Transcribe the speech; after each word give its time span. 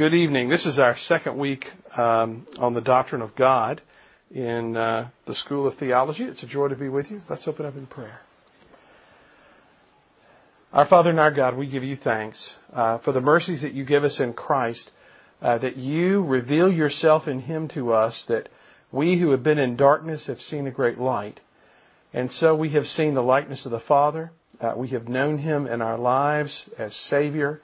good 0.00 0.14
evening. 0.14 0.48
This 0.48 0.64
is 0.64 0.78
our 0.78 0.96
second 0.96 1.36
week 1.36 1.66
um, 1.94 2.46
on 2.58 2.72
the 2.72 2.80
doctrine 2.80 3.20
of 3.20 3.36
God 3.36 3.82
in 4.30 4.74
uh, 4.74 5.10
the 5.26 5.34
School 5.34 5.68
of 5.68 5.76
Theology. 5.76 6.24
It's 6.24 6.42
a 6.42 6.46
joy 6.46 6.68
to 6.68 6.74
be 6.74 6.88
with 6.88 7.10
you. 7.10 7.20
Let's 7.28 7.46
open 7.46 7.66
up 7.66 7.76
in 7.76 7.86
prayer. 7.86 8.20
Our 10.72 10.88
Father 10.88 11.10
and 11.10 11.20
our 11.20 11.30
God, 11.30 11.54
we 11.54 11.70
give 11.70 11.84
you 11.84 11.96
thanks 11.96 12.54
uh, 12.72 13.00
for 13.00 13.12
the 13.12 13.20
mercies 13.20 13.60
that 13.60 13.74
you 13.74 13.84
give 13.84 14.02
us 14.02 14.18
in 14.20 14.32
Christ, 14.32 14.90
uh, 15.42 15.58
that 15.58 15.76
you 15.76 16.24
reveal 16.24 16.72
yourself 16.72 17.28
in 17.28 17.40
Him 17.40 17.68
to 17.74 17.92
us, 17.92 18.24
that 18.26 18.48
we 18.90 19.20
who 19.20 19.32
have 19.32 19.42
been 19.42 19.58
in 19.58 19.76
darkness 19.76 20.28
have 20.28 20.40
seen 20.40 20.66
a 20.66 20.70
great 20.70 20.96
light. 20.96 21.40
And 22.14 22.30
so 22.32 22.56
we 22.56 22.70
have 22.70 22.86
seen 22.86 23.12
the 23.12 23.20
likeness 23.20 23.66
of 23.66 23.70
the 23.70 23.80
Father. 23.80 24.32
Uh, 24.62 24.72
we 24.78 24.88
have 24.88 25.08
known 25.08 25.36
Him 25.36 25.66
in 25.66 25.82
our 25.82 25.98
lives 25.98 26.70
as 26.78 26.94
Savior. 27.10 27.60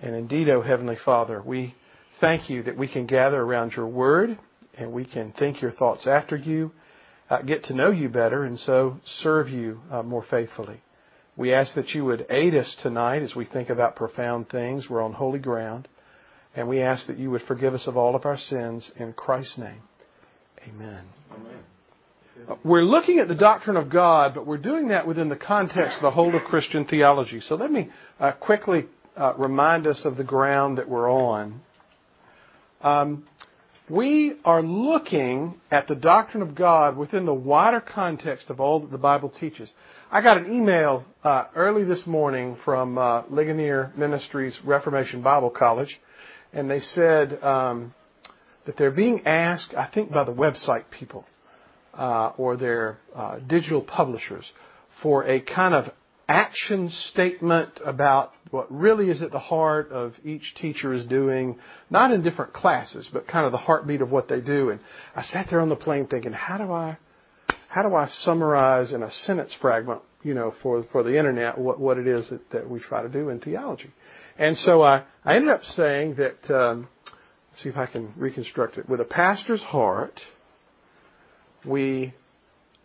And 0.00 0.14
indeed, 0.14 0.48
O 0.48 0.62
Heavenly 0.62 0.96
Father, 1.04 1.42
we 1.42 1.74
thank 2.20 2.48
you 2.48 2.62
that 2.64 2.76
we 2.76 2.88
can 2.88 3.06
gather 3.06 3.40
around 3.40 3.72
your 3.72 3.88
word 3.88 4.38
and 4.76 4.92
we 4.92 5.04
can 5.04 5.32
think 5.32 5.60
your 5.60 5.72
thoughts 5.72 6.06
after 6.06 6.36
you, 6.36 6.72
uh, 7.30 7.42
get 7.42 7.64
to 7.64 7.74
know 7.74 7.90
you 7.90 8.08
better, 8.08 8.44
and 8.44 8.58
so 8.58 8.98
serve 9.22 9.48
you 9.48 9.80
uh, 9.90 10.02
more 10.02 10.24
faithfully. 10.30 10.80
We 11.36 11.52
ask 11.52 11.74
that 11.74 11.90
you 11.90 12.04
would 12.04 12.26
aid 12.30 12.54
us 12.54 12.76
tonight 12.82 13.22
as 13.22 13.34
we 13.34 13.44
think 13.44 13.70
about 13.70 13.96
profound 13.96 14.48
things. 14.48 14.88
We're 14.88 15.02
on 15.02 15.12
holy 15.12 15.38
ground. 15.38 15.88
And 16.56 16.68
we 16.68 16.80
ask 16.80 17.06
that 17.06 17.18
you 17.18 17.30
would 17.30 17.42
forgive 17.42 17.74
us 17.74 17.86
of 17.86 17.96
all 17.96 18.16
of 18.16 18.24
our 18.24 18.38
sins 18.38 18.90
in 18.96 19.12
Christ's 19.12 19.58
name. 19.58 19.82
Amen. 20.66 21.04
Amen. 21.32 21.58
Uh, 22.48 22.54
we're 22.64 22.82
looking 22.82 23.18
at 23.18 23.28
the 23.28 23.34
doctrine 23.34 23.76
of 23.76 23.90
God, 23.90 24.34
but 24.34 24.46
we're 24.46 24.56
doing 24.56 24.88
that 24.88 25.06
within 25.06 25.28
the 25.28 25.36
context 25.36 25.98
of 25.98 26.02
the 26.02 26.10
whole 26.10 26.34
of 26.34 26.42
Christian 26.42 26.84
theology. 26.84 27.40
So 27.40 27.54
let 27.54 27.70
me 27.70 27.90
uh, 28.18 28.32
quickly 28.32 28.86
remind 29.38 29.86
us 29.86 30.04
of 30.04 30.16
the 30.16 30.24
ground 30.24 30.78
that 30.78 30.88
we're 30.88 31.10
on. 31.10 31.60
Um, 32.80 33.26
we 33.90 34.34
are 34.44 34.62
looking 34.62 35.54
at 35.70 35.88
the 35.88 35.94
doctrine 35.94 36.42
of 36.42 36.54
God 36.54 36.96
within 36.96 37.24
the 37.24 37.34
wider 37.34 37.80
context 37.80 38.50
of 38.50 38.60
all 38.60 38.80
that 38.80 38.90
the 38.90 38.98
Bible 38.98 39.32
teaches. 39.40 39.72
I 40.10 40.20
got 40.20 40.36
an 40.36 40.52
email 40.52 41.04
uh, 41.24 41.46
early 41.56 41.84
this 41.84 42.06
morning 42.06 42.58
from 42.64 42.98
uh, 42.98 43.22
Ligonier 43.30 43.92
Ministries 43.96 44.58
Reformation 44.64 45.22
Bible 45.22 45.50
College, 45.50 45.98
and 46.52 46.70
they 46.70 46.80
said 46.80 47.42
um, 47.42 47.94
that 48.66 48.76
they're 48.76 48.90
being 48.90 49.26
asked, 49.26 49.74
I 49.74 49.88
think 49.92 50.12
by 50.12 50.24
the 50.24 50.32
website 50.32 50.84
people 50.90 51.24
uh, 51.94 52.32
or 52.36 52.56
their 52.56 52.98
uh, 53.14 53.38
digital 53.38 53.80
publishers, 53.80 54.44
for 55.02 55.24
a 55.24 55.40
kind 55.40 55.74
of 55.74 55.90
action 56.28 56.90
statement 56.90 57.80
about 57.84 58.32
what 58.50 58.70
really 58.70 59.10
is 59.10 59.22
at 59.22 59.30
the 59.30 59.38
heart 59.38 59.90
of 59.90 60.14
each 60.24 60.54
teacher 60.60 60.92
is 60.92 61.04
doing, 61.04 61.58
not 61.90 62.10
in 62.12 62.22
different 62.22 62.52
classes, 62.52 63.08
but 63.12 63.26
kind 63.26 63.46
of 63.46 63.52
the 63.52 63.58
heartbeat 63.58 64.00
of 64.00 64.10
what 64.10 64.28
they 64.28 64.40
do. 64.40 64.70
And 64.70 64.80
I 65.14 65.22
sat 65.22 65.46
there 65.50 65.60
on 65.60 65.68
the 65.68 65.76
plane 65.76 66.06
thinking, 66.06 66.32
how 66.32 66.58
do 66.58 66.72
I, 66.72 66.98
how 67.68 67.82
do 67.82 67.94
I 67.94 68.06
summarize 68.06 68.92
in 68.92 69.02
a 69.02 69.10
sentence 69.10 69.54
fragment, 69.60 70.00
you 70.22 70.34
know, 70.34 70.52
for, 70.62 70.84
for 70.90 71.02
the 71.02 71.18
internet 71.18 71.58
what, 71.58 71.78
what 71.78 71.98
it 71.98 72.06
is 72.06 72.30
that, 72.30 72.50
that 72.50 72.70
we 72.70 72.80
try 72.80 73.02
to 73.02 73.08
do 73.08 73.28
in 73.28 73.40
theology? 73.40 73.92
And 74.38 74.56
so 74.56 74.82
I, 74.82 75.04
I 75.24 75.36
ended 75.36 75.50
up 75.50 75.64
saying 75.64 76.16
that, 76.16 76.54
um, 76.54 76.88
let's 77.50 77.62
see 77.62 77.68
if 77.68 77.76
I 77.76 77.86
can 77.86 78.12
reconstruct 78.16 78.78
it. 78.78 78.88
With 78.88 79.00
a 79.00 79.04
pastor's 79.04 79.62
heart, 79.62 80.20
we 81.66 82.14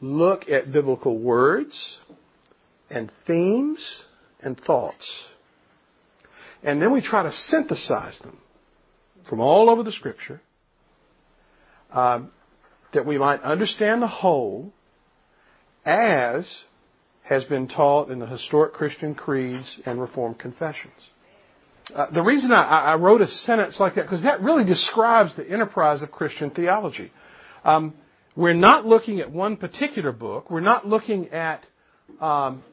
look 0.02 0.50
at 0.50 0.72
biblical 0.72 1.18
words, 1.18 1.98
and 2.90 3.12
themes 3.26 4.04
and 4.42 4.60
thoughts. 4.60 5.26
And 6.64 6.82
then 6.82 6.94
we 6.94 7.02
try 7.02 7.24
to 7.24 7.32
synthesize 7.32 8.18
them 8.20 8.38
from 9.30 9.40
all 9.40 9.70
over 9.70 9.84
the 9.84 9.92
Scripture 9.92 10.42
um, 11.92 12.32
that 12.94 13.06
we 13.06 13.18
might 13.18 13.42
understand 13.42 14.02
the 14.02 14.08
whole 14.08 14.72
as 15.86 16.64
has 17.24 17.44
been 17.46 17.68
taught 17.68 18.10
in 18.10 18.20
the 18.20 18.26
historic 18.26 18.74
Christian 18.74 19.16
creeds 19.16 19.80
and 19.86 20.00
Reformed 20.00 20.40
confessions. 20.40 20.94
Uh, 21.94 22.08
the 22.14 22.22
reason 22.22 22.52
I, 22.52 22.64
I, 22.64 22.96
wrote 22.96 23.22
a 23.22 23.28
sentence 23.28 23.78
like 23.80 23.96
that, 23.96 24.04
because 24.04 24.24
that 24.24 24.42
really 24.42 24.66
describes 24.66 25.36
the 25.36 25.50
enterprise 25.50 26.02
of 26.02 26.12
Christian 26.12 26.50
theology. 26.50 27.12
Um, 27.66 27.94
we're 28.36 28.54
not 28.54 28.86
looking 28.86 29.20
at 29.20 29.32
one 29.32 29.58
particular 29.58 30.14
book. 30.14 30.50
We're 30.50 30.62
not 30.62 30.88
looking 30.88 31.30
at 31.30 31.66
um, 32.22 32.64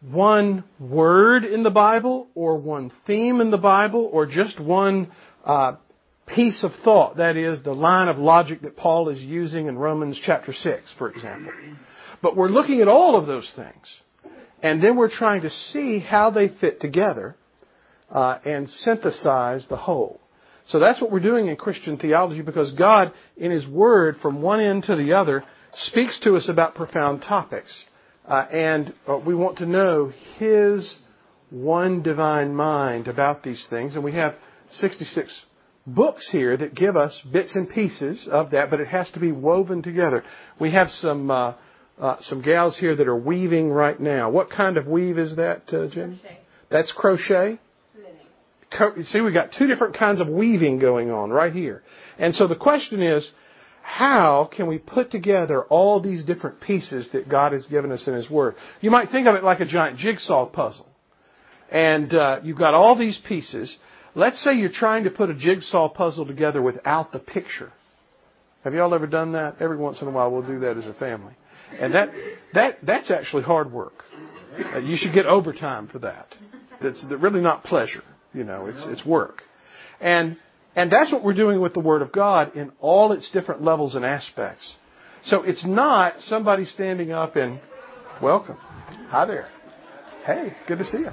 one 0.00 0.64
word 0.78 1.44
in 1.44 1.62
the 1.62 1.70
Bible 1.70 2.28
or 2.34 2.58
one 2.58 2.92
theme 3.06 3.40
in 3.40 3.50
the 3.50 3.58
Bible 3.58 4.08
or 4.12 4.26
just 4.26 4.60
one 4.60 5.10
uh, 5.44 5.76
piece 6.26 6.62
of 6.64 6.72
thought. 6.84 7.16
That 7.16 7.36
is 7.36 7.62
the 7.62 7.72
line 7.72 8.08
of 8.08 8.18
logic 8.18 8.62
that 8.62 8.76
Paul 8.76 9.08
is 9.08 9.20
using 9.20 9.66
in 9.66 9.78
Romans 9.78 10.20
chapter 10.24 10.52
6, 10.52 10.94
for 10.98 11.10
example. 11.10 11.52
But 12.22 12.36
we're 12.36 12.48
looking 12.48 12.80
at 12.80 12.88
all 12.88 13.16
of 13.16 13.26
those 13.26 13.50
things. 13.56 13.94
And 14.62 14.82
then 14.82 14.96
we're 14.96 15.10
trying 15.10 15.42
to 15.42 15.50
see 15.50 15.98
how 15.98 16.30
they 16.30 16.48
fit 16.48 16.80
together 16.80 17.36
uh, 18.10 18.38
and 18.44 18.68
synthesize 18.68 19.66
the 19.68 19.76
whole. 19.76 20.20
So 20.68 20.80
that's 20.80 21.00
what 21.00 21.12
we're 21.12 21.20
doing 21.20 21.46
in 21.46 21.56
Christian 21.56 21.96
theology 21.96 22.42
because 22.42 22.72
God, 22.72 23.12
in 23.36 23.50
His 23.50 23.68
Word, 23.68 24.16
from 24.20 24.42
one 24.42 24.60
end 24.60 24.84
to 24.84 24.96
the 24.96 25.12
other, 25.12 25.44
speaks 25.72 26.18
to 26.20 26.34
us 26.34 26.48
about 26.48 26.74
profound 26.74 27.22
topics. 27.22 27.84
Uh, 28.26 28.46
and 28.50 28.94
uh, 29.08 29.18
we 29.18 29.34
want 29.34 29.58
to 29.58 29.66
know 29.66 30.12
His 30.38 30.98
one 31.50 32.02
divine 32.02 32.54
mind 32.54 33.08
about 33.08 33.42
these 33.42 33.66
things. 33.70 33.94
And 33.94 34.04
we 34.04 34.12
have 34.12 34.34
66 34.70 35.44
books 35.86 36.28
here 36.32 36.56
that 36.56 36.74
give 36.74 36.96
us 36.96 37.20
bits 37.32 37.54
and 37.54 37.70
pieces 37.70 38.28
of 38.30 38.50
that, 38.50 38.70
but 38.70 38.80
it 38.80 38.88
has 38.88 39.08
to 39.12 39.20
be 39.20 39.30
woven 39.30 39.82
together. 39.82 40.24
We 40.60 40.72
have 40.72 40.88
some 40.88 41.30
uh, 41.30 41.54
uh, 41.98 42.16
some 42.20 42.42
gals 42.42 42.76
here 42.78 42.94
that 42.94 43.08
are 43.08 43.16
weaving 43.16 43.70
right 43.70 43.98
now. 43.98 44.30
What 44.30 44.50
kind 44.50 44.76
of 44.76 44.86
weave 44.86 45.18
is 45.18 45.36
that, 45.36 45.62
uh? 45.68 45.88
Crochet. 45.88 46.38
That's 46.70 46.92
crochet. 46.92 47.58
Co- 48.76 48.94
see, 49.02 49.20
we've 49.20 49.32
got 49.32 49.52
two 49.56 49.66
different 49.66 49.96
kinds 49.96 50.20
of 50.20 50.28
weaving 50.28 50.78
going 50.78 51.10
on 51.10 51.30
right 51.30 51.52
here. 51.52 51.82
And 52.18 52.34
so 52.34 52.48
the 52.48 52.56
question 52.56 53.00
is, 53.00 53.30
how 53.86 54.50
can 54.54 54.66
we 54.66 54.78
put 54.78 55.12
together 55.12 55.62
all 55.62 56.00
these 56.00 56.24
different 56.24 56.60
pieces 56.60 57.08
that 57.12 57.28
God 57.28 57.52
has 57.52 57.64
given 57.66 57.92
us 57.92 58.04
in 58.08 58.14
His 58.14 58.28
Word? 58.28 58.56
You 58.80 58.90
might 58.90 59.10
think 59.10 59.28
of 59.28 59.36
it 59.36 59.44
like 59.44 59.60
a 59.60 59.64
giant 59.64 59.96
jigsaw 59.96 60.46
puzzle. 60.46 60.88
And 61.70 62.12
uh, 62.12 62.40
you've 62.42 62.58
got 62.58 62.74
all 62.74 62.98
these 62.98 63.16
pieces. 63.28 63.78
Let's 64.16 64.42
say 64.42 64.54
you're 64.54 64.70
trying 64.72 65.04
to 65.04 65.10
put 65.10 65.30
a 65.30 65.34
jigsaw 65.34 65.88
puzzle 65.88 66.26
together 66.26 66.60
without 66.60 67.12
the 67.12 67.20
picture. 67.20 67.72
Have 68.64 68.74
you 68.74 68.82
all 68.82 68.92
ever 68.92 69.06
done 69.06 69.32
that? 69.32 69.56
Every 69.60 69.76
once 69.76 70.02
in 70.02 70.08
a 70.08 70.10
while, 70.10 70.32
we'll 70.32 70.42
do 70.42 70.58
that 70.58 70.76
as 70.76 70.86
a 70.86 70.94
family, 70.94 71.34
and 71.78 71.94
that 71.94 72.10
that 72.54 72.78
that's 72.82 73.12
actually 73.12 73.44
hard 73.44 73.72
work. 73.72 74.02
Uh, 74.74 74.78
you 74.78 74.96
should 74.96 75.14
get 75.14 75.26
overtime 75.26 75.86
for 75.86 76.00
that. 76.00 76.34
That's 76.82 77.04
really 77.20 77.40
not 77.40 77.62
pleasure. 77.62 78.02
You 78.34 78.42
know, 78.42 78.66
it's 78.66 78.84
it's 78.86 79.06
work, 79.06 79.42
and 80.00 80.36
and 80.76 80.92
that's 80.92 81.10
what 81.10 81.24
we're 81.24 81.34
doing 81.34 81.60
with 81.60 81.72
the 81.72 81.80
Word 81.80 82.02
of 82.02 82.12
God 82.12 82.54
in 82.54 82.70
all 82.80 83.12
its 83.12 83.30
different 83.30 83.62
levels 83.62 83.94
and 83.94 84.04
aspects. 84.04 84.74
So 85.24 85.42
it's 85.42 85.66
not 85.66 86.20
somebody 86.20 86.66
standing 86.66 87.10
up 87.10 87.34
and, 87.34 87.58
welcome. 88.22 88.56
Hi 89.08 89.24
there. 89.24 89.48
Hey, 90.26 90.52
good 90.68 90.78
to 90.78 90.84
see 90.84 90.98
you. 90.98 91.10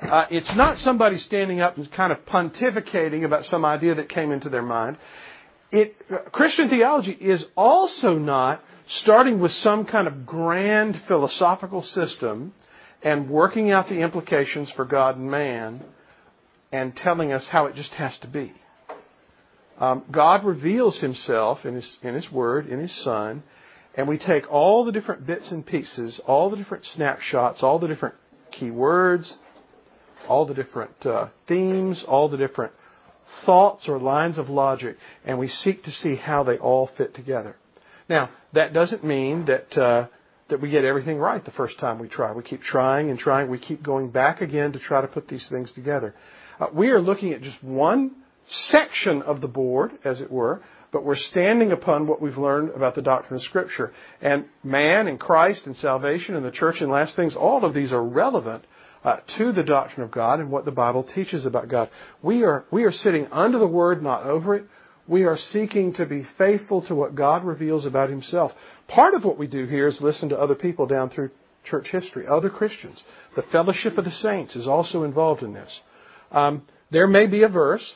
Uh, 0.00 0.26
it's 0.30 0.54
not 0.56 0.78
somebody 0.78 1.18
standing 1.18 1.60
up 1.60 1.76
and 1.76 1.90
kind 1.90 2.12
of 2.12 2.24
pontificating 2.24 3.24
about 3.24 3.44
some 3.46 3.64
idea 3.64 3.96
that 3.96 4.08
came 4.08 4.30
into 4.30 4.48
their 4.48 4.62
mind. 4.62 4.96
It, 5.72 5.96
Christian 6.30 6.68
theology 6.68 7.12
is 7.12 7.44
also 7.56 8.14
not 8.14 8.62
starting 8.86 9.40
with 9.40 9.50
some 9.50 9.84
kind 9.84 10.06
of 10.06 10.24
grand 10.24 10.94
philosophical 11.08 11.82
system 11.82 12.54
and 13.02 13.28
working 13.28 13.72
out 13.72 13.88
the 13.88 14.00
implications 14.00 14.70
for 14.76 14.84
God 14.84 15.16
and 15.16 15.28
man 15.28 15.84
and 16.76 16.94
telling 16.94 17.32
us 17.32 17.48
how 17.50 17.64
it 17.66 17.74
just 17.74 17.92
has 17.92 18.16
to 18.18 18.28
be. 18.28 18.52
Um, 19.78 20.04
God 20.10 20.44
reveals 20.44 21.00
Himself 21.00 21.64
in 21.64 21.74
His, 21.74 21.96
in 22.02 22.14
His 22.14 22.30
Word, 22.30 22.66
in 22.66 22.80
His 22.80 22.94
Son, 23.02 23.42
and 23.94 24.06
we 24.06 24.18
take 24.18 24.50
all 24.50 24.84
the 24.84 24.92
different 24.92 25.26
bits 25.26 25.50
and 25.50 25.64
pieces, 25.64 26.20
all 26.26 26.50
the 26.50 26.56
different 26.56 26.84
snapshots, 26.84 27.62
all 27.62 27.78
the 27.78 27.88
different 27.88 28.14
key 28.52 28.70
words, 28.70 29.38
all 30.28 30.44
the 30.44 30.52
different 30.52 31.06
uh, 31.06 31.28
themes, 31.48 32.04
all 32.06 32.28
the 32.28 32.36
different 32.36 32.72
thoughts 33.46 33.88
or 33.88 33.98
lines 33.98 34.36
of 34.36 34.50
logic, 34.50 34.96
and 35.24 35.38
we 35.38 35.48
seek 35.48 35.82
to 35.84 35.90
see 35.90 36.14
how 36.14 36.42
they 36.44 36.58
all 36.58 36.90
fit 36.98 37.14
together. 37.14 37.56
Now, 38.08 38.30
that 38.52 38.74
doesn't 38.74 39.02
mean 39.02 39.46
that 39.46 39.76
uh, 39.78 40.08
that 40.48 40.60
we 40.60 40.70
get 40.70 40.84
everything 40.84 41.16
right 41.16 41.42
the 41.44 41.50
first 41.52 41.78
time 41.78 41.98
we 41.98 42.08
try. 42.08 42.32
We 42.32 42.42
keep 42.42 42.62
trying 42.62 43.10
and 43.10 43.18
trying. 43.18 43.50
We 43.50 43.58
keep 43.58 43.82
going 43.82 44.10
back 44.10 44.42
again 44.42 44.72
to 44.72 44.78
try 44.78 45.00
to 45.00 45.08
put 45.08 45.26
these 45.26 45.46
things 45.50 45.72
together. 45.72 46.14
Uh, 46.58 46.66
we 46.72 46.90
are 46.90 47.00
looking 47.00 47.32
at 47.32 47.42
just 47.42 47.62
one 47.62 48.12
section 48.46 49.22
of 49.22 49.40
the 49.40 49.48
board, 49.48 49.92
as 50.04 50.20
it 50.20 50.30
were, 50.30 50.62
but 50.92 51.04
we're 51.04 51.16
standing 51.16 51.72
upon 51.72 52.06
what 52.06 52.22
we've 52.22 52.38
learned 52.38 52.70
about 52.70 52.94
the 52.94 53.02
doctrine 53.02 53.38
of 53.38 53.44
Scripture. 53.44 53.92
And 54.22 54.46
man 54.62 55.08
and 55.08 55.20
Christ 55.20 55.66
and 55.66 55.76
salvation 55.76 56.36
and 56.36 56.44
the 56.44 56.50
church 56.50 56.76
and 56.80 56.90
last 56.90 57.16
things, 57.16 57.36
all 57.36 57.64
of 57.64 57.74
these 57.74 57.92
are 57.92 58.02
relevant 58.02 58.64
uh, 59.04 59.18
to 59.38 59.52
the 59.52 59.62
doctrine 59.62 60.04
of 60.04 60.10
God 60.10 60.40
and 60.40 60.50
what 60.50 60.64
the 60.64 60.72
Bible 60.72 61.06
teaches 61.14 61.44
about 61.44 61.68
God. 61.68 61.90
We 62.22 62.44
are, 62.44 62.64
we 62.70 62.84
are 62.84 62.92
sitting 62.92 63.26
under 63.30 63.58
the 63.58 63.66
Word, 63.66 64.02
not 64.02 64.24
over 64.24 64.54
it. 64.54 64.64
We 65.06 65.24
are 65.24 65.36
seeking 65.36 65.94
to 65.94 66.06
be 66.06 66.24
faithful 66.38 66.84
to 66.86 66.94
what 66.94 67.14
God 67.14 67.44
reveals 67.44 67.86
about 67.86 68.10
Himself. 68.10 68.52
Part 68.88 69.14
of 69.14 69.24
what 69.24 69.38
we 69.38 69.46
do 69.46 69.66
here 69.66 69.86
is 69.86 70.00
listen 70.00 70.30
to 70.30 70.38
other 70.38 70.54
people 70.54 70.86
down 70.86 71.10
through 71.10 71.30
church 71.64 71.88
history, 71.90 72.26
other 72.26 72.50
Christians. 72.50 73.02
The 73.34 73.42
fellowship 73.42 73.98
of 73.98 74.04
the 74.04 74.10
saints 74.10 74.56
is 74.56 74.66
also 74.66 75.02
involved 75.02 75.42
in 75.42 75.52
this. 75.52 75.80
Um, 76.30 76.62
there 76.90 77.06
may 77.06 77.26
be 77.26 77.42
a 77.42 77.48
verse, 77.48 77.94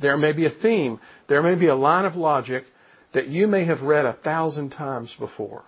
there 0.00 0.16
may 0.16 0.32
be 0.32 0.46
a 0.46 0.50
theme, 0.50 1.00
there 1.28 1.42
may 1.42 1.54
be 1.54 1.68
a 1.68 1.74
line 1.74 2.04
of 2.04 2.16
logic 2.16 2.64
that 3.14 3.28
you 3.28 3.46
may 3.46 3.64
have 3.64 3.82
read 3.82 4.04
a 4.04 4.12
thousand 4.12 4.70
times 4.70 5.14
before. 5.18 5.64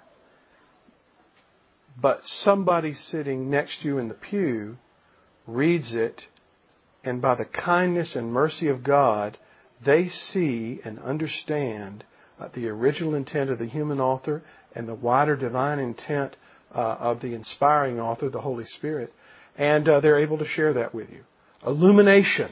But 2.00 2.20
somebody 2.24 2.94
sitting 2.94 3.50
next 3.50 3.82
to 3.82 3.88
you 3.88 3.98
in 3.98 4.08
the 4.08 4.14
pew 4.14 4.76
reads 5.46 5.94
it, 5.94 6.22
and 7.02 7.20
by 7.20 7.34
the 7.34 7.44
kindness 7.44 8.14
and 8.14 8.32
mercy 8.32 8.68
of 8.68 8.84
God, 8.84 9.38
they 9.84 10.08
see 10.08 10.80
and 10.84 10.98
understand 10.98 12.04
uh, 12.38 12.48
the 12.54 12.68
original 12.68 13.14
intent 13.14 13.50
of 13.50 13.58
the 13.58 13.66
human 13.66 14.00
author 14.00 14.42
and 14.74 14.86
the 14.86 14.94
wider 14.94 15.36
divine 15.36 15.78
intent 15.78 16.36
uh, 16.74 16.78
of 16.78 17.20
the 17.20 17.34
inspiring 17.34 17.98
author, 17.98 18.28
the 18.28 18.40
Holy 18.40 18.64
Spirit, 18.64 19.12
and 19.56 19.88
uh, 19.88 20.00
they're 20.00 20.20
able 20.20 20.38
to 20.38 20.46
share 20.46 20.72
that 20.74 20.94
with 20.94 21.10
you. 21.10 21.22
Illumination 21.66 22.50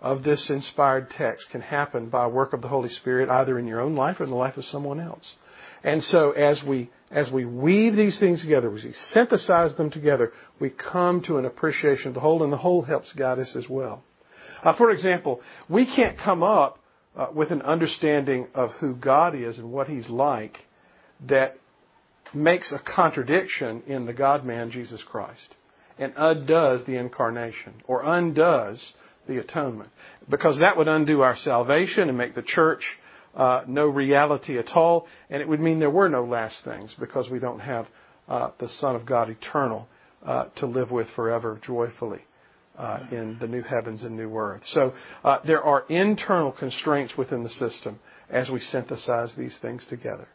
of 0.00 0.22
this 0.22 0.50
inspired 0.50 1.10
text 1.10 1.46
can 1.50 1.62
happen 1.62 2.10
by 2.10 2.26
work 2.26 2.52
of 2.52 2.60
the 2.60 2.68
Holy 2.68 2.90
Spirit 2.90 3.30
either 3.30 3.58
in 3.58 3.66
your 3.66 3.80
own 3.80 3.94
life 3.94 4.20
or 4.20 4.24
in 4.24 4.30
the 4.30 4.36
life 4.36 4.56
of 4.56 4.64
someone 4.64 5.00
else. 5.00 5.34
And 5.82 6.02
so 6.02 6.32
as 6.32 6.62
we 6.66 6.90
as 7.10 7.30
we 7.30 7.44
weave 7.44 7.94
these 7.94 8.18
things 8.18 8.42
together, 8.42 8.74
as 8.76 8.84
we 8.84 8.92
synthesize 8.92 9.76
them 9.76 9.90
together, 9.90 10.32
we 10.60 10.70
come 10.70 11.22
to 11.22 11.38
an 11.38 11.44
appreciation 11.44 12.08
of 12.08 12.14
the 12.14 12.20
whole, 12.20 12.42
and 12.42 12.52
the 12.52 12.56
whole 12.56 12.82
helps 12.82 13.12
guide 13.12 13.38
us 13.38 13.54
as 13.54 13.68
well. 13.68 14.02
Uh, 14.64 14.76
for 14.76 14.90
example, 14.90 15.40
we 15.68 15.86
can't 15.86 16.18
come 16.18 16.42
up 16.42 16.78
uh, 17.16 17.28
with 17.32 17.52
an 17.52 17.62
understanding 17.62 18.48
of 18.54 18.72
who 18.80 18.94
God 18.94 19.36
is 19.36 19.58
and 19.58 19.70
what 19.70 19.86
He's 19.86 20.10
like 20.10 20.58
that 21.28 21.56
makes 22.34 22.72
a 22.72 22.78
contradiction 22.78 23.82
in 23.86 24.04
the 24.04 24.12
God 24.12 24.44
man 24.44 24.70
Jesus 24.70 25.02
Christ 25.08 25.55
and 25.98 26.12
undoes 26.16 26.84
the 26.86 26.96
incarnation 26.96 27.74
or 27.86 28.02
undoes 28.04 28.92
the 29.26 29.38
atonement. 29.38 29.90
Because 30.28 30.58
that 30.58 30.76
would 30.76 30.88
undo 30.88 31.22
our 31.22 31.36
salvation 31.36 32.08
and 32.08 32.18
make 32.18 32.34
the 32.34 32.42
church 32.42 32.82
uh, 33.34 33.62
no 33.66 33.86
reality 33.86 34.58
at 34.58 34.68
all, 34.70 35.06
and 35.28 35.42
it 35.42 35.48
would 35.48 35.60
mean 35.60 35.78
there 35.78 35.90
were 35.90 36.08
no 36.08 36.24
last 36.24 36.64
things 36.64 36.94
because 36.98 37.28
we 37.28 37.38
don't 37.38 37.60
have 37.60 37.86
uh, 38.28 38.50
the 38.58 38.68
Son 38.80 38.96
of 38.96 39.04
God 39.04 39.28
eternal 39.28 39.86
uh, 40.24 40.46
to 40.56 40.66
live 40.66 40.90
with 40.90 41.06
forever 41.14 41.60
joyfully. 41.64 42.20
Uh, 42.78 43.06
in 43.10 43.38
the 43.40 43.46
new 43.46 43.62
heavens 43.62 44.02
and 44.02 44.14
new 44.14 44.36
earth. 44.36 44.60
So 44.66 44.92
uh, 45.24 45.38
there 45.46 45.62
are 45.62 45.86
internal 45.88 46.52
constraints 46.52 47.16
within 47.16 47.42
the 47.42 47.48
system 47.48 47.98
as 48.28 48.50
we 48.50 48.60
synthesize 48.60 49.34
these 49.34 49.58
things 49.62 49.86
together. 49.88 50.28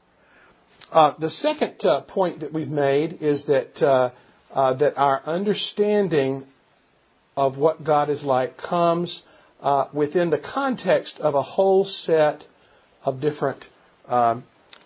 Uh, 0.91 1.13
the 1.19 1.29
second 1.29 1.75
point 2.07 2.39
that 2.39 2.51
we've 2.51 2.67
made 2.67 3.19
is 3.21 3.45
that 3.45 4.11
that 4.53 4.97
our 4.97 5.21
understanding 5.25 6.45
of 7.35 7.57
what 7.57 7.83
God 7.83 8.09
is 8.09 8.23
like 8.23 8.57
comes 8.57 9.23
uh, 9.61 9.87
within 9.93 10.29
the 10.29 10.39
context 10.39 11.17
of 11.19 11.35
a 11.35 11.41
whole 11.41 11.85
set 11.85 12.43
of 13.03 13.21
different 13.21 13.63
um, 14.07 14.43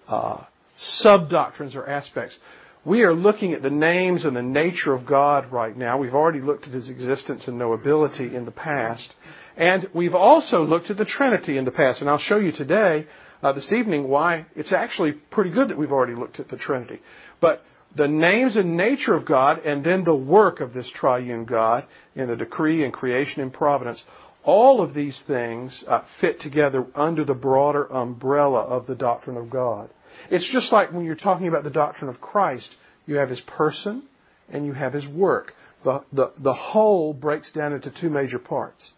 uh, 0.07 0.44
sub 0.77 1.29
doctrines 1.29 1.75
or 1.75 1.88
aspects. 1.88 2.38
We 2.85 3.01
are 3.01 3.13
looking 3.13 3.53
at 3.53 3.63
the 3.63 3.71
names 3.71 4.25
and 4.25 4.35
the 4.35 4.44
nature 4.44 4.94
of 4.94 5.07
God 5.07 5.51
right 5.51 5.75
now. 5.75 5.97
We've 5.97 6.13
already 6.13 6.41
looked 6.41 6.68
at 6.68 6.73
His 6.73 6.89
existence 6.89 7.47
and 7.47 7.59
knowability 7.59 8.33
in 8.33 8.45
the 8.45 8.51
past. 8.51 9.11
And 9.57 9.88
we've 9.94 10.13
also 10.13 10.63
looked 10.63 10.91
at 10.91 10.97
the 10.97 11.06
Trinity 11.06 11.57
in 11.57 11.65
the 11.65 11.71
past. 11.71 12.01
And 12.01 12.09
I'll 12.09 12.19
show 12.19 12.38
you 12.38 12.51
today, 12.51 13.07
uh, 13.41 13.53
this 13.53 13.73
evening, 13.73 14.07
why 14.07 14.45
it's 14.56 14.71
actually 14.71 15.13
pretty 15.13 15.50
good 15.50 15.69
that 15.69 15.77
we've 15.77 15.91
already 15.91 16.13
looked 16.13 16.39
at 16.39 16.50
the 16.50 16.57
Trinity. 16.57 17.00
But 17.41 17.63
the 17.95 18.07
names 18.07 18.56
and 18.56 18.75
nature 18.75 19.13
of 19.13 19.25
God 19.25 19.59
and 19.59 19.83
then 19.83 20.03
the 20.03 20.15
work 20.15 20.59
of 20.59 20.74
this 20.74 20.89
triune 20.94 21.45
God 21.45 21.86
in 22.15 22.27
the 22.27 22.36
decree 22.36 22.83
and 22.83 22.94
creation 22.94 23.42
and 23.42 23.53
providence. 23.53 24.03
All 24.44 24.81
of 24.81 24.94
these 24.94 25.21
things 25.25 25.83
uh, 25.88 26.03
fit 26.21 26.39
together 26.39 26.86
under 26.94 27.25
the 27.25 27.33
broader 27.33 27.86
umbrella 27.92 28.62
of 28.62 28.86
the 28.86 28.95
doctrine 28.95 29.38
of 29.38 29.50
God. 29.50 29.89
It's 30.30 30.50
just 30.51 30.71
like 30.71 30.92
when 30.92 31.06
you're 31.06 31.15
talking 31.15 31.47
about 31.47 31.63
the 31.63 31.69
doctrine 31.69 32.09
of 32.09 32.21
Christ, 32.21 32.75
you 33.06 33.15
have 33.15 33.30
his 33.30 33.42
person 33.42 34.03
and 34.50 34.65
you 34.65 34.74
have 34.74 34.94
his 34.94 35.07
work. 35.07 35.53
The, 35.83 36.03
the, 36.12 36.31
the 36.39 36.53
whole 36.53 37.13
breaks 37.13 37.51
down 37.51 37.74
into 37.74 37.92
two 38.00 38.09
major 38.09 38.39
parts. 38.39 38.92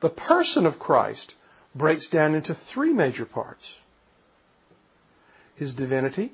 The 0.00 0.08
person 0.08 0.66
of 0.66 0.78
Christ 0.78 1.34
breaks 1.74 2.08
down 2.08 2.34
into 2.34 2.56
three 2.72 2.92
major 2.92 3.24
parts 3.24 3.62
his 5.56 5.74
divinity, 5.74 6.32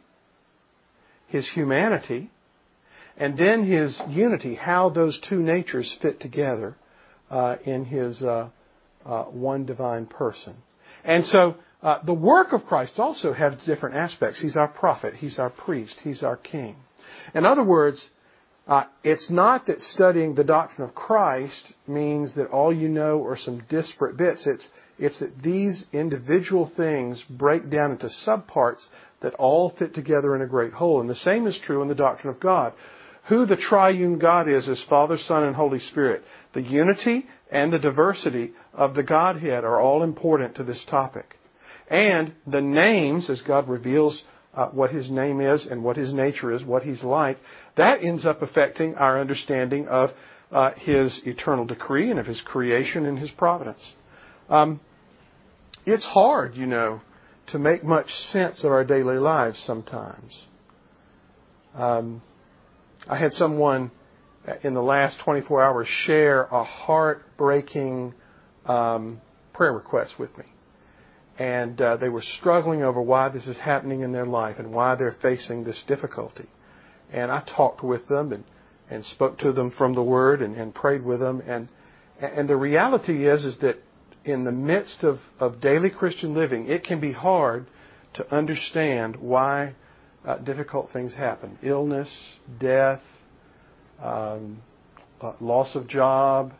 his 1.28 1.48
humanity, 1.50 2.30
and 3.16 3.36
then 3.36 3.64
his 3.64 4.00
unity, 4.08 4.54
how 4.54 4.90
those 4.90 5.20
two 5.28 5.40
natures 5.40 5.94
fit 6.00 6.20
together 6.20 6.76
uh, 7.30 7.56
in 7.64 7.84
his 7.84 8.22
uh, 8.22 8.48
uh, 9.04 9.24
one 9.24 9.66
divine 9.66 10.06
person. 10.06 10.54
And 11.04 11.24
so 11.24 11.56
uh, 11.82 11.98
the 12.04 12.14
work 12.14 12.52
of 12.52 12.64
Christ 12.64 12.98
also 12.98 13.32
has 13.32 13.54
different 13.64 13.96
aspects. 13.96 14.40
He's 14.40 14.56
our 14.56 14.68
prophet, 14.68 15.14
he's 15.14 15.38
our 15.38 15.50
priest, 15.50 16.00
he's 16.02 16.22
our 16.22 16.36
king. 16.36 16.76
In 17.34 17.44
other 17.44 17.64
words, 17.64 18.08
it's 19.02 19.30
not 19.30 19.66
that 19.66 19.80
studying 19.80 20.34
the 20.34 20.44
doctrine 20.44 20.86
of 20.86 20.94
Christ 20.94 21.72
means 21.86 22.34
that 22.34 22.48
all 22.48 22.74
you 22.74 22.88
know 22.88 23.24
are 23.24 23.36
some 23.36 23.62
disparate 23.68 24.18
bits. 24.18 24.46
It's, 24.46 24.68
it's 24.98 25.20
that 25.20 25.42
these 25.42 25.86
individual 25.92 26.70
things 26.76 27.24
break 27.30 27.70
down 27.70 27.92
into 27.92 28.10
subparts 28.26 28.84
that 29.22 29.34
all 29.34 29.70
fit 29.78 29.94
together 29.94 30.36
in 30.36 30.42
a 30.42 30.46
great 30.46 30.74
whole. 30.74 31.00
And 31.00 31.08
the 31.08 31.14
same 31.14 31.46
is 31.46 31.58
true 31.64 31.80
in 31.80 31.88
the 31.88 31.94
doctrine 31.94 32.32
of 32.32 32.40
God. 32.40 32.74
Who 33.28 33.46
the 33.46 33.56
triune 33.56 34.18
God 34.18 34.48
is 34.48 34.68
is 34.68 34.84
Father, 34.88 35.16
Son, 35.16 35.44
and 35.44 35.56
Holy 35.56 35.78
Spirit. 35.78 36.22
The 36.54 36.62
unity 36.62 37.26
and 37.50 37.72
the 37.72 37.78
diversity 37.78 38.52
of 38.74 38.94
the 38.94 39.02
Godhead 39.02 39.64
are 39.64 39.80
all 39.80 40.02
important 40.02 40.56
to 40.56 40.64
this 40.64 40.84
topic. 40.88 41.36
And 41.90 42.34
the 42.46 42.60
names, 42.60 43.30
as 43.30 43.42
God 43.42 43.68
reveals 43.68 44.22
uh, 44.54 44.68
what 44.68 44.90
His 44.90 45.10
name 45.10 45.40
is 45.40 45.66
and 45.66 45.84
what 45.84 45.96
His 45.96 46.12
nature 46.12 46.52
is, 46.52 46.64
what 46.64 46.82
He's 46.82 47.02
like, 47.02 47.38
that 47.78 48.04
ends 48.04 48.26
up 48.26 48.42
affecting 48.42 48.94
our 48.94 49.18
understanding 49.18 49.88
of 49.88 50.10
uh, 50.52 50.72
His 50.76 51.20
eternal 51.24 51.64
decree 51.64 52.10
and 52.10 52.20
of 52.20 52.26
His 52.26 52.40
creation 52.44 53.06
and 53.06 53.18
His 53.18 53.30
providence. 53.30 53.94
Um, 54.48 54.80
it's 55.86 56.04
hard, 56.04 56.54
you 56.54 56.66
know, 56.66 57.00
to 57.48 57.58
make 57.58 57.82
much 57.82 58.10
sense 58.10 58.62
of 58.64 58.70
our 58.70 58.84
daily 58.84 59.16
lives 59.16 59.58
sometimes. 59.66 60.38
Um, 61.74 62.22
I 63.08 63.16
had 63.16 63.32
someone 63.32 63.90
in 64.62 64.74
the 64.74 64.82
last 64.82 65.20
24 65.24 65.62
hours 65.62 65.86
share 66.06 66.44
a 66.44 66.64
heartbreaking 66.64 68.14
um, 68.66 69.20
prayer 69.54 69.72
request 69.72 70.14
with 70.18 70.36
me. 70.36 70.44
And 71.38 71.80
uh, 71.80 71.96
they 71.96 72.08
were 72.08 72.22
struggling 72.22 72.82
over 72.82 73.00
why 73.00 73.28
this 73.28 73.46
is 73.46 73.58
happening 73.58 74.00
in 74.00 74.12
their 74.12 74.26
life 74.26 74.56
and 74.58 74.72
why 74.72 74.96
they're 74.96 75.16
facing 75.22 75.64
this 75.64 75.82
difficulty. 75.86 76.46
And 77.12 77.30
I 77.30 77.42
talked 77.56 77.82
with 77.82 78.06
them 78.08 78.32
and, 78.32 78.44
and 78.90 79.04
spoke 79.04 79.38
to 79.38 79.52
them 79.52 79.70
from 79.70 79.94
the 79.94 80.02
Word 80.02 80.42
and, 80.42 80.56
and 80.56 80.74
prayed 80.74 81.04
with 81.04 81.20
them. 81.20 81.42
And, 81.46 81.68
and 82.20 82.48
the 82.48 82.56
reality 82.56 83.26
is, 83.26 83.44
is 83.44 83.58
that 83.60 83.76
in 84.24 84.44
the 84.44 84.52
midst 84.52 85.02
of, 85.02 85.18
of 85.40 85.60
daily 85.60 85.90
Christian 85.90 86.34
living, 86.34 86.66
it 86.66 86.84
can 86.84 87.00
be 87.00 87.12
hard 87.12 87.66
to 88.14 88.34
understand 88.34 89.16
why 89.16 89.74
uh, 90.26 90.38
difficult 90.38 90.90
things 90.92 91.14
happen 91.14 91.58
illness, 91.62 92.12
death, 92.60 93.00
um, 94.02 94.60
uh, 95.20 95.32
loss 95.40 95.74
of 95.74 95.88
job, 95.88 96.52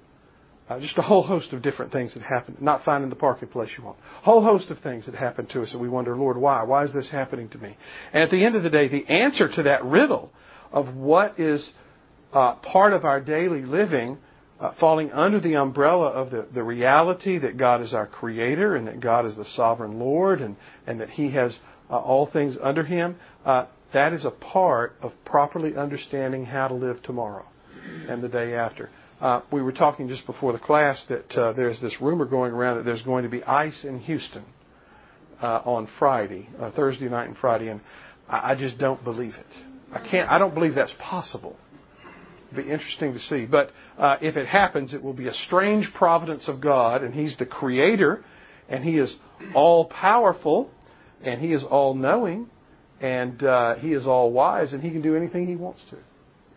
uh, 0.69 0.79
just 0.81 0.99
a 0.99 1.03
whole 1.03 1.23
host 1.23 1.53
of 1.53 1.63
different 1.63 1.93
things 1.93 2.15
that 2.15 2.23
happen. 2.23 2.57
Not 2.61 2.85
finding 2.85 3.09
the 3.09 3.17
parking 3.17 3.49
place 3.49 3.71
you 3.77 3.85
want. 3.85 3.99
Whole 4.23 4.43
host 4.43 4.71
of 4.71 4.79
things 4.79 5.07
that 5.07 5.15
happen 5.15 5.47
to 5.49 5.63
us, 5.63 5.73
and 5.73 5.81
we 5.81 5.89
wonder, 5.89 6.17
Lord, 6.17 6.37
why? 6.37 6.63
Why 6.65 6.85
is 6.85 6.93
this 6.93 7.11
happening 7.11 7.49
to 7.51 7.59
me? 7.59 7.77
And 8.13 8.23
at 8.23 8.31
the 8.31 8.45
end 8.45 8.55
of 8.55 8.63
the 8.63 8.71
day, 8.71 8.89
the 8.89 9.07
answer 9.09 9.49
to 9.57 9.63
that 9.65 9.85
riddle 9.85 10.31
of 10.73 10.95
what 10.95 11.39
is 11.39 11.73
uh, 12.33 12.55
part 12.57 12.93
of 12.93 13.05
our 13.05 13.21
daily 13.21 13.63
living 13.63 14.19
uh, 14.61 14.73
falling 14.81 15.13
under 15.13 15.41
the 15.41 15.55
umbrella 15.55 16.09
of 16.09 16.31
the, 16.31 16.47
the 16.53 16.63
reality 16.63 17.39
that 17.39 17.57
God 17.57 17.81
is 17.81 17.95
our 17.95 18.07
creator 18.07 18.75
and 18.75 18.87
that 18.89 19.01
God 19.01 19.25
is 19.25 19.37
the 19.37 19.45
sovereign 19.45 19.99
Lord 19.99 20.41
and, 20.41 20.57
and 20.87 21.01
that 21.01 21.11
He 21.11 21.31
has 21.33 21.57
uh, 21.89 21.99
all 21.99 22.27
things 22.31 22.57
under 22.61 22.83
Him, 22.83 23.17
uh, 23.45 23.67
that 23.93 24.13
is 24.13 24.25
a 24.25 24.31
part 24.31 24.97
of 25.01 25.13
properly 25.25 25.77
understanding 25.77 26.45
how 26.45 26.69
to 26.69 26.75
live 26.75 27.03
tomorrow 27.03 27.47
and 28.09 28.23
the 28.23 28.29
day 28.29 28.55
after. 28.55 28.91
Uh, 29.21 29.41
we 29.51 29.63
were 29.63 29.73
talking 29.73 30.09
just 30.09 30.27
before 30.27 30.53
the 30.53 30.59
class 30.59 31.05
that 31.09 31.31
uh, 31.37 31.53
there's 31.53 31.81
this 31.81 31.97
rumor 32.01 32.25
going 32.25 32.53
around 32.53 32.77
that 32.77 32.85
there's 32.85 33.03
going 33.03 33.25
to 33.25 33.31
be 33.31 33.43
ice 33.45 33.85
in 33.85 33.99
Houston 34.01 34.45
uh, 35.41 35.63
on 35.65 35.89
Friday, 35.99 36.49
uh 36.61 36.71
Thursday 36.73 37.09
night 37.09 37.29
and 37.29 37.37
Friday, 37.37 37.69
and 37.69 37.81
I, 38.29 38.53
I 38.53 38.55
just 38.55 38.79
don't 38.79 39.03
believe 39.03 39.35
it. 39.35 39.68
I 39.93 40.07
can't. 40.09 40.31
I 40.31 40.39
don't 40.39 40.55
believe 40.55 40.75
that's 40.75 40.95
possible. 41.01 41.57
It'll 42.51 42.65
be 42.65 42.71
interesting 42.71 43.13
to 43.13 43.19
see. 43.19 43.47
But 43.47 43.71
uh, 43.99 44.17
if 44.21 44.37
it 44.37 44.47
happens, 44.47 44.95
it 44.95 45.03
will 45.03 45.13
be 45.13 45.29
a 45.29 45.35
strange 45.35 45.91
providence 45.95 46.49
of 46.49 46.61
God, 46.61 47.03
and 47.03 47.15
He's 47.15 47.37
the 47.37 47.47
Creator, 47.47 48.25
and 48.69 48.85
He 48.85 48.99
is 48.99 49.17
all 49.55 49.87
powerful, 49.87 50.71
and 51.23 51.41
He 51.41 51.53
is 51.53 51.65
all 51.65 51.95
knowing, 51.95 52.49
and 53.01 53.43
uh, 53.43 53.75
He 53.77 53.93
is 53.93 54.07
all 54.07 54.33
wise, 54.33 54.73
and 54.73 54.83
He 54.83 54.91
can 54.91 55.03
do 55.03 55.17
anything 55.17 55.47
He 55.47 55.57
wants 55.57 55.85
to, 55.91 55.97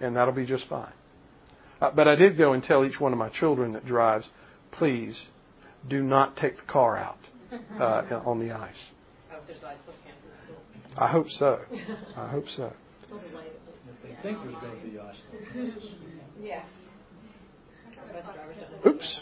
and 0.05 0.15
that'll 0.15 0.33
be 0.33 0.45
just 0.45 0.67
fine. 0.67 0.93
Uh, 1.81 1.91
but 1.91 2.07
I 2.07 2.15
did 2.15 2.37
go 2.37 2.53
and 2.53 2.63
tell 2.63 2.85
each 2.85 2.99
one 2.99 3.11
of 3.11 3.17
my 3.17 3.29
children 3.29 3.73
that 3.73 3.85
drives, 3.85 4.29
please 4.71 5.25
do 5.89 6.01
not 6.03 6.37
take 6.37 6.57
the 6.57 6.71
car 6.71 6.95
out 6.95 7.17
uh, 7.79 8.21
on 8.25 8.39
the 8.39 8.51
ice. 8.53 8.75
I 10.95 11.07
hope 11.07 11.27
so. 11.29 11.59
I 12.15 12.27
hope 12.27 12.45
so. 12.55 12.71
They 13.11 14.15
think 14.23 14.37
there's 14.43 14.55
going 14.61 14.81
to 14.81 14.87
be 14.87 14.99
ice. 14.99 15.15
Yeah. 16.41 16.63
Oops. 18.87 19.21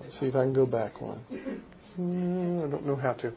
Let's 0.00 0.20
see 0.20 0.26
if 0.26 0.36
I 0.36 0.44
can 0.44 0.52
go 0.52 0.64
back 0.64 1.00
one. 1.00 1.18
Hmm, 1.96 2.62
I 2.64 2.70
don't 2.70 2.86
know 2.86 2.94
how 2.94 3.14
to. 3.14 3.28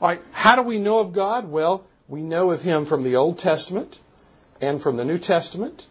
All 0.00 0.08
right. 0.08 0.20
How 0.32 0.56
do 0.56 0.62
we 0.62 0.78
know 0.78 1.00
of 1.00 1.14
God? 1.14 1.50
Well, 1.50 1.84
we 2.08 2.22
know 2.22 2.52
of 2.52 2.60
Him 2.60 2.86
from 2.86 3.04
the 3.04 3.16
Old 3.16 3.38
Testament 3.38 3.96
and 4.62 4.80
from 4.80 4.96
the 4.96 5.04
New 5.04 5.18
Testament, 5.18 5.82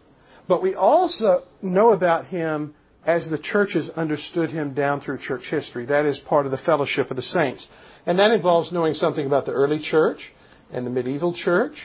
but 0.48 0.62
we 0.62 0.74
also 0.74 1.44
know 1.62 1.90
about 1.90 2.26
Him 2.26 2.74
as 3.06 3.28
the 3.28 3.38
churches 3.38 3.88
understood 3.94 4.50
Him 4.50 4.74
down 4.74 5.00
through 5.00 5.18
church 5.18 5.44
history. 5.48 5.86
That 5.86 6.06
is 6.06 6.18
part 6.26 6.44
of 6.44 6.50
the 6.50 6.58
fellowship 6.58 7.10
of 7.10 7.16
the 7.16 7.22
saints. 7.22 7.68
And 8.04 8.18
that 8.18 8.32
involves 8.32 8.72
knowing 8.72 8.94
something 8.94 9.26
about 9.26 9.46
the 9.46 9.52
early 9.52 9.78
church 9.80 10.32
and 10.72 10.84
the 10.84 10.90
medieval 10.90 11.34
church 11.34 11.76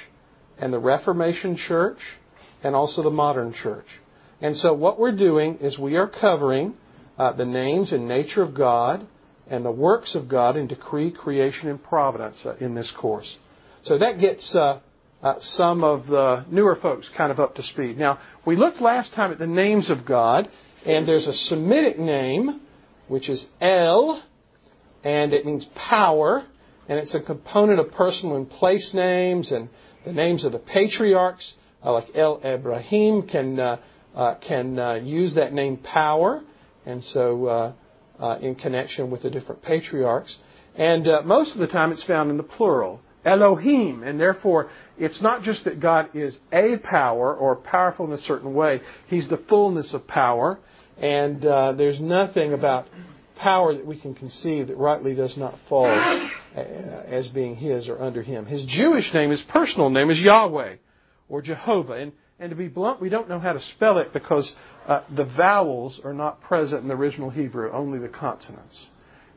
and 0.60 0.72
the 0.72 0.80
Reformation 0.80 1.58
church 1.58 2.00
and 2.64 2.76
also 2.76 3.04
the 3.04 3.10
modern 3.10 3.54
church. 3.54 3.86
And 4.42 4.56
so 4.56 4.74
what 4.74 5.00
we're 5.00 5.16
doing 5.16 5.58
is 5.58 5.80
we 5.80 5.96
are 5.96 6.08
covering 6.08 6.76
uh, 7.18 7.34
the 7.34 7.46
names 7.46 7.94
and 7.94 8.08
nature 8.08 8.42
of 8.42 8.54
God 8.56 9.08
and 9.48 9.64
the 9.64 9.72
works 9.72 10.16
of 10.16 10.28
God 10.28 10.58
in 10.58 10.68
decree, 10.68 11.12
creation, 11.12 11.70
and 11.70 11.82
providence 11.82 12.42
uh, 12.46 12.56
in 12.60 12.76
this 12.76 12.92
course. 13.00 13.38
So 13.84 13.98
that 14.00 14.20
gets 14.20 14.56
uh, 14.56 14.82
uh, 15.22 15.36
some 15.40 15.84
of 15.84 16.08
the 16.08 16.46
newer 16.50 16.76
folks 16.76 17.10
kind 17.16 17.32
of 17.32 17.40
up 17.40 17.56
to 17.56 17.64
speed. 17.64 17.98
Now, 17.98 18.20
we 18.46 18.56
looked 18.56 18.82
last 18.82 19.14
time 19.14 19.32
at 19.32 19.40
the 19.40 19.48
names 19.48 19.90
of 19.90 20.06
God, 20.06 20.50
and 20.86 21.08
there's 21.08 21.28
a 21.28 21.34
Semitic 21.34 22.00
name, 22.00 22.62
which 23.08 23.30
is 23.30 23.48
El, 23.62 24.24
and 25.04 25.34
it 25.34 25.46
means 25.46 25.68
power, 25.76 26.46
and 26.90 27.00
it's 27.00 27.14
a 27.14 27.22
component 27.22 27.80
of 27.80 27.92
personal 27.92 28.36
and 28.36 28.50
place 28.50 28.92
names, 28.94 29.52
and 29.52 29.70
the 30.06 30.14
names 30.14 30.46
of 30.46 30.52
the 30.52 30.60
patriarchs, 30.60 31.54
uh, 31.84 31.92
like 31.92 32.08
El 32.16 32.40
Ibrahim, 32.46 33.28
can 33.28 33.60
uh, 33.60 33.78
uh, 34.16 34.36
can 34.36 34.80
uh, 34.80 34.94
use 34.94 35.36
that 35.36 35.52
name 35.52 35.78
power, 35.78 36.42
and 36.86 37.04
so 37.04 37.46
uh, 37.46 37.74
uh, 38.20 38.40
in 38.42 38.56
connection 38.56 39.12
with 39.12 39.24
the 39.24 39.30
different 39.30 39.62
patriarchs. 39.62 40.38
And 40.76 41.06
most 41.26 41.54
of 41.54 41.60
the 41.60 41.68
time, 41.68 41.92
it's 41.92 42.04
found 42.04 42.30
in 42.30 42.38
the 42.38 42.44
plural, 42.44 43.00
Elohim, 43.24 44.04
and 44.04 44.20
therefore 44.20 44.70
it's 44.98 45.22
not 45.22 45.42
just 45.42 45.64
that 45.64 45.80
God 45.80 46.10
is 46.14 46.38
a 46.52 46.78
power 46.78 47.34
or 47.34 47.56
powerful 47.56 48.06
in 48.06 48.12
a 48.12 48.22
certain 48.22 48.54
way; 48.54 48.82
He's 49.08 49.30
the 49.30 49.42
fullness 49.50 49.94
of 49.94 50.06
power, 50.08 50.60
and 50.98 51.42
there's 51.78 52.00
nothing 52.00 52.54
about 52.54 52.88
power 53.38 53.74
that 53.74 53.86
we 53.86 54.00
can 54.00 54.16
conceive 54.16 54.68
that 54.68 54.78
rightly 54.78 55.16
does 55.16 55.36
not 55.38 55.56
fall 55.68 55.86
as 56.56 57.28
being 57.30 57.56
his 57.56 57.90
or 57.90 58.02
under 58.02 58.22
him. 58.22 58.46
His 58.46 58.66
Jewish 58.66 59.14
name, 59.14 59.30
his 59.30 59.44
personal 59.50 59.90
name, 59.90 60.10
is 60.10 60.20
Yahweh 60.20 60.76
or 61.28 61.42
Jehovah. 61.42 61.94
And, 61.94 62.12
and 62.40 62.50
to 62.50 62.56
be 62.56 62.68
blunt, 62.68 63.02
we 63.02 63.10
don't 63.10 63.30
know 63.30 63.40
how 63.40 63.54
to 63.54 63.60
spell 63.76 63.98
it 63.98 64.14
because 64.14 64.52
uh, 64.88 65.04
the 65.16 65.26
vowels 65.26 66.00
are 66.04 66.14
not 66.14 66.42
present 66.42 66.82
in 66.82 66.88
the 66.88 66.94
original 66.94 67.30
Hebrew, 67.30 67.72
only 67.72 68.00
the 68.00 68.10
consonants. 68.10 68.86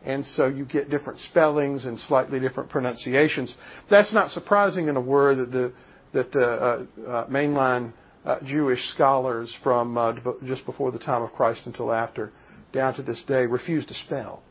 And 0.04 0.25
so 0.25 0.46
you 0.46 0.64
get 0.64 0.90
different 0.90 1.18
spellings 1.20 1.84
and 1.84 1.98
slightly 1.98 2.38
different 2.38 2.70
pronunciations. 2.70 3.56
That's 3.90 4.14
not 4.14 4.30
surprising 4.30 4.88
in 4.88 4.96
a 4.96 5.00
word 5.00 5.38
that 5.38 5.50
the, 5.50 5.72
that 6.12 6.32
the 6.32 6.44
uh, 6.44 7.10
uh, 7.10 7.26
mainline 7.26 7.92
uh, 8.25 8.38
Jewish 8.44 8.80
scholars 8.94 9.54
from 9.62 9.98
uh, 9.98 10.12
just 10.44 10.64
before 10.66 10.92
the 10.92 10.98
time 10.98 11.22
of 11.22 11.32
Christ 11.32 11.62
until 11.66 11.92
after, 11.92 12.32
down 12.72 12.94
to 12.94 13.02
this 13.02 13.25
day, 13.26 13.46
refuse 13.46 13.87
to 13.87 13.94
spell, 13.94 14.42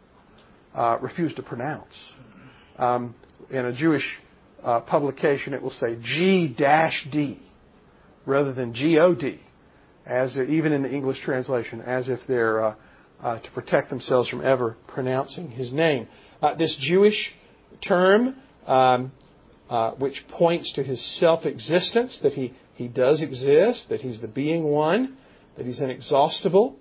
uh, 0.76 0.98
refuse 1.02 1.34
to 1.36 1.44
pronounce. 1.44 1.94
Um, 2.78 3.16
in 3.50 3.66
a 3.66 3.74
Jewish 3.74 4.04
uh, 4.64 4.82
publication, 4.82 5.54
it 5.54 5.62
will 5.62 5.70
say 5.72 5.98
G-D 6.02 7.40
rather 8.26 8.54
than 8.54 8.74
G-O-D, 8.74 9.40
as 10.06 10.38
even 10.38 10.74
in 10.74 10.84
the 10.84 10.92
English 10.92 11.22
translation, 11.24 11.82
as 11.82 12.10
if 12.10 12.20
they're 12.28 12.64
uh, 12.64 12.76
uh, 13.22 13.40
to 13.40 13.52
protect 13.52 13.90
themselves 13.90 14.30
from 14.30 14.44
ever 14.44 14.76
pronouncing 14.88 15.50
his 15.50 15.74
name. 15.74 16.08
Uh, 16.42 16.54
this 16.56 16.78
Jewish 16.80 17.34
term, 17.88 18.36
um, 18.68 19.12
uh, 19.70 19.92
which 19.92 20.24
points 20.30 20.74
to 20.74 20.84
his 20.84 21.04
self-existence, 21.20 22.20
that 22.22 22.34
he, 22.34 22.54
he 22.76 22.88
does 22.88 23.22
exist, 23.22 23.88
that 23.90 24.02
he's 24.02 24.22
the 24.22 24.28
being 24.28 24.66
one, 24.66 25.18
that 25.58 25.66
he's 25.66 25.82
inexhaustible, 25.82 26.76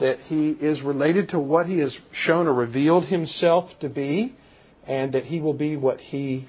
that 0.00 0.18
he 0.20 0.50
is 0.50 0.82
related 0.82 1.30
to 1.30 1.38
what 1.38 1.66
he 1.66 1.78
has 1.78 1.96
shown 2.12 2.46
or 2.46 2.54
revealed 2.54 3.06
himself 3.06 3.70
to 3.80 3.88
be, 3.88 4.34
and 4.90 5.12
that 5.12 5.24
he 5.24 5.40
will 5.40 5.54
be 5.54 5.76
what 5.76 6.00
he 6.00 6.48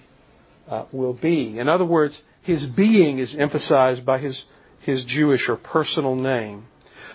uh, 0.68 0.86
will 0.92 1.14
be. 1.14 1.60
In 1.60 1.70
other 1.70 1.86
words, 1.86 2.20
his 2.42 2.66
being 2.66 3.20
is 3.20 3.36
emphasized 3.38 4.04
by 4.04 4.18
his, 4.18 4.44
his 4.80 5.06
Jewish 5.06 5.48
or 5.48 5.58
personal 5.58 6.16
name. 6.16 6.66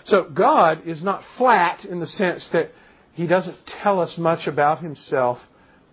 So 0.05 0.29
God 0.33 0.87
is 0.87 1.03
not 1.03 1.23
flat 1.37 1.83
in 1.83 1.99
the 1.99 2.07
sense 2.07 2.49
that 2.53 2.69
he 3.13 3.27
doesn't 3.27 3.57
tell 3.83 3.99
us 3.99 4.15
much 4.17 4.47
about 4.47 4.81
himself 4.81 5.37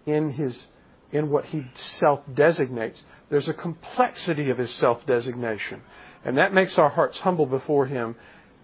in 0.06 0.30
his 0.30 0.66
in 1.10 1.30
what 1.30 1.46
he 1.46 1.64
self 1.74 2.20
designates. 2.32 3.02
There's 3.28 3.48
a 3.48 3.54
complexity 3.54 4.50
of 4.50 4.58
his 4.58 4.78
self 4.78 5.04
designation. 5.04 5.82
And 6.24 6.38
that 6.38 6.54
makes 6.54 6.78
our 6.78 6.90
hearts 6.90 7.18
humble 7.18 7.46
before 7.46 7.86
him. 7.86 8.14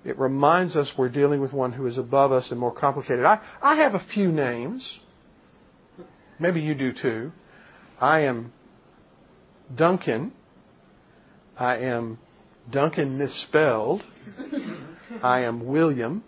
It 0.05 0.17
reminds 0.19 0.77
us 0.77 0.93
we're 0.97 1.09
dealing 1.09 1.41
with 1.41 1.53
one 1.53 1.73
who 1.73 1.87
is 1.89 1.99
above 1.99 2.31
us 2.31 2.53
and 2.53 2.61
more 2.61 2.73
complicated. 2.73 3.25
I, 3.25 3.41
I 3.61 3.77
have 3.83 3.95
a 3.95 4.07
few 4.15 4.31
names. 4.31 5.01
Maybe 6.41 6.61
you 6.61 6.75
do 6.75 6.93
too. 6.93 7.33
I 8.01 8.21
am 8.21 8.53
Duncan. 9.75 10.33
I 11.57 11.77
am 11.79 12.19
Duncan 12.71 13.19
misspelled. 13.19 14.03
I 15.23 15.43
am 15.43 15.67
William. 15.67 16.25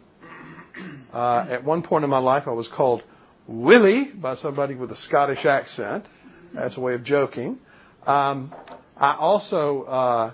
Uh, 1.13 1.47
at 1.49 1.65
one 1.65 1.83
point 1.83 2.05
in 2.05 2.11
my 2.11 2.19
life, 2.19 2.45
I 2.47 2.51
was 2.51 2.69
called 2.75 3.03
Willie 3.47 4.11
by 4.15 4.35
somebody 4.35 4.75
with 4.75 4.91
a 4.91 4.97
Scottish 4.97 5.47
accent. 5.47 6.07
That's 6.55 6.77
a 6.77 6.81
way 6.81 6.93
of 6.93 7.05
joking. 7.05 7.59
Um, 8.07 8.55
I 8.97 9.17
also 9.17 9.83
uh, 9.85 10.33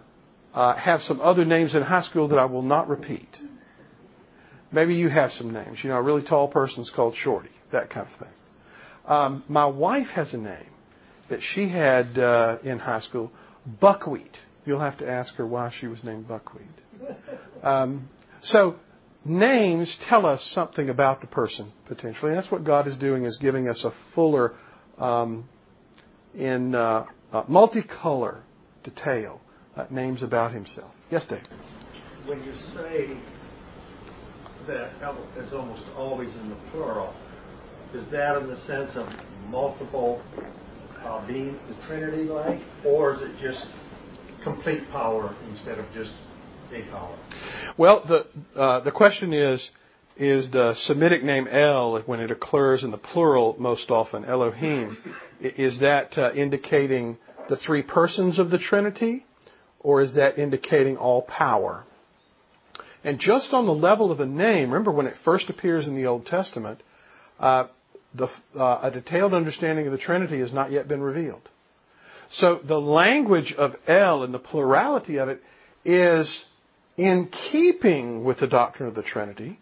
uh, 0.54 0.76
have 0.76 1.00
some 1.02 1.20
other 1.20 1.44
names 1.44 1.76
in 1.76 1.82
high 1.82 2.02
school 2.02 2.28
that 2.28 2.38
I 2.38 2.47
will 2.47 2.62
not 2.62 2.88
repeat. 2.88 3.28
Maybe 4.73 4.94
you 4.94 5.08
have 5.08 5.30
some 5.32 5.52
names. 5.52 5.78
You 5.82 5.90
know, 5.90 5.97
a 5.97 6.02
really 6.02 6.23
tall 6.23 6.49
person's 6.49 6.90
called 6.94 7.14
Shorty, 7.16 7.50
that 7.70 7.90
kind 7.90 8.08
of 8.12 8.18
thing. 8.18 8.35
Um, 9.08 9.42
my 9.48 9.66
wife 9.66 10.08
has 10.14 10.34
a 10.34 10.36
name 10.36 10.66
that 11.30 11.40
she 11.54 11.68
had 11.68 12.18
uh, 12.18 12.58
in 12.62 12.78
high 12.78 13.00
school, 13.00 13.32
Buckwheat. 13.80 14.36
You'll 14.66 14.80
have 14.80 14.98
to 14.98 15.08
ask 15.08 15.34
her 15.36 15.46
why 15.46 15.72
she 15.80 15.86
was 15.86 16.04
named 16.04 16.28
Buckwheat. 16.28 16.66
Um, 17.62 18.08
so 18.42 18.76
names 19.24 19.96
tell 20.08 20.26
us 20.26 20.46
something 20.54 20.90
about 20.90 21.22
the 21.22 21.26
person 21.26 21.72
potentially. 21.86 22.32
And 22.32 22.38
that's 22.38 22.52
what 22.52 22.64
God 22.64 22.86
is 22.86 22.98
doing 22.98 23.24
is 23.24 23.38
giving 23.40 23.68
us 23.68 23.82
a 23.84 23.92
fuller, 24.14 24.54
um, 24.98 25.48
in 26.34 26.74
uh, 26.74 27.06
uh, 27.32 27.44
multicolor 27.44 28.42
detail 28.84 29.40
uh, 29.76 29.86
names 29.90 30.22
about 30.22 30.52
Himself. 30.52 30.92
Yes, 31.10 31.26
Dave. 31.26 31.42
When 32.26 32.42
you 32.42 32.52
say 32.74 33.16
that 34.66 34.92
is 35.38 35.52
almost 35.54 35.82
always 35.96 36.28
in 36.34 36.50
the 36.50 36.56
plural, 36.70 37.14
is 37.95 38.11
that 38.11 38.37
in 38.37 38.49
the 38.49 38.61
sense 38.66 38.92
of 38.95 39.09
multiple 39.49 40.23
uh, 41.00 41.26
being 41.26 41.59
the 41.68 41.87
Trinity 41.87 42.25
like, 42.25 42.61
or 42.85 43.14
is 43.14 43.23
it 43.23 43.38
just 43.40 43.66
complete 44.42 44.83
power 44.90 45.35
instead 45.50 45.78
of 45.78 45.87
just 45.92 46.12
a 46.73 46.83
power? 46.90 47.18
Well, 47.76 48.04
the 48.07 48.61
uh, 48.61 48.80
the 48.80 48.90
question 48.90 49.33
is 49.33 49.71
is 50.16 50.50
the 50.50 50.75
Semitic 50.75 51.23
name 51.23 51.47
El 51.47 52.00
when 52.02 52.21
it 52.21 52.30
occurs 52.30 52.83
in 52.83 52.90
the 52.90 52.99
plural 52.99 53.54
most 53.59 53.90
often 53.90 54.25
Elohim 54.25 54.99
is 55.40 55.78
that 55.80 56.18
uh, 56.18 56.33
indicating 56.33 57.16
the 57.49 57.57
three 57.57 57.83
persons 57.83 58.38
of 58.38 58.50
the 58.50 58.59
Trinity, 58.59 59.25
or 59.80 60.02
is 60.02 60.14
that 60.16 60.38
indicating 60.38 60.97
all 60.97 61.23
power? 61.23 61.85
And 63.04 63.21
just 63.21 63.52
on 63.52 63.66
the 63.66 63.73
level 63.73 64.11
of 64.11 64.18
the 64.18 64.26
name, 64.26 64.71
remember 64.71 64.90
when 64.90 65.07
it 65.07 65.14
first 65.25 65.49
appears 65.49 65.87
in 65.87 65.95
the 65.95 66.07
Old 66.07 66.26
Testament, 66.26 66.83
uh, 67.38 67.68
the, 68.14 68.28
uh, 68.58 68.80
a 68.82 68.90
detailed 68.90 69.34
understanding 69.34 69.86
of 69.86 69.92
the 69.92 69.98
Trinity 69.98 70.40
has 70.40 70.52
not 70.52 70.70
yet 70.72 70.88
been 70.88 71.02
revealed. 71.02 71.48
So 72.30 72.60
the 72.66 72.80
language 72.80 73.54
of 73.56 73.74
El 73.86 74.22
and 74.22 74.34
the 74.34 74.38
plurality 74.38 75.18
of 75.18 75.28
it 75.28 75.42
is 75.84 76.44
in 76.96 77.30
keeping 77.50 78.24
with 78.24 78.38
the 78.38 78.46
doctrine 78.46 78.88
of 78.88 78.94
the 78.94 79.02
Trinity, 79.02 79.58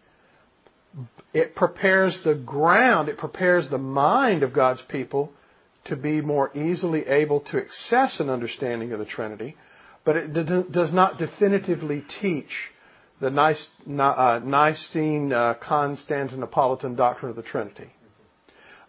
it 1.35 1.55
prepares 1.55 2.21
the 2.25 2.35
ground, 2.35 3.09
it 3.09 3.19
prepares 3.19 3.69
the 3.69 3.79
mind 3.79 4.43
of 4.43 4.53
God's 4.53 4.83
people 4.89 5.33
to 5.85 5.97
be 5.97 6.21
more 6.21 6.57
easily 6.57 7.07
able 7.07 7.41
to 7.41 7.59
access 7.59 8.19
an 8.21 8.31
understanding 8.31 8.93
of 8.93 8.99
the 8.99 9.05
Trinity, 9.05 9.57
but 10.05 10.17
it 10.17 10.73
does 10.73 10.93
not 10.93 11.19
definitively 11.19 12.05
teach 12.21 12.51
the 13.21 13.29
uh, 13.29 14.41
Nicene 14.45 15.33
uh, 15.33 15.55
Constantinopolitan 15.63 16.97
doctrine 16.97 17.31
of 17.31 17.37
the 17.37 17.43
Trinity. 17.43 17.91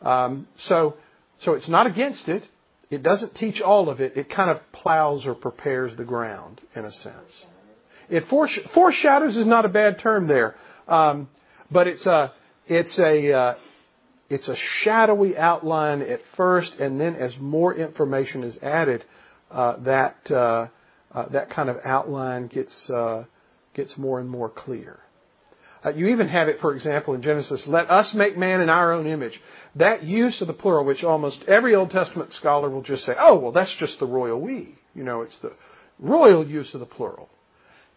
Um, 0.02 0.48
so, 0.58 0.96
so 1.40 1.54
it's 1.54 1.70
not 1.70 1.88
against 1.88 2.28
it. 2.30 2.44
It 2.90 3.04
doesn't 3.04 3.36
teach 3.36 3.62
all 3.62 3.90
of 3.90 4.00
it. 4.00 4.16
It 4.16 4.30
kind 4.30 4.50
of 4.50 4.58
plows 4.72 5.26
or 5.26 5.36
prepares 5.36 5.96
the 5.98 6.06
ground 6.06 6.62
in 6.76 6.86
a 6.86 6.92
sense. 6.92 7.46
It 8.10 8.24
foreshadows 8.74 9.36
is 9.36 9.46
not 9.46 9.66
a 9.66 9.70
bad 9.70 10.00
term 10.00 10.28
there, 10.28 10.56
um, 10.88 11.28
but 11.70 11.88
it's 11.88 12.06
a 12.06 12.32
it's 12.66 12.98
a 12.98 13.34
uh, 13.34 13.56
it's 14.30 14.48
a 14.48 14.56
shadowy 14.56 15.38
outline 15.38 16.02
at 16.02 16.22
first, 16.38 16.74
and 16.80 17.00
then 17.00 17.16
as 17.16 17.36
more 17.40 17.76
information 17.76 18.44
is 18.44 18.58
added, 18.62 19.04
uh, 19.52 19.78
that 19.84 20.32
uh, 20.32 20.68
that 21.32 21.50
kind 21.50 21.70
of 21.70 21.78
outline 21.84 22.48
gets 22.48 22.90
uh, 22.90 23.26
gets 23.74 23.98
more 23.98 24.22
and 24.22 24.30
more 24.30 24.50
clear. 24.50 25.00
You 25.96 26.08
even 26.08 26.28
have 26.28 26.50
it, 26.50 26.60
for 26.60 26.76
example, 26.76 27.14
in 27.14 27.22
Genesis, 27.22 27.64
let 27.66 27.90
us 27.90 28.14
make 28.14 28.36
man 28.38 28.60
in 28.60 28.70
our 28.70 28.92
own 28.92 29.08
image. 29.08 29.40
That 29.78 30.04
use 30.04 30.42
of 30.42 30.48
the 30.48 30.54
plural, 30.54 30.86
which 30.86 31.04
almost 31.04 31.44
every 31.48 31.76
Old 31.76 31.92
Testament 31.92 32.34
scholar 32.34 32.70
will 32.70 32.82
just 32.82 33.04
say, 33.04 33.14
oh, 33.18 33.40
well, 33.40 33.52
that's 33.52 33.76
just 33.80 34.00
the 34.00 34.06
royal 34.06 34.40
we. 34.40 34.76
You 34.96 35.04
know, 35.04 35.22
it's 35.22 35.38
the 35.40 35.54
royal 36.00 36.48
use 36.48 36.74
of 36.74 36.80
the 36.80 36.86
plural. 36.86 37.30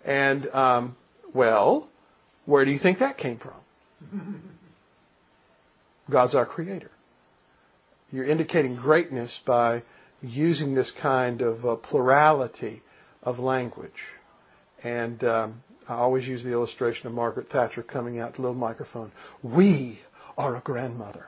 And, 0.05 0.47
um, 0.49 0.97
well, 1.35 1.89
where 2.47 2.65
do 2.65 2.71
you 2.71 2.79
think 2.79 2.99
that 2.99 3.19
came 3.19 3.39
from? 3.39 4.43
God's 6.11 6.35
our 6.35 6.47
creator. 6.47 6.91
You're 8.11 8.27
indicating 8.27 8.77
greatness 8.77 9.39
by 9.47 9.83
using 10.21 10.75
this 10.75 10.93
kind 11.01 11.41
of 11.41 11.65
uh, 11.65 11.77
plurality 11.77 12.83
of 13.23 13.39
language. 13.39 13.93
And 14.83 15.23
um, 15.25 15.63
I 15.89 15.95
always 15.95 16.27
use 16.27 16.43
the 16.43 16.53
illustration 16.53 17.07
of 17.07 17.13
Margaret 17.13 17.49
Thatcher 17.51 17.83
coming 17.83 18.19
out 18.19 18.35
to 18.35 18.37
the 18.37 18.43
little 18.43 18.55
microphone. 18.55 19.13
We 19.43 20.01
are 20.37 20.57
a 20.57 20.61
grandmother. 20.61 21.27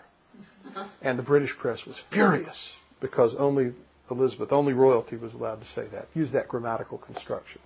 And 1.01 1.19
the 1.19 1.23
British 1.23 1.55
press 1.59 1.81
was 1.87 2.01
furious 2.13 2.73
because 3.01 3.35
only 3.39 3.73
Elizabeth, 4.11 4.53
only 4.53 4.73
royalty 4.73 5.17
was 5.17 5.35
allowed 5.35 5.61
to 5.61 5.67
say 5.67 5.87
that. 5.93 6.09
Use 6.15 6.33
that 6.33 6.49
grammatical 6.49 6.99
construction. 6.99 7.61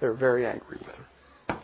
They 0.00 0.08
were 0.08 0.14
very 0.14 0.46
angry 0.46 0.78
with 0.78 0.96
her. 0.96 1.58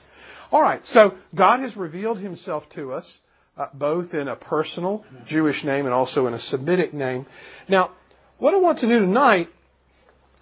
All 0.52 0.62
right, 0.62 0.80
so 0.86 1.14
God 1.34 1.60
has 1.60 1.76
revealed 1.76 2.18
himself 2.18 2.64
to 2.74 2.92
us 2.92 3.18
uh, 3.56 3.66
both 3.74 4.14
in 4.14 4.28
a 4.28 4.36
personal 4.36 5.04
Jewish 5.26 5.64
name 5.64 5.84
and 5.84 5.94
also 5.94 6.26
in 6.26 6.34
a 6.34 6.38
Semitic 6.38 6.92
name. 6.92 7.26
Now, 7.68 7.92
what 8.38 8.54
I 8.54 8.58
want 8.58 8.78
to 8.80 8.88
do 8.88 9.00
tonight 9.00 9.48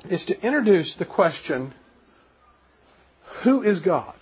is 0.08 0.24
to 0.26 0.40
introduce 0.40 0.96
the 0.98 1.04
question 1.04 1.74
who 3.44 3.62
is 3.62 3.80
God? 3.80 4.14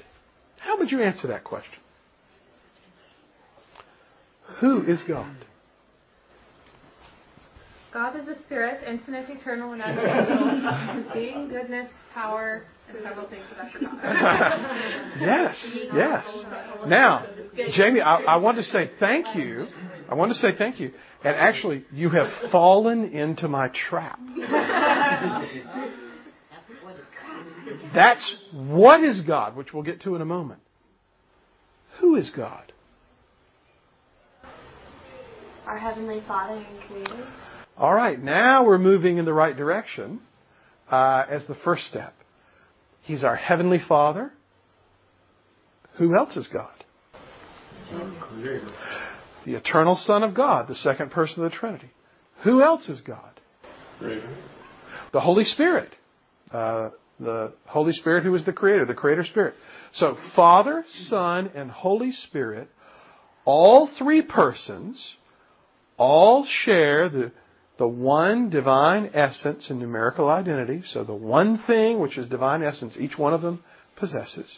How 0.58 0.78
would 0.78 0.90
you 0.90 1.02
answer 1.02 1.28
that 1.28 1.44
question? 1.44 1.78
Who 4.60 4.82
is 4.82 5.02
God? 5.06 5.45
God 7.96 8.14
is 8.14 8.28
a 8.28 8.38
spirit, 8.42 8.82
infinite, 8.86 9.30
eternal, 9.30 9.72
and 9.72 9.80
unchangeable, 9.80 11.10
being, 11.14 11.48
goodness, 11.48 11.88
power, 12.12 12.64
and 12.90 12.98
several 13.02 13.26
things 13.26 13.44
that 13.50 13.64
I 13.64 13.72
forgot. 13.72 15.18
yes, 15.18 15.78
yes. 15.94 16.44
Now, 16.86 17.26
Jamie, 17.72 18.02
I, 18.02 18.16
I 18.16 18.36
want 18.36 18.58
to 18.58 18.64
say 18.64 18.90
thank 19.00 19.34
you. 19.34 19.68
I 20.10 20.14
want 20.14 20.30
to 20.30 20.36
say 20.36 20.48
thank 20.58 20.78
you. 20.78 20.92
And 21.24 21.36
actually, 21.36 21.86
you 21.90 22.10
have 22.10 22.28
fallen 22.52 23.14
into 23.14 23.48
my 23.48 23.68
trap. 23.88 24.20
That's 27.94 28.36
what 28.52 29.02
is 29.02 29.22
God, 29.22 29.56
which 29.56 29.72
we'll 29.72 29.84
get 29.84 30.02
to 30.02 30.16
in 30.16 30.20
a 30.20 30.26
moment. 30.26 30.60
Who 32.00 32.16
is 32.16 32.30
God? 32.36 32.74
Our 35.64 35.78
Heavenly 35.78 36.22
Father 36.28 36.58
and 36.58 36.80
Creator. 36.82 37.26
All 37.78 37.92
right, 37.92 38.22
now 38.22 38.64
we're 38.64 38.78
moving 38.78 39.18
in 39.18 39.26
the 39.26 39.34
right 39.34 39.54
direction 39.54 40.20
uh, 40.90 41.24
as 41.28 41.46
the 41.46 41.56
first 41.56 41.84
step. 41.84 42.14
He's 43.02 43.22
our 43.22 43.36
Heavenly 43.36 43.80
Father. 43.86 44.32
Who 45.98 46.16
else 46.16 46.36
is 46.36 46.48
God? 46.48 46.72
Creator. 48.20 48.68
The 49.44 49.54
eternal 49.54 49.96
Son 49.96 50.22
of 50.22 50.34
God, 50.34 50.68
the 50.68 50.74
second 50.74 51.10
person 51.10 51.44
of 51.44 51.50
the 51.50 51.56
Trinity. 51.56 51.90
Who 52.44 52.62
else 52.62 52.88
is 52.88 53.00
God? 53.02 53.40
Creator. 53.98 54.36
The 55.12 55.20
Holy 55.20 55.44
Spirit. 55.44 55.92
Uh, 56.50 56.90
the 57.20 57.52
Holy 57.66 57.92
Spirit 57.92 58.24
who 58.24 58.34
is 58.34 58.44
the 58.44 58.52
Creator, 58.52 58.86
the 58.86 58.94
Creator 58.94 59.24
Spirit. 59.24 59.54
So, 59.92 60.16
Father, 60.34 60.84
Son, 61.08 61.50
and 61.54 61.70
Holy 61.70 62.12
Spirit, 62.12 62.68
all 63.44 63.88
three 63.98 64.22
persons, 64.22 65.14
all 65.96 66.46
share 66.46 67.08
the, 67.08 67.32
the 67.78 67.86
one 67.86 68.48
divine 68.48 69.10
essence 69.12 69.68
and 69.68 69.78
numerical 69.78 70.28
identity. 70.28 70.82
So, 70.86 71.04
the 71.04 71.14
one 71.14 71.62
thing 71.66 72.00
which 72.00 72.16
is 72.16 72.28
divine 72.28 72.62
essence, 72.62 72.96
each 72.98 73.18
one 73.18 73.34
of 73.34 73.42
them 73.42 73.62
possesses. 73.96 74.50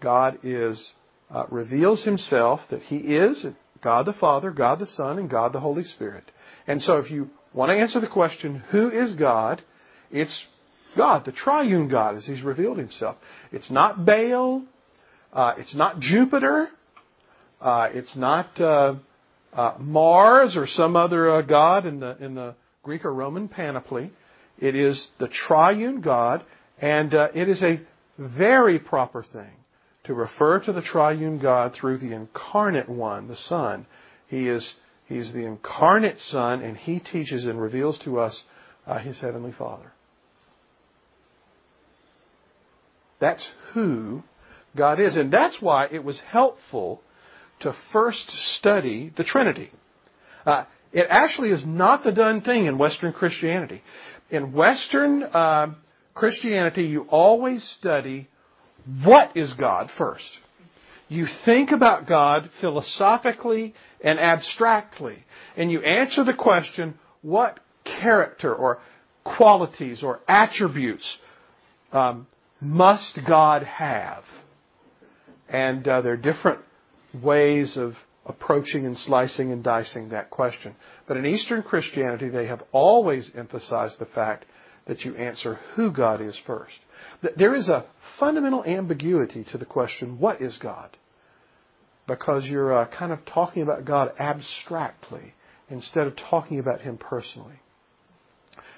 God 0.00 0.38
is 0.42 0.92
uh, 1.30 1.44
reveals 1.50 2.04
Himself 2.04 2.60
that 2.70 2.82
He 2.82 2.96
is 2.96 3.46
God 3.82 4.06
the 4.06 4.12
Father, 4.14 4.50
God 4.50 4.78
the 4.78 4.86
Son, 4.86 5.18
and 5.18 5.28
God 5.28 5.52
the 5.52 5.60
Holy 5.60 5.84
Spirit. 5.84 6.24
And 6.66 6.80
so, 6.80 6.98
if 6.98 7.10
you 7.10 7.28
want 7.52 7.70
to 7.70 7.76
answer 7.76 8.00
the 8.00 8.06
question, 8.06 8.62
who 8.70 8.90
is 8.90 9.14
God? 9.14 9.62
It's 10.10 10.46
God, 10.96 11.24
the 11.24 11.32
triune 11.32 11.88
God, 11.88 12.16
as 12.16 12.26
He's 12.26 12.42
revealed 12.42 12.78
Himself. 12.78 13.16
It's 13.50 13.70
not 13.70 14.04
Baal. 14.06 14.64
Uh, 15.32 15.54
it's 15.58 15.74
not 15.74 16.00
Jupiter. 16.00 16.68
Uh, 17.60 17.88
it's 17.92 18.16
not 18.16 18.60
uh, 19.52 19.60
uh 19.60 19.76
Mars 19.78 20.56
or 20.56 20.66
some 20.66 20.96
other 20.96 21.30
uh, 21.30 21.42
god 21.42 21.86
in 21.86 22.00
the 22.00 22.16
in 22.22 22.34
the 22.34 22.54
Greek 22.82 23.04
or 23.04 23.12
Roman 23.12 23.48
panoply. 23.48 24.12
It 24.58 24.74
is 24.76 25.08
the 25.18 25.28
triune 25.28 26.00
God, 26.00 26.44
and 26.80 27.14
uh, 27.14 27.28
it 27.34 27.48
is 27.48 27.62
a 27.62 27.80
very 28.18 28.78
proper 28.78 29.24
thing 29.32 29.50
to 30.04 30.14
refer 30.14 30.60
to 30.60 30.72
the 30.72 30.82
triune 30.82 31.38
God 31.38 31.74
through 31.74 31.98
the 31.98 32.12
incarnate 32.12 32.88
one, 32.88 33.28
the 33.28 33.36
Son. 33.36 33.86
He 34.28 34.48
is 34.48 34.74
He 35.06 35.16
is 35.16 35.32
the 35.32 35.44
incarnate 35.44 36.18
Son, 36.18 36.62
and 36.62 36.76
He 36.76 37.00
teaches 37.00 37.46
and 37.46 37.60
reveals 37.60 37.98
to 38.00 38.18
us 38.18 38.42
His 39.02 39.20
heavenly 39.20 39.52
Father. 39.52 39.92
That's 43.22 43.48
who 43.72 44.24
God 44.76 44.98
is. 45.00 45.16
And 45.16 45.32
that's 45.32 45.58
why 45.60 45.86
it 45.86 46.02
was 46.02 46.20
helpful 46.26 47.00
to 47.62 47.74
first 47.92 48.28
study 48.58 49.12
the 49.16 49.24
Trinity. 49.24 49.70
Uh, 50.44 50.64
it 50.92 51.06
actually 51.08 51.50
is 51.50 51.64
not 51.66 52.04
the 52.04 52.12
done 52.12 52.42
thing 52.42 52.66
in 52.66 52.78
Western 52.78 53.12
Christianity. 53.12 53.82
In 54.30 54.52
Western 54.52 55.22
uh, 55.22 55.74
Christianity, 56.14 56.84
you 56.84 57.02
always 57.08 57.62
study 57.78 58.28
what 59.04 59.36
is 59.36 59.52
God 59.58 59.90
first. 59.96 60.28
You 61.08 61.26
think 61.44 61.70
about 61.70 62.08
God 62.08 62.50
philosophically 62.60 63.74
and 64.02 64.18
abstractly, 64.18 65.24
and 65.56 65.70
you 65.70 65.80
answer 65.80 66.24
the 66.24 66.34
question, 66.34 66.94
what 67.20 67.60
character 67.84 68.54
or 68.54 68.80
qualities 69.24 70.02
or 70.02 70.20
attributes 70.26 71.18
um, 71.92 72.26
must 72.60 73.18
God 73.26 73.62
have? 73.62 74.24
And 75.48 75.86
uh, 75.86 76.00
there 76.00 76.14
are 76.14 76.16
different 76.16 76.60
ways 77.14 77.76
of 77.76 77.94
approaching 78.24 78.86
and 78.86 78.96
slicing 78.96 79.52
and 79.52 79.64
dicing 79.64 80.10
that 80.10 80.30
question. 80.30 80.74
But 81.06 81.16
in 81.16 81.26
Eastern 81.26 81.62
Christianity, 81.62 82.28
they 82.28 82.46
have 82.46 82.62
always 82.72 83.30
emphasized 83.36 83.98
the 83.98 84.06
fact 84.06 84.44
that 84.86 85.00
you 85.00 85.14
answer 85.16 85.58
who 85.74 85.90
God 85.90 86.20
is 86.20 86.40
first. 86.46 86.78
There 87.36 87.54
is 87.54 87.68
a 87.68 87.86
fundamental 88.18 88.64
ambiguity 88.64 89.44
to 89.52 89.58
the 89.58 89.64
question, 89.64 90.18
what 90.18 90.40
is 90.40 90.56
God? 90.58 90.96
Because 92.06 92.46
you're 92.46 92.72
uh, 92.72 92.88
kind 92.88 93.12
of 93.12 93.24
talking 93.24 93.62
about 93.62 93.84
God 93.84 94.12
abstractly 94.18 95.34
instead 95.70 96.06
of 96.06 96.16
talking 96.16 96.58
about 96.58 96.80
Him 96.80 96.98
personally. 96.98 97.60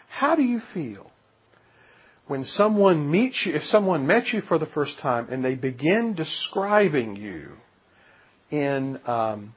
How 0.08 0.36
do 0.36 0.42
you 0.42 0.60
feel 0.72 1.10
when 2.26 2.44
someone 2.44 3.10
meets 3.10 3.42
you, 3.44 3.54
if 3.54 3.62
someone 3.62 4.06
met 4.06 4.28
you 4.28 4.42
for 4.42 4.58
the 4.58 4.66
first 4.66 4.98
time 5.00 5.28
and 5.30 5.44
they 5.44 5.54
begin 5.54 6.14
describing 6.14 7.16
you 7.16 7.52
in 8.50 9.00
um, 9.07 9.54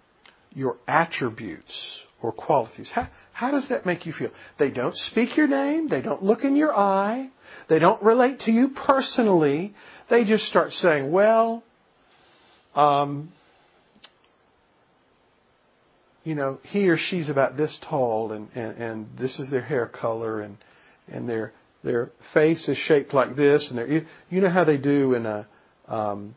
your 0.53 0.77
attributes 0.87 2.01
or 2.21 2.31
qualities, 2.31 2.91
how, 2.93 3.07
how 3.33 3.51
does 3.51 3.69
that 3.69 3.85
make 3.85 4.05
you 4.05 4.13
feel? 4.13 4.29
They 4.57 4.71
don't 4.71 4.95
speak 4.95 5.37
your 5.37 5.47
name, 5.47 5.87
they 5.89 6.01
don't 6.01 6.23
look 6.23 6.43
in 6.43 6.55
your 6.55 6.75
eye, 6.75 7.29
they 7.69 7.79
don't 7.79 8.01
relate 8.01 8.39
to 8.41 8.51
you 8.51 8.69
personally, 8.69 9.73
they 10.09 10.23
just 10.25 10.45
start 10.45 10.71
saying, 10.71 11.11
well, 11.11 11.63
um, 12.75 13.31
you 16.23 16.35
know, 16.35 16.59
he 16.63 16.89
or 16.89 16.97
she's 16.97 17.29
about 17.29 17.55
this 17.55 17.79
tall, 17.89 18.33
and, 18.33 18.49
and, 18.53 18.77
and 18.77 19.07
this 19.17 19.39
is 19.39 19.49
their 19.49 19.61
hair 19.61 19.87
color, 19.87 20.41
and 20.41 20.57
and 21.07 21.27
their 21.27 21.53
their 21.83 22.11
face 22.33 22.67
is 22.67 22.77
shaped 22.77 23.13
like 23.13 23.37
this, 23.37 23.67
and 23.69 23.77
their 23.77 23.87
you 24.29 24.41
know 24.41 24.49
how 24.49 24.65
they 24.65 24.75
do 24.75 25.13
in 25.13 25.25
a 25.25 25.47
um, 25.87 26.35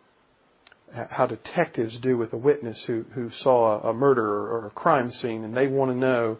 how 0.92 1.26
detectives 1.26 1.98
do 2.00 2.16
with 2.16 2.32
a 2.32 2.36
witness 2.36 2.82
who 2.86 3.04
who 3.14 3.30
saw 3.30 3.80
a, 3.80 3.92
murder 3.92 4.26
or 4.26 4.66
a 4.66 4.70
crime 4.70 5.10
scene, 5.10 5.44
and 5.44 5.56
they 5.56 5.66
want 5.66 5.90
to 5.90 5.96
know. 5.96 6.38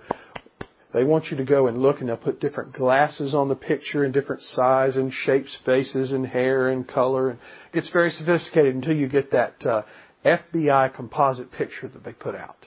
They 0.93 1.05
want 1.05 1.27
you 1.31 1.37
to 1.37 1.45
go 1.45 1.69
and 1.69 1.79
look, 1.79 2.01
and 2.01 2.09
they'll 2.09 2.17
put 2.17 2.41
different 2.41 2.73
glasses 2.73 3.33
on 3.33 3.49
the 3.49 3.55
picture 3.55 4.05
in 4.05 4.11
different 4.11 4.43
size 4.43 4.97
and 4.97 5.13
shapes, 5.13 5.57
faces 5.65 6.11
and 6.11 6.27
hair 6.27 6.69
and 6.69 6.87
color. 6.87 7.31
And 7.31 7.39
it's 7.73 7.91
very 7.91 8.11
sophisticated 8.11 8.75
until 8.75 8.97
you 8.97 9.09
get 9.09 9.31
that 9.31 9.65
uh, 9.65 9.83
FBI 10.25 10.93
composite 10.93 11.53
picture 11.53 11.87
that 11.87 12.03
they 12.03 12.13
put 12.13 12.35
out. 12.35 12.67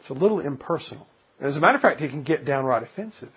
It's 0.00 0.10
a 0.10 0.14
little 0.14 0.40
impersonal. 0.40 1.06
As 1.40 1.56
a 1.56 1.60
matter 1.60 1.76
of 1.76 1.80
fact, 1.82 2.00
it 2.00 2.10
can 2.10 2.24
get 2.24 2.44
downright 2.44 2.82
offensive 2.82 3.30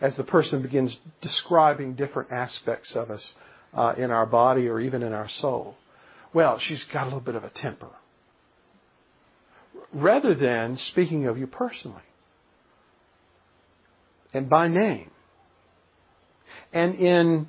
as 0.00 0.16
the 0.16 0.24
person 0.24 0.62
begins 0.62 0.96
describing 1.20 1.94
different 1.94 2.30
aspects 2.30 2.94
of 2.94 3.10
us 3.10 3.32
uh, 3.74 3.94
in 3.96 4.10
our 4.10 4.26
body 4.26 4.68
or 4.68 4.80
even 4.80 5.02
in 5.02 5.12
our 5.12 5.28
soul. 5.28 5.74
Well, 6.32 6.58
she's 6.58 6.84
got 6.92 7.04
a 7.04 7.06
little 7.06 7.20
bit 7.20 7.34
of 7.34 7.44
a 7.44 7.50
temper. 7.50 7.90
Rather 9.92 10.34
than 10.34 10.76
speaking 10.76 11.26
of 11.26 11.38
you 11.38 11.46
personally 11.46 12.02
and 14.32 14.48
by 14.48 14.66
name 14.66 15.10
and 16.72 16.96
in 16.96 17.46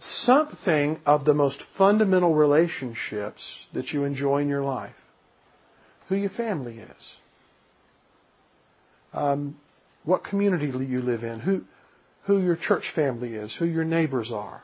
something 0.00 0.98
of 1.06 1.24
the 1.24 1.34
most 1.34 1.62
fundamental 1.78 2.34
relationships 2.34 3.42
that 3.72 3.88
you 3.90 4.04
enjoy 4.04 4.42
in 4.42 4.48
your 4.48 4.64
life 4.64 4.94
who 6.08 6.16
your 6.16 6.30
family 6.30 6.78
is, 6.78 7.12
um, 9.12 9.56
what 10.04 10.24
community 10.24 10.66
you 10.66 11.00
live 11.00 11.22
in, 11.22 11.40
who, 11.40 11.62
who 12.26 12.40
your 12.40 12.56
church 12.56 12.84
family 12.94 13.34
is, 13.34 13.54
who 13.58 13.66
your 13.66 13.84
neighbors 13.84 14.30
are. 14.32 14.62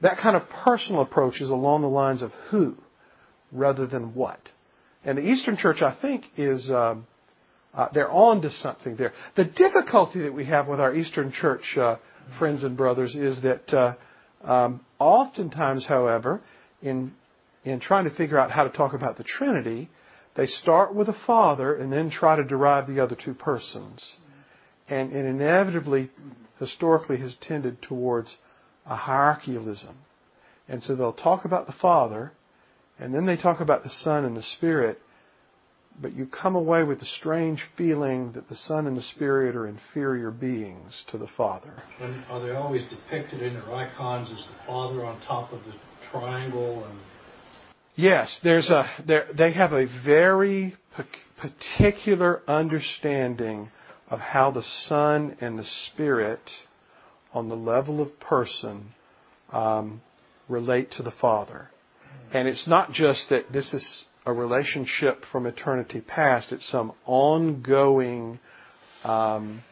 That 0.00 0.18
kind 0.18 0.36
of 0.36 0.48
personal 0.64 1.02
approach 1.02 1.40
is 1.40 1.50
along 1.50 1.82
the 1.82 1.88
lines 1.88 2.22
of 2.22 2.32
who 2.50 2.76
rather 3.52 3.86
than 3.86 4.14
what. 4.14 4.40
And 5.04 5.18
the 5.18 5.22
Eastern 5.22 5.56
Church, 5.56 5.82
I 5.82 5.96
think, 6.00 6.24
is 6.36 6.70
um, 6.70 7.06
uh, 7.74 7.88
they're 7.92 8.10
on 8.10 8.42
to 8.42 8.50
something 8.50 8.96
there. 8.96 9.12
The 9.36 9.44
difficulty 9.44 10.20
that 10.22 10.34
we 10.34 10.44
have 10.46 10.68
with 10.68 10.80
our 10.80 10.94
Eastern 10.94 11.32
Church 11.32 11.76
uh, 11.76 11.96
friends 12.38 12.64
and 12.64 12.76
brothers 12.76 13.14
is 13.14 13.42
that 13.42 13.72
uh, 13.72 13.94
um, 14.44 14.80
oftentimes, 14.98 15.86
however, 15.86 16.40
in 16.82 17.12
in 17.64 17.78
trying 17.78 18.04
to 18.04 18.10
figure 18.16 18.38
out 18.38 18.50
how 18.50 18.64
to 18.64 18.70
talk 18.70 18.94
about 18.94 19.18
the 19.18 19.24
Trinity, 19.24 19.90
they 20.34 20.46
start 20.46 20.94
with 20.94 21.08
a 21.08 21.16
father 21.26 21.74
and 21.74 21.92
then 21.92 22.10
try 22.10 22.36
to 22.36 22.44
derive 22.44 22.86
the 22.86 23.00
other 23.00 23.16
two 23.22 23.34
persons. 23.34 24.16
And 24.88 25.12
it 25.12 25.26
inevitably, 25.26 26.10
historically, 26.60 27.16
has 27.18 27.34
tended 27.40 27.82
towards 27.82 28.36
a 28.86 28.94
hierarchialism. 28.94 29.96
And 30.68 30.82
so 30.82 30.94
they'll 30.94 31.12
talk 31.12 31.44
about 31.44 31.66
the 31.66 31.72
Father, 31.72 32.32
and 32.98 33.12
then 33.12 33.26
they 33.26 33.36
talk 33.36 33.60
about 33.60 33.82
the 33.82 33.90
Son 33.90 34.24
and 34.24 34.36
the 34.36 34.42
Spirit, 34.42 35.00
but 36.00 36.14
you 36.14 36.26
come 36.26 36.54
away 36.54 36.84
with 36.84 37.02
a 37.02 37.06
strange 37.06 37.62
feeling 37.76 38.32
that 38.32 38.48
the 38.48 38.54
Son 38.54 38.86
and 38.86 38.96
the 38.96 39.02
Spirit 39.02 39.56
are 39.56 39.66
inferior 39.66 40.30
beings 40.30 41.02
to 41.10 41.18
the 41.18 41.26
Father. 41.36 41.82
And 42.00 42.24
are 42.28 42.40
they 42.40 42.52
always 42.52 42.82
depicted 42.88 43.42
in 43.42 43.54
their 43.54 43.74
icons 43.74 44.30
as 44.30 44.46
the 44.46 44.66
Father 44.66 45.04
on 45.04 45.20
top 45.22 45.52
of 45.52 45.60
the 45.64 45.74
triangle 46.10 46.84
and 46.84 46.98
Yes, 47.96 48.40
there's 48.42 48.70
a 48.70 48.88
they 49.36 49.52
have 49.52 49.72
a 49.72 49.86
very 50.04 50.74
particular 51.36 52.40
understanding 52.48 53.70
of 54.10 54.18
how 54.18 54.50
the 54.50 54.62
Son 54.62 55.36
and 55.40 55.58
the 55.58 55.64
Spirit, 55.64 56.40
on 57.32 57.48
the 57.48 57.54
level 57.54 58.02
of 58.02 58.18
person, 58.18 58.92
um, 59.52 60.02
relate 60.48 60.90
to 60.90 61.02
the 61.02 61.12
Father. 61.12 61.70
And 62.32 62.48
it's 62.48 62.66
not 62.66 62.92
just 62.92 63.28
that 63.30 63.52
this 63.52 63.72
is 63.72 64.04
a 64.26 64.32
relationship 64.32 65.24
from 65.30 65.46
eternity 65.46 66.00
past; 66.00 66.50
it's 66.50 66.68
some 66.68 66.92
ongoing, 67.06 68.40
um, 69.04 69.62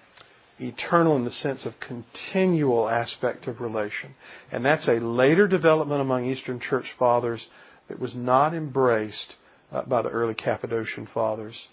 eternal 0.61 1.17
in 1.17 1.25
the 1.25 1.31
sense 1.33 1.67
of 1.67 1.75
continual 1.81 2.89
aspect 2.89 3.49
of 3.49 3.61
relation. 3.61 4.15
And 4.53 4.65
that's 4.65 4.89
a 4.89 5.01
later 5.01 5.49
development 5.49 6.01
among 6.01 6.27
Eastern 6.27 6.61
Church 6.61 6.87
fathers 6.97 7.47
that 7.89 7.99
was 7.99 8.15
not 8.15 8.55
embraced 8.55 9.35
uh, 9.73 9.83
by 9.83 10.03
the 10.03 10.11
early 10.11 10.35
Cappadocian 10.35 11.09
fathers 11.13 11.67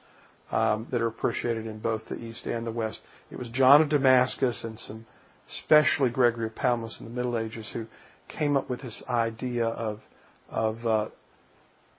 um, 0.52 0.88
that 0.92 1.02
are 1.02 1.08
appreciated 1.08 1.66
in 1.66 1.80
both 1.80 2.06
the 2.08 2.16
East 2.16 2.46
and 2.46 2.66
the 2.66 2.72
West. 2.72 3.00
It 3.32 3.40
was 3.40 3.50
John 3.50 3.82
of 3.82 3.90
Damascus 3.90 4.64
and 4.64 4.80
some, 4.80 5.06
especially 5.50 6.10
Gregory 6.10 6.48
of 6.48 6.56
Palamas 6.56 6.98
in 7.00 7.06
the 7.06 7.12
Middle 7.12 7.38
Ages, 7.38 7.70
who 7.74 7.88
came 8.28 8.56
up 8.56 8.70
with 8.70 8.82
this 8.82 9.04
idea 9.10 9.66
of 9.66 10.02
of 10.50 10.86
uh, 10.86 11.08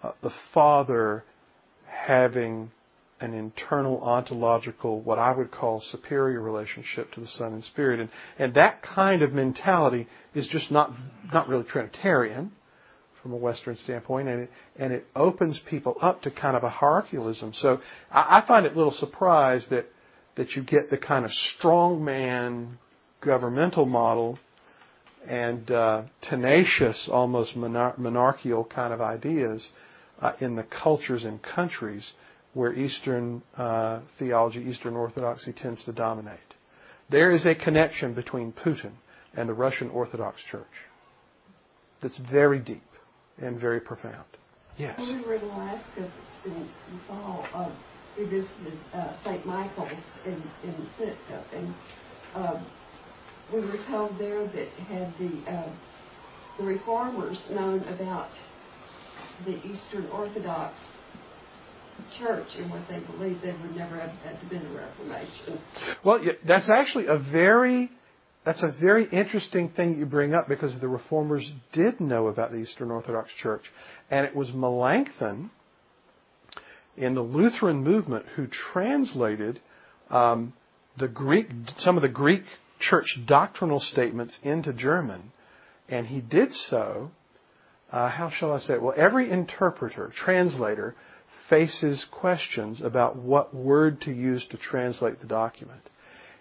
uh, 0.02 0.12
the 0.22 0.30
Father 0.54 1.24
having 1.87 2.70
an 3.20 3.32
internal 3.32 4.00
ontological, 4.02 5.00
what 5.00 5.18
I 5.18 5.32
would 5.32 5.50
call 5.50 5.80
superior 5.80 6.40
relationship 6.40 7.12
to 7.12 7.20
the 7.20 7.26
Son 7.26 7.54
and 7.54 7.64
Spirit, 7.64 8.00
and 8.00 8.11
and 8.38 8.54
that 8.54 8.82
kind 8.82 9.22
of 9.22 9.32
mentality 9.32 10.06
is 10.35 10.46
just 10.48 10.70
not 10.70 10.92
not 11.32 11.48
really 11.48 11.64
Trinitarian 11.64 12.52
from 13.27 13.35
a 13.35 13.39
Western 13.39 13.77
standpoint, 13.79 14.29
and 14.29 14.43
it, 14.43 14.51
and 14.77 14.93
it 14.93 15.05
opens 15.17 15.61
people 15.69 15.97
up 16.01 16.23
to 16.23 16.31
kind 16.31 16.57
of 16.57 16.62
a 16.62 16.71
hierarchialism. 16.71 17.53
So 17.55 17.81
I, 18.09 18.39
I 18.39 18.47
find 18.47 18.65
it 18.67 18.73
a 18.73 18.77
little 18.77 18.93
surprised 18.93 19.71
that 19.71 19.87
that 20.37 20.53
you 20.53 20.62
get 20.62 20.91
the 20.91 20.99
kind 20.99 21.25
of 21.25 21.33
strongman 21.33 22.77
governmental 23.21 23.85
model 23.85 24.39
and 25.27 25.69
uh, 25.73 26.03
tenacious, 26.23 27.09
almost 27.11 27.57
monar- 27.57 27.99
monarchical 27.99 28.65
kind 28.65 28.93
of 28.93 29.01
ideas 29.01 29.71
uh, 30.21 30.33
in 30.41 30.55
the 30.55 30.62
cultures 30.62 31.25
and 31.25 31.43
countries 31.43 32.12
where 32.55 32.73
Eastern 32.75 33.43
uh, 33.57 34.01
theology, 34.21 34.61
Eastern 34.61 34.95
Orthodoxy 34.95 35.53
tends 35.53 35.83
to 35.85 35.93
dominate. 35.93 36.39
There 37.11 37.33
is 37.33 37.45
a 37.45 37.57
connection 37.57 38.15
between 38.15 38.53
Putin 38.53 38.93
and 39.35 39.49
the 39.49 39.55
Russian 39.55 39.91
Orthodox 39.91 40.41
Church 40.49 40.65
that's 42.01 42.19
very 42.31 42.61
deep 42.61 42.83
and 43.38 43.61
very 43.61 43.81
profound. 43.81 44.25
Yes. 44.77 44.99
When 44.99 45.18
we 45.18 45.27
were 45.27 45.35
in 45.35 45.42
Alaska 45.42 46.12
in 46.44 46.53
the 46.53 47.01
fall, 47.09 47.46
uh, 47.55 47.70
we 48.18 48.25
visited 48.25 48.79
uh, 48.94 49.12
St. 49.25 49.46
Michael's 49.46 49.90
in, 50.25 50.42
in 50.62 50.88
Sitka, 50.99 51.44
and 51.55 51.75
uh, 52.35 52.62
we 53.53 53.61
were 53.61 53.79
told 53.88 54.18
there 54.18 54.46
that 54.46 54.68
had 54.88 55.12
the 55.18 55.51
uh, 55.51 55.72
the 56.59 56.64
reformers 56.64 57.42
known 57.51 57.81
about 57.85 58.31
the 59.44 59.57
Eastern 59.66 60.07
Orthodox 60.07 60.75
Church 62.18 62.46
and 62.59 62.70
what 62.70 62.83
they 62.88 63.01
believed, 63.01 63.42
they 63.42 63.53
would 63.53 63.77
never 63.77 63.99
have 63.99 64.11
had 64.25 64.40
to 64.40 64.46
been 64.46 64.64
a 64.66 64.70
Reformation. 64.70 65.59
Well, 66.05 66.20
that's 66.46 66.70
actually 66.70 67.07
a 67.07 67.18
very 67.33 67.90
that's 68.46 68.62
a 68.62 68.72
very 68.80 69.09
interesting 69.09 69.70
thing 69.70 69.98
you 69.98 70.06
bring 70.06 70.32
up 70.32 70.46
because 70.46 70.78
the 70.80 70.87
reformers 70.87 71.52
did 71.72 72.00
know 72.00 72.28
about 72.28 72.52
the 72.52 72.59
Eastern 72.59 72.92
Orthodox 72.92 73.28
Church. 73.42 73.64
And 74.09 74.24
it 74.24 74.37
was 74.37 74.52
Melanchthon 74.54 75.50
in 76.96 77.16
the 77.16 77.22
Lutheran 77.22 77.82
movement 77.82 78.24
who 78.37 78.46
translated 78.46 79.61
um, 80.11 80.52
the 80.96 81.09
Greek, 81.09 81.48
some 81.78 81.96
of 81.96 82.02
the 82.02 82.09
Greek 82.09 82.44
church 82.78 83.18
doctrinal 83.26 83.80
statements 83.80 84.38
into 84.44 84.72
German. 84.72 85.32
And 85.88 86.06
he 86.06 86.20
did 86.20 86.52
so, 86.52 87.11
uh, 87.90 88.09
how 88.09 88.30
shall 88.30 88.52
I 88.52 88.61
say 88.61 88.74
it? 88.74 88.82
Well, 88.82 88.94
every 88.96 89.28
interpreter, 89.28 90.12
translator, 90.14 90.94
faces 91.50 92.06
questions 92.12 92.80
about 92.80 93.16
what 93.16 93.52
word 93.52 94.02
to 94.02 94.12
use 94.12 94.46
to 94.52 94.56
translate 94.56 95.20
the 95.20 95.26
document. 95.26 95.82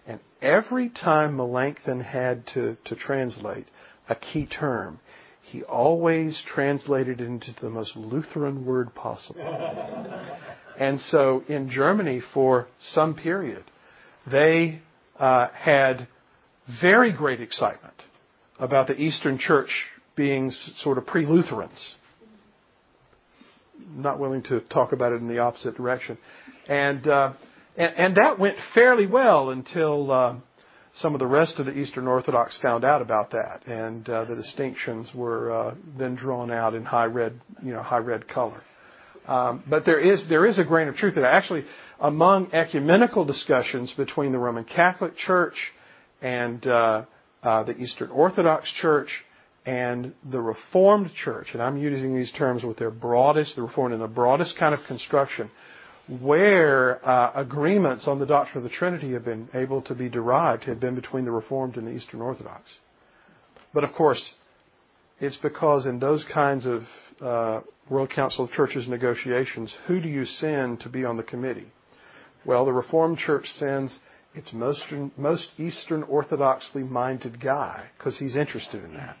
And 0.06 0.20
every 0.40 0.88
time 0.88 1.36
Melanchthon 1.36 2.00
had 2.00 2.46
to, 2.54 2.76
to 2.84 2.94
translate 2.94 3.66
a 4.08 4.14
key 4.14 4.46
term, 4.46 5.00
he 5.42 5.62
always 5.62 6.42
translated 6.46 7.20
it 7.20 7.26
into 7.26 7.54
the 7.60 7.70
most 7.70 7.96
Lutheran 7.96 8.64
word 8.64 8.94
possible. 8.94 9.40
and 10.78 11.00
so 11.00 11.42
in 11.48 11.70
Germany, 11.70 12.20
for 12.34 12.66
some 12.80 13.14
period, 13.14 13.64
they 14.30 14.80
uh, 15.18 15.48
had 15.48 16.08
very 16.80 17.12
great 17.12 17.40
excitement 17.40 17.94
about 18.58 18.88
the 18.88 18.94
Eastern 18.94 19.38
Church 19.38 19.70
being 20.16 20.50
sort 20.78 20.98
of 20.98 21.06
pre 21.06 21.26
Lutherans. 21.26 21.94
Not 23.94 24.18
willing 24.18 24.42
to 24.44 24.60
talk 24.60 24.92
about 24.92 25.12
it 25.12 25.16
in 25.16 25.28
the 25.28 25.38
opposite 25.38 25.76
direction. 25.76 26.18
And 26.68 27.06
uh, 27.06 27.34
and, 27.76 27.94
and 27.96 28.16
that 28.16 28.38
went 28.38 28.56
fairly 28.74 29.06
well 29.06 29.50
until 29.50 30.10
uh, 30.10 30.36
some 30.94 31.14
of 31.14 31.20
the 31.20 31.26
rest 31.26 31.58
of 31.58 31.66
the 31.66 31.76
Eastern 31.76 32.06
Orthodox 32.06 32.58
found 32.62 32.84
out 32.84 33.02
about 33.02 33.30
that, 33.32 33.66
and 33.66 34.08
uh, 34.08 34.24
the 34.24 34.34
distinctions 34.34 35.10
were 35.14 35.50
uh, 35.50 35.74
then 35.98 36.14
drawn 36.14 36.50
out 36.50 36.74
in 36.74 36.84
high 36.84 37.04
red, 37.04 37.40
you 37.62 37.72
know, 37.72 37.82
high 37.82 37.98
red 37.98 38.26
color. 38.28 38.62
Um, 39.26 39.64
but 39.68 39.84
there 39.84 40.00
is 40.00 40.26
there 40.28 40.46
is 40.46 40.58
a 40.58 40.64
grain 40.64 40.88
of 40.88 40.94
truth 40.94 41.16
that 41.16 41.24
actually 41.24 41.64
among 42.00 42.52
ecumenical 42.52 43.24
discussions 43.24 43.92
between 43.96 44.32
the 44.32 44.38
Roman 44.38 44.64
Catholic 44.64 45.16
Church 45.16 45.54
and 46.22 46.64
uh, 46.66 47.04
uh, 47.42 47.64
the 47.64 47.76
Eastern 47.76 48.10
Orthodox 48.10 48.70
Church 48.80 49.08
and 49.66 50.14
the 50.30 50.40
Reformed 50.40 51.10
Church, 51.24 51.48
and 51.52 51.60
I'm 51.60 51.76
using 51.76 52.16
these 52.16 52.30
terms 52.32 52.62
with 52.62 52.78
their 52.78 52.92
broadest, 52.92 53.56
the 53.56 53.62
Reformed 53.62 53.94
in 53.94 54.00
the 54.00 54.06
broadest 54.06 54.56
kind 54.56 54.72
of 54.72 54.80
construction, 54.86 55.50
where 56.08 57.06
uh, 57.06 57.32
agreements 57.34 58.06
on 58.06 58.18
the 58.18 58.26
doctrine 58.26 58.64
of 58.64 58.70
the 58.70 58.76
Trinity 58.76 59.12
have 59.12 59.24
been 59.24 59.48
able 59.54 59.82
to 59.82 59.94
be 59.94 60.08
derived 60.08 60.64
have 60.64 60.80
been 60.80 60.94
between 60.94 61.24
the 61.24 61.30
Reformed 61.30 61.76
and 61.76 61.86
the 61.86 61.90
Eastern 61.90 62.20
Orthodox. 62.20 62.62
But 63.74 63.84
of 63.84 63.92
course, 63.92 64.32
it's 65.20 65.36
because 65.36 65.86
in 65.86 65.98
those 65.98 66.24
kinds 66.32 66.66
of 66.66 66.82
uh, 67.20 67.60
World 67.90 68.10
Council 68.10 68.44
of 68.44 68.50
Churches 68.50 68.86
negotiations, 68.86 69.74
who 69.86 70.00
do 70.00 70.08
you 70.08 70.24
send 70.24 70.80
to 70.80 70.88
be 70.88 71.04
on 71.04 71.16
the 71.16 71.22
committee? 71.22 71.72
Well, 72.44 72.64
the 72.64 72.72
Reformed 72.72 73.18
Church 73.18 73.46
sends 73.54 73.98
its 74.34 74.52
most, 74.52 74.84
most 75.16 75.48
Eastern 75.58 76.04
Orthodoxly 76.04 76.88
minded 76.88 77.40
guy 77.40 77.86
because 77.96 78.18
he's 78.18 78.36
interested 78.36 78.84
in 78.84 78.94
that. 78.94 79.16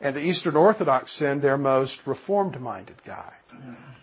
And 0.00 0.14
the 0.14 0.20
Eastern 0.20 0.56
Orthodox 0.56 1.16
send 1.18 1.42
their 1.42 1.56
most 1.56 1.98
Reformed 2.06 2.60
minded 2.60 2.96
guy. 3.04 3.32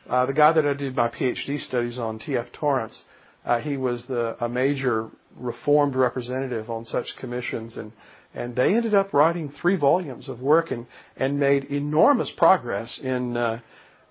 Uh, 0.10 0.25
the 0.25 0.34
guy 0.34 0.51
that 0.51 0.65
I 0.65 0.73
did 0.73 0.95
my 0.95 1.10
PhD 1.10 1.60
studies 1.60 1.97
on, 1.97 2.19
T.F. 2.19 2.47
Torrance, 2.51 3.03
uh, 3.45 3.60
he 3.60 3.77
was 3.77 4.06
the, 4.08 4.36
a 4.43 4.49
major 4.49 5.10
Reformed 5.36 5.95
representative 5.95 6.69
on 6.69 6.86
such 6.86 7.08
commissions, 7.19 7.77
and, 7.77 7.91
and 8.34 8.56
they 8.56 8.75
ended 8.75 8.93
up 8.93 9.13
writing 9.13 9.51
three 9.62 9.75
volumes 9.75 10.29
of 10.29 10.39
work 10.39 10.71
and, 10.71 10.86
and 11.15 11.39
made 11.39 11.65
enormous 11.65 12.32
progress 12.38 12.99
in, 13.01 13.36
uh, 13.36 13.60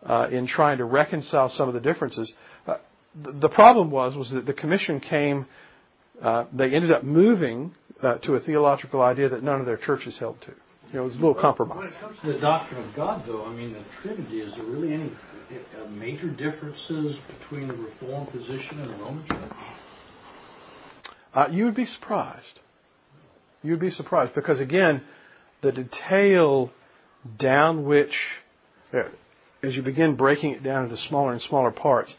uh 0.04 0.28
in 0.32 0.46
trying 0.48 0.78
to 0.78 0.84
reconcile 0.84 1.48
some 1.48 1.68
of 1.68 1.74
the 1.74 1.80
differences. 1.80 2.32
Uh, 2.66 2.78
the, 3.14 3.48
problem 3.48 3.90
was 3.90 4.16
was 4.16 4.30
that 4.30 4.46
the 4.46 4.54
commission 4.54 4.98
came. 4.98 5.46
Uh, 6.20 6.46
they 6.52 6.72
ended 6.72 6.90
up 6.90 7.04
moving 7.04 7.72
to 8.22 8.34
a 8.34 8.40
theological 8.40 9.00
idea 9.00 9.28
that 9.28 9.44
none 9.44 9.60
of 9.60 9.66
their 9.66 9.76
churches 9.76 10.18
held 10.18 10.40
to. 10.40 10.52
You 10.92 10.98
know, 10.98 11.04
it 11.04 11.08
was 11.08 11.14
a 11.14 11.20
little 11.20 11.34
compromise. 11.34 11.78
When 11.78 11.86
it 11.86 12.00
comes 12.00 12.18
to 12.20 12.32
the 12.34 12.38
doctrine 12.38 12.86
of 12.86 12.94
God, 12.94 13.24
though, 13.26 13.46
I 13.46 13.52
mean, 13.54 13.72
the 13.72 13.82
Trinity, 14.02 14.42
is 14.42 14.54
there 14.56 14.64
really 14.64 14.92
any 14.92 15.10
uh, 15.10 15.88
major 15.88 16.28
differences 16.28 17.16
between 17.40 17.68
the 17.68 17.74
Reformed 17.74 18.30
position 18.30 18.78
and 18.78 18.90
the 18.90 19.02
Roman 19.02 19.26
Church? 19.26 19.52
Uh, 21.32 21.46
you 21.50 21.64
would 21.64 21.74
be 21.74 21.86
surprised. 21.86 22.60
You 23.62 23.70
would 23.70 23.80
be 23.80 23.88
surprised 23.88 24.34
because, 24.34 24.60
again, 24.60 25.02
the 25.62 25.72
detail 25.72 26.70
down 27.38 27.86
which, 27.86 28.12
uh, 28.92 29.04
as 29.62 29.74
you 29.74 29.80
begin 29.80 30.16
breaking 30.16 30.50
it 30.50 30.62
down 30.62 30.84
into 30.84 30.98
smaller 30.98 31.32
and 31.32 31.40
smaller 31.40 31.70
parts, 31.70 32.12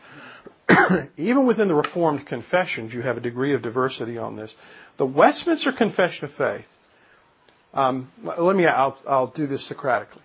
even 1.17 1.45
within 1.45 1.67
the 1.67 1.75
Reformed 1.75 2.25
confessions, 2.25 2.91
you 2.91 3.01
have 3.01 3.17
a 3.17 3.21
degree 3.21 3.53
of 3.53 3.61
diversity 3.61 4.17
on 4.17 4.35
this. 4.35 4.51
The 4.97 5.05
Westminster 5.05 5.73
Confession 5.73 6.25
of 6.25 6.31
Faith 6.35 6.65
um, 7.73 8.11
let 8.23 8.55
me, 8.55 8.65
I'll, 8.65 8.97
I'll 9.07 9.27
do 9.27 9.47
this 9.47 9.67
Socratically. 9.67 10.21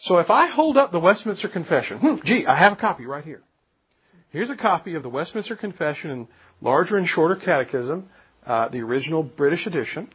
So 0.00 0.18
if 0.18 0.30
I 0.30 0.48
hold 0.48 0.76
up 0.76 0.92
the 0.92 1.00
Westminster 1.00 1.48
Confession, 1.48 1.98
hmm, 1.98 2.16
gee, 2.24 2.46
I 2.46 2.58
have 2.58 2.74
a 2.74 2.76
copy 2.76 3.06
right 3.06 3.24
here. 3.24 3.42
Here's 4.30 4.50
a 4.50 4.56
copy 4.56 4.94
of 4.94 5.02
the 5.02 5.08
Westminster 5.08 5.56
Confession 5.56 6.10
in 6.10 6.28
larger 6.60 6.96
and 6.96 7.08
shorter 7.08 7.36
catechism, 7.36 8.08
uh, 8.46 8.68
the 8.68 8.80
original 8.80 9.22
British 9.22 9.66
edition. 9.66 10.08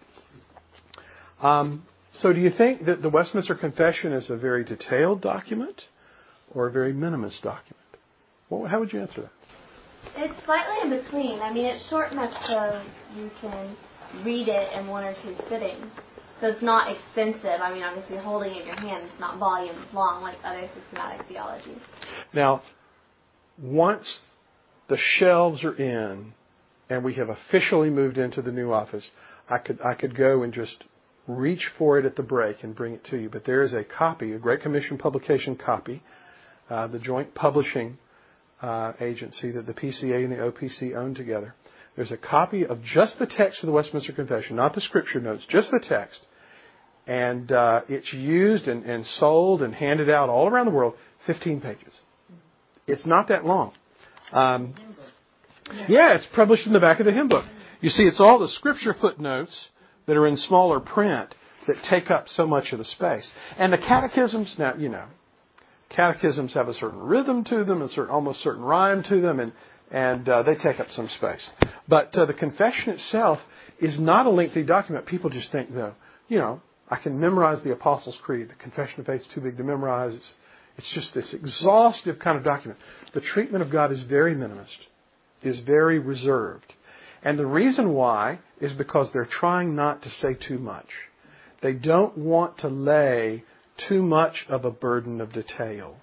Um, 1.42 1.84
so 2.14 2.32
do 2.32 2.40
you 2.40 2.52
think 2.56 2.86
that 2.86 3.02
the 3.02 3.10
Westminster 3.10 3.56
Confession 3.56 4.14
is 4.14 4.30
a 4.30 4.38
very 4.38 4.64
detailed 4.64 5.22
document 5.22 5.82
or 6.54 6.68
a 6.68 6.72
very 6.72 6.94
minimalist 6.94 7.42
document? 7.42 7.78
Well, 8.50 8.66
how 8.66 8.80
would 8.80 8.94
you 8.94 9.02
answer 9.02 9.22
that? 9.22 9.32
It's 10.18 10.46
slightly 10.46 10.76
in 10.84 11.02
between. 11.02 11.40
I 11.40 11.54
mean, 11.54 11.66
it's 11.66 11.88
short 11.90 12.12
enough 12.12 12.34
so 12.46 12.84
you 13.16 13.32
can 13.40 13.76
read 14.24 14.48
it 14.48 14.74
in 14.74 14.88
one 14.88 15.04
or 15.04 15.16
two 15.24 15.36
sittings. 15.50 15.86
So 16.41 16.47
it's 16.47 16.63
not 16.63 16.91
expensive. 16.91 17.62
I 17.62 17.71
mean, 17.71 17.84
obviously, 17.84 18.17
holding 18.17 18.51
it 18.56 18.62
in 18.62 18.65
your 18.65 18.75
hand, 18.75 19.06
it's 19.06 19.19
not 19.19 19.38
volumes 19.38 19.86
long 19.93 20.23
like 20.23 20.38
other 20.43 20.67
systematic 20.75 21.27
theologies. 21.27 21.77
Now, 22.34 22.63
once 23.62 24.19
the 24.89 24.97
shelves 24.97 25.63
are 25.63 25.75
in 25.75 26.34
and 26.89 27.04
we 27.04 27.13
have 27.13 27.30
officially 27.30 27.91
moved 27.91 28.17
into 28.17 28.41
the 28.41 28.51
new 28.51 28.73
office, 28.73 29.12
I 29.47 29.60
could 29.60 29.80
I 29.82 29.93
could 29.93 30.17
go 30.17 30.41
and 30.41 30.51
just 30.51 30.84
reach 31.27 31.69
for 31.77 31.99
it 31.99 32.06
at 32.06 32.15
the 32.15 32.23
break 32.23 32.63
and 32.63 32.75
bring 32.75 32.95
it 32.95 33.06
to 33.12 33.17
you. 33.17 33.30
But 33.30 33.45
there 33.45 33.62
is 33.62 33.73
a 33.73 33.84
copy, 33.84 34.34
a 34.34 34.39
Great 34.39 34.62
Commission 34.62 34.97
publication 34.97 35.56
copy, 35.56 36.01
uh, 36.71 36.88
the 36.88 36.99
joint 36.99 37.36
publishing 37.36 37.99
uh, 38.63 38.93
agency 38.99 39.51
that 39.51 39.67
the 39.67 39.73
PCA 39.73 40.23
and 40.23 40.32
the 40.32 40.38
OPC 40.38 40.95
own 40.95 41.13
together. 41.13 41.54
There's 41.95 42.12
a 42.12 42.17
copy 42.17 42.65
of 42.65 42.82
just 42.82 43.19
the 43.19 43.27
text 43.27 43.62
of 43.62 43.67
the 43.67 43.73
Westminster 43.73 44.13
Confession, 44.13 44.56
not 44.56 44.73
the 44.73 44.82
scripture 44.82 45.19
notes, 45.19 45.45
just 45.47 45.69
the 45.69 45.84
text 45.88 46.25
and 47.12 47.52
uh, 47.52 47.82
it's 47.89 48.13
used 48.13 48.69
and, 48.69 49.06
sold 49.06 49.62
and 49.62 49.76
handed 49.76 50.10
out 50.10 50.30
all 50.30 50.47
around 50.47 50.65
the 50.65 50.71
world. 50.71 50.93
15 51.28 51.60
pages. 51.60 52.00
It's 52.88 53.06
not 53.06 53.28
that 53.28 53.43
long. 53.43 53.74
Um, 54.32 54.74
yeah, 55.89 56.15
it's 56.15 56.26
published 56.34 56.67
in 56.67 56.71
the 56.71 56.80
back 56.80 57.02
of 57.02 57.06
the 57.06 57.12
hymn 57.12 57.28
book. 57.28 57.43
You 57.82 57.89
see, 57.89 58.04
it's 58.04 58.21
all 58.21 58.39
the 58.39 58.47
scripture 58.47 58.95
footnotes 59.00 59.67
that 60.06 60.15
are 60.15 60.26
in 60.26 60.38
smaller 60.38 60.80
print 60.80 61.36
that 61.67 61.76
take 61.89 62.10
up 62.10 62.30
so 62.30 62.47
much 62.47 62.71
of 62.71 62.80
the 62.80 62.86
space. 62.86 63.30
And 63.58 63.74
the 63.74 63.78
catechisms, 63.78 64.56
now, 64.58 64.76
you 64.76 64.88
know, 64.88 65.08
catechisms 65.89 66.54
have 66.54 66.69
a 66.69 66.74
certain 66.74 67.00
rhythm 67.00 67.43
to 67.45 67.65
them, 67.65 67.82
a 67.82 67.89
certain, 67.89 68.10
almost 68.10 68.39
certain 68.39 68.63
rhyme 68.63 69.04
to 69.10 69.19
them, 69.19 69.41
and, 69.41 69.52
and 69.91 70.30
uh, 70.30 70.43
they 70.43 70.56
take 70.56 70.80
up 70.80 70.88
some 70.91 71.10
space. 71.10 71.50
But 71.89 72.15
uh, 72.15 72.26
the 72.26 72.34
confession 72.34 72.93
itself 72.93 73.39
is 73.82 74.00
not 74.00 74.28
a 74.28 74.30
lengthy 74.30 74.63
document. 74.63 75.08
People 75.08 75.30
just 75.30 75.52
think, 75.52 75.74
though, 75.74 75.95
you 76.30 76.38
know, 76.38 76.62
I 76.91 76.97
can 76.97 77.19
memorize 77.19 77.63
the 77.63 77.71
Apostles' 77.71 78.19
Creed. 78.21 78.49
The 78.49 78.56
Confession 78.56 78.99
of 78.99 79.06
Faith 79.06 79.21
is 79.21 79.30
too 79.34 79.39
big 79.39 79.56
to 79.58 79.63
memorize. 79.63 80.13
It's, 80.13 80.34
it's 80.77 80.93
just 80.93 81.13
this 81.13 81.34
exhaustive 81.34 82.19
kind 82.19 82.38
of 82.38 82.43
document. 82.43 82.80
The 83.13 83.21
treatment 83.21 83.63
of 83.63 83.71
God 83.71 83.93
is 83.93 84.04
very 84.04 84.36
minimalist, 84.36 84.67
is 85.41 85.62
very 85.62 85.99
reserved. 85.99 86.73
And 87.23 87.39
the 87.39 87.45
reason 87.45 87.93
why 87.93 88.39
is 88.60 88.73
because 88.73 89.10
they're 89.13 89.25
trying 89.25 89.73
not 89.73 90.04
to 90.04 90.10
say 90.10 90.34
too 90.34 90.58
much. 90.58 90.88
They 91.62 91.73
don't 91.73 92.17
want 92.17 92.58
to 92.60 92.67
lay 92.67 93.45
too 93.88 94.01
much 94.01 94.45
of 94.49 94.65
a 94.65 94.71
burden 94.71 95.21
of 95.21 95.32
detail. 95.32 95.95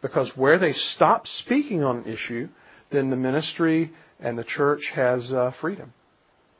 Because 0.00 0.32
where 0.34 0.58
they 0.58 0.72
stop 0.72 1.26
speaking 1.26 1.82
on 1.84 1.98
an 1.98 2.04
issue, 2.06 2.48
then 2.90 3.10
the 3.10 3.16
ministry 3.16 3.92
and 4.18 4.38
the 4.38 4.44
church 4.44 4.90
has 4.94 5.30
uh, 5.30 5.52
freedom 5.60 5.92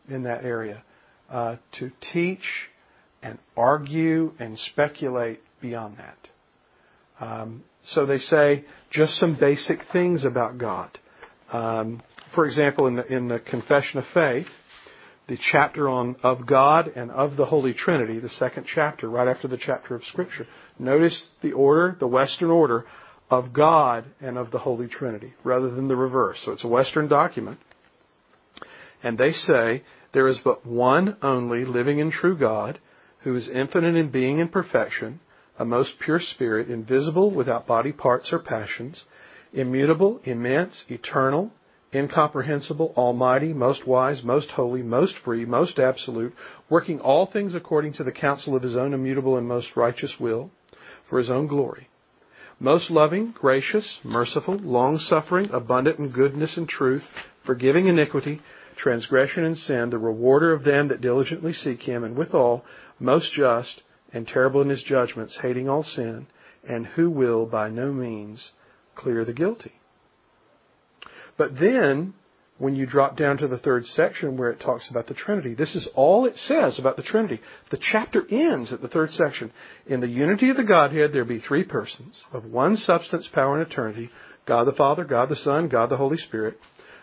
in 0.09 0.25
that 0.25 0.45
area 0.45 0.83
uh, 1.31 1.57
to 1.79 1.91
teach 2.13 2.69
and 3.23 3.39
argue 3.57 4.33
and 4.39 4.59
speculate 4.59 5.41
beyond 5.61 5.99
that. 5.99 6.19
Um, 7.25 7.65
so 7.87 8.07
they 8.07 8.19
say 8.19 8.65
just 8.91 9.19
some 9.19 9.37
basic 9.39 9.79
things 9.93 10.25
about 10.25 10.59
God. 10.59 10.99
Um, 11.53 12.03
for 12.35 12.47
example, 12.47 12.87
in 12.87 12.97
the, 12.97 13.07
in 13.07 13.29
the 13.29 13.39
Confession 13.39 13.99
of 13.99 14.05
Faith, 14.13 14.47
the 15.29 15.39
chapter 15.53 15.89
on 15.89 16.17
of 16.23 16.47
God 16.47 16.89
and 16.97 17.11
of 17.11 17.37
the 17.37 17.47
Holy 17.47 17.73
Trinity, 17.73 18.19
the 18.19 18.29
second 18.29 18.67
chapter, 18.73 19.09
right 19.09 19.29
after 19.29 19.47
the 19.49 19.59
chapter 19.59 19.95
of 19.95 20.03
Scripture. 20.05 20.47
Notice 20.79 21.29
the 21.43 21.53
order, 21.53 21.97
the 22.01 22.09
Western 22.09 22.51
order 22.51 22.85
of 23.31 23.53
God 23.53 24.05
and 24.21 24.37
of 24.37 24.51
the 24.51 24.59
Holy 24.59 24.89
Trinity, 24.89 25.33
rather 25.45 25.71
than 25.71 25.89
the 25.89 25.97
reverse. 25.97 26.43
So 26.45 26.53
it's 26.53 26.65
a 26.65 26.69
Western 26.69 27.09
document. 27.09 27.59
And 29.03 29.17
they 29.17 29.33
say 29.33 29.85
there 30.13 30.29
is 30.29 30.41
but 30.45 30.67
one 30.67 31.17
only 31.23 31.65
living 31.65 32.01
and 32.01 32.13
true 32.13 32.37
God 32.37 32.79
who 33.25 33.35
is 33.37 33.49
infinite 33.49 33.95
in 33.95 34.11
being 34.11 34.41
and 34.41 34.51
perfection, 34.51 35.21
a 35.59 35.65
most 35.65 35.95
pure 36.01 36.21
spirit, 36.21 36.71
invisible, 36.71 37.31
without 37.31 37.67
body 37.67 37.93
parts 37.93 38.33
or 38.33 38.39
passions, 38.39 39.05
immutable, 39.53 40.21
immense, 40.25 40.85
eternal, 40.89 41.51
incomprehensible, 41.95 42.93
almighty, 42.97 43.53
most 43.53 43.87
wise, 43.87 44.23
most 44.25 44.51
holy, 44.53 44.83
most 44.83 45.15
free, 45.25 45.45
most 45.45 45.79
absolute, 45.79 46.35
working 46.71 47.01
all 47.01 47.27
things 47.27 47.55
according 47.55 47.93
to 47.93 48.05
the 48.05 48.13
counsel 48.13 48.57
of 48.57 48.63
his 48.63 48.77
own 48.77 48.95
immutable 48.95 49.37
and 49.37 49.47
most 49.47 49.77
righteous 49.77 50.15
will, 50.19 50.51
for 51.09 51.19
his 51.19 51.31
own 51.31 51.47
glory. 51.47 51.89
Most 52.59 52.91
loving, 52.91 53.33
gracious, 53.33 53.99
merciful, 54.05 54.57
long 54.57 54.99
suffering, 54.99 55.51
abundant 55.53 55.99
in 55.99 56.09
goodness 56.11 56.57
and 56.57 56.69
truth, 56.69 57.03
forgiving 57.45 57.89
iniquity, 57.89 58.41
transgression 58.77 59.45
and 59.45 59.59
sin, 59.59 59.91
the 59.91 59.99
rewarder 59.99 60.53
of 60.53 60.65
them 60.65 60.89
that 60.89 61.01
diligently 61.01 61.53
seek 61.53 61.83
him, 61.83 62.05
and 62.05 62.17
withal 62.17 62.65
most 63.03 63.33
just 63.33 63.83
and 64.13 64.27
terrible 64.27 64.61
in 64.63 64.69
his 64.69 64.83
judgments, 64.83 65.39
hating 65.41 65.69
all 65.69 65.83
sin, 65.83 66.27
and 66.69 66.87
who 66.87 67.11
will 67.11 67.47
by 67.47 67.69
no 67.69 67.93
means 67.93 68.53
clear 68.95 69.25
the 69.25 69.33
guilty. 69.33 69.73
But 71.37 71.59
then 71.59 72.15
when 72.59 72.77
you 72.77 72.87
drop 72.87 73.17
down 73.17 73.39
to 73.39 73.49
the 73.49 73.59
third 73.59 73.85
section 73.87 74.37
where 74.37 74.51
it 74.51 74.61
talks 74.61 74.89
about 74.89 75.09
the 75.09 75.15
Trinity. 75.15 75.53
This 75.53 75.75
is 75.75 75.89
all 75.97 76.27
it 76.27 76.37
says 76.37 76.79
about 76.79 76.97
the 76.97 77.03
Trinity. 77.03 77.41
The 77.73 77.81
chapter 77.91 78.23
ends 78.31 78.73
at 78.73 78.81
the 78.81 78.87
third 78.87 79.11
section. 79.11 79.51
In 79.87 80.01
the 80.01 80.07
unity 80.07 80.49
of 80.49 80.57
the 80.57 80.63
Godhead, 80.63 81.13
there 81.13 81.25
be 81.25 81.41
three 81.41 81.65
persons 81.65 82.23
of 82.33 82.45
one 82.45 82.77
substance, 82.77 83.29
power, 83.35 83.59
and 83.59 83.69
eternity 83.69 84.11
God 84.47 84.65
the 84.65 84.73
Father, 84.73 85.05
God 85.05 85.29
the 85.29 85.37
Son, 85.37 85.69
God 85.69 85.89
the 85.89 85.97
Holy 85.97 86.17
Spirit. 86.17 86.57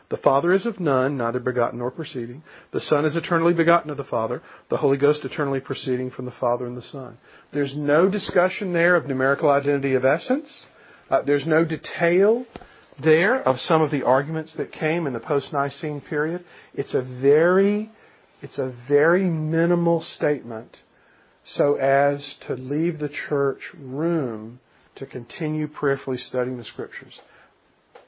The 0.09 0.17
Father 0.17 0.53
is 0.53 0.65
of 0.65 0.79
none, 0.79 1.17
neither 1.17 1.39
begotten 1.39 1.79
nor 1.79 1.91
proceeding. 1.91 2.41
The 2.71 2.81
Son 2.81 3.05
is 3.05 3.15
eternally 3.15 3.53
begotten 3.53 3.91
of 3.91 3.97
the 3.97 4.03
Father. 4.03 4.41
The 4.69 4.77
Holy 4.77 4.97
Ghost 4.97 5.23
eternally 5.23 5.59
proceeding 5.59 6.09
from 6.09 6.25
the 6.25 6.31
Father 6.31 6.65
and 6.65 6.75
the 6.75 6.81
Son. 6.81 7.17
There's 7.53 7.75
no 7.75 8.09
discussion 8.09 8.73
there 8.73 8.95
of 8.95 9.05
numerical 9.05 9.49
identity 9.49 9.93
of 9.93 10.05
essence. 10.05 10.65
Uh, 11.09 11.21
there's 11.21 11.45
no 11.45 11.63
detail 11.63 12.45
there 13.01 13.41
of 13.41 13.59
some 13.59 13.81
of 13.81 13.91
the 13.91 14.03
arguments 14.03 14.55
that 14.57 14.71
came 14.71 15.05
in 15.05 15.13
the 15.13 15.19
post-Nicene 15.19 16.01
period. 16.01 16.43
It's 16.73 16.95
a 16.95 17.01
very, 17.01 17.91
it's 18.41 18.57
a 18.57 18.75
very 18.87 19.25
minimal 19.25 20.01
statement 20.01 20.77
so 21.43 21.75
as 21.75 22.35
to 22.47 22.55
leave 22.55 22.99
the 22.99 23.09
church 23.09 23.61
room 23.77 24.59
to 24.95 25.05
continue 25.05 25.67
prayerfully 25.67 26.17
studying 26.17 26.57
the 26.57 26.63
scriptures. 26.63 27.19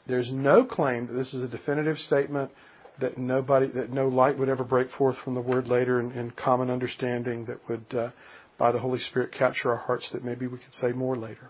There's 0.07 0.31
no 0.31 0.65
claim 0.65 1.07
that 1.07 1.13
this 1.13 1.33
is 1.33 1.43
a 1.43 1.47
definitive 1.47 1.97
statement 1.97 2.51
that 2.99 3.17
nobody, 3.17 3.67
that 3.67 3.91
no 3.91 4.07
light 4.07 4.37
would 4.37 4.49
ever 4.49 4.63
break 4.63 4.91
forth 4.97 5.17
from 5.23 5.35
the 5.35 5.41
word 5.41 5.67
later 5.67 5.99
in, 5.99 6.11
in 6.11 6.31
common 6.31 6.69
understanding 6.69 7.45
that 7.45 7.57
would, 7.69 7.85
uh, 7.93 8.09
by 8.57 8.71
the 8.71 8.79
Holy 8.79 8.99
Spirit, 8.99 9.31
capture 9.31 9.71
our 9.71 9.77
hearts 9.77 10.09
that 10.13 10.23
maybe 10.23 10.47
we 10.47 10.57
could 10.57 10.73
say 10.73 10.91
more 10.91 11.15
later. 11.15 11.49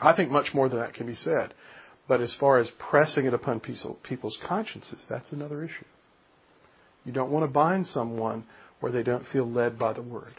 I 0.00 0.14
think 0.14 0.30
much 0.30 0.54
more 0.54 0.68
than 0.68 0.78
that 0.78 0.94
can 0.94 1.06
be 1.06 1.14
said. 1.14 1.54
But 2.08 2.20
as 2.20 2.34
far 2.40 2.58
as 2.58 2.70
pressing 2.78 3.26
it 3.26 3.34
upon 3.34 3.60
people's 3.60 4.38
consciences, 4.46 5.04
that's 5.08 5.32
another 5.32 5.62
issue. 5.62 5.84
You 7.04 7.12
don't 7.12 7.30
want 7.30 7.44
to 7.44 7.52
bind 7.52 7.86
someone 7.86 8.44
where 8.80 8.90
they 8.90 9.02
don't 9.02 9.24
feel 9.32 9.48
led 9.48 9.78
by 9.78 9.92
the 9.92 10.02
Word. 10.02 10.34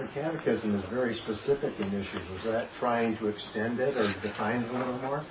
The 0.00 0.08
Catechism 0.08 0.74
is 0.74 0.84
very 0.90 1.14
specific 1.14 1.78
in 1.78 1.88
issues. 1.88 2.38
Is 2.38 2.44
that 2.44 2.68
trying 2.80 3.16
to 3.18 3.28
extend 3.28 3.78
it 3.78 3.96
or 3.96 4.12
define 4.22 4.62
it 4.62 4.70
a 4.70 4.78
little 4.78 4.98
more? 4.98 5.24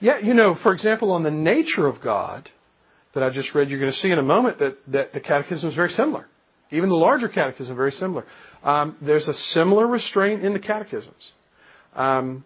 Yeah, 0.00 0.18
you 0.18 0.34
know, 0.34 0.56
for 0.62 0.72
example, 0.72 1.12
on 1.12 1.22
the 1.22 1.30
nature 1.30 1.86
of 1.86 2.02
God 2.02 2.48
that 3.14 3.22
I 3.22 3.30
just 3.30 3.54
read, 3.54 3.70
you're 3.70 3.80
going 3.80 3.92
to 3.92 3.98
see 3.98 4.10
in 4.10 4.18
a 4.18 4.22
moment 4.22 4.58
that, 4.58 4.76
that 4.88 5.12
the 5.12 5.20
Catechism 5.20 5.68
is 5.68 5.74
very 5.74 5.90
similar. 5.90 6.26
Even 6.70 6.88
the 6.88 6.96
larger 6.96 7.28
Catechism, 7.28 7.76
very 7.76 7.92
similar. 7.92 8.24
Um, 8.62 8.96
there's 9.00 9.28
a 9.28 9.34
similar 9.34 9.86
restraint 9.86 10.44
in 10.44 10.52
the 10.52 10.58
Catechisms. 10.58 11.32
Um, 11.94 12.44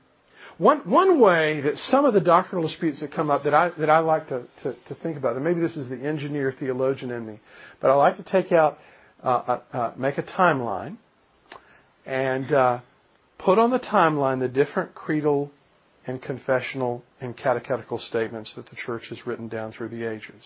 one, 0.59 0.91
one 0.91 1.21
way 1.21 1.61
that 1.61 1.77
some 1.77 2.05
of 2.05 2.15
the 2.15 2.21
doctrinal 2.21 2.67
disputes 2.67 3.01
that 3.01 3.13
come 3.13 3.31
up 3.31 3.45
that 3.45 3.55
I, 3.55 3.71
that 3.79 3.89
I 3.89 4.01
like 4.01 4.29
to, 4.29 4.43
to, 4.65 4.75
to 4.89 4.95
think 5.03 5.17
about, 5.17 5.37
and 5.37 5.45
maybe 5.45 5.61
this 5.61 5.77
is 5.77 5.89
the 5.89 5.97
engineer 5.97 6.53
theologian 6.59 7.13
in 7.13 7.25
me, 7.25 7.39
but 7.81 7.91
I 7.91 7.95
like 7.95 8.17
to 8.17 8.25
take 8.25 8.51
out, 8.51 8.79
uh, 9.23 9.29
uh, 9.29 9.61
uh, 9.73 9.93
make 9.97 10.19
a 10.19 10.23
timeline 10.25 10.97
and 12.05 12.53
uh, 12.53 12.81
put 13.39 13.59
on 13.59 13.71
the 13.71 13.79
timeline 13.79 14.41
the 14.41 14.49
different 14.49 14.95
creedal 14.97 15.53
and 16.09 16.23
confessional 16.23 17.05
and 17.21 17.37
catechetical 17.37 17.99
statements 17.99 18.55
that 18.57 18.69
the 18.71 18.77
church 18.77 19.05
has 19.11 19.27
written 19.27 19.47
down 19.47 19.71
through 19.71 19.91
the 19.91 20.11
ages. 20.11 20.43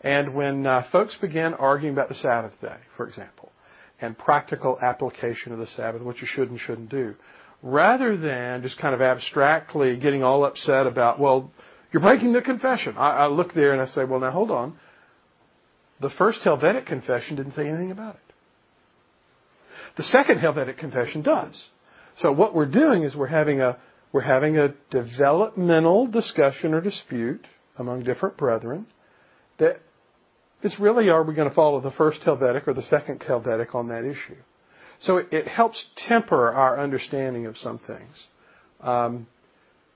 And 0.00 0.32
when 0.32 0.64
uh, 0.64 0.84
folks 0.92 1.16
began 1.20 1.54
arguing 1.54 1.92
about 1.92 2.08
the 2.08 2.14
Sabbath 2.14 2.52
day, 2.60 2.76
for 2.96 3.08
example, 3.08 3.50
and 4.00 4.16
practical 4.16 4.78
application 4.80 5.52
of 5.52 5.58
the 5.58 5.66
Sabbath, 5.66 6.02
what 6.02 6.18
you 6.18 6.28
should 6.30 6.50
and 6.50 6.60
shouldn't 6.60 6.88
do, 6.88 7.16
rather 7.62 8.16
than 8.16 8.62
just 8.62 8.78
kind 8.78 8.94
of 8.94 9.02
abstractly 9.02 9.96
getting 9.96 10.22
all 10.22 10.44
upset 10.44 10.86
about, 10.86 11.18
well, 11.18 11.50
you're 11.92 12.02
breaking 12.02 12.32
the 12.32 12.42
confession. 12.42 12.94
I, 12.96 13.10
I 13.10 13.26
look 13.26 13.54
there 13.54 13.72
and 13.72 13.82
I 13.82 13.86
say, 13.86 14.04
well, 14.04 14.20
now 14.20 14.30
hold 14.30 14.52
on. 14.52 14.78
The 16.00 16.10
first 16.10 16.40
Helvetic 16.44 16.86
confession 16.86 17.36
didn't 17.36 17.54
say 17.54 17.66
anything 17.66 17.90
about 17.90 18.14
it. 18.14 18.20
The 19.96 20.04
second 20.04 20.38
Helvetic 20.38 20.78
confession 20.78 21.22
does. 21.22 21.60
So 22.18 22.30
what 22.30 22.54
we're 22.54 22.66
doing 22.66 23.02
is 23.02 23.16
we're 23.16 23.26
having 23.26 23.60
a 23.60 23.78
we're 24.16 24.22
having 24.22 24.56
a 24.56 24.72
developmental 24.88 26.06
discussion 26.06 26.72
or 26.72 26.80
dispute 26.80 27.46
among 27.76 28.02
different 28.02 28.34
brethren 28.38 28.86
that 29.58 29.78
it's 30.62 30.80
really 30.80 31.10
are 31.10 31.22
we 31.22 31.34
going 31.34 31.50
to 31.50 31.54
follow 31.54 31.82
the 31.82 31.90
first 31.90 32.22
Helvetic 32.22 32.66
or 32.66 32.72
the 32.72 32.80
second 32.80 33.20
Helvetic 33.20 33.74
on 33.74 33.88
that 33.88 34.06
issue. 34.06 34.38
So 35.00 35.18
it, 35.18 35.26
it 35.32 35.46
helps 35.46 35.84
temper 36.08 36.50
our 36.50 36.80
understanding 36.80 37.44
of 37.44 37.58
some 37.58 37.78
things. 37.78 38.26
Um, 38.80 39.26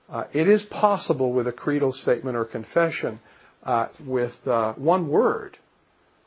uh, 0.07 0.25
it 0.33 0.47
is 0.47 0.61
possible 0.69 1.33
with 1.33 1.47
a 1.47 1.51
creedal 1.51 1.91
statement 1.91 2.37
or 2.37 2.45
confession 2.45 3.19
uh, 3.63 3.87
with 4.05 4.35
uh, 4.45 4.73
one 4.73 5.07
word 5.07 5.57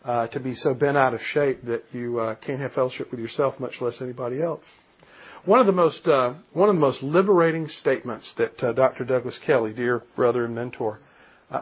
uh, 0.05 0.27
to 0.27 0.41
be 0.41 0.57
so 0.57 0.75
bent 0.75 0.97
out 0.97 1.15
of 1.15 1.21
shape 1.21 1.63
that 1.67 1.85
you 1.93 2.19
uh, 2.19 2.35
can't 2.45 2.61
have 2.61 2.73
fellowship 2.73 3.13
with 3.13 3.21
yourself, 3.21 3.61
much 3.61 3.75
less 3.81 3.99
anybody 4.01 4.43
else. 4.43 4.65
One 5.47 5.61
of 5.61 5.67
the 5.67 5.73
most 5.73 6.09
uh, 6.09 6.35
one 6.55 6.71
of 6.71 6.75
the 6.75 6.81
most 6.81 7.03
liberating 7.03 7.69
statements 7.69 8.33
that 8.39 8.57
Dr. 8.57 9.05
Douglas 9.05 9.39
Kelly, 9.47 9.75
dear 9.75 10.03
brother 10.17 10.47
and 10.47 10.55
mentor, 10.55 11.01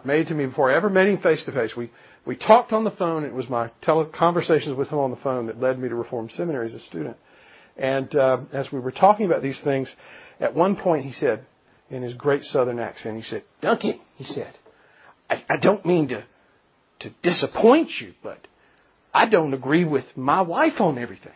made 0.04 0.28
to 0.28 0.34
me 0.34 0.46
before 0.46 0.70
I 0.70 0.76
ever 0.76 0.88
met 0.88 1.08
him 1.08 1.18
face 1.18 1.44
to 1.46 1.52
face. 1.52 1.72
We 1.76 1.90
we 2.24 2.36
talked 2.36 2.72
on 2.72 2.84
the 2.84 2.92
phone. 2.92 3.24
It 3.24 3.34
was 3.34 3.48
my 3.48 3.72
tele- 3.82 4.08
conversations 4.16 4.76
with 4.76 4.88
him 4.88 5.00
on 5.00 5.10
the 5.10 5.16
phone 5.16 5.46
that 5.46 5.60
led 5.60 5.80
me 5.80 5.88
to 5.88 5.96
Reform 5.96 6.30
Seminary 6.30 6.68
as 6.68 6.74
a 6.74 6.78
student. 6.78 7.16
And 7.76 8.14
uh, 8.14 8.42
as 8.52 8.70
we 8.70 8.78
were 8.78 8.92
talking 8.92 9.26
about 9.26 9.42
these 9.42 9.60
things, 9.64 9.92
at 10.38 10.54
one 10.54 10.76
point 10.76 11.04
he 11.04 11.12
said, 11.12 11.44
in 11.90 12.02
his 12.02 12.14
great 12.14 12.42
Southern 12.42 12.78
accent, 12.78 13.16
he 13.16 13.22
said, 13.22 13.42
"Duncan," 13.60 14.00
he 14.14 14.22
said, 14.24 14.56
"I, 15.28 15.44
I 15.50 15.56
don't 15.56 15.84
mean 15.84 16.06
to 16.08 16.24
to 17.00 17.10
disappoint 17.24 17.90
you, 18.00 18.14
but 18.22 18.46
I 19.12 19.26
don't 19.26 19.54
agree 19.54 19.84
with 19.84 20.04
my 20.14 20.42
wife 20.42 20.80
on 20.80 20.98
everything." 20.98 21.32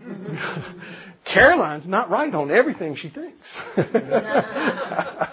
Caroline's 1.32 1.86
not 1.86 2.10
right 2.10 2.34
on 2.34 2.50
everything 2.50 2.96
she 2.96 3.10
thinks. 3.10 3.46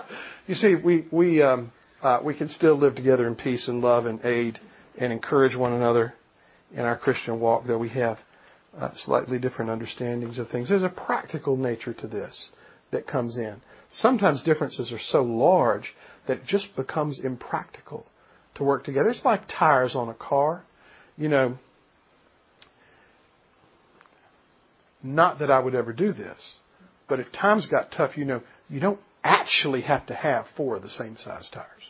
you 0.48 0.56
see, 0.56 0.76
we 0.76 1.06
we 1.12 1.42
um, 1.42 1.72
uh, 2.02 2.20
we 2.24 2.36
can 2.36 2.50
still 2.50 2.76
live 2.78 2.96
together 2.96 3.28
in 3.28 3.36
peace 3.36 3.68
and 3.68 3.82
love 3.82 4.06
and 4.06 4.24
aid 4.24 4.60
and 4.98 5.12
encourage 5.12 5.56
one 5.56 5.74
another 5.74 6.14
in 6.74 6.82
our 6.82 6.98
Christian 6.98 7.40
walk, 7.40 7.64
though 7.66 7.78
we 7.78 7.90
have 7.90 8.18
uh, 8.78 8.90
slightly 8.96 9.40
different 9.40 9.72
understandings 9.72 10.38
of 10.38 10.50
things. 10.50 10.70
There's 10.70 10.84
a 10.84 10.90
practical 10.90 11.58
nature 11.58 11.94
to 11.94 12.08
this 12.08 12.50
that 12.92 13.08
comes 13.08 13.38
in. 13.38 13.62
Sometimes 13.90 14.44
differences 14.44 14.92
are 14.92 15.00
so 15.00 15.24
large 15.24 15.96
that 16.28 16.38
it 16.38 16.46
just 16.46 16.76
becomes 16.76 17.20
impractical 17.24 18.06
to 18.56 18.64
work 18.64 18.84
together. 18.84 19.10
It's 19.10 19.24
like 19.26 19.42
tires 19.48 19.96
on 19.96 20.10
a 20.10 20.14
car. 20.14 20.64
You 21.18 21.30
know, 21.30 21.58
not 25.04 25.40
that 25.40 25.52
I 25.52 25.60
would 25.60 25.76
ever 25.76 25.94
do 25.94 26.14
this, 26.14 26.58
but 27.08 27.20
if 27.20 27.32
times 27.32 27.66
got 27.68 27.92
tough, 27.92 28.18
you 28.18 28.26
know, 28.26 28.42
you 28.70 28.80
don't 28.80 29.00
actually 29.24 29.82
have 29.82 30.06
to 30.08 30.14
have 30.14 30.46
four 30.56 30.76
of 30.76 30.84
the 30.84 30.90
same 30.90 31.18
size 31.18 31.50
tires 31.52 31.84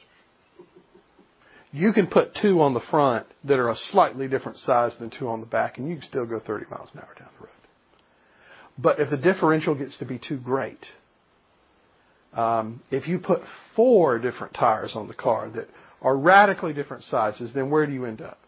you 1.72 1.93
can 1.93 2.08
put 2.08 2.34
two 2.41 2.62
on 2.62 2.74
the 2.74 2.80
front 2.80 3.28
that 3.43 3.60
are 3.60 3.70
a 3.70 3.76
slightly 3.76 4.28
different 4.28 4.58
size 4.58 4.96
than 5.00 5.10
two 5.10 5.28
on 5.28 5.41
the 5.41 5.46
back, 5.46 5.78
and 5.78 5.88
you 5.88 5.96
can 5.96 6.06
still 6.06 6.26
go 6.26 6.39
30 6.39 6.65
miles 6.70 6.89
an 6.93 7.00
hour 7.00 7.13
down 7.17 7.30
the 7.38 7.46
road. 7.46 7.54
But 8.78 9.00
if 9.00 9.10
the 9.10 9.17
differential 9.17 9.76
gets 9.76 9.98
to 9.98 10.06
be 10.06 10.20
too 10.20 10.38
great, 10.38 10.84
um, 12.34 12.82
if 12.91 13.08
you 13.08 13.20
put 13.20 13.41
four 13.76 14.20
different 14.20 14.54
tires 14.54 14.93
on 14.96 15.08
the 15.08 15.13
car 15.13 15.50
that 15.50 15.67
are 16.02 16.15
radically 16.15 16.74
different 16.74 17.04
sizes, 17.04 17.54
then 17.54 17.70
where 17.70 17.86
do 17.86 17.93
you 17.93 18.06
end 18.06 18.22
up? 18.22 18.39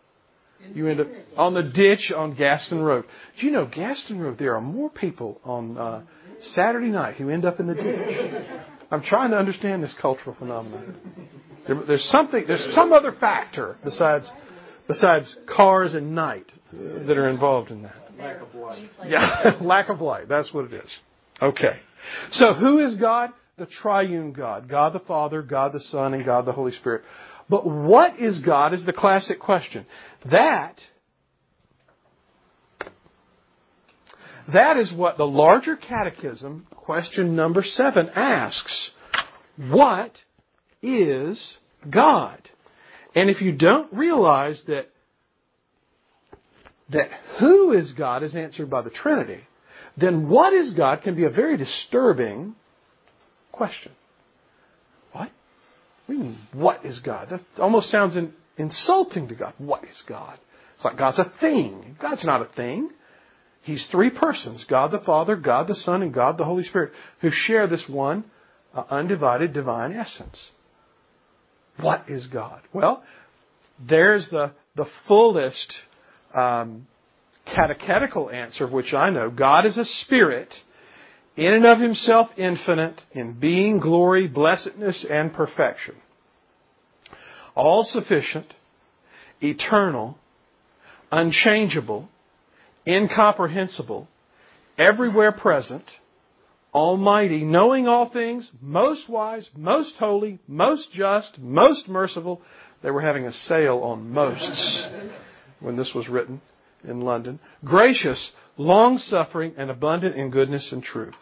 You 0.74 0.88
end 0.88 1.00
up 1.00 1.08
on 1.38 1.54
the 1.54 1.63
ditch 1.63 2.12
on 2.15 2.36
Gaston 2.36 2.82
Road. 2.82 3.06
Do 3.39 3.45
you 3.45 3.52
know 3.52 3.65
Gaston 3.65 4.19
Road? 4.19 4.38
There 4.38 4.56
are 4.56 4.62
more 4.62 4.89
people 4.89 5.39
on 5.43 5.78
uh, 5.78 6.04
Saturday 6.41 6.89
night 6.89 7.15
who 7.15 7.30
end 7.30 7.45
up 7.45 7.60
in 7.60 7.67
the 7.67 7.76
ditch. 7.76 8.45
I'm 8.91 9.04
trying 9.04 9.32
to 9.32 9.38
understand 9.38 9.84
this 9.84 9.95
cultural 10.02 10.36
phenomenon. 10.38 10.95
There, 11.67 11.82
there's 11.88 12.06
something, 12.06 12.45
there's 12.48 12.74
some 12.74 12.93
other 12.93 13.12
factor 13.19 13.78
besides 13.84 14.30
besides 14.88 15.38
cars 15.48 15.93
and 15.93 16.13
night 16.15 16.52
that 16.74 17.17
are 17.17 17.30
involved 17.30 17.72
in 17.72 17.84
that. 17.84 17.95
Lack 18.17 18.41
of 18.41 18.56
light. 18.56 18.90
Yeah, 19.06 19.58
lack 19.62 19.90
of 19.90 20.02
light. 20.02 20.27
That's 20.27 20.54
what 20.54 20.65
it 20.65 20.73
is. 20.73 21.00
Okay. 21.42 21.79
So 22.31 22.54
who 22.54 22.79
is 22.79 22.96
God? 22.96 23.31
The 23.58 23.67
triune 23.67 24.33
God. 24.33 24.67
God 24.67 24.94
the 24.94 25.00
Father, 25.00 25.42
God 25.42 25.73
the 25.73 25.79
Son, 25.79 26.13
and 26.13 26.25
God 26.25 26.46
the 26.46 26.52
Holy 26.52 26.71
Spirit. 26.71 27.04
But 27.50 27.65
what 27.65 28.19
is 28.19 28.40
God 28.40 28.73
is 28.73 28.86
the 28.86 28.94
classic 28.94 29.40
question. 29.40 29.86
That 30.26 30.76
that 34.52 34.78
is 34.78 34.92
what 34.94 35.17
the 35.17 35.28
larger 35.28 35.76
catechism, 35.76 36.67
question 36.72 37.36
number 37.36 37.63
seven, 37.63 38.10
asks. 38.15 38.92
What 39.58 40.12
is 40.82 41.58
God. 41.90 42.42
And 43.15 43.30
if 43.30 43.42
you 43.42 43.52
don't 43.52 43.92
realize 43.94 44.62
that 44.67 44.88
that 46.90 47.10
who 47.40 47.72
is 47.72 47.94
God 47.94 48.24
is 48.24 48.36
answered 48.36 48.70
by 48.70 48.82
the 48.82 48.90
Trinity, 48.90 49.42
then 49.96 50.28
what 50.28 50.54
is 50.54 50.74
God 50.74 51.02
can 51.04 51.15
be 51.15 51.26
a 51.26 51.30
very 51.30 51.56
disturbing 51.56 52.56
question. 53.52 53.92
What? 55.12 55.30
What 56.06 56.15
do 56.15 56.24
you 56.24 56.32
Hmm, 56.32 56.60
what 56.60 56.86
is 56.86 57.00
God? 57.00 57.30
That 57.30 57.42
almost 57.62 57.90
sounds 57.90 58.15
in, 58.15 58.34
insulting 58.60 59.27
to 59.29 59.35
God. 59.35 59.53
What 59.57 59.83
is 59.85 60.01
God? 60.07 60.37
It's 60.75 60.85
like 60.85 60.97
God's 60.97 61.19
a 61.19 61.31
thing. 61.39 61.97
God's 62.01 62.25
not 62.25 62.41
a 62.41 62.45
thing. 62.45 62.89
He's 63.62 63.87
three 63.91 64.10
persons 64.10 64.65
God 64.69 64.91
the 64.91 64.99
Father, 64.99 65.35
God 65.35 65.67
the 65.67 65.75
Son, 65.75 66.01
and 66.01 66.13
God 66.13 66.37
the 66.37 66.45
Holy 66.45 66.63
Spirit 66.63 66.91
who 67.21 67.29
share 67.31 67.67
this 67.67 67.85
one 67.89 68.23
uh, 68.73 68.83
undivided 68.89 69.53
divine 69.53 69.93
essence. 69.93 70.39
What 71.79 72.10
is 72.10 72.27
God? 72.27 72.62
Well, 72.73 73.03
there's 73.79 74.27
the, 74.29 74.51
the 74.75 74.87
fullest 75.07 75.73
um, 76.35 76.87
catechetical 77.45 78.29
answer 78.29 78.65
of 78.65 78.71
which 78.71 78.93
I 78.93 79.10
know. 79.10 79.29
God 79.29 79.65
is 79.65 79.77
a 79.77 79.85
spirit, 79.85 80.53
in 81.35 81.53
and 81.53 81.65
of 81.65 81.79
himself 81.79 82.29
infinite, 82.37 83.01
in 83.12 83.39
being, 83.39 83.79
glory, 83.79 84.27
blessedness, 84.27 85.05
and 85.10 85.33
perfection. 85.33 85.95
All 87.56 87.83
sufficient, 87.83 88.54
eternal, 89.41 90.17
unchangeable, 91.12 92.10
incomprehensible, 92.87 94.08
everywhere 94.77 95.31
present, 95.31 95.83
almighty, 96.73 97.43
knowing 97.43 97.87
all 97.87 98.10
things, 98.10 98.50
most 98.62 99.10
wise, 99.10 99.50
most 99.56 99.95
holy, 99.97 100.39
most 100.47 100.91
just, 100.91 101.37
most 101.39 101.87
merciful. 101.87 102.41
They 102.81 102.91
were 102.91 103.02
having 103.02 103.25
a 103.25 103.33
sale 103.33 103.79
on 103.79 104.10
mosts 104.12 104.87
when 105.60 105.75
this 105.75 105.91
was 105.93 106.08
written 106.08 106.41
in 106.83 107.02
London. 107.02 107.39
Gracious, 107.65 108.31
long 108.58 108.97
suffering, 108.97 109.54
and 109.58 109.69
abundant 109.69 110.15
in 110.15 110.29
goodness 110.29 110.69
and 110.71 110.83
truth. 110.83 111.15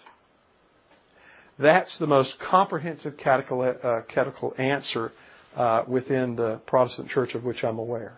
That's 1.59 1.97
the 1.97 2.05
most 2.05 2.35
comprehensive 2.39 3.17
catechetical 3.17 3.75
uh, 3.83 4.61
answer 4.61 5.11
uh, 5.57 5.83
within 5.87 6.35
the 6.35 6.61
Protestant 6.67 7.09
church 7.09 7.33
of 7.33 7.43
which 7.43 7.63
I'm 7.63 7.79
aware. 7.79 8.13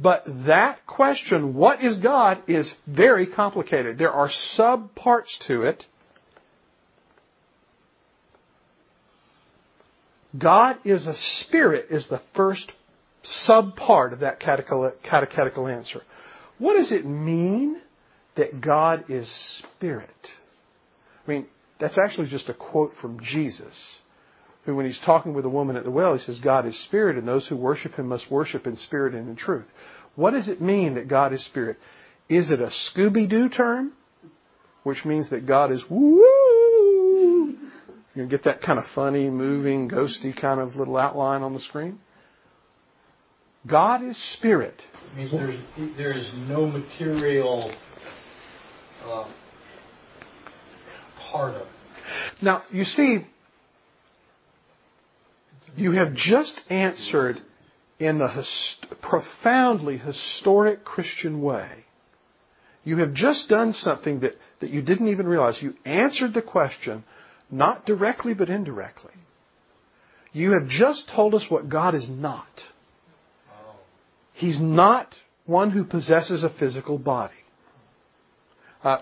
But 0.00 0.24
that 0.46 0.84
question, 0.86 1.54
what 1.54 1.82
is 1.82 1.98
God, 1.98 2.42
is 2.48 2.70
very 2.88 3.26
complicated. 3.26 3.98
There 3.98 4.10
are 4.10 4.28
sub 4.30 4.94
parts 4.96 5.38
to 5.46 5.62
it. 5.62 5.84
God 10.36 10.78
is 10.84 11.06
a 11.06 11.14
spirit, 11.14 11.86
is 11.90 12.08
the 12.08 12.20
first 12.34 12.72
sub 13.22 13.76
part 13.76 14.12
of 14.12 14.20
that 14.20 14.40
catechetical 14.40 15.68
answer. 15.68 16.02
What 16.58 16.76
does 16.76 16.90
it 16.90 17.06
mean 17.06 17.80
that 18.36 18.60
God 18.60 19.04
is 19.08 19.30
spirit? 19.58 20.10
I 21.26 21.30
mean, 21.30 21.46
that's 21.78 21.98
actually 21.98 22.28
just 22.28 22.48
a 22.48 22.54
quote 22.54 22.92
from 23.00 23.20
Jesus 23.22 23.76
who, 24.64 24.74
when 24.74 24.86
he's 24.86 25.00
talking 25.04 25.34
with 25.34 25.44
a 25.44 25.50
woman 25.50 25.76
at 25.76 25.84
the 25.84 25.90
well, 25.90 26.14
he 26.14 26.20
says, 26.20 26.40
God 26.42 26.66
is 26.66 26.84
spirit, 26.84 27.16
and 27.16 27.28
those 27.28 27.46
who 27.46 27.56
worship 27.56 27.94
him 27.94 28.08
must 28.08 28.30
worship 28.30 28.66
in 28.66 28.76
spirit 28.76 29.14
and 29.14 29.28
in 29.28 29.36
truth. 29.36 29.66
What 30.16 30.30
does 30.30 30.48
it 30.48 30.60
mean 30.60 30.94
that 30.94 31.08
God 31.08 31.32
is 31.32 31.44
spirit? 31.44 31.76
Is 32.28 32.50
it 32.50 32.60
a 32.60 32.70
Scooby 32.90 33.28
Doo 33.28 33.48
term? 33.48 33.92
Which 34.84 35.04
means 35.04 35.30
that 35.30 35.46
God 35.46 35.72
is 35.72 35.82
woo! 35.88 37.56
You 38.14 38.26
get 38.26 38.44
that 38.44 38.62
kind 38.62 38.78
of 38.78 38.84
funny, 38.94 39.28
moving, 39.28 39.88
ghosty 39.88 40.38
kind 40.38 40.60
of 40.60 40.76
little 40.76 40.96
outline 40.96 41.42
on 41.42 41.52
the 41.52 41.60
screen? 41.60 41.98
God 43.66 44.04
is 44.04 44.16
spirit. 44.34 44.80
It 45.12 45.16
means 45.16 45.32
there's, 45.32 45.96
there 45.96 46.12
is 46.12 46.30
no 46.48 46.66
material 46.66 47.74
uh, 49.04 49.26
part 51.32 51.54
of 51.54 51.62
it. 51.62 51.68
Now, 52.42 52.62
you 52.70 52.84
see, 52.84 53.26
you 55.76 55.92
have 55.92 56.14
just 56.14 56.60
answered 56.70 57.40
in 57.98 58.18
the 58.18 58.44
profoundly 59.00 59.98
historic 59.98 60.84
Christian 60.84 61.42
way. 61.42 61.84
You 62.84 62.98
have 62.98 63.14
just 63.14 63.48
done 63.48 63.72
something 63.72 64.20
that, 64.20 64.34
that 64.60 64.70
you 64.70 64.82
didn't 64.82 65.08
even 65.08 65.26
realize. 65.26 65.58
You 65.62 65.74
answered 65.84 66.34
the 66.34 66.42
question, 66.42 67.04
not 67.50 67.86
directly 67.86 68.34
but 68.34 68.50
indirectly. 68.50 69.12
You 70.32 70.52
have 70.52 70.68
just 70.68 71.10
told 71.14 71.34
us 71.34 71.44
what 71.48 71.68
God 71.68 71.94
is 71.94 72.08
not. 72.10 72.46
He's 74.34 74.58
not 74.60 75.14
one 75.46 75.70
who 75.70 75.84
possesses 75.84 76.42
a 76.42 76.50
physical 76.58 76.98
body. 76.98 77.34
Uh, 78.82 78.98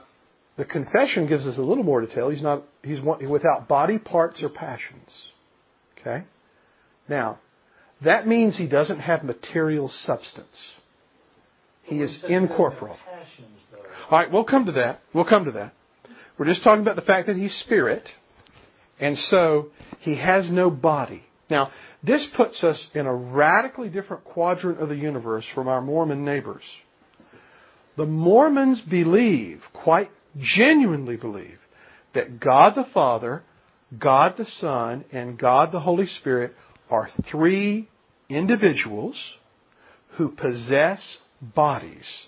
the 0.57 0.65
confession 0.67 1.27
gives 1.27 1.47
us 1.47 1.57
a 1.57 1.63
little 1.63 1.85
more 1.85 2.03
detail. 2.03 2.29
He's 2.29 2.43
not. 2.43 2.63
He's 2.85 3.01
without 3.01 3.67
body 3.67 3.99
parts 3.99 4.43
or 4.43 4.51
passions. 4.51 5.29
Okay. 5.99 6.25
Now, 7.13 7.41
that 8.03 8.27
means 8.27 8.57
he 8.57 8.67
doesn't 8.67 9.01
have 9.01 9.23
material 9.23 9.89
substance. 9.89 10.73
He 11.83 11.97
is 11.97 12.19
incorporeal. 12.27 12.97
All 14.11 14.19
right, 14.19 14.33
we'll 14.33 14.45
come 14.45 14.65
to 14.65 14.73
that. 14.73 15.01
We'll 15.13 15.27
come 15.27 15.45
to 15.45 15.51
that. 15.53 15.75
We're 16.39 16.47
just 16.47 16.65
talking 16.65 16.81
about 16.81 16.97
the 16.97 17.03
fact 17.03 17.27
that 17.27 17.37
he's 17.37 17.55
spirit, 17.67 18.09
and 18.99 19.19
so 19.19 19.69
he 20.01 20.17
has 20.17 20.51
no 20.51 20.71
body. 20.71 21.23
Now, 21.51 21.71
this 22.03 22.27
puts 22.35 22.65
us 22.65 22.89
in 22.95 23.05
a 23.05 23.15
radically 23.15 23.91
different 23.91 24.25
quadrant 24.25 24.81
of 24.81 24.89
the 24.89 24.97
universe 24.97 25.45
from 25.55 25.69
our 25.69 25.83
Mormon 25.83 26.25
neighbors. 26.25 26.65
The 27.99 28.07
Mormons 28.07 28.81
believe, 28.81 29.61
quite 29.75 30.11
genuinely 30.39 31.17
believe, 31.17 31.59
that 32.15 32.41
God 32.41 32.73
the 32.75 32.87
Father, 32.95 33.43
God 33.99 34.37
the 34.39 34.47
Son, 34.47 35.05
and 35.13 35.39
God 35.39 35.73
the 35.73 35.81
Holy 35.81 36.07
Spirit 36.07 36.55
are 36.93 37.09
three 37.31 37.89
individuals 38.29 39.17
who 40.19 40.29
possess 40.29 41.17
bodies 41.41 42.27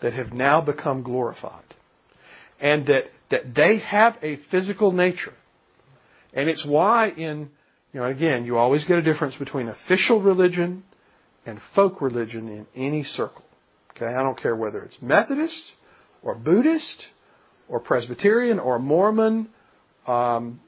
that 0.00 0.12
have 0.12 0.32
now 0.32 0.60
become 0.60 1.02
glorified. 1.02 1.64
And 2.60 2.86
that, 2.86 3.06
that 3.32 3.52
they 3.54 3.78
have 3.78 4.16
a 4.22 4.38
physical 4.48 4.92
nature. 4.92 5.34
And 6.32 6.48
it's 6.48 6.64
why 6.64 7.08
in, 7.08 7.50
you 7.92 8.00
know, 8.00 8.06
again, 8.06 8.44
you 8.44 8.58
always 8.58 8.84
get 8.84 8.98
a 8.98 9.02
difference 9.02 9.34
between 9.34 9.66
official 9.66 10.22
religion 10.22 10.84
and 11.44 11.58
folk 11.74 12.00
religion 12.00 12.48
in 12.48 12.66
any 12.76 13.02
circle. 13.02 13.42
Okay, 13.96 14.06
I 14.06 14.22
don't 14.22 14.40
care 14.40 14.54
whether 14.54 14.82
it's 14.82 14.98
Methodist 15.02 15.72
or 16.22 16.36
Buddhist 16.36 17.06
or 17.68 17.80
Presbyterian 17.80 18.60
or 18.60 18.78
Mormon, 18.78 19.48
um, 20.06 20.60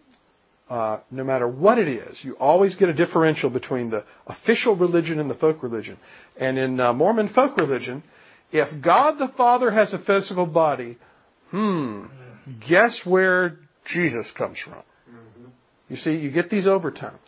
uh, 0.73 1.01
no 1.11 1.23
matter 1.23 1.47
what 1.47 1.77
it 1.79 1.87
is, 1.87 2.17
you 2.23 2.33
always 2.37 2.75
get 2.77 2.89
a 2.89 2.95
differential 2.95 3.51
between 3.51 3.91
the 3.91 4.07
official 4.27 4.75
religion 4.75 5.21
and 5.21 5.29
the 5.29 5.35
folk 5.35 5.63
religion. 5.63 5.99
And 6.39 6.57
in 6.57 6.81
uh, 6.81 6.95
Mormon 6.95 7.29
folk 7.35 7.59
religion, 7.59 8.03
if 8.53 8.83
God 8.83 9.19
the 9.19 9.31
Father 9.37 9.71
has 9.71 9.93
a 9.93 9.99
physical 9.99 10.47
body, 10.47 10.97
hmm, 11.51 12.07
guess 12.67 12.99
where 13.05 13.59
Jesus 13.85 14.33
comes 14.39 14.57
from? 14.65 14.83
You 15.91 15.97
see, 15.99 16.13
you 16.13 16.31
get 16.31 16.49
these 16.49 16.67
overtones. 16.67 17.21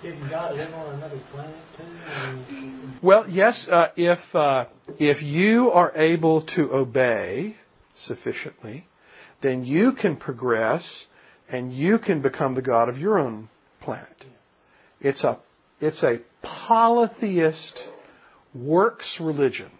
Didn't 0.00 0.30
God 0.30 0.56
live 0.56 0.72
on 0.72 0.94
another 0.94 1.20
planet 1.32 1.56
too? 1.76 2.98
Well, 3.02 3.28
yes, 3.28 3.66
uh, 3.70 3.88
if 3.94 4.20
uh, 4.34 4.66
if 4.98 5.22
you 5.22 5.70
are 5.70 5.92
able 5.94 6.46
to 6.56 6.72
obey 6.72 7.56
sufficiently, 7.94 8.86
then 9.44 9.62
you 9.62 9.92
can 9.92 10.16
progress 10.16 11.04
and 11.50 11.72
you 11.72 11.98
can 11.98 12.22
become 12.22 12.54
the 12.54 12.62
God 12.62 12.88
of 12.88 12.96
your 12.96 13.18
own 13.18 13.50
planet. 13.82 14.24
It's 15.00 15.22
a, 15.22 15.38
it's 15.80 16.02
a 16.02 16.20
polytheist 16.42 17.82
works 18.54 19.18
religion. 19.20 19.70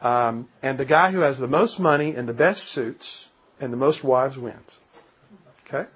Um, 0.00 0.48
and 0.62 0.78
the 0.78 0.84
guy 0.84 1.10
who 1.10 1.18
has 1.18 1.38
the 1.38 1.48
most 1.48 1.80
money 1.80 2.14
and 2.14 2.28
the 2.28 2.32
best 2.32 2.60
suits 2.72 3.24
and 3.60 3.72
the 3.72 3.76
most 3.76 4.04
wives 4.04 4.38
wins. 4.38 4.78
Okay? 5.66 5.88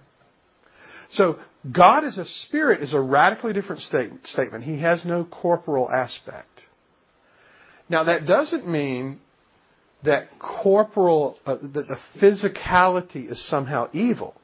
So, 1.12 1.38
God 1.70 2.05
as 2.05 2.18
a 2.18 2.24
spirit 2.24 2.82
is 2.82 2.93
a 2.93 3.01
radically 3.01 3.53
different 3.53 3.82
state, 3.82 4.11
statement. 4.24 4.64
He 4.64 4.80
has 4.80 5.05
no 5.05 5.24
corporal 5.24 5.88
aspect. 5.88 6.62
Now, 7.88 8.03
that 8.05 8.26
doesn't 8.26 8.68
mean 8.68 9.20
that 10.05 10.28
corporal, 10.38 11.38
uh, 11.46 11.57
that 11.74 11.86
the 11.88 11.98
physicality 12.20 13.30
is 13.30 13.48
somehow 13.48 13.88
evil. 13.92 14.34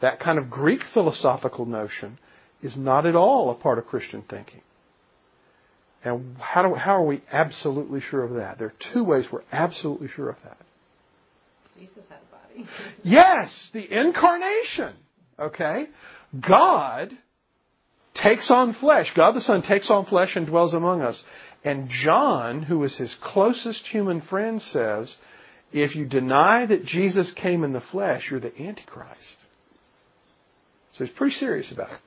That 0.00 0.20
kind 0.20 0.38
of 0.38 0.50
Greek 0.50 0.80
philosophical 0.92 1.66
notion 1.66 2.18
is 2.62 2.76
not 2.76 3.06
at 3.06 3.14
all 3.14 3.50
a 3.50 3.54
part 3.54 3.78
of 3.78 3.86
Christian 3.86 4.22
thinking. 4.28 4.60
And 6.04 6.36
how, 6.38 6.62
do, 6.62 6.74
how 6.74 6.96
are 6.96 7.04
we 7.04 7.22
absolutely 7.32 8.00
sure 8.00 8.22
of 8.22 8.34
that? 8.34 8.58
There 8.58 8.68
are 8.68 8.92
two 8.92 9.02
ways 9.02 9.26
we're 9.30 9.42
absolutely 9.50 10.08
sure 10.08 10.28
of 10.28 10.36
that. 10.44 10.58
Jesus 11.78 12.04
had 12.08 12.18
a 12.18 12.62
body. 12.64 12.68
yes, 13.02 13.70
the 13.72 14.00
incarnation. 14.00 14.94
Okay? 15.38 15.86
God 16.48 17.10
takes 18.14 18.50
on 18.50 18.74
flesh. 18.74 19.12
God 19.14 19.32
the 19.32 19.40
Son 19.40 19.62
takes 19.62 19.90
on 19.90 20.06
flesh 20.06 20.36
and 20.36 20.46
dwells 20.46 20.74
among 20.74 21.02
us. 21.02 21.22
And 21.64 21.88
John, 22.04 22.62
who 22.62 22.82
is 22.84 22.96
his 22.96 23.14
closest 23.22 23.86
human 23.86 24.20
friend, 24.20 24.62
says, 24.62 25.14
if 25.72 25.96
you 25.96 26.06
deny 26.06 26.64
that 26.66 26.84
Jesus 26.84 27.32
came 27.40 27.64
in 27.64 27.72
the 27.72 27.82
flesh, 27.92 28.28
you're 28.30 28.40
the 28.40 28.56
Antichrist. 28.56 29.20
So 30.92 31.04
he's 31.04 31.14
pretty 31.14 31.34
serious 31.34 31.70
about 31.72 31.92
it. 31.92 31.98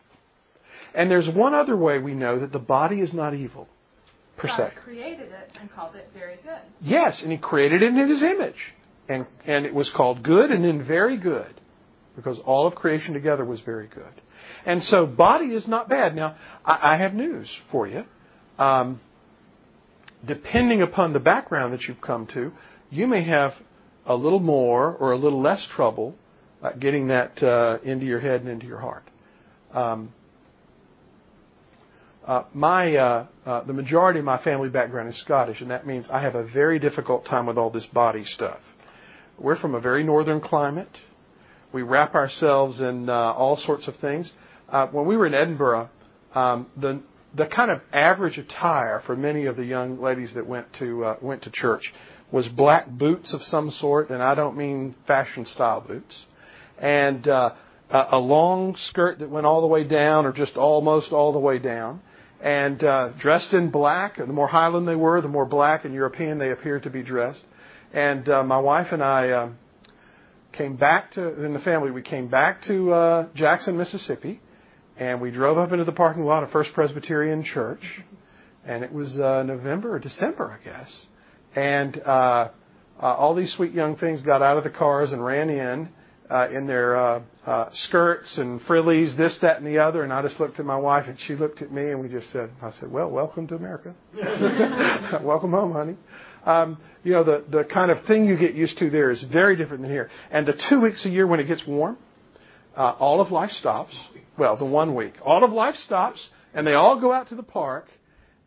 And 0.95 1.11
there's 1.11 1.29
one 1.33 1.53
other 1.53 1.77
way 1.77 1.99
we 1.99 2.13
know 2.13 2.39
that 2.39 2.51
the 2.51 2.59
body 2.59 3.01
is 3.01 3.13
not 3.13 3.33
evil, 3.33 3.67
per 4.37 4.47
God 4.47 4.57
se. 4.57 4.81
created 4.83 5.29
it 5.31 5.57
and 5.59 5.71
called 5.71 5.95
it 5.95 6.09
very 6.13 6.37
good. 6.37 6.61
Yes, 6.81 7.21
and 7.21 7.31
he 7.31 7.37
created 7.37 7.83
it 7.83 7.89
in 7.89 8.09
his 8.09 8.23
image. 8.23 8.55
And, 9.07 9.25
and 9.45 9.65
it 9.65 9.73
was 9.73 9.91
called 9.95 10.23
good 10.23 10.51
and 10.51 10.63
then 10.63 10.85
very 10.85 11.17
good. 11.17 11.53
Because 12.15 12.39
all 12.45 12.65
of 12.65 12.75
creation 12.75 13.13
together 13.13 13.45
was 13.45 13.61
very 13.61 13.87
good. 13.87 14.21
And 14.65 14.83
so 14.83 15.05
body 15.05 15.47
is 15.47 15.67
not 15.67 15.87
bad. 15.89 16.15
Now, 16.15 16.35
I, 16.65 16.93
I 16.93 16.97
have 16.97 17.13
news 17.13 17.49
for 17.71 17.87
you. 17.87 18.03
Um, 18.57 18.99
depending 20.25 20.81
upon 20.81 21.13
the 21.13 21.19
background 21.19 21.73
that 21.73 21.83
you've 21.83 22.01
come 22.01 22.27
to, 22.33 22.51
you 22.89 23.07
may 23.07 23.23
have 23.23 23.53
a 24.05 24.15
little 24.15 24.39
more 24.39 24.93
or 24.93 25.11
a 25.11 25.17
little 25.17 25.41
less 25.41 25.65
trouble 25.75 26.15
uh, 26.61 26.71
getting 26.73 27.07
that 27.07 27.41
uh, 27.41 27.77
into 27.83 28.05
your 28.05 28.19
head 28.19 28.41
and 28.41 28.49
into 28.49 28.65
your 28.65 28.79
heart. 28.79 29.03
Um, 29.73 30.13
uh, 32.25 32.43
my 32.53 32.95
uh, 32.95 33.27
uh, 33.45 33.63
the 33.63 33.73
majority 33.73 34.19
of 34.19 34.25
my 34.25 34.41
family 34.43 34.69
background 34.69 35.09
is 35.09 35.19
Scottish, 35.21 35.61
and 35.61 35.71
that 35.71 35.87
means 35.87 36.07
I 36.11 36.21
have 36.21 36.35
a 36.35 36.47
very 36.51 36.77
difficult 36.77 37.25
time 37.25 37.45
with 37.45 37.57
all 37.57 37.69
this 37.69 37.85
body 37.87 38.23
stuff. 38.23 38.59
We're 39.37 39.57
from 39.57 39.73
a 39.73 39.79
very 39.79 40.03
northern 40.03 40.41
climate. 40.41 40.89
We 41.71 41.81
wrap 41.81 42.15
ourselves 42.15 42.81
in 42.81 43.09
uh, 43.09 43.13
all 43.13 43.57
sorts 43.57 43.87
of 43.87 43.95
things. 43.97 44.31
Uh, 44.67 44.87
when 44.87 45.07
we 45.07 45.17
were 45.17 45.27
in 45.27 45.33
Edinburgh, 45.33 45.89
um, 46.35 46.67
the 46.77 47.01
the 47.35 47.45
kind 47.45 47.71
of 47.71 47.81
average 47.93 48.37
attire 48.37 49.01
for 49.05 49.15
many 49.15 49.45
of 49.45 49.55
the 49.55 49.65
young 49.65 50.01
ladies 50.01 50.33
that 50.33 50.47
went 50.47 50.67
to 50.79 51.05
uh, 51.05 51.17
went 51.21 51.43
to 51.43 51.51
church 51.51 51.93
was 52.31 52.47
black 52.47 52.87
boots 52.87 53.33
of 53.33 53.41
some 53.41 53.71
sort, 53.71 54.09
and 54.09 54.21
I 54.21 54.35
don't 54.35 54.55
mean 54.55 54.95
fashion 55.07 55.45
style 55.45 55.81
boots, 55.81 56.25
and 56.77 57.27
uh, 57.27 57.51
a 57.91 58.19
long 58.19 58.75
skirt 58.77 59.19
that 59.19 59.29
went 59.29 59.45
all 59.45 59.61
the 59.61 59.67
way 59.67 59.87
down, 59.87 60.25
or 60.25 60.31
just 60.31 60.55
almost 60.55 61.11
all 61.11 61.33
the 61.33 61.39
way 61.39 61.57
down, 61.57 62.01
and 62.41 62.83
uh, 62.83 63.13
dressed 63.19 63.53
in 63.53 63.71
black. 63.71 64.19
And 64.19 64.29
the 64.29 64.33
more 64.33 64.47
Highland 64.47 64.87
they 64.87 64.95
were, 64.95 65.21
the 65.21 65.27
more 65.27 65.45
black 65.45 65.85
and 65.85 65.93
European 65.93 66.37
they 66.37 66.51
appeared 66.51 66.83
to 66.83 66.89
be 66.89 67.01
dressed. 67.01 67.43
And 67.91 68.29
uh, 68.29 68.43
my 68.43 68.59
wife 68.59 68.87
and 68.91 69.03
I 69.03 69.29
uh, 69.29 69.51
came 70.51 70.75
back 70.75 71.13
to 71.13 71.43
in 71.43 71.53
the 71.53 71.59
family. 71.59 71.89
We 71.89 72.03
came 72.03 72.27
back 72.27 72.61
to 72.67 72.93
uh, 72.93 73.27
Jackson, 73.33 73.75
Mississippi, 73.75 74.39
and 74.99 75.21
we 75.21 75.31
drove 75.31 75.57
up 75.57 75.71
into 75.71 75.85
the 75.85 75.93
parking 75.93 76.23
lot 76.23 76.43
of 76.43 76.51
First 76.51 76.73
Presbyterian 76.73 77.41
Church, 77.41 78.01
and 78.65 78.83
it 78.83 78.91
was 78.91 79.17
uh, 79.17 79.43
November 79.43 79.95
or 79.95 79.99
December, 79.99 80.59
I 80.59 80.63
guess. 80.63 81.05
And 81.55 82.01
uh, 82.05 82.09
uh, 82.09 82.49
all 83.01 83.33
these 83.33 83.53
sweet 83.55 83.71
young 83.71 83.95
things 83.95 84.21
got 84.21 84.41
out 84.41 84.57
of 84.57 84.65
the 84.65 84.69
cars 84.69 85.13
and 85.13 85.23
ran 85.23 85.49
in 85.49 85.89
uh, 86.29 86.49
in 86.49 86.67
their 86.67 86.97
uh, 86.97 87.23
uh, 87.45 87.69
skirts 87.71 88.37
and 88.37 88.61
frillies, 88.63 89.15
this, 89.17 89.39
that, 89.41 89.57
and 89.57 89.65
the 89.65 89.79
other. 89.79 90.03
And 90.03 90.11
I 90.11 90.21
just 90.21 90.39
looked 90.39 90.59
at 90.59 90.65
my 90.65 90.77
wife, 90.77 91.05
and 91.07 91.17
she 91.25 91.33
looked 91.33 91.61
at 91.61 91.71
me, 91.71 91.89
and 91.89 92.01
we 92.01 92.09
just 92.09 92.31
said, 92.31 92.51
"I 92.61 92.71
said, 92.71 92.91
well, 92.91 93.09
welcome 93.09 93.47
to 93.47 93.55
America. 93.55 93.95
welcome 95.23 95.51
home, 95.51 95.71
honey." 95.71 95.95
Um, 96.45 96.77
you 97.03 97.13
know, 97.13 97.23
the 97.23 97.45
the 97.49 97.63
kind 97.63 97.89
of 97.89 98.05
thing 98.05 98.25
you 98.25 98.37
get 98.37 98.53
used 98.53 98.77
to 98.79 98.89
there 98.89 99.11
is 99.11 99.23
very 99.31 99.55
different 99.55 99.81
than 99.81 99.91
here. 99.91 100.09
And 100.29 100.45
the 100.45 100.61
two 100.69 100.81
weeks 100.81 101.05
a 101.05 101.09
year 101.09 101.25
when 101.25 101.39
it 101.39 101.47
gets 101.47 101.65
warm, 101.65 101.97
uh, 102.79 102.95
all 102.97 103.21
of 103.21 103.31
life 103.31 103.51
stops. 103.51 103.95
Well, 104.37 104.57
the 104.57 104.65
one 104.65 104.95
week, 104.95 105.13
all 105.23 105.43
of 105.43 105.51
life 105.51 105.75
stops, 105.75 106.29
and 106.53 106.65
they 106.65 106.73
all 106.73 106.99
go 106.99 107.11
out 107.11 107.29
to 107.29 107.35
the 107.35 107.43
park. 107.43 107.87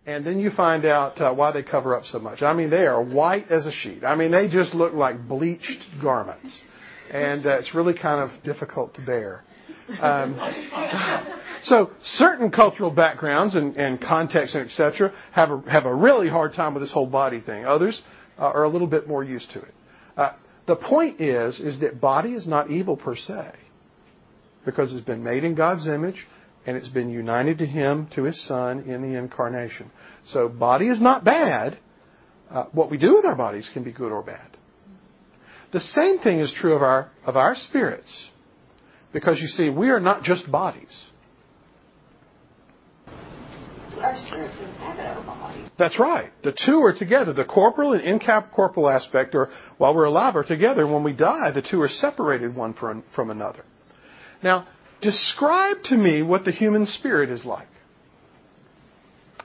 And 0.05 0.26
then 0.26 0.41
you 0.41 0.51
find 0.51 0.85
out 0.85 1.20
uh, 1.20 1.33
why 1.33 1.53
they 1.53 1.62
cover 1.62 1.95
up 1.95 2.05
so 2.07 2.18
much. 2.18 2.43
I 2.43 2.55
mean, 2.55 2.70
they 2.70 2.87
are 2.87 3.01
white 3.01 3.53
as 3.53 3.66
a 3.66 3.72
sheet. 3.72 4.03
I 4.03 4.16
mean, 4.16 4.33
they 4.33 4.49
just 4.49 4.74
look 4.74 4.95
like 4.95 5.28
bleached 5.28 5.80
garments 6.03 6.61
and 7.12 7.47
uh, 7.47 7.59
it's 7.59 7.74
really 7.74 7.95
kind 7.95 8.20
of 8.20 8.43
difficult 8.43 8.95
to 8.95 9.03
bear. 9.03 9.45
Um, 10.01 10.39
so 11.64 11.91
certain 12.03 12.51
cultural 12.51 12.91
backgrounds 12.91 13.55
and, 13.55 13.76
and 13.76 14.01
contexts 14.01 14.57
and 14.57 14.64
etc. 14.66 15.12
have 15.33 15.51
a, 15.51 15.62
have 15.70 15.85
a 15.85 15.95
really 15.95 16.28
hard 16.28 16.55
time 16.55 16.74
with 16.74 16.83
this 16.83 16.93
whole 16.93 17.07
body 17.07 17.41
thing. 17.41 17.64
Others 17.64 18.01
uh, 18.39 18.43
are 18.43 18.64
a 18.64 18.68
little 18.68 18.87
bit 18.87 19.07
more 19.07 19.22
used 19.22 19.51
to 19.51 19.61
it. 19.61 19.74
Uh, 20.16 20.33
the 20.66 20.76
point 20.76 21.20
is 21.20 21.61
is 21.61 21.80
that 21.80 22.01
body 22.01 22.30
is 22.30 22.47
not 22.47 22.70
evil 22.70 22.97
per 22.97 23.14
se 23.14 23.53
because 24.65 24.93
it's 24.93 25.05
been 25.05 25.23
made 25.23 25.45
in 25.45 25.55
God's 25.55 25.87
image 25.87 26.27
and 26.67 26.77
it's 26.77 26.89
been 26.89 27.11
united 27.11 27.59
to 27.59 27.67
Him 27.67 28.09
to 28.15 28.25
His 28.25 28.47
Son 28.47 28.81
in 28.81 29.03
the 29.03 29.19
incarnation. 29.19 29.91
So 30.29 30.49
body 30.49 30.89
is 30.89 31.01
not 31.01 31.25
bad. 31.25 31.79
Uh, 32.51 32.65
what 32.73 32.91
we 32.91 32.99
do 32.99 33.15
with 33.15 33.25
our 33.25 33.35
bodies 33.35 33.69
can 33.73 33.83
be 33.83 33.93
good 33.93 34.13
or 34.13 34.23
bad. 34.23 34.57
The 35.73 35.81
same 35.81 36.19
thing 36.19 36.39
is 36.41 36.53
true 36.55 36.75
of 36.75 36.83
our, 36.83 37.11
of 37.25 37.37
our 37.37 37.55
spirits. 37.55 38.29
Because 39.13 39.41
you 39.41 39.49
see, 39.49 39.71
we 39.71 39.89
are 39.89 40.01
not 40.01 40.23
just 40.23 40.51
bodies. 40.51 41.05
Our 43.99 44.17
spirits 44.27 44.55
inhabit 44.59 45.07
our 45.07 45.25
bodies. 45.25 45.69
That's 45.79 45.99
right. 46.01 46.33
The 46.43 46.57
two 46.67 46.83
are 46.83 46.95
together. 46.97 47.33
The 47.33 47.45
corporal 47.45 47.93
and 47.93 48.03
incorporeal 48.03 48.91
aspect, 48.91 49.35
or 49.35 49.51
while 49.79 49.95
we're 49.95 50.05
alive, 50.05 50.35
are 50.35 50.45
together. 50.45 50.87
When 50.87 51.05
we 51.05 51.13
die, 51.13 51.53
the 51.55 51.63
two 51.63 51.81
are 51.81 51.89
separated 51.89 52.55
one 52.55 52.75
from, 52.75 53.05
from 53.15 53.31
another. 53.31 53.65
Now, 54.43 54.66
describe 55.01 55.82
to 55.84 55.97
me 55.97 56.22
what 56.22 56.45
the 56.45 56.53
human 56.53 56.86
spirit 56.86 57.30
is 57.30 57.45
like. 57.45 57.68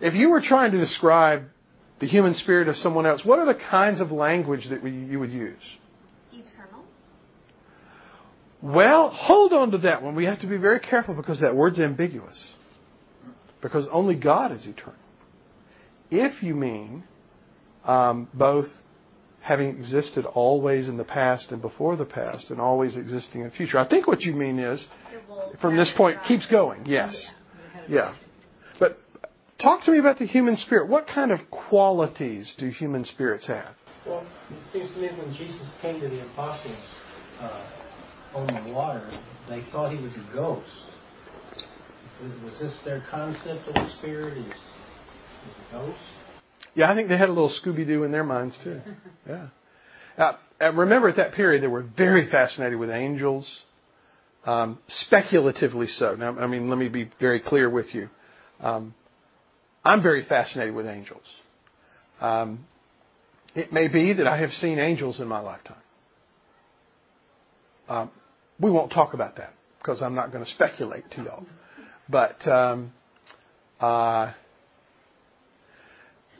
If 0.01 0.13
you 0.13 0.29
were 0.29 0.41
trying 0.41 0.71
to 0.71 0.77
describe 0.77 1.43
the 1.99 2.07
human 2.07 2.35
spirit 2.35 2.67
of 2.67 2.75
someone 2.75 3.05
else, 3.05 3.25
what 3.25 3.39
are 3.39 3.45
the 3.45 3.59
kinds 3.69 3.99
of 3.99 4.11
language 4.11 4.67
that 4.69 4.83
you 4.83 5.19
would 5.19 5.31
use? 5.31 5.61
Eternal. 6.31 6.83
Well, 8.61 9.09
hold 9.09 9.53
on 9.53 9.71
to 9.71 9.79
that 9.79 10.03
one. 10.03 10.15
We 10.15 10.25
have 10.25 10.39
to 10.41 10.47
be 10.47 10.57
very 10.57 10.79
careful 10.79 11.15
because 11.15 11.41
that 11.41 11.55
word's 11.55 11.79
ambiguous. 11.79 12.47
Because 13.61 13.87
only 13.91 14.15
God 14.15 14.51
is 14.51 14.65
eternal. 14.67 14.93
If 16.11 16.43
you 16.43 16.53
mean 16.53 17.03
um, 17.83 18.29
both 18.33 18.67
having 19.47 19.69
existed 19.69 20.25
always 20.25 20.89
in 20.89 20.97
the 20.97 21.05
past 21.05 21.51
and 21.51 21.61
before 21.61 21.95
the 21.95 22.03
past 22.03 22.49
and 22.49 22.59
always 22.59 22.97
existing 22.97 23.41
in 23.41 23.47
the 23.47 23.55
future, 23.55 23.79
I 23.79 23.87
think 23.87 24.05
what 24.05 24.21
you 24.21 24.33
mean 24.33 24.59
is, 24.59 24.85
from 25.61 25.77
this 25.77 25.89
point, 25.95 26.17
keeps 26.27 26.45
going. 26.47 26.85
Yes. 26.85 27.15
Yeah. 27.87 28.15
But 28.77 28.99
talk 29.57 29.85
to 29.85 29.91
me 29.91 29.99
about 29.99 30.19
the 30.19 30.25
human 30.25 30.57
spirit. 30.57 30.89
What 30.89 31.07
kind 31.07 31.31
of 31.31 31.39
qualities 31.49 32.53
do 32.57 32.67
human 32.67 33.05
spirits 33.05 33.47
have? 33.47 33.73
Well, 34.05 34.27
it 34.49 34.73
seems 34.73 34.93
to 34.93 34.99
me 34.99 35.07
when 35.17 35.33
Jesus 35.33 35.71
came 35.81 36.01
to 36.01 36.09
the 36.09 36.29
apostles 36.33 36.95
uh, 37.39 37.69
on 38.35 38.47
the 38.47 38.73
water, 38.73 39.09
they 39.47 39.63
thought 39.71 39.95
he 39.95 40.01
was 40.03 40.13
a 40.13 40.33
ghost. 40.33 40.67
Was 42.43 42.59
this 42.59 42.77
their 42.83 43.01
concept 43.09 43.65
of 43.69 43.75
the 43.75 43.89
spirit? 43.97 44.37
Is, 44.37 44.45
is 44.45 45.55
a 45.69 45.71
ghost? 45.71 46.16
Yeah, 46.75 46.91
I 46.91 46.95
think 46.95 47.09
they 47.09 47.17
had 47.17 47.29
a 47.29 47.33
little 47.33 47.49
Scooby 47.63 47.85
Doo 47.87 48.03
in 48.03 48.11
their 48.11 48.23
minds 48.23 48.57
too. 48.63 48.81
Yeah. 49.27 49.47
Uh, 50.17 50.71
remember, 50.73 51.09
at 51.09 51.17
that 51.17 51.33
period, 51.33 51.61
they 51.61 51.67
were 51.67 51.83
very 51.83 52.29
fascinated 52.31 52.79
with 52.79 52.89
angels, 52.89 53.63
um, 54.45 54.79
speculatively 54.87 55.85
so. 55.85 56.15
Now, 56.15 56.39
I 56.39 56.47
mean, 56.47 56.69
let 56.69 56.79
me 56.79 56.87
be 56.89 57.09
very 57.19 57.39
clear 57.39 57.69
with 57.69 57.93
you. 57.93 58.09
Um, 58.59 58.95
I'm 59.83 60.01
very 60.01 60.25
fascinated 60.25 60.73
with 60.73 60.87
angels. 60.87 61.25
Um, 62.19 62.65
it 63.53 63.71
may 63.71 63.87
be 63.87 64.13
that 64.13 64.25
I 64.25 64.37
have 64.39 64.51
seen 64.51 64.79
angels 64.79 65.19
in 65.19 65.27
my 65.27 65.39
lifetime. 65.39 65.77
Um, 67.87 68.11
we 68.59 68.71
won't 68.71 68.91
talk 68.91 69.13
about 69.13 69.35
that 69.37 69.53
because 69.79 70.01
I'm 70.01 70.15
not 70.15 70.31
going 70.31 70.43
to 70.43 70.49
speculate 70.51 71.09
to 71.11 71.23
y'all. 71.23 71.45
But 72.09 72.47
um, 72.47 72.91
uh, 73.79 74.33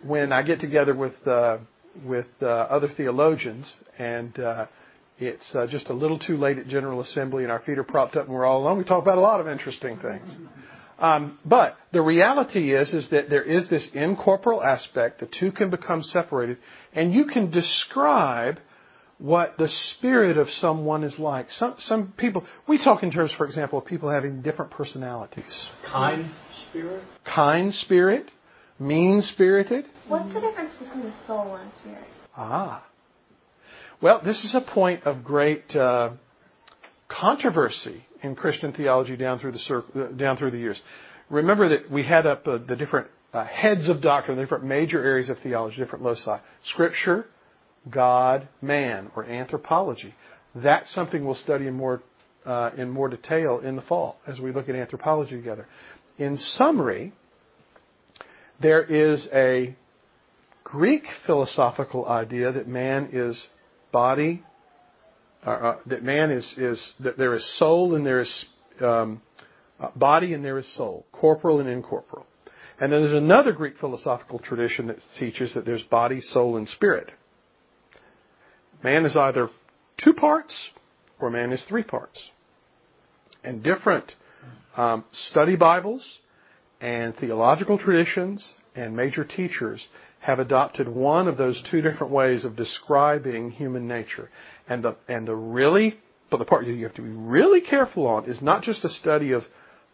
when 0.04 0.32
I 0.32 0.41
get 0.41 0.60
together 0.60 0.95
with 0.95 1.16
uh, 1.26 1.60
with 2.06 2.28
uh, 2.41 2.45
other 2.45 2.89
theologians 2.95 3.80
and 3.98 4.38
uh, 4.39 4.68
it's 5.20 5.56
uh, 5.56 5.66
just 5.68 5.89
a 5.89 5.93
little 5.93 6.20
too 6.20 6.38
late 6.38 6.58
at 6.58 6.68
General 6.68 7.02
Assembly 7.02 7.43
and 7.43 7.52
our 7.52 7.60
feet 7.62 7.78
are 7.78 7.84
propped 7.84 8.16
up 8.16 8.26
and 8.26 8.34
we're 8.34 8.45
all 8.45 8.62
alone, 8.62 8.78
we 8.78 8.84
talk 8.84 9.02
about 9.02 9.18
a 9.18 9.22
lot 9.22 9.39
of 9.39 9.48
interesting 9.48 9.98
things. 9.98 10.30
Um, 11.00 11.38
but 11.45 11.76
the 11.93 12.02
reality 12.02 12.74
is 12.74 12.93
is 12.93 13.10
that 13.12 13.30
there 13.30 13.43
is 13.43 13.70
this 13.70 13.88
incorporeal 13.93 14.64
aspect. 14.64 15.20
The 15.20 15.30
two 15.39 15.52
can 15.52 15.70
become 15.70 16.02
separated, 16.02 16.58
and 16.93 17.14
you 17.14 17.26
can 17.26 17.52
describe 17.52 18.60
what 19.20 19.58
the 19.58 19.68
spirit 19.68 20.38
of 20.38 20.50
someone 20.50 21.04
is 21.04 21.18
like. 21.20 21.52
Some 21.52 21.76
some 21.78 22.14
people 22.18 22.45
we 22.68 22.84
talk 22.84 23.04
in 23.04 23.12
terms, 23.12 23.32
for 23.38 23.45
example, 23.45 23.80
of 23.80 23.86
people 23.86 24.10
having 24.10 24.41
different 24.41 24.72
personalities. 24.72 25.68
Kind 25.86 26.32
spirit? 26.70 27.04
Kind 27.24 27.74
spirit, 27.74 28.32
mean 28.80 29.22
spirited. 29.22 29.86
What's 30.08 30.34
the 30.34 30.40
difference 30.40 30.74
between 30.76 31.04
the 31.04 31.14
soul 31.26 31.56
and 31.56 31.72
spirit? 31.80 32.04
Ah. 32.36 32.86
Well, 34.02 34.22
this 34.24 34.44
is 34.44 34.56
a 34.56 34.62
point 34.62 35.04
of 35.04 35.24
great 35.24 35.76
uh, 35.76 36.12
controversy 37.10 38.06
in 38.22 38.36
Christian 38.36 38.74
theology 38.74 39.18
down 39.18 39.40
through 39.40 39.54
the 39.54 39.60
cir- 39.60 39.84
uh, 39.96 40.08
down 40.16 40.38
through 40.38 40.52
the 40.52 40.60
years. 40.60 40.80
Remember 41.30 41.70
that 41.70 41.90
we 41.92 42.04
had 42.04 42.26
up 42.26 42.48
uh, 42.48 42.60
the 42.60 42.76
different 42.76 43.08
uh, 43.34 43.46
heads 43.46 43.90
of 43.90 44.02
doctrine, 44.02 44.38
the 44.38 44.44
different 44.44 44.66
major 44.66 45.04
areas 45.04 45.30
of 45.30 45.38
theology, 45.40 45.78
different 45.78 46.06
loci: 46.06 46.38
Scripture, 46.66 47.26
God, 47.90 48.48
man, 48.62 49.12
or 49.16 49.26
anthropology. 49.26 50.14
That's 50.56 50.94
something 50.94 51.26
we'll 51.26 51.36
study 51.36 51.68
in 51.68 51.74
more 51.74 52.02
uh, 52.46 52.72
in 52.78 52.90
more 52.90 53.10
detail 53.10 53.60
in 53.60 53.76
the 53.76 53.82
fall 53.82 54.18
as 54.28 54.40
we 54.40 54.52
look 54.52 54.70
at 54.70 54.76
anthropology 54.76 55.36
together. 55.36 55.68
In 56.18 56.38
summary, 56.38 57.14
there 58.62 58.84
is 58.84 59.28
a 59.34 59.76
Greek 60.64 61.03
philosophical 61.26 62.05
idea 62.08 62.51
that 62.51 62.68
man 62.68 63.10
is 63.14 63.47
body, 63.91 64.43
uh, 65.45 65.49
uh, 65.49 65.78
that 65.86 66.03
man 66.03 66.32
is, 66.32 66.53
is 66.58 66.93
that 66.99 67.18
there 67.18 67.34
is 67.34 67.58
soul 67.58 67.95
and 67.95 68.05
there 68.05 68.20
is 68.20 68.45
um, 68.82 69.22
uh, 69.80 69.89
body 69.95 70.34
and 70.34 70.43
there 70.43 70.58
is 70.58 70.76
soul, 70.76 71.05
corporal 71.12 71.60
and 71.60 71.70
incorporeal. 71.70 72.26
And 72.80 72.91
then 72.91 73.01
there's 73.01 73.14
another 73.14 73.53
Greek 73.53 73.78
philosophical 73.80 74.39
tradition 74.39 74.88
that 74.88 74.97
teaches 75.18 75.53
that 75.53 75.66
there's 75.66 75.84
body, 75.84 76.22
soul, 76.22 76.58
and 76.58 76.68
spirit. 76.68 77.10
Man 78.84 79.05
is 79.05 79.16
either 79.16 79.49
two 80.03 80.14
parts 80.14 80.70
or 81.20 81.30
man 81.30 81.51
is 81.51 81.66
three 81.68 81.84
parts. 81.84 82.22
And 83.43 83.64
different 83.64 84.14
um, 84.76 85.05
study 85.12 85.55
Bibles 85.55 86.05
and 86.82 87.16
theological 87.16 87.78
traditions 87.78 88.54
and 88.76 88.96
major 88.96 89.24
teachers 89.24 89.88
have 90.20 90.40
adopted 90.40 90.88
one 90.88 91.28
of 91.28 91.38
those 91.38 91.62
two 91.70 91.82
different 91.82 92.12
ways 92.12 92.44
of 92.46 92.56
describing 92.56 93.52
human 93.52 93.88
nature. 93.88 94.30
And 94.68 94.84
the, 94.84 94.96
and 95.08 95.28
the 95.28 95.36
really, 95.36 96.00
but 96.30 96.38
the 96.38 96.46
part 96.46 96.66
you 96.66 96.84
have 96.84 96.96
to 96.96 97.02
be 97.02 97.10
really 97.10 97.62
careful 97.62 98.08
on 98.08 98.30
is 98.30 98.42
not 98.42 98.64
just 98.64 98.84
a 98.84 98.90
study 98.90 99.32
of, 99.32 99.44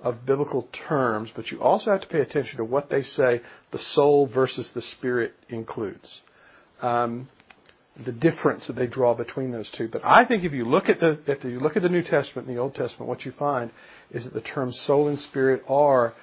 of 0.02 0.26
biblical 0.26 0.68
terms, 0.88 1.30
but 1.36 1.52
you 1.52 1.62
also 1.62 1.92
have 1.92 2.02
to 2.02 2.08
pay 2.08 2.22
attention 2.22 2.58
to 2.58 2.66
what 2.66 2.90
they 2.90 3.04
say 3.04 3.42
the 3.72 3.80
soul 3.80 4.28
versus 4.28 4.70
the 4.74 4.82
spirit 4.82 5.34
includes. 5.50 6.22
Um, 6.82 7.30
the 8.06 8.12
difference 8.12 8.66
that 8.68 8.74
they 8.74 8.88
draw 8.88 9.14
between 9.14 9.52
those 9.52 9.72
two. 9.78 9.88
But 9.88 10.04
I 10.04 10.26
think 10.26 10.44
if 10.44 10.52
you 10.52 10.66
look 10.66 10.90
at 10.90 11.00
the 11.00 11.20
if 11.28 11.44
you 11.44 11.60
look 11.60 11.76
at 11.76 11.84
the 11.84 11.90
New 11.90 12.02
Testament 12.02 12.48
and 12.48 12.58
the 12.58 12.60
Old 12.60 12.74
Testament, 12.74 13.08
what 13.08 13.24
you 13.24 13.32
find 13.34 13.70
is 14.10 14.24
that 14.24 14.34
the 14.34 14.42
terms 14.42 14.82
soul 14.88 15.10
and 15.10 15.20
spirit 15.20 15.64
are 15.68 16.16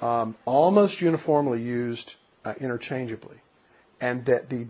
um, 0.00 0.36
almost 0.44 1.00
uniformly 1.00 1.62
used 1.62 2.12
uh, 2.44 2.54
interchangeably, 2.60 3.36
and 4.00 4.26
that 4.26 4.48
the 4.50 4.66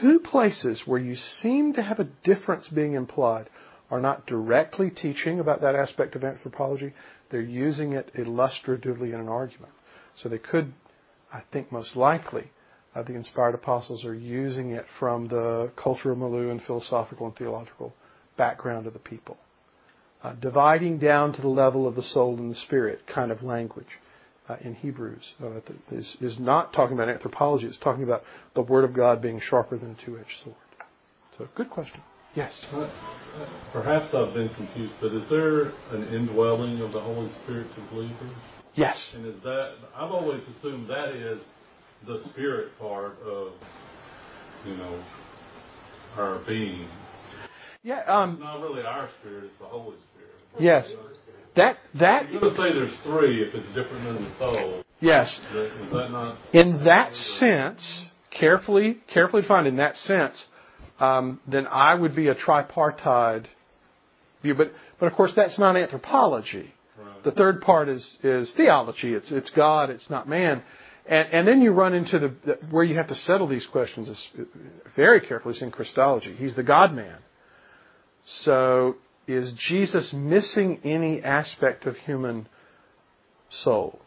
two 0.00 0.20
places 0.20 0.82
where 0.86 1.00
you 1.00 1.16
seem 1.16 1.72
to 1.74 1.82
have 1.82 1.98
a 1.98 2.08
difference 2.24 2.68
being 2.68 2.94
implied 2.94 3.48
are 3.90 4.00
not 4.00 4.26
directly 4.26 4.90
teaching 4.90 5.40
about 5.40 5.60
that 5.60 5.74
aspect 5.74 6.14
of 6.14 6.24
anthropology. 6.24 6.92
They're 7.30 7.40
using 7.40 7.92
it 7.92 8.10
illustratively 8.16 9.12
in 9.12 9.20
an 9.20 9.28
argument. 9.28 9.72
So 10.16 10.28
they 10.28 10.38
could, 10.38 10.72
I 11.32 11.42
think, 11.52 11.70
most 11.72 11.96
likely 11.96 12.50
uh, 12.94 13.02
the 13.02 13.14
inspired 13.14 13.54
apostles 13.54 14.04
are 14.04 14.14
using 14.14 14.70
it 14.70 14.86
from 14.98 15.28
the 15.28 15.72
cultural 15.76 16.16
milieu 16.16 16.50
and 16.50 16.62
philosophical 16.62 17.26
and 17.26 17.36
theological 17.36 17.92
background 18.36 18.86
of 18.86 18.92
the 18.92 18.98
people. 18.98 19.36
Uh, 20.24 20.32
dividing 20.40 20.98
down 20.98 21.34
to 21.34 21.42
the 21.42 21.48
level 21.48 21.86
of 21.86 21.94
the 21.96 22.02
soul 22.02 22.38
and 22.38 22.50
the 22.50 22.54
spirit 22.54 23.06
kind 23.06 23.30
of 23.30 23.42
language 23.42 24.00
uh, 24.48 24.56
in 24.62 24.74
Hebrews 24.74 25.34
uh, 25.42 25.60
is, 25.92 26.16
is 26.18 26.38
not 26.40 26.72
talking 26.72 26.94
about 26.96 27.10
anthropology. 27.10 27.66
It's 27.66 27.76
talking 27.76 28.04
about 28.04 28.22
the 28.54 28.62
Word 28.62 28.84
of 28.84 28.94
God 28.94 29.20
being 29.20 29.38
sharper 29.38 29.76
than 29.76 29.90
a 29.90 30.06
two-edged 30.06 30.42
sword. 30.42 30.56
So, 31.36 31.46
good 31.54 31.68
question. 31.68 32.00
Yes. 32.34 32.66
Uh, 32.72 32.88
perhaps 33.70 34.14
I've 34.14 34.32
been 34.32 34.48
confused, 34.54 34.94
but 34.98 35.12
is 35.12 35.28
there 35.28 35.64
an 35.90 36.08
indwelling 36.10 36.80
of 36.80 36.92
the 36.92 37.00
Holy 37.02 37.30
Spirit 37.42 37.66
to 37.74 37.94
believers? 37.94 38.32
Yes. 38.74 39.12
And 39.14 39.26
is 39.26 39.34
that 39.42 39.74
I've 39.94 40.10
always 40.10 40.42
assumed 40.56 40.88
that 40.88 41.10
is 41.10 41.38
the 42.06 42.24
spirit 42.30 42.70
part 42.80 43.18
of, 43.26 43.52
you 44.66 44.74
know, 44.76 45.04
our 46.16 46.38
being. 46.46 46.88
Yeah, 47.82 48.00
um, 48.06 48.32
it's 48.32 48.40
not 48.40 48.62
really 48.62 48.82
our 48.82 49.10
spirit; 49.20 49.44
it's 49.44 49.58
the 49.60 49.66
Holy 49.66 49.96
Spirit. 49.96 50.13
Yes, 50.58 50.92
that 51.56 51.78
that. 51.98 52.30
You're 52.30 52.40
going 52.40 52.54
to 52.54 52.62
say 52.62 52.72
there's 52.72 52.94
three 53.02 53.42
if 53.42 53.54
it's 53.54 53.66
different 53.68 54.04
than 54.04 54.24
the 54.24 54.38
soul. 54.38 54.84
Yes. 55.00 55.28
Is 55.28 55.52
that, 55.52 55.84
is 55.84 55.92
that 55.92 56.10
not? 56.10 56.38
In 56.52 56.84
that 56.84 57.14
sense, 57.14 58.08
carefully 58.30 58.98
carefully 59.12 59.42
defined 59.42 59.66
in 59.66 59.76
that 59.76 59.96
sense, 59.96 60.44
um, 61.00 61.40
then 61.46 61.66
I 61.66 61.94
would 61.94 62.14
be 62.14 62.28
a 62.28 62.34
tripartite 62.34 63.48
view. 64.42 64.54
But 64.54 64.72
but 64.98 65.06
of 65.06 65.12
course 65.14 65.32
that's 65.34 65.58
not 65.58 65.76
anthropology. 65.76 66.72
Right. 66.98 67.24
The 67.24 67.32
third 67.32 67.60
part 67.60 67.88
is 67.88 68.16
is 68.22 68.52
theology. 68.56 69.14
It's 69.14 69.30
it's 69.30 69.50
God. 69.50 69.90
It's 69.90 70.08
not 70.08 70.28
man. 70.28 70.62
And, 71.06 71.28
and 71.32 71.48
then 71.48 71.60
you 71.60 71.72
run 71.72 71.92
into 71.92 72.18
the, 72.18 72.34
the, 72.46 72.58
where 72.70 72.82
you 72.82 72.94
have 72.94 73.08
to 73.08 73.14
settle 73.14 73.46
these 73.46 73.66
questions 73.70 74.08
is 74.08 74.28
very 74.96 75.20
carefully. 75.20 75.52
It's 75.52 75.62
in 75.62 75.70
Christology. 75.70 76.34
He's 76.34 76.56
the 76.56 76.62
God 76.62 76.94
man. 76.94 77.18
So 78.24 78.96
is 79.26 79.52
Jesus 79.68 80.12
missing 80.12 80.80
any 80.84 81.22
aspect 81.22 81.86
of 81.86 81.96
human 81.96 82.48
soul 83.48 83.98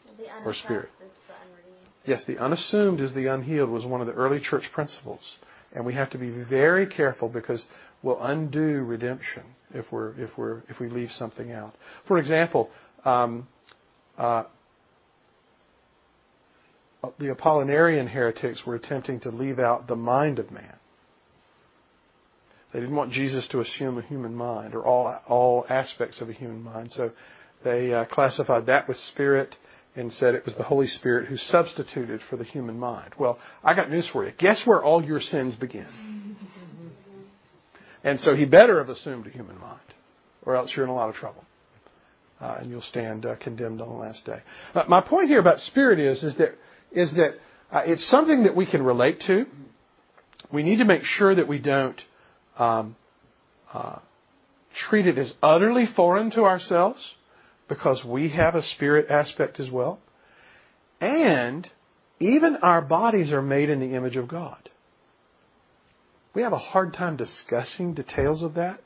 or 0.45 0.53
spirit? 0.53 0.89
Yes, 2.05 2.23
the 2.25 2.37
unassumed 2.37 3.01
is 3.01 3.13
the 3.13 3.27
unhealed 3.27 3.69
was 3.69 3.85
one 3.85 3.99
of 3.99 4.07
the 4.07 4.13
early 4.13 4.39
church 4.39 4.63
principles. 4.73 5.21
And 5.73 5.85
we 5.85 5.93
have 5.93 6.09
to 6.11 6.17
be 6.17 6.29
very 6.29 6.87
careful 6.87 7.27
because 7.27 7.65
we'll 8.01 8.21
undo 8.21 8.83
redemption 8.83 9.43
if 9.73 9.85
we're 9.91 10.17
if 10.19 10.29
we're 10.37 10.61
if 10.69 10.79
we 10.79 10.87
leave 10.87 11.11
something 11.11 11.51
out. 11.51 11.75
For 12.07 12.17
example, 12.17 12.69
um, 13.03 13.47
uh, 14.17 14.43
the 17.19 17.27
Apollinarian 17.27 18.09
heretics 18.09 18.65
were 18.65 18.75
attempting 18.75 19.19
to 19.21 19.29
leave 19.29 19.59
out 19.59 19.87
the 19.87 19.95
mind 19.95 20.39
of 20.39 20.49
man. 20.51 20.75
They 22.73 22.79
didn't 22.79 22.95
want 22.95 23.11
Jesus 23.11 23.47
to 23.49 23.61
assume 23.61 23.97
a 23.97 24.01
human 24.01 24.35
mind 24.35 24.75
or 24.75 24.85
all 24.85 25.19
all 25.27 25.65
aspects 25.69 26.21
of 26.21 26.29
a 26.29 26.33
human 26.33 26.61
mind. 26.61 26.91
So 26.91 27.11
they 27.63 27.93
uh, 27.93 28.05
classified 28.05 28.65
that 28.65 28.87
with 28.87 28.97
spirit 28.97 29.55
and 29.95 30.13
said 30.13 30.35
it 30.35 30.45
was 30.45 30.55
the 30.55 30.63
Holy 30.63 30.87
Spirit 30.87 31.27
who 31.27 31.37
substituted 31.37 32.21
for 32.29 32.37
the 32.37 32.43
human 32.43 32.77
mind. 32.77 33.13
Well, 33.17 33.39
I 33.63 33.73
got 33.73 33.89
news 33.89 34.07
for 34.11 34.25
you. 34.25 34.31
Guess 34.37 34.63
where 34.65 34.83
all 34.83 35.03
your 35.03 35.19
sins 35.19 35.55
begin? 35.55 35.87
And 38.03 38.19
so 38.21 38.35
he 38.35 38.45
better 38.45 38.77
have 38.77 38.87
assumed 38.87 39.27
a 39.27 39.29
human 39.29 39.59
mind, 39.59 39.81
or 40.45 40.55
else 40.55 40.71
you're 40.73 40.85
in 40.85 40.89
a 40.89 40.95
lot 40.95 41.09
of 41.09 41.15
trouble. 41.15 41.43
Uh, 42.39 42.57
and 42.59 42.69
you'll 42.69 42.81
stand 42.81 43.25
uh, 43.25 43.35
condemned 43.35 43.81
on 43.81 43.89
the 43.89 43.95
last 43.95 44.23
day. 44.23 44.39
Uh, 44.73 44.83
my 44.87 45.01
point 45.01 45.27
here 45.27 45.39
about 45.39 45.59
spirit 45.59 45.99
is, 45.99 46.23
is 46.23 46.37
that 46.37 46.51
is 46.91 47.13
that 47.15 47.33
uh, 47.71 47.81
it's 47.85 48.07
something 48.09 48.43
that 48.43 48.55
we 48.55 48.65
can 48.65 48.81
relate 48.81 49.19
to. 49.27 49.45
We 50.53 50.63
need 50.63 50.77
to 50.77 50.85
make 50.85 51.01
sure 51.03 51.35
that 51.35 51.47
we 51.47 51.57
don't 51.57 51.99
um, 52.57 52.95
uh, 53.73 53.99
as 55.17 55.33
utterly 55.41 55.85
foreign 55.95 56.31
to 56.31 56.43
ourselves 56.43 57.15
because 57.67 58.03
we 58.05 58.29
have 58.29 58.55
a 58.55 58.61
spirit 58.61 59.07
aspect 59.09 59.59
as 59.59 59.69
well. 59.71 59.99
And 61.01 61.67
even 62.19 62.57
our 62.57 62.81
bodies 62.81 63.31
are 63.31 63.41
made 63.41 63.69
in 63.69 63.79
the 63.79 63.95
image 63.95 64.15
of 64.15 64.27
God. 64.27 64.69
We 66.33 66.43
have 66.43 66.53
a 66.53 66.57
hard 66.57 66.93
time 66.93 67.17
discussing 67.17 67.93
details 67.93 68.43
of 68.43 68.53
that. 68.53 68.79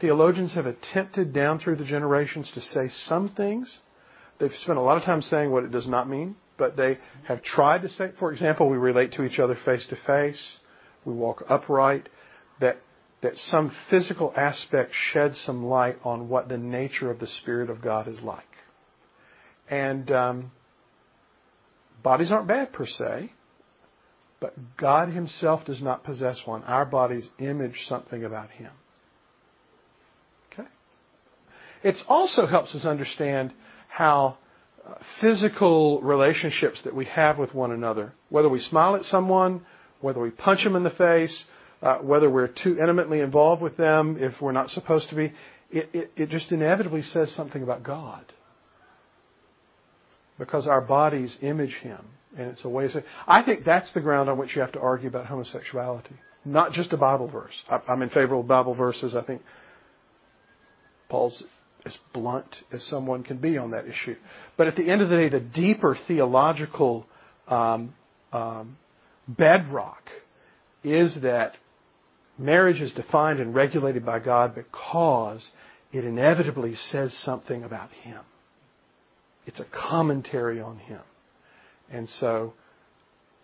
Theologians 0.00 0.54
have 0.54 0.66
attempted 0.66 1.32
down 1.32 1.58
through 1.58 1.76
the 1.76 1.84
generations 1.84 2.50
to 2.54 2.60
say 2.60 2.88
some 2.88 3.30
things. 3.30 3.78
They've 4.38 4.50
spent 4.62 4.78
a 4.78 4.82
lot 4.82 4.96
of 4.96 5.04
time 5.04 5.22
saying 5.22 5.50
what 5.50 5.64
it 5.64 5.72
does 5.72 5.88
not 5.88 6.08
mean 6.08 6.36
but 6.58 6.76
they 6.76 6.98
have 7.26 7.42
tried 7.42 7.82
to 7.82 7.88
say, 7.88 8.10
for 8.18 8.32
example, 8.32 8.68
we 8.68 8.76
relate 8.76 9.12
to 9.12 9.24
each 9.24 9.38
other 9.38 9.56
face 9.64 9.86
to 9.88 9.96
face, 10.06 10.58
we 11.04 11.14
walk 11.14 11.44
upright, 11.48 12.08
that, 12.60 12.78
that 13.20 13.36
some 13.36 13.74
physical 13.90 14.32
aspect 14.36 14.92
sheds 14.92 15.40
some 15.40 15.64
light 15.64 15.96
on 16.04 16.28
what 16.28 16.48
the 16.48 16.58
nature 16.58 17.10
of 17.10 17.18
the 17.18 17.26
Spirit 17.26 17.68
of 17.68 17.82
God 17.82 18.06
is 18.06 18.20
like. 18.20 18.44
And 19.68 20.10
um, 20.10 20.52
bodies 22.02 22.30
aren't 22.30 22.48
bad 22.48 22.72
per 22.72 22.86
se, 22.86 23.32
but 24.40 24.54
God 24.76 25.10
Himself 25.10 25.64
does 25.64 25.82
not 25.82 26.04
possess 26.04 26.42
one. 26.44 26.62
Our 26.62 26.84
bodies 26.84 27.28
image 27.38 27.84
something 27.86 28.24
about 28.24 28.50
Him. 28.50 28.70
Okay? 30.52 30.68
It 31.82 31.96
also 32.08 32.46
helps 32.46 32.74
us 32.74 32.84
understand 32.84 33.52
how 33.88 34.38
physical 35.20 36.00
relationships 36.02 36.80
that 36.84 36.94
we 36.94 37.04
have 37.06 37.38
with 37.38 37.54
one 37.54 37.72
another, 37.72 38.12
whether 38.30 38.48
we 38.48 38.60
smile 38.60 38.96
at 38.96 39.02
someone, 39.02 39.62
whether 40.00 40.20
we 40.20 40.30
punch 40.30 40.64
them 40.64 40.76
in 40.76 40.84
the 40.84 40.90
face, 40.90 41.44
uh, 41.82 41.98
whether 41.98 42.28
we're 42.28 42.48
too 42.48 42.78
intimately 42.78 43.20
involved 43.20 43.62
with 43.62 43.76
them 43.76 44.16
if 44.18 44.40
we're 44.40 44.52
not 44.52 44.70
supposed 44.70 45.08
to 45.10 45.14
be, 45.14 45.32
it, 45.70 45.88
it, 45.92 46.12
it 46.16 46.28
just 46.30 46.50
inevitably 46.50 47.02
says 47.02 47.32
something 47.34 47.62
about 47.62 47.82
God. 47.82 48.24
Because 50.38 50.66
our 50.66 50.80
bodies 50.80 51.36
image 51.42 51.74
Him. 51.74 52.04
And 52.36 52.48
it's 52.48 52.64
a 52.64 52.68
way 52.68 52.84
of 52.84 52.92
saying, 52.92 53.04
I 53.26 53.42
think 53.42 53.64
that's 53.64 53.92
the 53.92 54.00
ground 54.00 54.28
on 54.28 54.38
which 54.38 54.54
you 54.54 54.62
have 54.62 54.72
to 54.72 54.80
argue 54.80 55.08
about 55.08 55.26
homosexuality. 55.26 56.14
Not 56.44 56.72
just 56.72 56.92
a 56.92 56.96
Bible 56.96 57.28
verse. 57.28 57.54
I'm 57.88 58.02
in 58.02 58.10
favor 58.10 58.34
of 58.36 58.46
Bible 58.46 58.74
verses. 58.74 59.14
I 59.16 59.22
think 59.22 59.42
Paul's 61.08 61.42
as 61.84 61.96
blunt 62.12 62.56
as 62.72 62.84
someone 62.84 63.22
can 63.22 63.38
be 63.38 63.56
on 63.56 63.70
that 63.70 63.86
issue. 63.86 64.16
But 64.56 64.66
at 64.66 64.76
the 64.76 64.90
end 64.90 65.00
of 65.00 65.08
the 65.08 65.16
day, 65.16 65.28
the 65.28 65.40
deeper 65.40 65.96
theological 66.06 67.06
um, 67.46 67.94
um, 68.32 68.76
bedrock 69.26 70.02
is 70.84 71.18
that 71.22 71.54
marriage 72.38 72.80
is 72.80 72.92
defined 72.92 73.40
and 73.40 73.54
regulated 73.54 74.06
by 74.06 74.20
God 74.20 74.54
because 74.54 75.48
it 75.92 76.04
inevitably 76.04 76.74
says 76.74 77.12
something 77.24 77.64
about 77.64 77.90
Him. 77.90 78.20
It's 79.46 79.60
a 79.60 79.66
commentary 79.72 80.60
on 80.60 80.78
Him. 80.78 81.00
And 81.90 82.08
so 82.08 82.52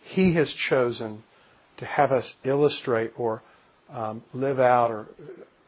He 0.03 0.35
has 0.35 0.53
chosen 0.69 1.25
to 1.79 1.87
have 1.87 2.13
us 2.13 2.35
illustrate 2.45 3.13
or 3.17 3.43
um, 3.93 4.23
live 4.33 4.61
out 4.61 4.91
or 4.91 5.07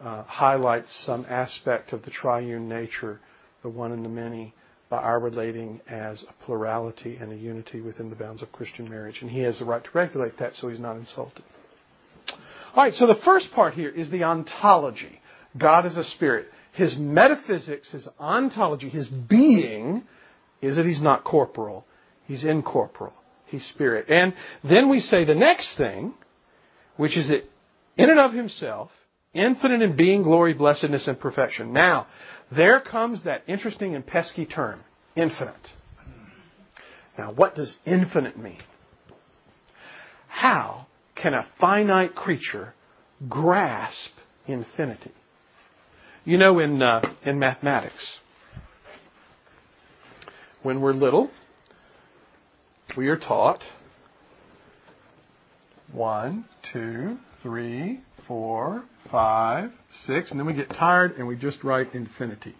uh, 0.00 0.22
highlight 0.24 0.84
some 1.04 1.26
aspect 1.28 1.92
of 1.92 2.02
the 2.02 2.10
triune 2.10 2.68
nature, 2.68 3.18
the 3.62 3.68
one 3.68 3.92
and 3.92 4.04
the 4.04 4.10
many, 4.10 4.54
by 4.88 4.98
our 4.98 5.18
relating 5.18 5.80
as 5.88 6.22
a 6.28 6.44
plurality 6.44 7.16
and 7.16 7.32
a 7.32 7.36
unity 7.36 7.80
within 7.80 8.10
the 8.10 8.16
bounds 8.16 8.42
of 8.42 8.52
Christian 8.52 8.88
marriage. 8.88 9.18
And 9.20 9.30
He 9.30 9.40
has 9.40 9.58
the 9.58 9.64
right 9.64 9.82
to 9.82 9.90
regulate 9.94 10.38
that 10.38 10.54
so 10.54 10.68
He's 10.68 10.78
not 10.78 10.96
insulted. 10.96 11.42
All 12.76 12.82
right, 12.82 12.92
so 12.92 13.06
the 13.06 13.18
first 13.24 13.52
part 13.52 13.72
here 13.72 13.88
is 13.88 14.10
the 14.10 14.24
ontology. 14.24 15.22
God 15.56 15.86
is 15.86 15.96
a 15.96 16.04
spirit. 16.04 16.48
His 16.74 16.94
metaphysics, 16.98 17.90
his 17.90 18.06
ontology, 18.20 18.90
his 18.90 19.08
being 19.08 20.02
is 20.60 20.76
that 20.76 20.84
he's 20.84 21.00
not 21.00 21.24
corporal. 21.24 21.86
He's 22.26 22.44
incorporeal. 22.44 23.14
He's 23.46 23.64
spirit. 23.64 24.10
And 24.10 24.34
then 24.62 24.90
we 24.90 25.00
say 25.00 25.24
the 25.24 25.34
next 25.34 25.78
thing, 25.78 26.12
which 26.98 27.16
is 27.16 27.28
that 27.28 27.44
in 27.96 28.10
and 28.10 28.20
of 28.20 28.34
himself, 28.34 28.90
infinite 29.32 29.80
in 29.80 29.96
being, 29.96 30.22
glory, 30.22 30.52
blessedness, 30.52 31.08
and 31.08 31.18
perfection. 31.18 31.72
Now, 31.72 32.08
there 32.54 32.80
comes 32.80 33.24
that 33.24 33.42
interesting 33.46 33.94
and 33.94 34.06
pesky 34.06 34.44
term, 34.44 34.80
infinite. 35.16 35.54
Now, 37.16 37.32
what 37.32 37.54
does 37.54 37.74
infinite 37.86 38.38
mean? 38.38 38.60
How 40.28 40.88
can 41.26 41.34
a 41.34 41.44
finite 41.60 42.14
creature 42.14 42.72
grasp 43.28 44.12
infinity? 44.46 45.10
You 46.24 46.38
know, 46.38 46.60
in, 46.60 46.80
uh, 46.80 47.02
in 47.24 47.40
mathematics, 47.40 48.18
when 50.62 50.80
we're 50.80 50.92
little, 50.92 51.28
we 52.96 53.08
are 53.08 53.16
taught 53.16 53.60
one, 55.92 56.44
two, 56.72 57.16
three, 57.42 58.02
four, 58.28 58.84
five, 59.10 59.72
six, 60.04 60.30
and 60.30 60.38
then 60.38 60.46
we 60.46 60.52
get 60.52 60.68
tired 60.68 61.16
and 61.16 61.26
we 61.26 61.34
just 61.34 61.64
write 61.64 61.92
infinity. 61.92 62.54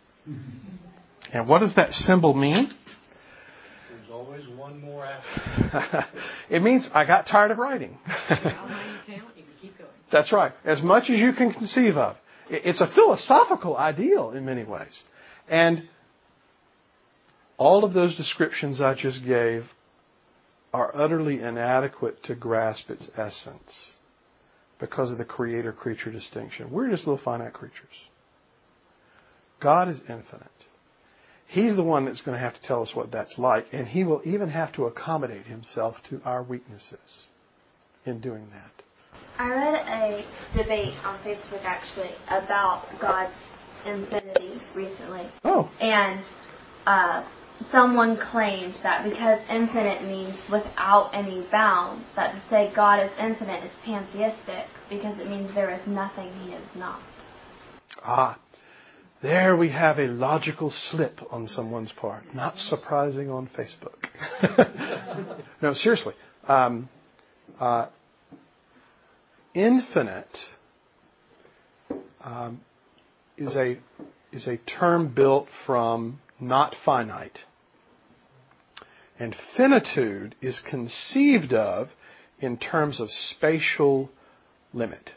And 1.32 1.46
what 1.46 1.60
does 1.60 1.76
that 1.76 1.90
symbol 1.92 2.34
mean? 2.34 2.72
There's 4.24 4.46
always 4.46 4.58
one 4.58 4.80
more 4.80 5.04
after. 5.04 6.06
it 6.50 6.62
means 6.62 6.88
I 6.92 7.06
got 7.06 7.26
tired 7.26 7.50
of 7.50 7.58
writing. 7.58 7.98
That's 10.12 10.32
right. 10.32 10.52
As 10.64 10.82
much 10.82 11.04
as 11.10 11.18
you 11.18 11.32
can 11.32 11.52
conceive 11.52 11.96
of. 11.96 12.16
It's 12.48 12.80
a 12.80 12.88
philosophical 12.94 13.76
ideal 13.76 14.30
in 14.30 14.44
many 14.44 14.64
ways. 14.64 15.02
And 15.48 15.88
all 17.58 17.84
of 17.84 17.92
those 17.92 18.16
descriptions 18.16 18.80
I 18.80 18.94
just 18.94 19.24
gave 19.24 19.64
are 20.72 20.94
utterly 20.94 21.40
inadequate 21.40 22.22
to 22.24 22.34
grasp 22.34 22.90
its 22.90 23.10
essence 23.16 23.90
because 24.78 25.10
of 25.10 25.18
the 25.18 25.24
creator 25.24 25.72
creature 25.72 26.12
distinction. 26.12 26.70
We're 26.70 26.90
just 26.90 27.06
little 27.06 27.20
finite 27.22 27.54
creatures. 27.54 27.88
God 29.60 29.88
is 29.88 29.98
infinite. 30.08 30.55
He's 31.48 31.76
the 31.76 31.84
one 31.84 32.04
that's 32.04 32.20
going 32.22 32.36
to 32.36 32.42
have 32.42 32.54
to 32.54 32.62
tell 32.62 32.82
us 32.82 32.90
what 32.94 33.12
that's 33.12 33.38
like, 33.38 33.66
and 33.72 33.86
He 33.86 34.04
will 34.04 34.20
even 34.24 34.48
have 34.50 34.72
to 34.74 34.84
accommodate 34.84 35.46
Himself 35.46 35.96
to 36.10 36.20
our 36.24 36.42
weaknesses 36.42 37.24
in 38.04 38.20
doing 38.20 38.48
that. 38.50 38.82
I 39.38 39.48
read 39.48 39.74
a 39.74 40.56
debate 40.56 40.94
on 41.04 41.18
Facebook 41.20 41.62
actually 41.64 42.12
about 42.28 42.84
God's 43.00 43.34
infinity 43.84 44.60
recently. 44.74 45.28
Oh. 45.44 45.70
And 45.80 46.24
uh, 46.86 47.28
someone 47.70 48.18
claimed 48.30 48.74
that 48.82 49.04
because 49.04 49.38
infinite 49.50 50.02
means 50.02 50.38
without 50.50 51.10
any 51.12 51.46
bounds, 51.52 52.06
that 52.16 52.32
to 52.32 52.42
say 52.48 52.72
God 52.74 53.02
is 53.04 53.10
infinite 53.18 53.64
is 53.64 53.72
pantheistic 53.84 54.66
because 54.88 55.18
it 55.20 55.28
means 55.28 55.54
there 55.54 55.74
is 55.74 55.86
nothing 55.86 56.32
he 56.40 56.52
is 56.52 56.66
not. 56.74 57.00
Ah, 58.02 58.38
there 59.22 59.56
we 59.56 59.70
have 59.70 59.98
a 59.98 60.06
logical 60.06 60.70
slip 60.70 61.20
on 61.30 61.48
someone's 61.48 61.92
part. 61.92 62.34
Not 62.34 62.56
surprising 62.56 63.30
on 63.30 63.48
Facebook. 63.56 63.96
no, 65.62 65.74
seriously. 65.74 66.14
Um, 66.46 66.88
uh, 67.58 67.86
infinite 69.54 70.36
um, 72.22 72.60
is 73.38 73.54
a 73.56 73.78
is 74.32 74.46
a 74.46 74.58
term 74.78 75.14
built 75.14 75.48
from 75.64 76.20
not 76.38 76.74
finite. 76.84 77.38
And 79.18 79.34
finitude 79.56 80.34
is 80.42 80.60
conceived 80.68 81.54
of 81.54 81.88
in 82.38 82.58
terms 82.58 83.00
of 83.00 83.08
spatial 83.10 84.10
limit. 84.74 85.10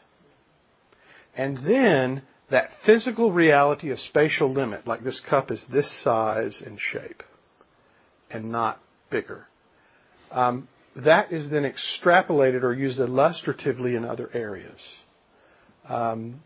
And 1.35 1.57
then 1.57 2.21
that 2.51 2.69
physical 2.85 3.31
reality 3.31 3.91
of 3.91 3.99
spatial 3.99 4.51
limit, 4.51 4.87
like 4.87 5.03
this 5.03 5.21
cup 5.29 5.51
is 5.51 5.63
this 5.71 6.03
size 6.03 6.61
and 6.65 6.79
shape 6.79 7.23
and 8.31 8.51
not 8.51 8.79
bigger, 9.09 9.47
um, 10.31 10.67
that 10.95 11.31
is 11.31 11.49
then 11.49 11.63
extrapolated 11.63 12.63
or 12.63 12.73
used 12.73 12.99
illustratively 12.99 13.95
in 13.95 14.03
other 14.03 14.29
areas. 14.33 14.79
Um, 15.87 16.41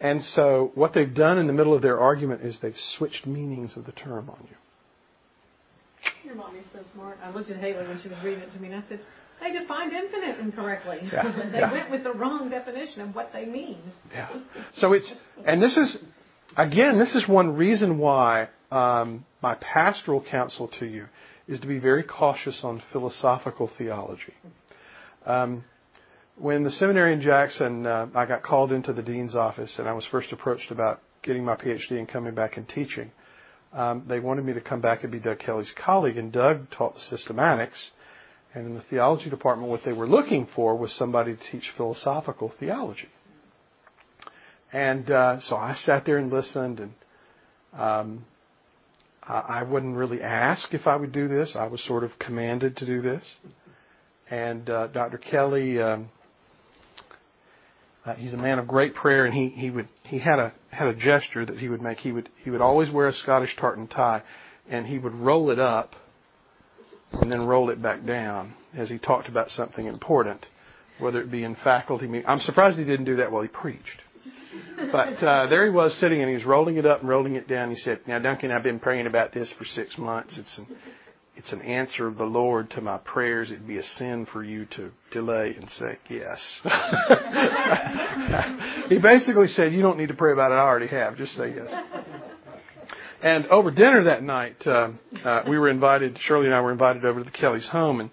and 0.00 0.22
so 0.22 0.72
what 0.74 0.92
they've 0.94 1.12
done 1.12 1.38
in 1.38 1.46
the 1.46 1.52
middle 1.52 1.74
of 1.74 1.82
their 1.82 1.98
argument 1.98 2.42
is 2.42 2.58
they've 2.60 2.74
switched 2.96 3.26
meanings 3.26 3.76
of 3.76 3.86
the 3.86 3.92
term 3.92 4.28
on 4.30 4.46
you. 4.48 4.56
Your 6.24 6.34
mommy's 6.34 6.64
so 6.72 6.80
smart. 6.92 7.18
I 7.22 7.30
looked 7.30 7.50
at 7.50 7.58
Haley 7.58 7.86
when 7.86 8.00
she 8.02 8.08
was 8.08 8.18
reading 8.22 8.40
it 8.40 8.52
to 8.52 8.58
me 8.58 8.68
and 8.68 8.82
I 8.82 8.88
said, 8.88 9.00
they 9.40 9.52
defined 9.52 9.92
infinite 9.92 10.38
incorrectly. 10.40 10.98
Yeah, 11.12 11.48
they 11.52 11.58
yeah. 11.58 11.72
went 11.72 11.90
with 11.90 12.04
the 12.04 12.12
wrong 12.12 12.50
definition 12.50 13.02
of 13.02 13.14
what 13.14 13.30
they 13.32 13.44
mean. 13.44 13.78
Yeah. 14.12 14.28
So 14.74 14.92
it's, 14.92 15.12
and 15.44 15.62
this 15.62 15.76
is, 15.76 15.98
again, 16.56 16.98
this 16.98 17.14
is 17.14 17.28
one 17.28 17.54
reason 17.54 17.98
why 17.98 18.48
um, 18.70 19.24
my 19.42 19.54
pastoral 19.56 20.24
counsel 20.28 20.68
to 20.80 20.86
you 20.86 21.06
is 21.46 21.60
to 21.60 21.66
be 21.66 21.78
very 21.78 22.02
cautious 22.02 22.60
on 22.64 22.82
philosophical 22.92 23.70
theology. 23.78 24.34
Um, 25.24 25.64
when 26.38 26.64
the 26.64 26.70
seminary 26.70 27.12
in 27.12 27.20
Jackson, 27.20 27.86
uh, 27.86 28.08
I 28.14 28.26
got 28.26 28.42
called 28.42 28.72
into 28.72 28.92
the 28.92 29.02
dean's 29.02 29.34
office 29.34 29.76
and 29.78 29.88
I 29.88 29.92
was 29.92 30.04
first 30.10 30.32
approached 30.32 30.70
about 30.70 31.00
getting 31.22 31.44
my 31.44 31.56
PhD 31.56 31.92
and 31.92 32.08
coming 32.08 32.34
back 32.34 32.56
and 32.56 32.68
teaching. 32.68 33.10
Um, 33.72 34.04
they 34.08 34.20
wanted 34.20 34.44
me 34.44 34.52
to 34.54 34.60
come 34.60 34.80
back 34.80 35.02
and 35.02 35.12
be 35.12 35.18
Doug 35.18 35.38
Kelly's 35.38 35.72
colleague, 35.76 36.16
and 36.16 36.32
Doug 36.32 36.70
taught 36.70 36.94
the 36.94 37.16
systematics. 37.16 37.90
And 38.56 38.68
in 38.68 38.74
the 38.74 38.80
theology 38.88 39.28
department, 39.28 39.68
what 39.70 39.84
they 39.84 39.92
were 39.92 40.08
looking 40.08 40.48
for 40.56 40.74
was 40.76 40.90
somebody 40.92 41.36
to 41.36 41.42
teach 41.52 41.70
philosophical 41.76 42.50
theology. 42.58 43.08
And 44.72 45.10
uh, 45.10 45.40
so 45.40 45.56
I 45.56 45.74
sat 45.74 46.06
there 46.06 46.16
and 46.16 46.32
listened, 46.32 46.80
and 46.80 46.94
um, 47.78 48.24
I, 49.22 49.34
I 49.34 49.62
wouldn't 49.62 49.94
really 49.94 50.22
ask 50.22 50.72
if 50.72 50.86
I 50.86 50.96
would 50.96 51.12
do 51.12 51.28
this. 51.28 51.54
I 51.54 51.66
was 51.66 51.84
sort 51.84 52.02
of 52.02 52.18
commanded 52.18 52.78
to 52.78 52.86
do 52.86 53.02
this. 53.02 53.22
And 54.30 54.70
uh, 54.70 54.86
Dr. 54.86 55.18
Kelly 55.18 55.78
um, 55.78 56.08
uh, 58.06 58.14
he's 58.14 58.32
a 58.32 58.38
man 58.38 58.58
of 58.58 58.66
great 58.66 58.94
prayer, 58.94 59.26
and 59.26 59.34
he 59.34 59.48
he 59.50 59.68
would 59.68 59.88
he 60.04 60.18
had 60.18 60.38
a 60.38 60.52
had 60.70 60.86
a 60.88 60.94
gesture 60.94 61.44
that 61.44 61.58
he 61.58 61.68
would 61.68 61.82
make. 61.82 61.98
He 61.98 62.12
would 62.12 62.30
he 62.42 62.50
would 62.50 62.62
always 62.62 62.88
wear 62.88 63.08
a 63.08 63.12
Scottish 63.12 63.54
tartan 63.56 63.88
tie, 63.88 64.22
and 64.66 64.86
he 64.86 64.96
would 64.96 65.14
roll 65.14 65.50
it 65.50 65.58
up, 65.58 65.94
and 67.12 67.30
then 67.30 67.46
roll 67.46 67.70
it 67.70 67.82
back 67.82 68.04
down 68.04 68.54
as 68.76 68.88
he 68.88 68.98
talked 68.98 69.28
about 69.28 69.50
something 69.50 69.86
important, 69.86 70.44
whether 70.98 71.20
it 71.20 71.30
be 71.30 71.44
in 71.44 71.56
faculty 71.62 72.06
meeting. 72.06 72.28
I'm 72.28 72.40
surprised 72.40 72.78
he 72.78 72.84
didn't 72.84 73.06
do 73.06 73.16
that 73.16 73.32
while 73.32 73.42
he 73.42 73.48
preached. 73.48 74.02
But 74.90 75.22
uh, 75.22 75.46
there 75.48 75.64
he 75.64 75.70
was 75.70 75.98
sitting, 76.00 76.20
and 76.20 76.28
he 76.28 76.34
was 76.34 76.44
rolling 76.44 76.76
it 76.76 76.86
up 76.86 77.00
and 77.00 77.08
rolling 77.08 77.36
it 77.36 77.48
down. 77.48 77.70
He 77.70 77.76
said, 77.76 78.00
"Now, 78.06 78.18
Duncan, 78.18 78.50
I've 78.50 78.62
been 78.62 78.78
praying 78.78 79.06
about 79.06 79.32
this 79.32 79.52
for 79.58 79.64
six 79.64 79.96
months. 79.98 80.38
It's 80.38 80.58
an 80.58 80.66
it's 81.36 81.52
an 81.52 81.60
answer 81.60 82.06
of 82.06 82.16
the 82.16 82.24
Lord 82.24 82.70
to 82.70 82.80
my 82.80 82.96
prayers. 82.96 83.50
It'd 83.50 83.68
be 83.68 83.76
a 83.76 83.82
sin 83.82 84.26
for 84.32 84.42
you 84.42 84.64
to 84.76 84.90
delay 85.12 85.54
and 85.54 85.68
say 85.70 85.98
yes. 86.08 86.38
he 88.88 88.98
basically 88.98 89.48
said, 89.48 89.74
You 89.74 89.82
don't 89.82 89.98
need 89.98 90.08
to 90.08 90.14
pray 90.14 90.32
about 90.32 90.52
it. 90.52 90.54
I 90.54 90.60
already 90.60 90.86
have. 90.86 91.18
Just 91.18 91.34
say 91.34 91.54
yes. 91.54 91.70
And 93.26 93.46
over 93.48 93.72
dinner 93.72 94.04
that 94.04 94.22
night, 94.22 94.64
uh, 94.64 94.90
uh, 95.24 95.42
we 95.48 95.58
were 95.58 95.68
invited, 95.68 96.16
Shirley 96.20 96.46
and 96.46 96.54
I 96.54 96.60
were 96.60 96.70
invited 96.70 97.04
over 97.04 97.18
to 97.18 97.24
the 97.24 97.36
Kelly's 97.36 97.66
home. 97.66 97.98
And 97.98 98.10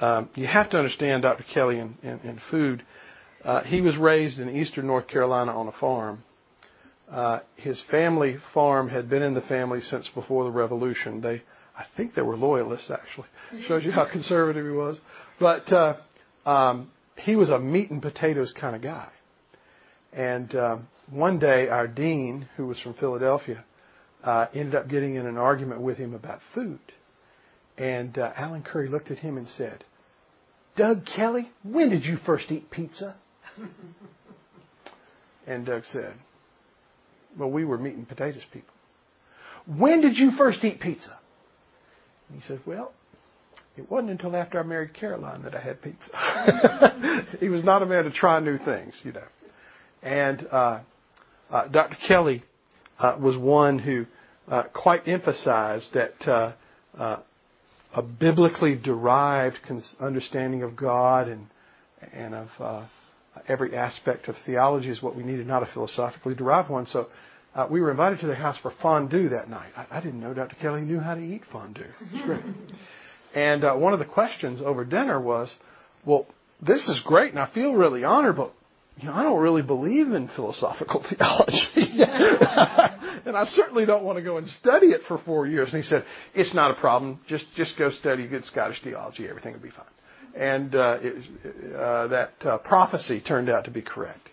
um, 0.00 0.30
you 0.36 0.46
have 0.46 0.70
to 0.70 0.76
understand 0.76 1.22
Dr. 1.22 1.44
Kelly 1.52 1.80
in, 1.80 1.96
in, 2.04 2.20
in 2.20 2.40
food. 2.52 2.84
Uh, 3.44 3.64
he 3.64 3.80
was 3.80 3.96
raised 3.96 4.38
in 4.38 4.48
eastern 4.48 4.86
North 4.86 5.08
Carolina 5.08 5.50
on 5.50 5.66
a 5.66 5.72
farm. 5.72 6.22
Uh, 7.10 7.40
his 7.56 7.82
family 7.90 8.36
farm 8.54 8.88
had 8.88 9.10
been 9.10 9.22
in 9.22 9.34
the 9.34 9.40
family 9.40 9.80
since 9.80 10.08
before 10.14 10.44
the 10.44 10.52
Revolution. 10.52 11.20
They 11.20 11.42
I 11.76 11.86
think 11.96 12.14
they 12.14 12.22
were 12.22 12.36
loyalists, 12.36 12.92
actually. 12.92 13.26
Shows 13.66 13.84
you 13.84 13.90
how 13.90 14.08
conservative 14.08 14.64
he 14.64 14.70
was. 14.70 15.00
But 15.40 15.72
uh, 15.72 15.96
um, 16.46 16.92
he 17.16 17.34
was 17.34 17.50
a 17.50 17.58
meat 17.58 17.90
and 17.90 18.00
potatoes 18.00 18.54
kind 18.56 18.76
of 18.76 18.82
guy. 18.82 19.08
And 20.12 20.54
um, 20.54 20.88
one 21.10 21.40
day, 21.40 21.66
our 21.68 21.88
dean, 21.88 22.48
who 22.56 22.68
was 22.68 22.78
from 22.78 22.94
Philadelphia, 22.94 23.64
uh, 24.24 24.46
ended 24.54 24.74
up 24.74 24.88
getting 24.88 25.14
in 25.16 25.26
an 25.26 25.36
argument 25.36 25.82
with 25.82 25.98
him 25.98 26.14
about 26.14 26.40
food. 26.54 26.80
And 27.76 28.16
uh, 28.18 28.32
Allen 28.36 28.62
Curry 28.62 28.88
looked 28.88 29.10
at 29.10 29.18
him 29.18 29.36
and 29.36 29.46
said, 29.46 29.84
Doug 30.76 31.04
Kelly, 31.16 31.50
when 31.62 31.90
did 31.90 32.04
you 32.04 32.16
first 32.24 32.50
eat 32.50 32.70
pizza? 32.70 33.16
and 35.46 35.66
Doug 35.66 35.82
said, 35.92 36.14
Well, 37.38 37.50
we 37.50 37.64
were 37.64 37.78
meat 37.78 37.94
and 37.94 38.08
potatoes 38.08 38.42
people. 38.52 38.74
When 39.66 40.00
did 40.00 40.16
you 40.16 40.32
first 40.36 40.64
eat 40.64 40.80
pizza? 40.80 41.16
And 42.28 42.40
he 42.40 42.48
said, 42.48 42.60
Well, 42.66 42.92
it 43.76 43.90
wasn't 43.90 44.10
until 44.10 44.36
after 44.36 44.58
I 44.58 44.62
married 44.62 44.94
Caroline 44.94 45.42
that 45.42 45.54
I 45.54 45.60
had 45.60 45.82
pizza. 45.82 47.26
he 47.40 47.48
was 47.48 47.64
not 47.64 47.82
a 47.82 47.86
man 47.86 48.04
to 48.04 48.10
try 48.10 48.40
new 48.40 48.56
things, 48.58 48.94
you 49.02 49.12
know. 49.12 49.24
And 50.02 50.46
uh, 50.50 50.80
uh, 51.50 51.68
Dr. 51.68 51.96
Kelly 52.06 52.42
uh, 52.98 53.16
was 53.18 53.36
one 53.36 53.78
who 53.78 54.06
uh, 54.48 54.64
quite 54.72 55.08
emphasized 55.08 55.94
that 55.94 56.28
uh, 56.28 56.52
uh, 56.98 57.20
a 57.94 58.02
biblically 58.02 58.74
derived 58.76 59.58
understanding 60.00 60.62
of 60.62 60.76
God 60.76 61.28
and 61.28 61.46
and 62.12 62.34
of 62.34 62.48
uh, 62.60 62.86
every 63.48 63.74
aspect 63.74 64.28
of 64.28 64.34
theology 64.44 64.90
is 64.90 65.02
what 65.02 65.16
we 65.16 65.22
needed, 65.22 65.46
not 65.46 65.62
a 65.62 65.66
philosophically 65.72 66.34
derived 66.34 66.70
one. 66.70 66.86
So 66.86 67.06
uh, 67.54 67.66
we 67.70 67.80
were 67.80 67.90
invited 67.90 68.20
to 68.20 68.26
their 68.26 68.36
house 68.36 68.58
for 68.60 68.72
fondue 68.82 69.30
that 69.30 69.48
night. 69.48 69.72
I, 69.76 69.86
I 69.90 70.00
didn't 70.00 70.20
know 70.20 70.34
Dr. 70.34 70.56
Kelly 70.56 70.82
knew 70.82 71.00
how 71.00 71.14
to 71.14 71.20
eat 71.20 71.42
fondue. 71.50 71.82
It 71.82 72.12
was 72.12 72.22
great. 72.22 72.42
and 73.34 73.64
uh, 73.64 73.74
one 73.74 73.92
of 73.92 73.98
the 73.98 74.04
questions 74.04 74.60
over 74.64 74.84
dinner 74.84 75.20
was, 75.20 75.54
"Well, 76.04 76.26
this 76.60 76.88
is 76.88 77.00
great, 77.04 77.30
and 77.30 77.38
I 77.38 77.52
feel 77.52 77.72
really 77.72 78.04
honored, 78.04 78.36
but 78.36 78.52
you 78.96 79.08
know, 79.08 79.14
I 79.14 79.22
don't 79.24 79.40
really 79.40 79.62
believe 79.62 80.12
in 80.12 80.28
philosophical 80.36 81.04
theology. 81.10 82.00
and 83.26 83.36
I 83.36 83.44
certainly 83.46 83.86
don't 83.86 84.04
want 84.04 84.18
to 84.18 84.22
go 84.22 84.36
and 84.36 84.46
study 84.46 84.88
it 84.88 85.02
for 85.08 85.18
four 85.24 85.46
years. 85.46 85.72
And 85.72 85.82
he 85.82 85.88
said, 85.88 86.04
it's 86.34 86.54
not 86.54 86.70
a 86.70 86.74
problem. 86.74 87.20
Just, 87.26 87.46
just 87.56 87.76
go 87.76 87.90
study 87.90 88.26
good 88.28 88.44
Scottish 88.44 88.82
theology. 88.82 89.26
Everything 89.28 89.52
will 89.52 89.60
be 89.60 89.70
fine. 89.70 89.86
And 90.36 90.74
uh, 90.74 90.98
it, 91.00 91.74
uh, 91.76 92.06
that 92.08 92.32
uh, 92.42 92.58
prophecy 92.58 93.20
turned 93.20 93.48
out 93.48 93.64
to 93.64 93.70
be 93.70 93.82
correct 93.82 94.30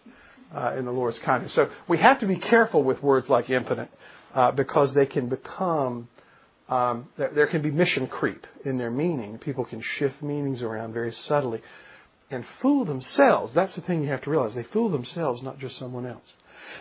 uh, 0.53 0.75
in 0.77 0.85
the 0.85 0.91
Lord's 0.91 1.19
kindness. 1.23 1.55
So 1.55 1.69
we 1.89 1.97
have 1.99 2.19
to 2.19 2.27
be 2.27 2.39
careful 2.39 2.83
with 2.83 3.01
words 3.01 3.29
like 3.29 3.49
infinite 3.49 3.89
uh, 4.33 4.51
because 4.51 4.93
they 4.93 5.05
can 5.05 5.29
become, 5.29 6.07
um, 6.69 7.09
there, 7.17 7.31
there 7.33 7.47
can 7.47 7.61
be 7.61 7.71
mission 7.71 8.07
creep 8.07 8.45
in 8.63 8.77
their 8.77 8.91
meaning. 8.91 9.37
People 9.37 9.65
can 9.65 9.81
shift 9.97 10.21
meanings 10.21 10.63
around 10.63 10.93
very 10.93 11.11
subtly 11.11 11.61
and 12.31 12.45
fool 12.61 12.85
themselves. 12.85 13.53
That's 13.53 13.75
the 13.75 13.81
thing 13.81 14.03
you 14.03 14.09
have 14.09 14.23
to 14.23 14.29
realize. 14.29 14.55
They 14.55 14.65
fool 14.71 14.89
themselves, 14.89 15.43
not 15.43 15.59
just 15.59 15.77
someone 15.77 16.05
else. 16.05 16.33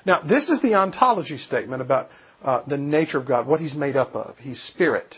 Now, 0.07 0.23
this 0.23 0.49
is 0.49 0.61
the 0.63 0.75
ontology 0.75 1.39
statement 1.39 1.83
about 1.83 2.11
uh, 2.43 2.63
the 2.67 2.77
nature 2.77 3.19
of 3.19 3.27
God, 3.27 3.47
what 3.47 3.61
He's 3.61 3.75
made 3.75 3.97
up 3.97 4.15
of. 4.15 4.37
He's 4.39 4.61
spirit. 4.75 5.17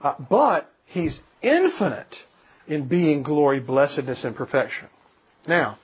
Uh, 0.00 0.14
but 0.28 0.70
He's 0.86 1.20
infinite 1.42 2.14
in 2.66 2.88
being, 2.88 3.22
glory, 3.22 3.60
blessedness, 3.60 4.24
and 4.24 4.34
perfection. 4.34 4.88
Now, 5.46 5.78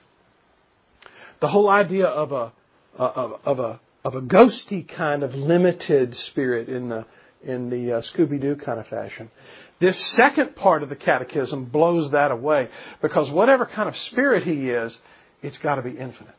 the 1.41 1.47
whole 1.47 1.69
idea 1.69 2.05
of 2.05 2.31
a, 2.31 2.53
of, 2.95 3.39
of 3.43 3.59
a, 3.59 3.79
of 4.03 4.15
a 4.15 4.21
ghosty 4.21 4.87
kind 4.87 5.23
of 5.23 5.31
limited 5.31 6.15
spirit 6.15 6.69
in 6.69 6.89
the, 6.89 7.05
in 7.43 7.69
the 7.69 7.97
uh, 7.97 8.01
Scooby 8.01 8.41
Doo 8.41 8.55
kind 8.55 8.79
of 8.79 8.87
fashion 8.87 9.29
this 9.79 10.15
second 10.15 10.55
part 10.55 10.83
of 10.83 10.89
the 10.89 10.95
catechism 10.95 11.65
blows 11.65 12.11
that 12.11 12.31
away 12.31 12.69
because 13.01 13.31
whatever 13.31 13.65
kind 13.65 13.87
of 13.87 13.95
spirit 13.95 14.43
he 14.43 14.69
is, 14.69 14.97
it's 15.41 15.57
got 15.59 15.75
to 15.75 15.81
be 15.83 15.91
infinite. 15.91 16.33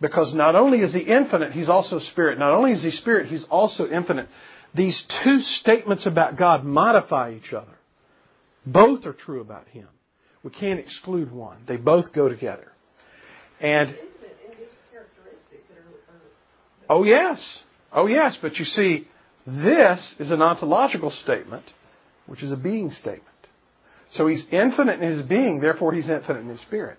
Because 0.00 0.34
not 0.34 0.56
only 0.56 0.80
is 0.80 0.92
he 0.92 1.00
infinite, 1.00 1.52
he's 1.52 1.68
also 1.68 1.98
spirit. 1.98 2.38
Not 2.38 2.52
only 2.52 2.72
is 2.72 2.82
he 2.82 2.90
spirit, 2.90 3.28
he's 3.28 3.46
also 3.48 3.88
infinite. 3.88 4.28
These 4.74 5.04
two 5.22 5.38
statements 5.38 6.04
about 6.04 6.36
God 6.36 6.64
modify 6.64 7.32
each 7.34 7.52
other. 7.52 7.76
Both 8.66 9.06
are 9.06 9.12
true 9.12 9.40
about 9.40 9.68
him. 9.68 9.88
We 10.42 10.50
can't 10.50 10.80
exclude 10.80 11.30
one. 11.30 11.58
They 11.68 11.76
both 11.76 12.12
go 12.12 12.28
together. 12.28 12.72
And 13.60 13.90
Oh 16.90 17.04
yes. 17.04 17.62
Oh 17.92 18.06
yes, 18.06 18.36
but 18.42 18.56
you 18.56 18.64
see, 18.64 19.08
this 19.46 20.16
is 20.18 20.30
an 20.30 20.40
ontological 20.40 21.10
statement, 21.10 21.64
which 22.26 22.42
is 22.42 22.52
a 22.52 22.56
being 22.56 22.90
statement. 22.90 23.28
So 24.10 24.26
he's 24.26 24.46
infinite 24.50 25.00
in 25.00 25.10
his 25.10 25.22
being, 25.22 25.60
therefore 25.60 25.92
he's 25.92 26.08
infinite 26.08 26.40
in 26.40 26.48
his 26.48 26.62
spirit. 26.62 26.98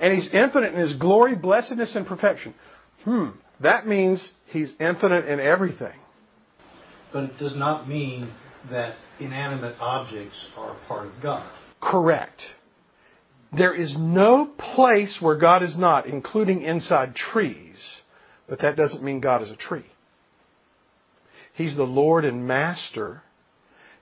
And 0.00 0.14
he's 0.14 0.28
infinite 0.32 0.74
in 0.74 0.80
his 0.80 0.94
glory, 0.96 1.36
blessedness, 1.36 1.94
and 1.94 2.06
perfection. 2.06 2.54
Hmm. 3.04 3.28
That 3.62 3.86
means 3.86 4.32
he's 4.46 4.72
infinite 4.80 5.26
in 5.26 5.38
everything. 5.38 5.98
But 7.12 7.24
it 7.24 7.38
does 7.38 7.56
not 7.56 7.88
mean 7.88 8.32
that 8.70 8.96
inanimate 9.18 9.76
objects 9.80 10.36
are 10.56 10.76
part 10.88 11.06
of 11.06 11.12
God. 11.22 11.50
Correct. 11.80 12.42
There 13.56 13.74
is 13.74 13.96
no 13.98 14.46
place 14.46 15.18
where 15.20 15.36
God 15.36 15.62
is 15.62 15.76
not, 15.76 16.06
including 16.06 16.62
inside 16.62 17.14
trees, 17.14 17.78
but 18.48 18.60
that 18.60 18.76
doesn't 18.76 19.02
mean 19.02 19.20
God 19.20 19.42
is 19.42 19.50
a 19.50 19.56
tree. 19.56 19.86
He's 21.60 21.76
the 21.76 21.82
Lord 21.82 22.24
and 22.24 22.48
Master 22.48 23.20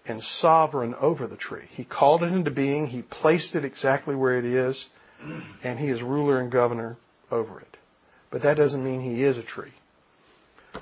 and 0.06 0.22
sovereign 0.22 0.94
over 0.94 1.26
the 1.26 1.34
tree. 1.34 1.64
He 1.70 1.82
called 1.82 2.22
it 2.22 2.30
into 2.30 2.52
being, 2.52 2.86
He 2.86 3.02
placed 3.02 3.56
it 3.56 3.64
exactly 3.64 4.14
where 4.14 4.38
it 4.38 4.44
is, 4.44 4.84
and 5.64 5.76
He 5.76 5.88
is 5.88 6.00
ruler 6.00 6.38
and 6.38 6.52
governor 6.52 6.98
over 7.32 7.60
it. 7.60 7.76
But 8.30 8.44
that 8.44 8.58
doesn't 8.58 8.84
mean 8.84 9.00
He 9.00 9.24
is 9.24 9.36
a 9.36 9.42
tree. 9.42 9.72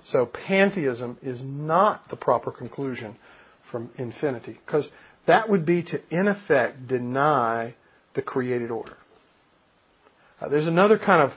So 0.05 0.27
pantheism 0.27 1.17
is 1.23 1.41
not 1.43 2.11
the 2.11 2.17
proper 2.17 2.51
conclusion 2.51 3.17
from 3.73 3.89
infinity, 3.97 4.61
because 4.67 4.87
that 5.27 5.49
would 5.49 5.65
be 5.65 5.83
to, 5.83 6.01
in 6.11 6.29
effect, 6.29 6.89
deny 6.89 7.75
the 8.15 8.21
created 8.21 8.71
order. 8.71 8.99
Uh, 10.43 10.51
there's 10.51 10.67
another 10.67 10.99
kind 10.99 11.23
of 11.23 11.31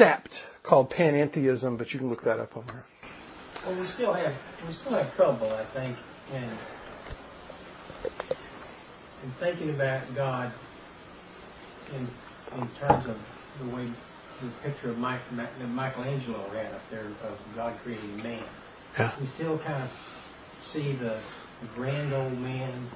sept 0.00 0.30
called 0.62 0.92
panentheism, 0.92 1.76
but 1.76 1.90
you 1.90 1.98
can 1.98 2.08
look 2.08 2.22
that 2.22 2.38
up 2.38 2.56
on 2.56 2.64
there. 2.68 2.84
Well, 3.66 3.80
we 3.80 3.86
still 3.94 4.12
have 4.12 4.34
we 4.66 4.72
still 4.74 4.92
have 4.92 5.14
trouble, 5.16 5.50
I 5.50 5.66
think, 5.74 5.96
in 6.32 6.58
in 9.24 9.34
thinking 9.40 9.74
about 9.74 10.02
God 10.14 10.52
in 11.92 12.08
in 12.56 12.68
terms 12.78 13.06
of 13.06 13.16
the 13.60 13.74
way 13.74 13.92
the 14.40 14.52
picture 14.62 14.90
of 14.90 14.98
Mike, 14.98 15.20
that 15.36 15.68
Michelangelo 15.68 16.48
had 16.50 16.74
up 16.74 16.82
there 16.90 17.06
of 17.22 17.38
God 17.54 17.78
creating 17.82 18.18
man. 18.18 18.44
Yeah. 18.98 19.18
We 19.20 19.26
still 19.34 19.58
kind 19.58 19.82
of 19.82 19.90
see 20.72 20.92
the, 20.92 21.22
the 21.62 21.68
grand 21.74 22.12
old 22.12 22.32
man 22.34 22.88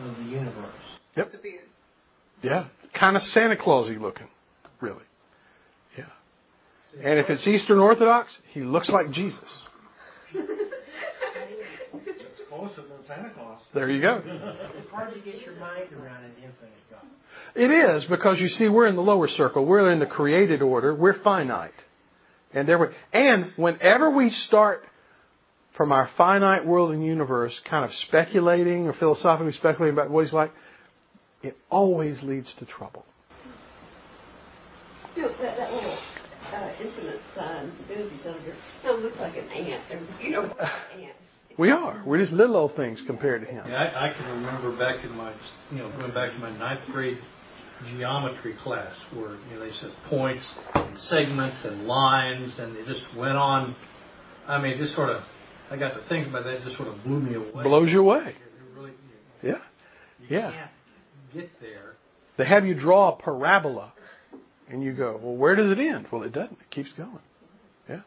of 0.00 0.16
the 0.16 0.24
universe. 0.24 0.74
Yep. 1.16 1.32
Yeah. 2.42 2.66
Kind 2.98 3.16
of 3.16 3.22
Santa 3.22 3.56
Clausy 3.56 4.00
looking, 4.00 4.28
really. 4.80 5.02
Yeah. 5.96 6.04
And 7.02 7.18
if 7.18 7.30
it's 7.30 7.46
Eastern 7.46 7.78
Orthodox, 7.78 8.36
he 8.52 8.60
looks 8.60 8.90
like 8.90 9.10
Jesus. 9.10 9.48
It's 10.34 12.40
closer 12.48 12.82
than 12.82 13.04
Santa 13.06 13.30
Claus. 13.34 13.60
There 13.74 13.90
you 13.90 14.00
go. 14.00 14.22
It's 14.24 14.90
hard 14.90 15.14
to 15.14 15.20
get 15.20 15.42
your 15.42 15.54
mind 15.56 15.92
around 15.92 16.24
an 16.24 16.32
infinite 16.36 16.72
God. 16.90 17.04
It 17.54 17.70
is 17.70 18.04
because 18.08 18.40
you 18.40 18.48
see, 18.48 18.68
we're 18.68 18.86
in 18.86 18.96
the 18.96 19.02
lower 19.02 19.28
circle. 19.28 19.64
We're 19.64 19.90
in 19.90 19.98
the 19.98 20.06
created 20.06 20.62
order. 20.62 20.94
We're 20.94 21.20
finite, 21.22 21.72
and 22.52 22.68
there 22.68 22.78
we. 22.78 22.86
And 23.12 23.52
whenever 23.56 24.10
we 24.10 24.30
start 24.30 24.82
from 25.76 25.92
our 25.92 26.08
finite 26.16 26.66
world 26.66 26.92
and 26.92 27.04
universe, 27.04 27.58
kind 27.68 27.84
of 27.84 27.90
speculating 28.06 28.86
or 28.86 28.92
philosophically 28.92 29.52
speculating 29.52 29.96
about 29.96 30.10
what 30.10 30.24
He's 30.24 30.32
like, 30.32 30.52
it 31.42 31.56
always 31.70 32.22
leads 32.22 32.52
to 32.58 32.66
trouble. 32.66 33.04
You 35.16 35.22
know, 35.22 35.28
that, 35.40 35.56
that 35.56 35.72
little 35.72 35.98
uh, 36.54 36.72
infinite 36.82 37.20
sign, 37.34 37.72
Boobies 37.88 38.26
on 38.26 38.40
here, 38.42 38.54
kind 38.82 38.96
of 38.96 39.02
looks 39.02 39.18
like 39.18 39.36
an 39.36 39.48
ant. 39.48 39.82
You 40.20 40.30
know, 40.30 40.42
ants. 40.94 41.14
We 41.58 41.70
are. 41.70 42.02
We're 42.06 42.18
just 42.18 42.32
little 42.32 42.56
old 42.56 42.76
things 42.76 43.02
compared 43.06 43.40
to 43.44 43.46
him. 43.48 43.64
Yeah, 43.66 43.74
I, 43.82 44.10
I 44.10 44.14
can 44.14 44.26
remember 44.30 44.76
back 44.78 45.04
in 45.04 45.10
my, 45.16 45.34
you 45.72 45.78
know, 45.78 45.90
going 45.98 46.14
back 46.14 46.32
to 46.32 46.38
my 46.38 46.56
ninth 46.56 46.80
grade 46.92 47.18
geometry 47.96 48.54
class 48.62 48.94
where, 49.14 49.36
you 49.36 49.54
know, 49.54 49.60
they 49.60 49.72
said 49.80 49.90
points 50.08 50.44
and 50.74 50.98
segments 51.08 51.56
and 51.64 51.86
lines 51.86 52.56
and 52.58 52.76
it 52.76 52.86
just 52.86 53.02
went 53.16 53.36
on. 53.36 53.74
I 54.46 54.60
mean, 54.60 54.78
just 54.78 54.94
sort 54.94 55.10
of, 55.10 55.22
I 55.70 55.76
got 55.76 55.94
to 55.94 56.08
think 56.08 56.28
about 56.28 56.44
that, 56.44 56.54
it 56.54 56.64
just 56.64 56.76
sort 56.76 56.88
of 56.88 57.02
blew 57.02 57.20
me 57.20 57.34
away. 57.34 57.64
Blows 57.64 57.90
you 57.90 58.00
away. 58.00 58.34
It 58.36 58.76
really, 58.76 58.92
Yeah. 59.42 59.58
you 60.20 60.26
Yeah. 60.38 60.50
can't 60.52 60.70
get 61.34 61.60
there. 61.60 61.94
They 62.36 62.46
have 62.46 62.64
you 62.66 62.74
draw 62.78 63.14
a 63.14 63.16
parabola, 63.16 63.92
and 64.70 64.82
you 64.82 64.92
go, 64.92 65.18
well, 65.22 65.36
where 65.36 65.54
does 65.54 65.70
it 65.70 65.78
end? 65.78 66.06
Well, 66.12 66.22
it 66.22 66.32
doesn't. 66.32 66.58
It 66.60 66.70
keeps 66.70 66.92
going. 66.92 67.18
Yeah. 67.88 68.00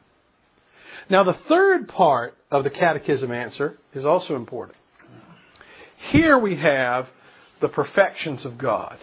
Now, 1.10 1.24
the 1.24 1.38
third 1.50 1.88
part 1.88 2.36
of 2.50 2.64
the 2.64 2.70
catechism 2.70 3.32
answer 3.32 3.78
is 3.94 4.06
also 4.06 4.36
important. 4.36 4.78
Here 6.12 6.38
we 6.38 6.56
have 6.58 7.08
the 7.62 7.70
perfections 7.70 8.46
of 8.46 8.58
God. 8.58 8.98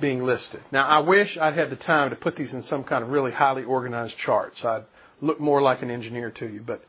being 0.00 0.24
listed. 0.24 0.60
Now, 0.72 0.86
I 0.86 0.98
wish 1.00 1.38
I'd 1.40 1.54
had 1.54 1.70
the 1.70 1.76
time 1.76 2.10
to 2.10 2.16
put 2.16 2.36
these 2.36 2.52
in 2.52 2.62
some 2.62 2.84
kind 2.84 3.04
of 3.04 3.10
really 3.10 3.30
highly 3.32 3.62
organized 3.64 4.16
charts. 4.18 4.60
So 4.62 4.68
I'd 4.68 4.84
look 5.20 5.40
more 5.40 5.62
like 5.62 5.82
an 5.82 5.90
engineer 5.90 6.30
to 6.32 6.46
you, 6.46 6.60
but 6.66 6.82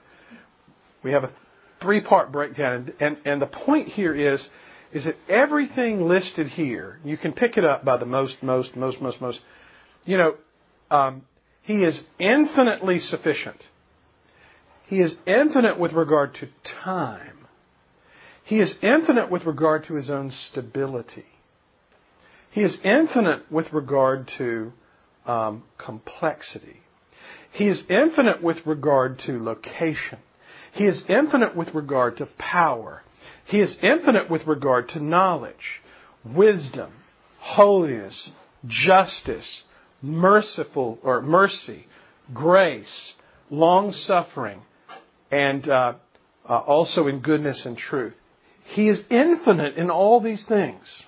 we 1.03 1.11
have 1.11 1.23
a 1.23 1.31
three 1.81 2.01
part 2.01 2.31
breakdown. 2.31 2.93
And, 2.99 3.17
and 3.25 3.41
the 3.41 3.47
point 3.47 3.89
here 3.89 4.13
is, 4.13 4.47
is 4.95 5.03
that 5.03 5.17
everything 5.27 6.07
listed 6.07 6.47
here, 6.47 6.99
you 7.03 7.17
can 7.17 7.33
pick 7.33 7.57
it 7.57 7.65
up 7.65 7.83
by 7.83 7.97
the 7.97 8.05
most, 8.05 8.41
most, 8.41 8.77
most, 8.77 9.01
most, 9.01 9.19
most. 9.19 9.41
You 10.05 10.17
know, 10.17 10.35
um, 10.89 11.23
he 11.63 11.83
is 11.83 12.01
infinitely 12.17 12.99
sufficient. 12.99 13.57
He 14.85 15.01
is 15.01 15.17
infinite 15.27 15.77
with 15.77 15.91
regard 15.91 16.35
to 16.35 16.47
time. 16.81 17.45
He 18.45 18.61
is 18.61 18.77
infinite 18.81 19.29
with 19.29 19.43
regard 19.43 19.83
to 19.87 19.95
his 19.95 20.09
own 20.09 20.31
stability. 20.31 21.25
He 22.51 22.61
is 22.61 22.77
infinite 22.81 23.51
with 23.51 23.73
regard 23.73 24.31
to 24.37 24.71
um, 25.25 25.63
complexity. 25.77 26.79
He 27.51 27.67
is 27.67 27.83
infinite 27.89 28.41
with 28.41 28.65
regard 28.65 29.19
to 29.25 29.43
location. 29.43 30.19
He 30.71 30.85
is 30.85 31.03
infinite 31.09 31.53
with 31.53 31.75
regard 31.75 32.15
to 32.17 32.29
power. 32.37 33.01
He 33.45 33.61
is 33.61 33.75
infinite 33.81 34.29
with 34.29 34.47
regard 34.47 34.89
to 34.89 34.99
knowledge, 34.99 35.81
wisdom, 36.25 36.91
holiness, 37.39 38.31
justice, 38.65 39.63
merciful 40.01 40.99
or 41.03 41.21
mercy, 41.21 41.85
grace, 42.33 43.13
long 43.51 43.91
suffering, 43.91 44.61
and 45.31 45.67
uh, 45.69 45.93
uh, 46.49 46.57
also 46.57 47.07
in 47.07 47.19
goodness 47.21 47.63
and 47.65 47.77
truth. 47.77 48.15
He 48.63 48.89
is 48.89 49.03
infinite 49.11 49.75
in 49.75 49.91
all 49.91 50.19
these 50.19 50.45
things. 50.47 51.03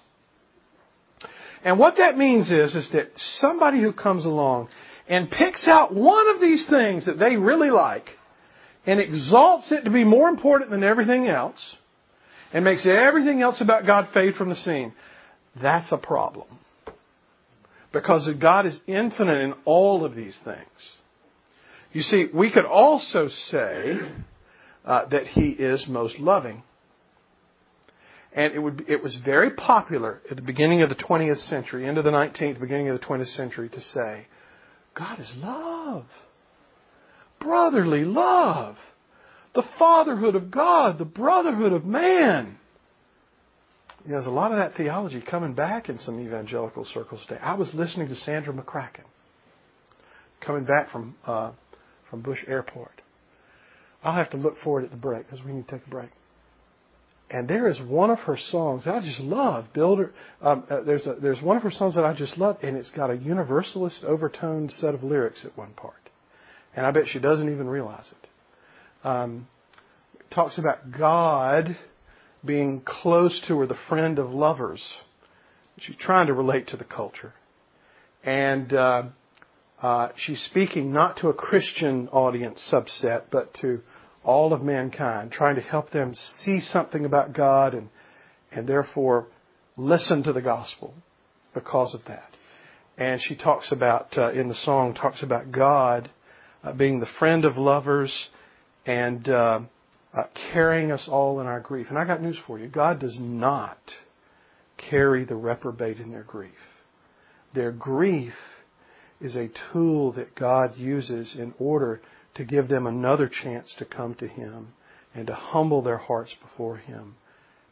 And 1.63 1.79
what 1.79 1.97
that 1.97 2.17
means 2.17 2.51
is, 2.51 2.75
is 2.75 2.89
that 2.93 3.09
somebody 3.15 3.81
who 3.81 3.91
comes 3.91 4.25
along 4.25 4.69
and 5.07 5.29
picks 5.29 5.67
out 5.67 5.93
one 5.93 6.29
of 6.29 6.39
these 6.39 6.67
things 6.69 7.07
that 7.07 7.17
they 7.17 7.35
really 7.35 7.71
like 7.71 8.09
and 8.85 8.99
exalts 8.99 9.71
it 9.71 9.83
to 9.83 9.89
be 9.89 10.03
more 10.03 10.29
important 10.29 10.69
than 10.69 10.83
everything 10.83 11.27
else 11.27 11.77
and 12.53 12.63
makes 12.63 12.87
everything 12.87 13.41
else 13.41 13.61
about 13.61 13.85
God 13.85 14.09
fade 14.13 14.35
from 14.35 14.49
the 14.49 14.55
scene, 14.55 14.93
that's 15.61 15.91
a 15.91 15.97
problem. 15.97 16.47
Because 17.91 18.29
God 18.39 18.65
is 18.65 18.79
infinite 18.87 19.41
in 19.41 19.53
all 19.65 20.05
of 20.05 20.15
these 20.15 20.37
things. 20.43 20.89
You 21.93 22.01
see, 22.01 22.27
we 22.33 22.51
could 22.51 22.65
also 22.65 23.29
say 23.29 23.97
uh, 24.85 25.05
that 25.09 25.27
He 25.27 25.49
is 25.49 25.85
most 25.87 26.19
loving. 26.19 26.63
And 28.33 28.53
it, 28.53 28.59
would, 28.59 28.85
it 28.87 29.01
was 29.01 29.17
very 29.25 29.51
popular 29.51 30.21
at 30.29 30.35
the 30.35 30.43
beginning 30.43 30.83
of 30.83 30.89
the 30.89 30.95
20th 30.95 31.49
century, 31.49 31.87
end 31.87 31.97
of 31.97 32.03
the 32.03 32.11
19th, 32.11 32.59
beginning 32.59 32.89
of 32.89 32.99
the 32.99 33.05
20th 33.05 33.35
century, 33.35 33.69
to 33.69 33.81
say, 33.81 34.27
God 34.95 35.19
is 35.19 35.33
love. 35.37 36.05
Brotherly 37.39 38.03
love. 38.03 38.75
The 39.57 39.65
fatherhood 39.79 40.35
of 40.35 40.51
God, 40.51 40.99
the 40.99 41.05
brotherhood 41.05 41.73
of 41.73 41.83
man. 41.83 42.59
You 44.05 44.11
know, 44.11 44.17
there's 44.17 44.27
a 44.27 44.29
lot 44.29 44.51
of 44.51 44.59
that 44.59 44.75
theology 44.77 45.19
coming 45.19 45.55
back 45.55 45.89
in 45.89 45.97
some 45.97 46.19
evangelical 46.19 46.85
circles 46.85 47.25
today. 47.27 47.41
I 47.41 47.55
was 47.55 47.73
listening 47.73 48.07
to 48.09 48.15
Sandra 48.17 48.53
McCracken 48.53 49.05
coming 50.41 50.63
back 50.63 50.91
from 50.91 51.15
uh, 51.25 51.53
from 52.07 52.21
Bush 52.21 52.37
Airport. 52.47 53.01
I'll 54.03 54.13
have 54.13 54.29
to 54.29 54.37
look 54.37 54.57
for 54.63 54.79
it 54.79 54.83
at 54.85 54.91
the 54.91 54.95
break 54.95 55.27
because 55.27 55.43
we 55.43 55.53
need 55.53 55.67
to 55.67 55.79
take 55.79 55.87
a 55.87 55.89
break. 55.89 56.11
And 57.31 57.47
there 57.47 57.67
is 57.67 57.81
one 57.81 58.11
of 58.11 58.19
her 58.19 58.37
songs 58.37 58.85
that 58.85 58.93
I 58.93 58.99
just 58.99 59.21
love. 59.21 59.73
Builder, 59.73 60.13
um, 60.39 60.65
uh, 60.69 60.81
there's 60.81 61.07
a, 61.07 61.15
there's 61.19 61.41
one 61.41 61.57
of 61.57 61.63
her 61.63 61.71
songs 61.71 61.95
that 61.95 62.05
I 62.05 62.13
just 62.13 62.37
love, 62.37 62.57
and 62.61 62.77
it's 62.77 62.91
got 62.91 63.09
a 63.09 63.17
universalist 63.17 64.03
overtoned 64.03 64.71
set 64.73 64.93
of 64.93 65.01
lyrics 65.01 65.45
at 65.45 65.57
one 65.57 65.73
part, 65.73 66.11
and 66.75 66.85
I 66.85 66.91
bet 66.91 67.05
she 67.07 67.17
doesn't 67.17 67.51
even 67.51 67.67
realize 67.67 68.05
it. 68.11 68.27
Um, 69.03 69.47
talks 70.33 70.57
about 70.57 70.91
God 70.97 71.77
being 72.45 72.81
close 72.85 73.43
to 73.47 73.59
her, 73.59 73.67
the 73.67 73.77
friend 73.89 74.19
of 74.19 74.31
lovers. 74.31 74.83
She's 75.79 75.95
trying 75.97 76.27
to 76.27 76.33
relate 76.33 76.67
to 76.69 76.77
the 76.77 76.83
culture, 76.83 77.33
and 78.23 78.73
uh, 78.73 79.03
uh, 79.81 80.09
she's 80.17 80.41
speaking 80.49 80.91
not 80.91 81.17
to 81.17 81.29
a 81.29 81.33
Christian 81.33 82.07
audience 82.09 82.67
subset, 82.71 83.25
but 83.31 83.53
to 83.61 83.81
all 84.23 84.53
of 84.53 84.61
mankind, 84.61 85.31
trying 85.31 85.55
to 85.55 85.61
help 85.61 85.91
them 85.91 86.13
see 86.15 86.59
something 86.59 87.05
about 87.05 87.33
God 87.33 87.73
and, 87.73 87.89
and 88.51 88.67
therefore 88.67 89.27
listen 89.77 90.23
to 90.23 90.33
the 90.33 90.41
gospel 90.41 90.93
because 91.53 91.93
of 91.93 92.01
that. 92.07 92.29
And 92.97 93.21
she 93.21 93.35
talks 93.35 93.71
about, 93.71 94.17
uh, 94.17 94.31
in 94.31 94.47
the 94.47 94.55
song, 94.55 94.95
talks 94.95 95.21
about 95.21 95.51
God 95.51 96.09
uh, 96.63 96.73
being 96.73 96.99
the 96.99 97.07
friend 97.19 97.45
of 97.45 97.55
lovers 97.55 98.29
and 98.87 99.29
uh, 99.29 99.59
uh 100.13 100.23
carrying 100.51 100.91
us 100.91 101.07
all 101.11 101.39
in 101.39 101.45
our 101.45 101.59
grief. 101.59 101.87
And 101.89 101.97
I 101.99 102.05
got 102.05 102.21
news 102.21 102.39
for 102.47 102.57
you 102.57 102.67
God 102.67 102.99
does 102.99 103.17
not 103.19 103.77
carry 104.89 105.25
the 105.25 105.35
reprobate 105.35 105.99
in 105.99 106.11
their 106.11 106.23
grief. 106.23 106.51
Their 107.53 107.71
grief 107.71 108.33
is 109.19 109.35
a 109.35 109.49
tool 109.71 110.11
that 110.13 110.35
God 110.35 110.77
uses 110.77 111.35
in 111.37 111.53
order 111.59 112.01
to 112.35 112.45
give 112.45 112.67
them 112.67 112.85
another 112.85 113.27
chance 113.29 113.73
to 113.79 113.85
come 113.85 114.13
to 114.15 114.27
Him 114.27 114.69
and 115.13 115.27
to 115.27 115.33
humble 115.33 115.81
their 115.81 115.97
hearts 115.97 116.35
before 116.41 116.77
Him 116.77 117.15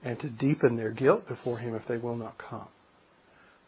and 0.04 0.20
to 0.20 0.30
deepen 0.30 0.76
their 0.76 0.92
guilt 0.92 1.28
before 1.28 1.60
Him 1.60 1.76
if 1.76 1.88
they 1.88 1.98
will 1.98 2.16
not 2.16 2.38
come. 2.38 2.68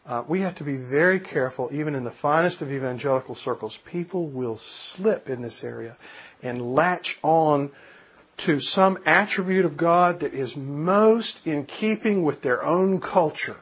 Uh, 0.04 0.24
we 0.26 0.40
have 0.40 0.56
to 0.56 0.64
be 0.64 0.76
very 0.76 1.20
careful, 1.20 1.68
even 1.70 1.94
in 1.94 2.02
the 2.02 2.14
finest 2.22 2.62
of 2.62 2.70
evangelical 2.70 3.34
circles. 3.34 3.78
People 3.90 4.28
will 4.28 4.58
slip 4.94 5.28
in 5.28 5.42
this 5.42 5.60
area 5.62 5.96
and 6.42 6.74
latch 6.74 7.16
on 7.22 7.70
to 8.46 8.60
some 8.60 8.98
attribute 9.04 9.64
of 9.64 9.76
God 9.76 10.20
that 10.20 10.34
is 10.34 10.52
most 10.56 11.38
in 11.44 11.66
keeping 11.66 12.22
with 12.24 12.42
their 12.42 12.64
own 12.64 13.00
culture. 13.00 13.56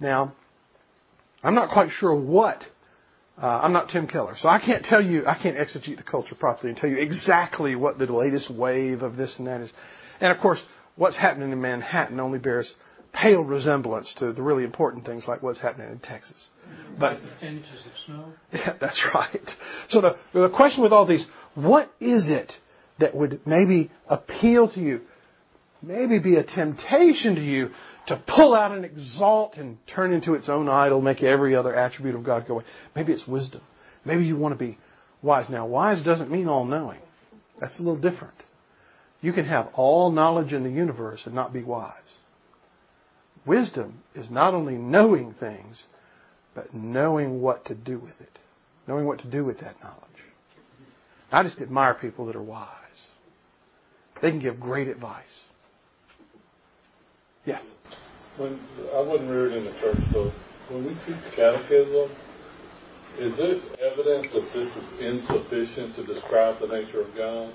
Now, 0.00 0.34
I'm 1.42 1.54
not 1.54 1.70
quite 1.70 1.90
sure 1.92 2.14
what 2.14 2.62
uh, 3.40 3.60
I'm 3.62 3.72
not 3.72 3.88
Tim 3.88 4.06
Keller, 4.06 4.36
so 4.38 4.48
I 4.48 4.58
can't 4.58 4.84
tell 4.84 5.02
you, 5.02 5.26
I 5.26 5.38
can't 5.40 5.56
exegete 5.56 5.96
the 5.96 6.02
culture 6.02 6.34
properly 6.34 6.70
and 6.70 6.78
tell 6.78 6.90
you 6.90 6.98
exactly 6.98 7.74
what 7.74 7.98
the 7.98 8.04
latest 8.04 8.54
wave 8.54 9.00
of 9.00 9.16
this 9.16 9.34
and 9.38 9.46
that 9.46 9.62
is. 9.62 9.72
And 10.20 10.30
of 10.30 10.42
course, 10.42 10.60
what's 10.96 11.16
happening 11.16 11.50
in 11.50 11.60
Manhattan 11.60 12.20
only 12.20 12.38
bears 12.38 12.70
pale 13.12 13.42
resemblance 13.42 14.12
to 14.18 14.32
the 14.32 14.42
really 14.42 14.64
important 14.64 15.04
things 15.04 15.24
like 15.26 15.42
what's 15.42 15.60
happening 15.60 15.90
in 15.90 15.98
Texas. 15.98 16.48
But 16.98 17.18
ten 17.40 17.58
inches 17.58 17.86
of 17.86 17.92
snow. 18.06 18.32
Yeah, 18.52 18.74
that's 18.80 19.04
right. 19.14 19.50
So 19.88 20.00
the 20.00 20.16
the 20.32 20.50
question 20.50 20.82
with 20.82 20.92
all 20.92 21.06
these, 21.06 21.26
what 21.54 21.90
is 22.00 22.30
it 22.30 22.52
that 22.98 23.14
would 23.14 23.40
maybe 23.46 23.90
appeal 24.08 24.70
to 24.72 24.80
you, 24.80 25.00
maybe 25.82 26.18
be 26.18 26.36
a 26.36 26.44
temptation 26.44 27.34
to 27.34 27.40
you 27.42 27.70
to 28.06 28.22
pull 28.26 28.54
out 28.54 28.72
and 28.72 28.84
exalt 28.84 29.56
and 29.56 29.78
turn 29.86 30.12
into 30.12 30.34
its 30.34 30.48
own 30.48 30.68
idol, 30.68 31.00
make 31.00 31.22
every 31.22 31.54
other 31.54 31.74
attribute 31.74 32.14
of 32.14 32.24
God 32.24 32.46
go 32.46 32.54
away. 32.54 32.64
Maybe 32.94 33.12
it's 33.12 33.26
wisdom. 33.26 33.62
Maybe 34.04 34.24
you 34.24 34.36
want 34.36 34.58
to 34.58 34.58
be 34.58 34.78
wise. 35.22 35.48
Now, 35.48 35.66
wise 35.66 36.02
doesn't 36.02 36.30
mean 36.30 36.48
all 36.48 36.64
knowing. 36.64 37.00
That's 37.60 37.78
a 37.78 37.82
little 37.82 38.00
different. 38.00 38.34
You 39.20 39.32
can 39.32 39.44
have 39.44 39.68
all 39.74 40.10
knowledge 40.10 40.52
in 40.52 40.64
the 40.64 40.70
universe 40.70 41.22
and 41.26 41.34
not 41.34 41.52
be 41.52 41.62
wise. 41.62 41.94
Wisdom 43.46 44.02
is 44.14 44.30
not 44.30 44.54
only 44.54 44.74
knowing 44.74 45.34
things, 45.38 45.84
but 46.54 46.74
knowing 46.74 47.40
what 47.40 47.64
to 47.66 47.74
do 47.74 47.98
with 47.98 48.20
it. 48.20 48.38
Knowing 48.86 49.06
what 49.06 49.20
to 49.20 49.30
do 49.30 49.44
with 49.44 49.60
that 49.60 49.76
knowledge. 49.82 50.00
I 51.32 51.42
just 51.42 51.60
admire 51.60 51.94
people 51.94 52.26
that 52.26 52.36
are 52.36 52.42
wise. 52.42 52.68
They 54.20 54.30
can 54.30 54.40
give 54.40 54.60
great 54.60 54.88
advice. 54.88 55.24
Yes. 57.46 57.70
When 58.36 58.60
I 58.94 59.00
wasn't 59.00 59.30
reared 59.30 59.52
in 59.52 59.64
the 59.64 59.72
church, 59.80 59.98
so 60.12 60.30
when 60.68 60.84
we 60.84 60.94
teach 61.06 61.34
catechism, 61.34 62.10
is 63.18 63.34
it 63.38 63.62
evidence 63.80 64.26
that 64.32 64.50
this 64.54 64.68
is 64.76 65.00
insufficient 65.00 65.96
to 65.96 66.06
describe 66.06 66.60
the 66.60 66.66
nature 66.66 67.00
of 67.00 67.14
God? 67.16 67.52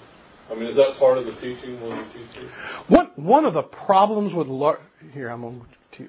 I 0.50 0.54
mean, 0.54 0.70
is 0.70 0.76
that 0.76 0.96
part 1.00 1.18
of 1.18 1.26
the 1.26 1.34
teaching 1.34 1.82
when 1.82 1.98
we 1.98 2.04
teach 2.14 2.38
it? 2.38 2.50
One 2.88 3.10
one 3.16 3.46
of 3.46 3.54
the 3.54 3.64
problems 3.64 4.34
with 4.34 4.48
lar- 4.48 4.80
here 5.12 5.30
I'm 5.30 5.42
going 5.42 5.66
to 5.94 6.08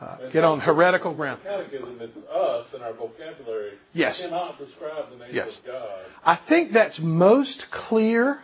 uh, 0.00 0.30
get 0.30 0.44
on 0.44 0.60
heretical 0.60 1.14
ground. 1.14 1.40
Catechism, 1.42 1.98
it's 2.00 2.16
us 2.28 2.66
and 2.74 2.82
our 2.82 2.92
vocabulary. 2.92 3.72
Yes. 3.92 4.20
Cannot 4.20 4.58
describe 4.58 5.10
the 5.10 5.16
nature 5.16 5.32
Yes. 5.32 5.58
of 5.58 5.66
God. 5.66 5.98
I 6.24 6.38
think 6.48 6.72
that's 6.72 6.98
most 7.00 7.66
clear 7.70 8.40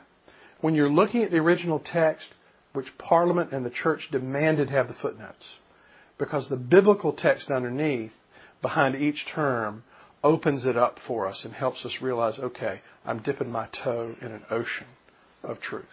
when 0.61 0.75
you're 0.75 0.91
looking 0.91 1.23
at 1.23 1.31
the 1.31 1.39
original 1.39 1.79
text 1.85 2.27
which 2.73 2.87
Parliament 2.99 3.53
and 3.53 3.65
the 3.65 3.71
church 3.71 4.09
demanded 4.13 4.71
have 4.71 4.89
the 4.89 4.95
footnotes. 4.95 5.45
Because 6.19 6.49
the 6.49 6.57
biblical 6.57 7.13
text 7.13 7.51
underneath, 7.51 8.13
behind 8.61 8.97
each 8.97 9.25
term, 9.35 9.85
opens 10.23 10.67
it 10.67 10.77
up 10.77 10.99
for 11.07 11.27
us 11.27 11.43
and 11.45 11.55
helps 11.55 11.85
us 11.85 11.97
realize, 12.03 12.39
okay, 12.39 12.81
I'm 13.05 13.23
dipping 13.23 13.51
my 13.51 13.69
toe 13.85 14.15
in 14.21 14.33
an 14.33 14.43
ocean 14.51 14.87
of 15.43 15.61
truth. 15.61 15.87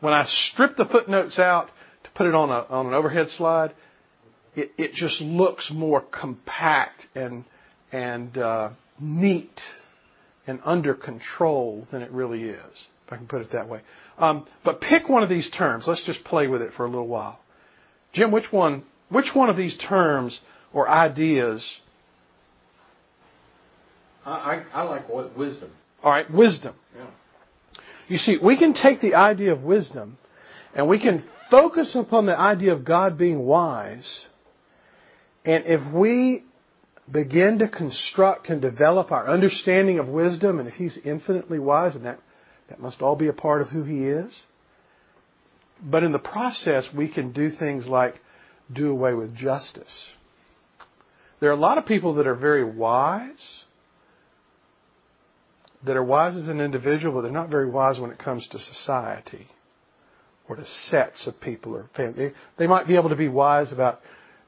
When 0.00 0.12
I 0.12 0.26
strip 0.26 0.76
the 0.76 0.84
footnotes 0.84 1.38
out 1.38 1.68
to 2.04 2.10
put 2.14 2.26
it 2.26 2.34
on, 2.34 2.50
a, 2.50 2.66
on 2.68 2.86
an 2.86 2.94
overhead 2.94 3.28
slide, 3.28 3.72
it, 4.54 4.72
it 4.76 4.92
just 4.92 5.20
looks 5.20 5.70
more 5.72 6.00
compact 6.00 7.06
and 7.14 7.44
and 7.92 8.36
uh, 8.38 8.70
neat 8.98 9.60
and 10.46 10.60
under 10.64 10.94
control 10.94 11.86
than 11.92 12.02
it 12.02 12.10
really 12.10 12.44
is, 12.44 12.86
if 13.06 13.12
I 13.12 13.16
can 13.16 13.26
put 13.26 13.42
it 13.42 13.52
that 13.52 13.68
way. 13.68 13.80
Um, 14.18 14.46
but 14.64 14.80
pick 14.80 15.08
one 15.08 15.22
of 15.22 15.28
these 15.28 15.50
terms. 15.50 15.84
Let's 15.86 16.04
just 16.04 16.24
play 16.24 16.48
with 16.48 16.62
it 16.62 16.72
for 16.76 16.84
a 16.84 16.88
little 16.88 17.06
while. 17.06 17.38
Jim, 18.12 18.30
which 18.32 18.50
one? 18.50 18.84
Which 19.08 19.30
one 19.34 19.50
of 19.50 19.56
these 19.56 19.76
terms 19.78 20.40
or 20.72 20.88
ideas? 20.88 21.64
I, 24.24 24.30
I, 24.30 24.64
I 24.72 24.82
like 24.84 25.08
wisdom. 25.36 25.70
All 26.02 26.10
right, 26.10 26.30
wisdom. 26.30 26.74
Yeah. 26.96 27.06
You 28.08 28.18
see, 28.18 28.36
we 28.42 28.58
can 28.58 28.74
take 28.74 29.00
the 29.00 29.14
idea 29.14 29.52
of 29.52 29.62
wisdom 29.62 30.18
and 30.74 30.88
we 30.88 30.98
can 30.98 31.24
focus 31.50 31.94
upon 31.94 32.26
the 32.26 32.38
idea 32.38 32.72
of 32.72 32.84
God 32.84 33.18
being 33.18 33.40
wise. 33.40 34.24
And 35.44 35.64
if 35.66 35.92
we 35.92 36.44
begin 37.10 37.58
to 37.58 37.68
construct 37.68 38.48
and 38.48 38.62
develop 38.62 39.12
our 39.12 39.28
understanding 39.28 39.98
of 39.98 40.08
wisdom, 40.08 40.58
and 40.58 40.68
if 40.68 40.74
He's 40.74 40.98
infinitely 41.04 41.58
wise, 41.58 41.94
and 41.94 42.06
that, 42.06 42.20
that 42.68 42.80
must 42.80 43.02
all 43.02 43.16
be 43.16 43.28
a 43.28 43.32
part 43.32 43.60
of 43.60 43.68
who 43.68 43.82
He 43.82 44.04
is. 44.04 44.42
But 45.82 46.04
in 46.04 46.12
the 46.12 46.18
process, 46.18 46.88
we 46.96 47.12
can 47.12 47.32
do 47.32 47.50
things 47.50 47.86
like 47.86 48.14
do 48.72 48.90
away 48.90 49.14
with 49.14 49.36
justice. 49.36 50.06
There 51.40 51.50
are 51.50 51.54
a 51.54 51.60
lot 51.60 51.76
of 51.76 51.86
people 51.86 52.14
that 52.14 52.26
are 52.26 52.36
very 52.36 52.64
wise, 52.64 53.61
that 55.84 55.96
are 55.96 56.04
wise 56.04 56.36
as 56.36 56.48
an 56.48 56.60
individual, 56.60 57.14
but 57.14 57.22
they're 57.22 57.32
not 57.32 57.48
very 57.48 57.68
wise 57.68 57.98
when 57.98 58.10
it 58.10 58.18
comes 58.18 58.46
to 58.48 58.58
society 58.58 59.48
or 60.48 60.56
to 60.56 60.64
sets 60.64 61.26
of 61.26 61.40
people 61.40 61.74
or 61.74 61.88
family. 61.96 62.32
They 62.58 62.66
might 62.66 62.86
be 62.86 62.96
able 62.96 63.08
to 63.08 63.16
be 63.16 63.28
wise 63.28 63.72
about, 63.72 64.00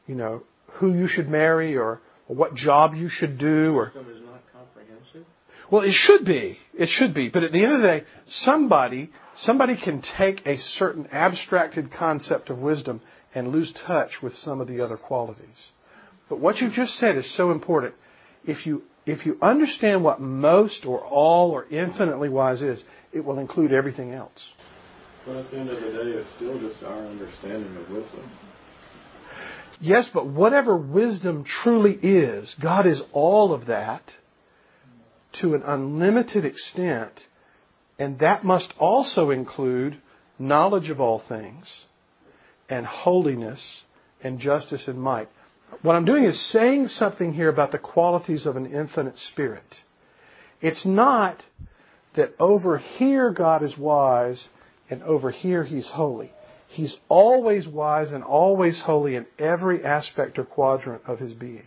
you 0.06 0.14
know, 0.14 0.42
who 0.74 0.94
you 0.94 1.08
should 1.08 1.28
marry 1.28 1.76
or, 1.76 2.00
or 2.28 2.36
what 2.36 2.54
job 2.54 2.94
you 2.94 3.08
should 3.08 3.38
do 3.38 3.74
or 3.76 3.92
Wisdom 3.94 4.14
is 4.14 4.22
not 4.24 4.42
comprehensive. 4.52 5.24
well, 5.70 5.82
it 5.82 5.92
should 5.92 6.24
be. 6.24 6.58
It 6.74 6.88
should 6.88 7.14
be. 7.14 7.28
But 7.28 7.44
at 7.44 7.52
the 7.52 7.62
end 7.62 7.74
of 7.74 7.80
the 7.80 7.86
day, 7.86 8.04
somebody 8.28 9.10
somebody 9.36 9.76
can 9.76 10.02
take 10.16 10.46
a 10.46 10.56
certain 10.56 11.06
abstracted 11.08 11.92
concept 11.92 12.50
of 12.50 12.58
wisdom 12.58 13.00
and 13.34 13.48
lose 13.48 13.72
touch 13.86 14.22
with 14.22 14.34
some 14.34 14.60
of 14.60 14.68
the 14.68 14.80
other 14.80 14.96
qualities. 14.96 15.70
But 16.28 16.38
what 16.40 16.56
you 16.56 16.70
just 16.70 16.94
said 16.94 17.16
is 17.16 17.36
so 17.36 17.50
important. 17.50 17.94
If 18.44 18.66
you 18.66 18.82
if 19.06 19.26
you 19.26 19.36
understand 19.42 20.02
what 20.02 20.20
most 20.20 20.84
or 20.86 21.00
all 21.00 21.50
or 21.50 21.66
infinitely 21.66 22.28
wise 22.28 22.62
is, 22.62 22.82
it 23.12 23.24
will 23.24 23.38
include 23.38 23.72
everything 23.72 24.12
else. 24.12 24.44
But 25.26 25.36
at 25.36 25.50
the 25.50 25.58
end 25.58 25.70
of 25.70 25.80
the 25.80 25.90
day, 25.90 26.10
it's 26.10 26.28
still 26.36 26.58
just 26.60 26.82
our 26.82 27.06
understanding 27.06 27.76
of 27.76 27.90
wisdom. 27.90 28.30
Yes, 29.80 30.08
but 30.12 30.26
whatever 30.26 30.76
wisdom 30.76 31.44
truly 31.44 31.94
is, 31.94 32.54
God 32.62 32.86
is 32.86 33.02
all 33.12 33.52
of 33.52 33.66
that 33.66 34.02
to 35.40 35.54
an 35.54 35.62
unlimited 35.64 36.44
extent, 36.44 37.24
and 37.98 38.18
that 38.20 38.44
must 38.44 38.72
also 38.78 39.30
include 39.30 40.00
knowledge 40.38 40.90
of 40.90 41.00
all 41.00 41.22
things 41.28 41.72
and 42.68 42.86
holiness 42.86 43.82
and 44.22 44.38
justice 44.38 44.86
and 44.88 45.00
might. 45.00 45.28
What 45.82 45.96
I'm 45.96 46.04
doing 46.04 46.24
is 46.24 46.52
saying 46.52 46.88
something 46.88 47.32
here 47.32 47.48
about 47.48 47.72
the 47.72 47.78
qualities 47.78 48.46
of 48.46 48.56
an 48.56 48.72
infinite 48.72 49.18
spirit. 49.18 49.64
It's 50.60 50.86
not 50.86 51.42
that 52.16 52.34
over 52.38 52.78
here 52.78 53.30
God 53.30 53.62
is 53.62 53.76
wise 53.76 54.48
and 54.88 55.02
over 55.02 55.30
here 55.30 55.64
he's 55.64 55.90
holy. 55.92 56.32
He's 56.68 56.96
always 57.08 57.68
wise 57.68 58.12
and 58.12 58.24
always 58.24 58.82
holy 58.84 59.16
in 59.16 59.26
every 59.38 59.84
aspect 59.84 60.38
or 60.38 60.44
quadrant 60.44 61.02
of 61.06 61.18
his 61.18 61.32
being. 61.32 61.66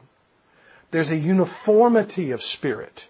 There's 0.91 1.11
a 1.11 1.15
uniformity 1.15 2.31
of 2.31 2.41
spirit. 2.41 3.01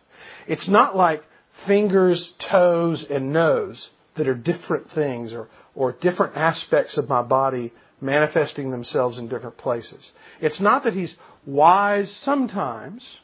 It's 0.48 0.70
not 0.70 0.95
like 0.95 1.24
fingers, 1.66 2.34
toes, 2.52 3.06
and 3.10 3.34
nose 3.34 3.89
that 4.16 4.28
are 4.28 4.36
different 4.36 4.88
things 4.93 5.34
or, 5.34 5.48
or 5.76 5.91
different 5.93 6.36
aspects 6.36 6.98
of 6.98 7.10
my 7.10 7.22
body 7.22 7.74
manifesting 8.02 8.72
themselves 8.72 9.18
in 9.18 9.28
different 9.28 9.58
places. 9.58 10.12
It's 10.41 10.62
not 10.62 10.84
that 10.84 10.93
he's 10.93 11.16
wise 11.45 12.12
sometimes 12.24 13.18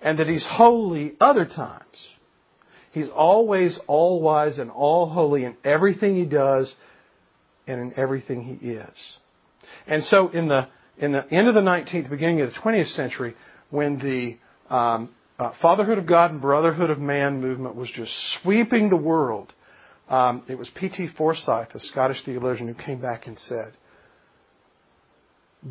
and 0.00 0.18
that 0.18 0.28
he's 0.28 0.46
holy 0.48 1.14
other 1.20 1.44
times. 1.44 2.08
He's 2.92 3.08
always 3.08 3.80
all 3.86 4.20
wise 4.20 4.58
and 4.58 4.70
all 4.70 5.08
holy 5.08 5.44
in 5.44 5.56
everything 5.64 6.16
he 6.16 6.26
does 6.26 6.74
and 7.66 7.80
in 7.80 7.98
everything 7.98 8.42
he 8.42 8.70
is. 8.70 8.96
And 9.86 10.04
so 10.04 10.28
in 10.28 10.48
the 10.48 10.68
in 10.98 11.12
the 11.12 11.26
end 11.32 11.48
of 11.48 11.54
the 11.54 11.60
19th, 11.60 12.10
beginning 12.10 12.42
of 12.42 12.50
the 12.50 12.58
20th 12.58 12.94
century, 12.94 13.34
when 13.70 13.98
the 13.98 14.74
um, 14.74 15.10
uh, 15.38 15.52
fatherhood 15.60 15.98
of 15.98 16.06
God 16.06 16.30
and 16.30 16.40
brotherhood 16.40 16.90
of 16.90 16.98
man 16.98 17.40
movement 17.40 17.74
was 17.74 17.90
just 17.90 18.12
sweeping 18.40 18.90
the 18.90 18.96
world, 18.96 19.52
um, 20.12 20.42
it 20.46 20.58
was 20.58 20.70
P.T. 20.74 21.08
Forsyth, 21.16 21.74
a 21.74 21.80
Scottish 21.80 22.22
theologian, 22.24 22.68
who 22.68 22.74
came 22.74 23.00
back 23.00 23.26
and 23.26 23.38
said, 23.38 23.72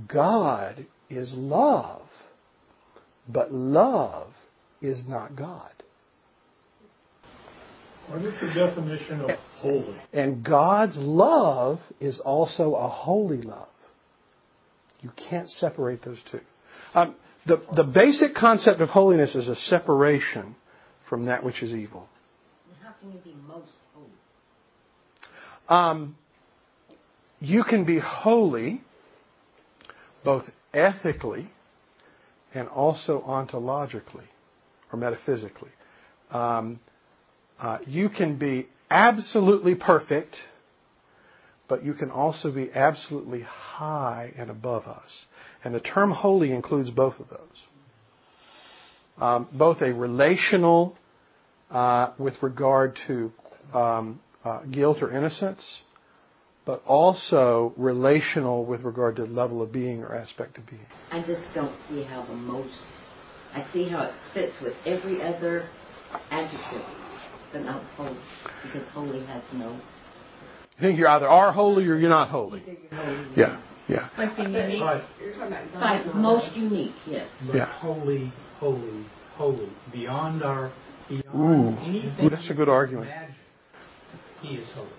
God 0.08 0.88
is 1.12 1.32
love, 1.36 2.08
but 3.30 3.54
love 3.54 4.30
is 4.82 5.04
not 5.08 5.36
God. 5.36 5.72
What 8.08 8.26
is 8.26 8.34
the 8.42 8.48
definition 8.48 9.22
of 9.22 9.30
holy? 9.58 9.96
And 10.12 10.44
God's 10.44 10.98
love 10.98 11.78
is 12.00 12.20
also 12.20 12.74
a 12.74 12.90
holy 12.90 13.44
love. 13.44 13.68
You 15.02 15.12
can't 15.30 15.50
separate 15.50 16.04
those 16.04 16.22
two. 16.32 16.42
Um, 16.96 17.16
the, 17.46 17.62
the 17.76 17.84
basic 17.84 18.34
concept 18.34 18.82
of 18.82 18.90
holiness 18.90 19.36
is 19.36 19.48
a 19.48 19.56
separation 19.56 20.56
from 21.08 21.26
that 21.26 21.44
which 21.44 21.62
is 21.62 21.74
evil. 21.74 22.08
How 22.84 22.94
can 23.00 23.14
you 23.14 23.20
be 23.20 23.36
most 23.48 23.52
holy? 23.52 23.81
Um, 25.72 26.18
you 27.40 27.64
can 27.64 27.86
be 27.86 27.98
holy 27.98 28.82
both 30.22 30.44
ethically 30.74 31.50
and 32.54 32.68
also 32.68 33.24
ontologically 33.26 34.26
or 34.92 35.00
metaphysically. 35.00 35.72
Um, 36.30 36.82
uh, 37.58 37.78
you 37.88 38.10
can 38.10 38.38
be 38.38 38.68
absolutely 38.90 39.76
perfect, 39.76 40.36
but 41.70 41.86
you 41.86 41.94
can 41.94 42.12
also 42.12 42.52
be 42.52 42.70
absolutely 42.74 43.44
high 43.44 44.34
and 44.38 44.50
above 44.50 44.88
us. 44.88 45.26
And 45.64 45.74
the 45.74 45.80
term 45.80 46.12
holy 46.12 46.52
includes 46.52 46.90
both 46.90 47.18
of 47.18 47.30
those. 47.30 47.40
Um, 49.18 49.48
both 49.54 49.82
a 49.82 49.94
relational 49.94 50.98
uh, 51.70 52.12
with 52.18 52.34
regard 52.44 53.00
to 53.08 53.32
um, 53.74 54.20
uh, 54.44 54.64
guilt 54.66 55.02
or 55.02 55.12
innocence, 55.12 55.80
but 56.66 56.84
also 56.86 57.74
relational 57.78 58.66
with 58.66 58.82
regard 58.82 59.16
to 59.18 59.24
level 59.24 59.62
of 59.62 59.72
being 59.72 60.02
or 60.04 60.16
aspect 60.16 60.58
of 60.58 60.66
being. 60.68 60.86
I 61.12 61.20
just 61.22 61.44
don't 61.54 61.76
see 61.90 62.04
how 62.04 62.26
the 62.26 62.34
most. 62.34 62.74
I 63.54 63.66
see 63.74 63.90
how 63.90 64.04
it 64.04 64.14
fits 64.34 64.54
with 64.62 64.74
every 64.86 65.22
other 65.22 65.68
adjective, 66.30 66.82
but 67.52 67.64
not 67.64 67.84
holy, 67.96 68.18
because 68.64 68.90
holy 68.90 69.26
has 69.26 69.44
no. 69.54 69.74
You 70.78 70.88
think 70.88 71.00
you 71.00 71.08
either 71.08 71.28
are 71.28 71.52
holy 71.52 71.86
or 71.86 71.98
you're 71.98 72.10
not 72.10 72.30
holy. 72.30 72.64
holy 72.94 73.26
Yeah, 73.36 73.62
yeah. 73.88 74.10
Like 74.18 74.36
being 74.36 74.54
unique. 74.54 74.80
But, 74.80 75.04
You're 75.20 75.34
talking 75.34 75.48
about 75.48 75.74
God. 75.74 76.04
But 76.06 76.16
most 76.16 76.56
unique, 76.56 76.96
yes. 77.06 77.30
but 77.46 77.56
Yeah. 77.58 77.66
holy, 77.66 78.32
holy, 78.60 79.06
holy, 79.36 79.70
beyond 79.92 80.44
our, 80.44 80.72
beyond 81.10 81.78
Ooh. 81.78 81.82
anything 81.82 82.26
Ooh, 82.26 82.30
that's 82.30 82.50
a 82.50 82.54
good 82.54 82.70
argument. 82.70 83.08
imagine, 83.08 83.36
He 84.42 84.56
is 84.56 84.68
holy. 84.74 84.90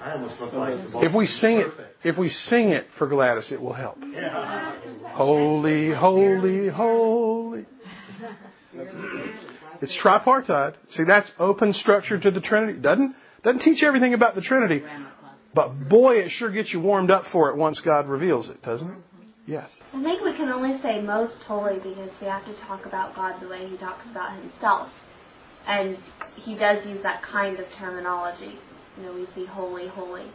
I 0.00 0.12
almost 0.12 0.40
look 0.40 0.52
like 0.54 0.74
If 1.06 1.14
we 1.14 1.26
sing 1.26 1.58
it, 1.58 1.68
if 2.02 2.16
we 2.16 2.28
sing 2.28 2.70
it 2.70 2.86
for 2.98 3.06
Gladys, 3.06 3.52
it 3.52 3.60
will 3.60 3.74
help. 3.74 3.98
Yeah. 4.00 4.74
Holy, 5.12 5.92
holy, 5.92 6.68
holy. 6.68 7.66
It's 9.82 9.96
tripartite. 10.02 10.74
See, 10.90 11.04
that's 11.06 11.30
open 11.38 11.72
structure 11.74 12.18
to 12.18 12.30
the 12.30 12.40
Trinity. 12.40 12.80
Doesn't 12.80 13.14
doesn't 13.42 13.60
teach 13.60 13.82
everything 13.82 14.14
about 14.14 14.34
the 14.34 14.42
Trinity, 14.42 14.82
but 15.54 15.88
boy, 15.88 16.16
it 16.16 16.30
sure 16.30 16.50
gets 16.50 16.72
you 16.72 16.80
warmed 16.80 17.10
up 17.10 17.24
for 17.32 17.50
it 17.50 17.56
once 17.56 17.80
God 17.84 18.08
reveals 18.08 18.48
it, 18.48 18.62
doesn't 18.62 18.90
it? 18.90 18.98
Yes. 19.46 19.70
I 19.92 20.02
think 20.02 20.22
we 20.22 20.36
can 20.36 20.48
only 20.48 20.80
say 20.80 21.02
most 21.02 21.42
holy 21.46 21.78
because 21.78 22.10
we 22.20 22.26
have 22.26 22.44
to 22.44 22.54
talk 22.62 22.86
about 22.86 23.16
God 23.16 23.40
the 23.40 23.48
way 23.48 23.68
He 23.68 23.76
talks 23.76 24.04
about 24.10 24.40
Himself. 24.40 24.90
And 25.66 25.98
He 26.34 26.56
does 26.56 26.84
use 26.86 27.02
that 27.02 27.22
kind 27.22 27.58
of 27.58 27.66
terminology. 27.78 28.58
You 28.96 29.02
know, 29.04 29.14
we 29.14 29.26
see 29.34 29.46
holy, 29.46 29.88
holy. 29.88 30.26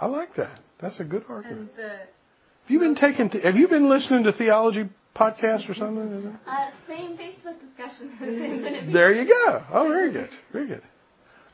I 0.00 0.06
like 0.06 0.34
that. 0.36 0.60
That's 0.80 1.00
a 1.00 1.04
good 1.04 1.24
argument. 1.28 1.60
And 1.60 1.68
the 1.76 1.88
Have 1.88 2.68
you 2.68 2.78
been 2.78 2.94
taking? 2.94 3.28
Have 3.42 3.56
you 3.56 3.68
been 3.68 3.88
listening 3.88 4.24
to 4.24 4.32
theology 4.32 4.88
podcasts 5.16 5.68
or 5.68 5.74
something? 5.74 6.38
Uh, 6.46 6.70
same 6.86 7.16
Facebook 7.16 7.56
discussion 7.60 8.12
as 8.20 8.28
Infinite 8.28 8.80
Being. 8.82 8.92
There 8.92 9.12
you 9.12 9.26
go. 9.26 9.64
Oh, 9.72 9.88
very 9.88 10.12
good. 10.12 10.30
Very 10.52 10.68
good. 10.68 10.82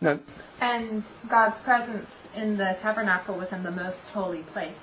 Now, 0.01 0.21
and 0.61 1.03
God's 1.31 1.57
presence 1.65 2.09
in 2.37 2.59
the 2.59 2.77
tabernacle 2.83 3.39
was 3.39 3.49
in 3.53 3.63
the 3.63 3.71
most 3.71 3.99
holy 4.13 4.43
place. 4.53 4.77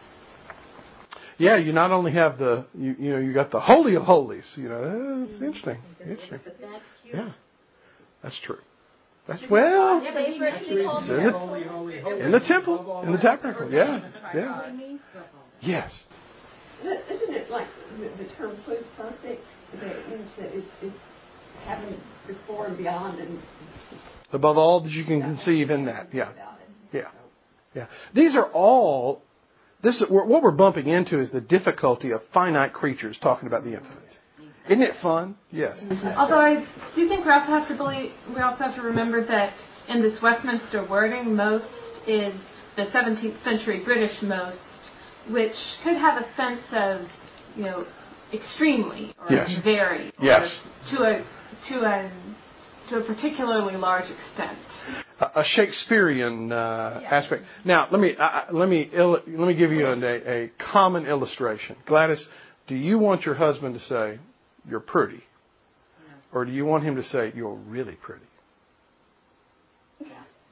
Yeah, 1.38 1.58
you 1.58 1.74
not 1.74 1.92
only 1.92 2.12
have 2.14 2.38
the 2.38 2.66
you 2.74 2.96
you 2.98 3.12
know 3.12 3.20
you 3.20 3.34
got 3.34 3.52
the 3.52 3.60
holy 3.60 3.96
of 3.96 4.04
holies. 4.04 4.52
You 4.56 4.70
know, 4.70 5.28
it's 5.30 5.42
interesting. 5.42 5.78
Interesting. 6.00 6.40
But 6.44 6.58
that's 6.60 6.84
huge. 7.04 7.16
Yeah, 7.16 7.34
that's 8.24 8.40
true. 8.44 8.60
That's 9.28 9.42
well 9.50 10.02
Yeah, 10.04 10.12
but 10.14 10.24
he, 10.26 10.34
he 10.34 10.84
called 10.84 11.04
It's 11.04 11.10
it 11.10 11.20
in 11.20 11.26
the- 11.26 12.26
in 12.26 12.32
the 12.32 12.40
temple, 12.40 13.02
in 13.06 13.12
the 13.12 13.18
tabernacle. 13.20 13.72
Yeah, 13.72 14.10
yeah. 14.34 14.72
Yes. 15.62 16.04
Isn't 16.82 17.36
it 17.36 17.52
like 17.52 17.68
the, 18.00 18.24
the 18.24 18.30
term 18.36 18.58
food 18.66 18.84
perfect? 18.98 19.44
That 19.80 20.10
means 20.10 20.32
that 20.40 20.48
it's, 20.58 20.68
it's 20.82 20.96
having 21.66 21.96
before 22.28 22.68
and 22.68 22.78
beyond 22.78 23.20
and 23.20 23.40
Above 24.34 24.58
all 24.58 24.82
that 24.82 24.92
you 24.92 25.04
can 25.06 25.22
conceive 25.22 25.70
in 25.70 25.86
that. 25.86 26.08
Yeah. 26.14 26.32
Yeah, 26.94 27.10
yeah. 27.76 27.88
These 28.16 28.36
are 28.36 28.50
all. 28.52 29.22
This 29.84 30.00
is, 30.02 30.10
what 30.10 30.42
we're 30.44 30.52
bumping 30.52 30.88
into 30.88 31.20
is 31.20 31.32
the 31.32 31.42
difficulty 31.42 32.12
of 32.12 32.22
finite 32.34 32.72
creatures 32.74 33.18
talking 33.22 33.48
about 33.48 33.64
the 33.64 33.74
infinite. 33.74 34.18
Isn't 34.66 34.82
it 34.82 34.94
fun? 35.02 35.36
Yes. 35.52 35.78
Although 36.18 36.40
I 36.40 36.66
do 36.96 37.08
think 37.08 37.26
we 37.26 37.32
also 37.32 37.48
have 37.48 37.68
to 37.68 37.76
believe, 37.76 38.12
we 38.34 38.42
also 38.42 38.64
have 38.64 38.76
to 38.76 38.82
remember 38.82 39.26
that 39.26 39.54
in 39.90 40.02
this 40.02 40.20
Westminster 40.22 40.88
wording, 40.88 41.36
most 41.36 41.66
is 42.08 42.34
the 42.76 42.84
17th 42.84 43.44
century 43.44 43.84
British 43.84 44.22
most, 44.22 44.60
which 45.30 45.56
could 45.84 45.98
have 45.98 46.22
a 46.22 46.36
sense 46.36 46.62
of, 46.74 47.08
you 47.56 47.64
know, 47.64 47.86
extremely 48.34 49.14
or 49.20 49.34
Yes. 49.36 49.60
very, 49.64 50.08
or 50.08 50.26
Yes. 50.26 50.62
to 50.92 51.04
a 51.04 51.26
to 51.70 51.82
a 51.84 52.12
to 52.90 52.98
a 52.98 53.04
particularly 53.04 53.76
large 53.76 54.10
extent. 54.10 54.58
A, 55.20 55.40
a 55.42 55.44
Shakespearean 55.44 56.52
uh, 56.52 57.02
aspect. 57.10 57.44
Now, 57.66 57.88
let 57.92 58.00
me 58.00 58.16
I, 58.18 58.50
let 58.52 58.70
me 58.70 58.90
let 58.94 59.28
me 59.28 59.54
give 59.54 59.72
you 59.72 59.88
an, 59.88 60.04
a, 60.04 60.44
a 60.46 60.52
common 60.72 61.06
illustration. 61.08 61.76
Gladys, 61.86 62.26
do 62.68 62.76
you 62.76 62.98
want 62.98 63.26
your 63.26 63.36
husband 63.36 63.74
to 63.76 63.80
say 63.82 64.20
you're 64.70 64.80
pretty, 64.80 65.24
or 66.34 66.46
do 66.46 66.52
you 66.52 66.66
want 66.66 66.84
him 66.84 66.96
to 66.96 67.04
say 67.04 67.32
you're 67.36 67.56
really 67.56 67.98
pretty? 68.02 68.26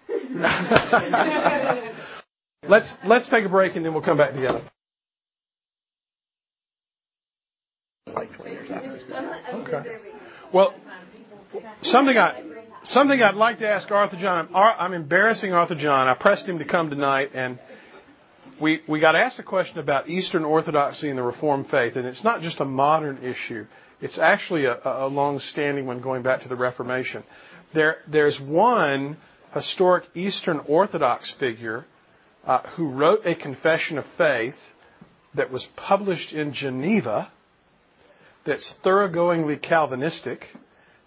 let's 2.67 2.93
let's 3.05 3.29
take 3.29 3.45
a 3.45 3.49
break 3.49 3.75
and 3.75 3.85
then 3.85 3.93
we'll 3.93 4.03
come 4.03 4.17
back 4.17 4.33
together. 4.33 4.61
like 8.19 8.33
20 8.33 8.51
years 8.51 8.69
after. 8.71 9.53
Okay. 9.53 9.83
Well, 10.53 10.73
something 11.83 12.17
I 12.17 12.43
something 12.83 13.21
I'd 13.21 13.35
like 13.35 13.59
to 13.59 13.67
ask 13.67 13.89
Arthur 13.91 14.17
John. 14.19 14.49
I'm 14.53 14.93
embarrassing 14.93 15.53
Arthur 15.53 15.75
John. 15.75 16.07
I 16.07 16.15
pressed 16.15 16.45
him 16.45 16.59
to 16.59 16.65
come 16.65 16.89
tonight, 16.89 17.31
and 17.33 17.59
we 18.61 18.81
we 18.87 18.99
got 18.99 19.15
asked 19.15 19.39
a 19.39 19.43
question 19.43 19.79
about 19.79 20.09
Eastern 20.09 20.43
Orthodoxy 20.43 21.09
and 21.09 21.17
the 21.17 21.23
Reformed 21.23 21.67
faith, 21.69 21.95
and 21.95 22.05
it's 22.05 22.23
not 22.23 22.41
just 22.41 22.59
a 22.59 22.65
modern 22.65 23.17
issue. 23.17 23.65
It's 24.01 24.17
actually 24.17 24.65
a, 24.65 24.79
a 24.83 25.07
long-standing 25.07 25.85
one 25.85 26.01
going 26.01 26.23
back 26.23 26.43
to 26.43 26.49
the 26.49 26.55
Reformation. 26.55 27.23
There 27.73 27.97
there's 28.07 28.39
one 28.39 29.17
historic 29.53 30.05
Eastern 30.15 30.59
Orthodox 30.67 31.31
figure 31.39 31.85
uh, 32.45 32.61
who 32.75 32.89
wrote 32.89 33.25
a 33.25 33.35
confession 33.35 33.97
of 33.97 34.05
faith 34.17 34.55
that 35.35 35.51
was 35.51 35.67
published 35.75 36.33
in 36.33 36.53
Geneva 36.53 37.31
that's 38.45 38.73
thoroughgoingly 38.83 39.61
Calvinistic, 39.61 40.45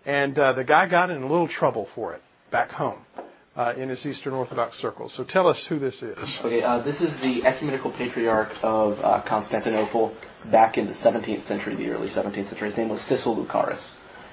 and 0.05 0.39
uh, 0.39 0.53
the 0.53 0.65
guy 0.65 0.89
got 0.89 1.11
in 1.11 1.23
a 1.23 1.27
little 1.27 1.49
trouble 1.49 1.89
for 1.95 2.13
it 2.15 2.23
back 2.51 2.71
home 2.71 3.05
uh, 3.57 3.75
in 3.77 3.89
his 3.89 4.05
Eastern 4.07 4.33
Orthodox 4.33 4.77
circles. 4.79 5.15
So 5.17 5.25
tell 5.25 5.47
us 5.49 5.65
who 5.69 5.79
this 5.79 5.97
is. 6.03 6.19
Okay, 6.45 6.63
uh, 6.63 6.83
this 6.83 7.01
is 7.01 7.13
the 7.21 7.45
ecumenical 7.47 7.93
patriarch 7.93 8.53
of 8.63 8.99
uh, 8.99 9.23
Constantinople 9.29 10.17
back 10.51 10.79
in 10.79 10.87
the 10.87 10.95
17th 10.95 11.47
century, 11.47 11.77
the 11.77 11.89
early 11.91 12.09
17th 12.09 12.49
century. 12.49 12.69
His 12.71 12.79
name 12.79 12.89
was 12.89 13.01
Cyril 13.03 13.45
Lucaris. 13.45 13.83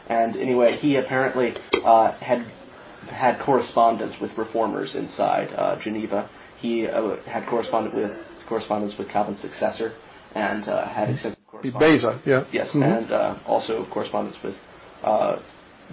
And 0.07 0.35
anyway, 0.37 0.77
he 0.77 0.95
apparently 0.95 1.53
uh, 1.83 2.13
had 2.13 2.45
had 3.09 3.39
correspondence 3.43 4.15
with 4.21 4.31
reformers 4.37 4.95
inside 4.95 5.49
uh, 5.55 5.77
Geneva. 5.81 6.29
He 6.59 6.87
uh, 6.87 7.17
had 7.25 7.47
corresponded 7.47 7.93
with 7.93 8.11
correspondence 8.47 8.97
with 8.97 9.07
Calvin's 9.09 9.39
successor, 9.41 9.93
and 10.35 10.67
uh, 10.67 10.87
had 10.87 11.09
extensive 11.09 11.39
correspondence. 11.47 12.03
Beza, 12.03 12.21
yeah. 12.25 12.43
Yes, 12.51 12.69
Mhm. 12.73 12.97
and 12.97 13.11
uh, 13.11 13.35
also 13.45 13.85
correspondence 13.91 14.35
with 14.43 14.55
uh, 15.03 15.37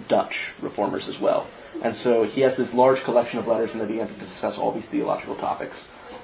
Dutch 0.07 0.33
reformers 0.61 1.07
as 1.07 1.21
well. 1.21 1.49
And 1.83 1.95
so 1.97 2.23
he 2.23 2.41
has 2.41 2.57
this 2.57 2.69
large 2.73 3.03
collection 3.03 3.39
of 3.39 3.47
letters, 3.47 3.71
and 3.71 3.81
they 3.81 3.85
began 3.85 4.07
to 4.07 4.17
discuss 4.17 4.57
all 4.57 4.73
these 4.73 4.87
theological 4.89 5.35
topics. 5.35 5.77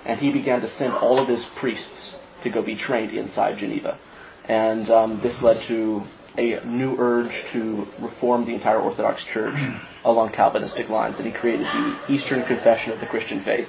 And 0.06 0.20
he 0.20 0.32
began 0.32 0.62
to 0.62 0.72
send 0.78 0.94
all 0.94 1.20
of 1.20 1.28
his 1.28 1.46
priests 1.60 2.16
to 2.44 2.50
go 2.50 2.62
be 2.62 2.76
trained 2.76 3.16
inside 3.16 3.58
Geneva. 3.58 4.00
And 4.48 4.90
um, 4.90 5.20
this 5.22 5.42
led 5.42 5.66
to 5.68 6.04
a 6.38 6.66
new 6.66 6.96
urge 6.98 7.32
to 7.54 7.86
reform 8.02 8.46
the 8.46 8.54
entire 8.54 8.80
Orthodox 8.80 9.24
Church 9.34 9.54
along 10.04 10.32
Calvinistic 10.34 10.90
lines. 10.90 11.16
And 11.18 11.28
he 11.28 11.34
created 11.34 11.68
the 11.68 11.98
Eastern 12.10 12.46
Confession 12.46 12.92
of 12.92 13.00
the 13.00 13.06
Christian 13.06 13.44
Faith, 13.44 13.68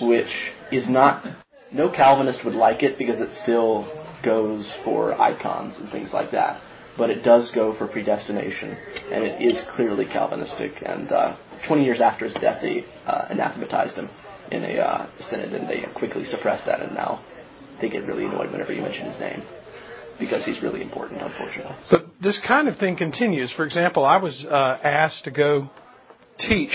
which 0.00 0.32
is 0.72 0.88
not, 0.88 1.26
no 1.72 1.90
Calvinist 1.90 2.44
would 2.44 2.54
like 2.54 2.82
it 2.82 2.96
because 2.96 3.20
it 3.20 3.30
still 3.42 3.88
goes 4.24 4.70
for 4.84 5.20
icons 5.20 5.76
and 5.78 5.90
things 5.90 6.10
like 6.12 6.30
that. 6.30 6.62
But 6.96 7.10
it 7.10 7.22
does 7.22 7.50
go 7.54 7.76
for 7.76 7.86
predestination, 7.86 8.70
and 9.12 9.24
it 9.24 9.42
is 9.42 9.62
clearly 9.74 10.06
Calvinistic. 10.06 10.72
And 10.84 11.12
uh, 11.12 11.36
20 11.68 11.84
years 11.84 12.00
after 12.00 12.24
his 12.24 12.34
death, 12.34 12.62
they 12.62 12.84
uh, 13.06 13.26
anathematized 13.30 13.96
him 13.96 14.08
in 14.50 14.64
a 14.64 14.78
uh, 14.78 15.10
synod, 15.30 15.52
and 15.52 15.68
they 15.68 15.84
quickly 15.94 16.24
suppressed 16.24 16.66
that. 16.66 16.80
And 16.80 16.94
now 16.94 17.24
they 17.80 17.88
get 17.88 18.06
really 18.06 18.24
annoyed 18.24 18.50
whenever 18.50 18.72
you 18.72 18.82
mention 18.82 19.06
his 19.06 19.20
name 19.20 19.42
because 20.18 20.44
he's 20.44 20.62
really 20.62 20.82
important, 20.82 21.20
unfortunately. 21.20 21.76
But 21.90 22.06
this 22.22 22.40
kind 22.46 22.68
of 22.68 22.76
thing 22.78 22.96
continues. 22.96 23.52
For 23.52 23.64
example, 23.64 24.04
I 24.04 24.16
was 24.16 24.46
uh, 24.48 24.78
asked 24.82 25.24
to 25.24 25.30
go 25.30 25.70
teach. 26.38 26.74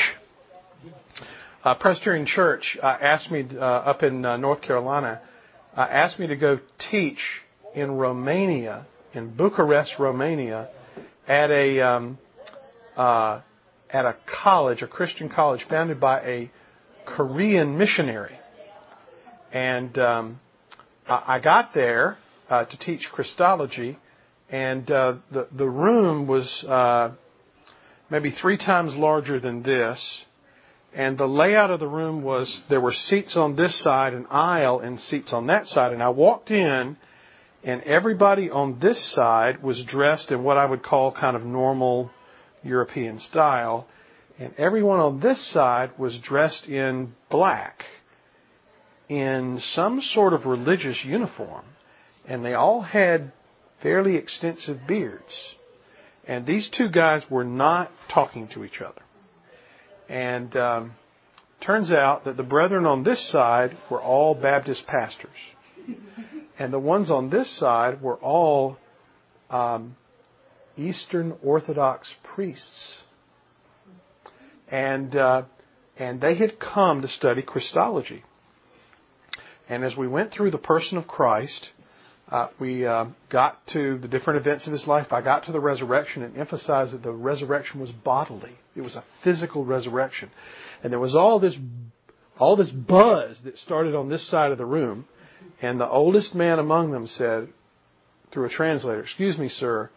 Uh, 1.63 1.75
Presbyterian 1.75 2.25
Church 2.25 2.77
uh, 2.81 2.85
asked 2.85 3.31
me 3.31 3.45
uh, 3.53 3.59
up 3.59 4.03
in 4.03 4.25
uh, 4.25 4.37
North 4.37 4.61
Carolina, 4.61 5.21
uh, 5.75 5.81
asked 5.81 6.19
me 6.19 6.27
to 6.27 6.35
go 6.35 6.59
teach 6.89 7.19
in 7.75 7.91
Romania, 7.91 8.85
in 9.13 9.35
Bucharest, 9.35 9.93
Romania, 9.99 10.69
at 11.27 11.51
a 11.51 11.81
um, 11.81 12.17
uh, 12.95 13.41
at 13.89 14.05
a 14.05 14.15
college, 14.43 14.81
a 14.81 14.87
Christian 14.87 15.29
college 15.29 15.65
founded 15.69 15.99
by 15.99 16.21
a 16.21 16.51
Korean 17.05 17.77
missionary. 17.77 18.37
And 19.51 19.97
um, 19.97 20.39
I 21.07 21.39
got 21.39 21.73
there 21.73 22.17
uh, 22.49 22.65
to 22.65 22.77
teach 22.79 23.07
Christology, 23.11 23.97
and 24.49 24.89
uh, 24.89 25.15
the 25.31 25.47
the 25.55 25.69
room 25.69 26.27
was 26.27 26.65
uh, 26.67 27.11
maybe 28.09 28.31
three 28.31 28.57
times 28.57 28.93
larger 28.95 29.39
than 29.39 29.63
this. 29.63 30.25
And 30.93 31.17
the 31.17 31.25
layout 31.25 31.71
of 31.71 31.79
the 31.79 31.87
room 31.87 32.21
was 32.21 32.63
there 32.69 32.81
were 32.81 32.91
seats 32.91 33.37
on 33.37 33.55
this 33.55 33.81
side, 33.81 34.13
an 34.13 34.27
aisle, 34.29 34.81
and 34.81 34.99
seats 34.99 35.31
on 35.31 35.47
that 35.47 35.67
side. 35.67 35.93
And 35.93 36.03
I 36.03 36.09
walked 36.09 36.51
in, 36.51 36.97
and 37.63 37.83
everybody 37.83 38.49
on 38.49 38.79
this 38.79 39.13
side 39.13 39.61
was 39.61 39.83
dressed 39.85 40.31
in 40.31 40.43
what 40.43 40.57
I 40.57 40.65
would 40.65 40.83
call 40.83 41.11
kind 41.11 41.35
of 41.35 41.43
normal 41.43 42.09
European 42.63 43.19
style, 43.19 43.87
and 44.39 44.53
everyone 44.57 44.99
on 44.99 45.19
this 45.19 45.53
side 45.53 45.91
was 45.97 46.17
dressed 46.23 46.65
in 46.67 47.13
black, 47.29 47.83
in 49.09 49.59
some 49.73 50.01
sort 50.01 50.33
of 50.33 50.45
religious 50.45 51.03
uniform, 51.05 51.65
and 52.25 52.43
they 52.43 52.53
all 52.53 52.81
had 52.81 53.31
fairly 53.83 54.15
extensive 54.15 54.79
beards. 54.87 55.55
And 56.27 56.45
these 56.45 56.69
two 56.75 56.89
guys 56.89 57.23
were 57.29 57.43
not 57.43 57.91
talking 58.13 58.47
to 58.53 58.63
each 58.63 58.79
other. 58.81 59.01
And 60.07 60.55
um, 60.55 60.91
turns 61.65 61.91
out 61.91 62.25
that 62.25 62.37
the 62.37 62.43
brethren 62.43 62.85
on 62.85 63.03
this 63.03 63.31
side 63.31 63.77
were 63.89 64.01
all 64.01 64.33
Baptist 64.35 64.85
pastors, 64.87 65.29
and 66.61 66.71
the 66.71 66.79
ones 66.79 67.09
on 67.09 67.31
this 67.31 67.59
side 67.59 68.03
were 68.03 68.17
all 68.17 68.77
um, 69.49 69.95
Eastern 70.77 71.33
Orthodox 71.43 72.13
priests. 72.35 73.01
And 74.69 75.15
uh, 75.15 75.43
and 75.97 76.21
they 76.21 76.35
had 76.35 76.59
come 76.59 77.01
to 77.01 77.07
study 77.07 77.41
Christology. 77.41 78.23
And 79.69 79.83
as 79.83 79.97
we 79.97 80.07
went 80.07 80.31
through 80.31 80.51
the 80.51 80.59
person 80.59 80.99
of 80.99 81.07
Christ, 81.07 81.69
uh, 82.29 82.49
we 82.59 82.85
uh, 82.85 83.05
got 83.31 83.65
to 83.73 83.97
the 83.97 84.07
different 84.07 84.39
events 84.39 84.67
of 84.67 84.73
his 84.73 84.85
life. 84.85 85.07
I 85.11 85.21
got 85.21 85.45
to 85.45 85.51
the 85.51 85.59
resurrection 85.59 86.21
and 86.21 86.37
emphasized 86.37 86.93
that 86.93 87.01
the 87.01 87.11
resurrection 87.11 87.79
was 87.79 87.89
bodily. 87.89 88.55
It 88.75 88.81
was 88.81 88.95
a 88.95 89.03
physical 89.23 89.65
resurrection. 89.65 90.29
And 90.83 90.93
there 90.93 90.99
was 90.99 91.15
all 91.15 91.39
this, 91.39 91.57
all 92.37 92.55
this 92.55 92.69
buzz 92.69 93.39
that 93.45 93.57
started 93.57 93.95
on 93.95 94.09
this 94.09 94.29
side 94.29 94.51
of 94.51 94.59
the 94.59 94.65
room. 94.65 95.05
And 95.61 95.79
the 95.79 95.89
oldest 95.89 96.33
man 96.33 96.59
among 96.59 96.91
them 96.91 97.07
said, 97.07 97.49
through 98.31 98.45
a 98.45 98.49
translator, 98.49 99.01
Excuse 99.01 99.37
me, 99.37 99.49
sir, 99.49 99.89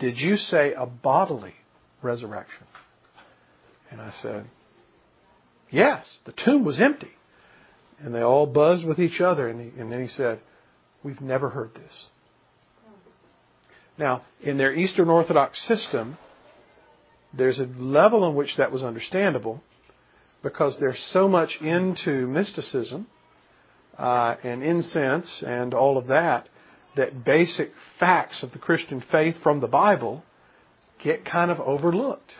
did 0.00 0.18
you 0.18 0.36
say 0.36 0.72
a 0.72 0.86
bodily 0.86 1.54
resurrection? 2.02 2.66
And 3.90 4.00
I 4.00 4.12
said, 4.22 4.46
Yes, 5.70 6.06
the 6.24 6.32
tomb 6.44 6.64
was 6.64 6.80
empty. 6.80 7.10
And 8.00 8.14
they 8.14 8.22
all 8.22 8.46
buzzed 8.46 8.84
with 8.84 8.98
each 8.98 9.20
other. 9.20 9.48
And, 9.48 9.60
he, 9.60 9.80
and 9.80 9.90
then 9.90 10.02
he 10.02 10.08
said, 10.08 10.40
We've 11.02 11.20
never 11.20 11.50
heard 11.50 11.74
this. 11.74 12.06
Now, 13.96 14.22
in 14.42 14.58
their 14.58 14.74
Eastern 14.74 15.08
Orthodox 15.08 15.64
system, 15.68 16.18
there's 17.32 17.60
a 17.60 17.66
level 17.78 18.28
in 18.28 18.34
which 18.34 18.56
that 18.58 18.72
was 18.72 18.82
understandable 18.82 19.62
because 20.42 20.76
they're 20.80 20.96
so 21.12 21.28
much 21.28 21.58
into 21.60 22.26
mysticism 22.26 23.06
uh, 23.98 24.36
and 24.42 24.62
incense 24.62 25.42
and 25.46 25.74
all 25.74 25.98
of 25.98 26.08
that 26.08 26.48
that 26.96 27.24
basic 27.24 27.70
facts 27.98 28.42
of 28.42 28.52
the 28.52 28.58
Christian 28.58 29.02
faith 29.10 29.36
from 29.42 29.60
the 29.60 29.66
Bible 29.66 30.22
get 31.02 31.24
kind 31.24 31.50
of 31.50 31.58
overlooked. 31.60 32.32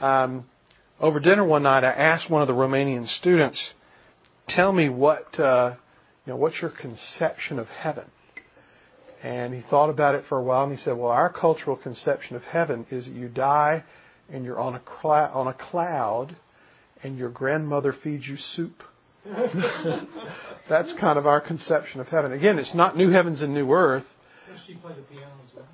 Um, 0.00 0.44
over 1.00 1.20
dinner 1.20 1.44
one 1.44 1.62
night, 1.62 1.84
I 1.84 1.92
asked 1.92 2.30
one 2.30 2.42
of 2.42 2.48
the 2.48 2.54
Romanian 2.54 3.06
students, 3.06 3.72
"Tell 4.48 4.72
me 4.72 4.88
what 4.88 5.38
uh, 5.38 5.74
you 6.24 6.32
know. 6.32 6.36
What's 6.36 6.60
your 6.60 6.70
conception 6.70 7.58
of 7.58 7.68
heaven?" 7.68 8.10
And 9.22 9.54
he 9.54 9.62
thought 9.62 9.90
about 9.90 10.14
it 10.14 10.24
for 10.28 10.38
a 10.38 10.42
while, 10.42 10.64
and 10.64 10.72
he 10.72 10.78
said, 10.78 10.96
"Well, 10.96 11.10
our 11.10 11.32
cultural 11.32 11.76
conception 11.76 12.36
of 12.36 12.42
heaven 12.42 12.86
is 12.90 13.06
that 13.06 13.14
you 13.14 13.28
die, 13.28 13.84
and 14.30 14.44
you're 14.44 14.60
on 14.60 14.74
a 14.74 14.82
cl- 15.02 15.30
on 15.32 15.46
a 15.48 15.54
cloud, 15.54 16.36
and 17.02 17.18
your 17.18 17.30
grandmother 17.30 17.92
feeds 17.92 18.26
you 18.26 18.36
soup." 18.36 18.82
That's 20.68 20.92
kind 21.00 21.18
of 21.18 21.26
our 21.26 21.40
conception 21.40 22.00
of 22.00 22.08
heaven. 22.08 22.32
Again, 22.32 22.58
it's 22.58 22.74
not 22.74 22.96
new 22.96 23.10
heavens 23.10 23.42
and 23.42 23.54
new 23.54 23.70
earth. 23.72 24.04
Does 24.48 24.60
she 24.66 24.74
play 24.74 24.92
the 24.94 25.02
piano 25.02 25.32
as 25.44 25.50
well? 25.54 25.66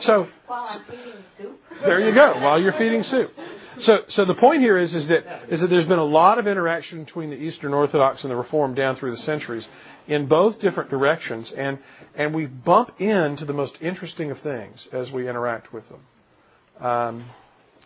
so 0.00 0.28
While 0.46 0.66
I'm 0.68 0.84
feeding 0.90 1.22
soup. 1.38 1.60
there 1.84 2.00
you 2.00 2.14
go. 2.14 2.34
While 2.34 2.60
you're 2.60 2.72
feeding 2.72 3.02
soup. 3.02 3.30
So, 3.78 3.98
so 4.08 4.24
the 4.24 4.34
point 4.34 4.60
here 4.60 4.76
is, 4.76 4.94
is 4.94 5.08
that 5.08 5.52
is 5.52 5.60
that 5.60 5.68
there's 5.68 5.86
been 5.88 5.98
a 5.98 6.04
lot 6.04 6.38
of 6.38 6.46
interaction 6.46 7.04
between 7.04 7.30
the 7.30 7.36
Eastern 7.36 7.72
Orthodox 7.72 8.22
and 8.24 8.30
the 8.30 8.36
Reformed 8.36 8.76
down 8.76 8.96
through 8.96 9.12
the 9.12 9.16
centuries, 9.18 9.66
in 10.06 10.26
both 10.26 10.60
different 10.60 10.90
directions, 10.90 11.52
and 11.56 11.78
and 12.14 12.34
we 12.34 12.46
bump 12.46 13.00
into 13.00 13.44
the 13.46 13.52
most 13.52 13.78
interesting 13.80 14.30
of 14.30 14.38
things 14.40 14.86
as 14.92 15.10
we 15.12 15.28
interact 15.28 15.72
with 15.72 15.84
them. 15.88 16.86
Um, 16.86 17.30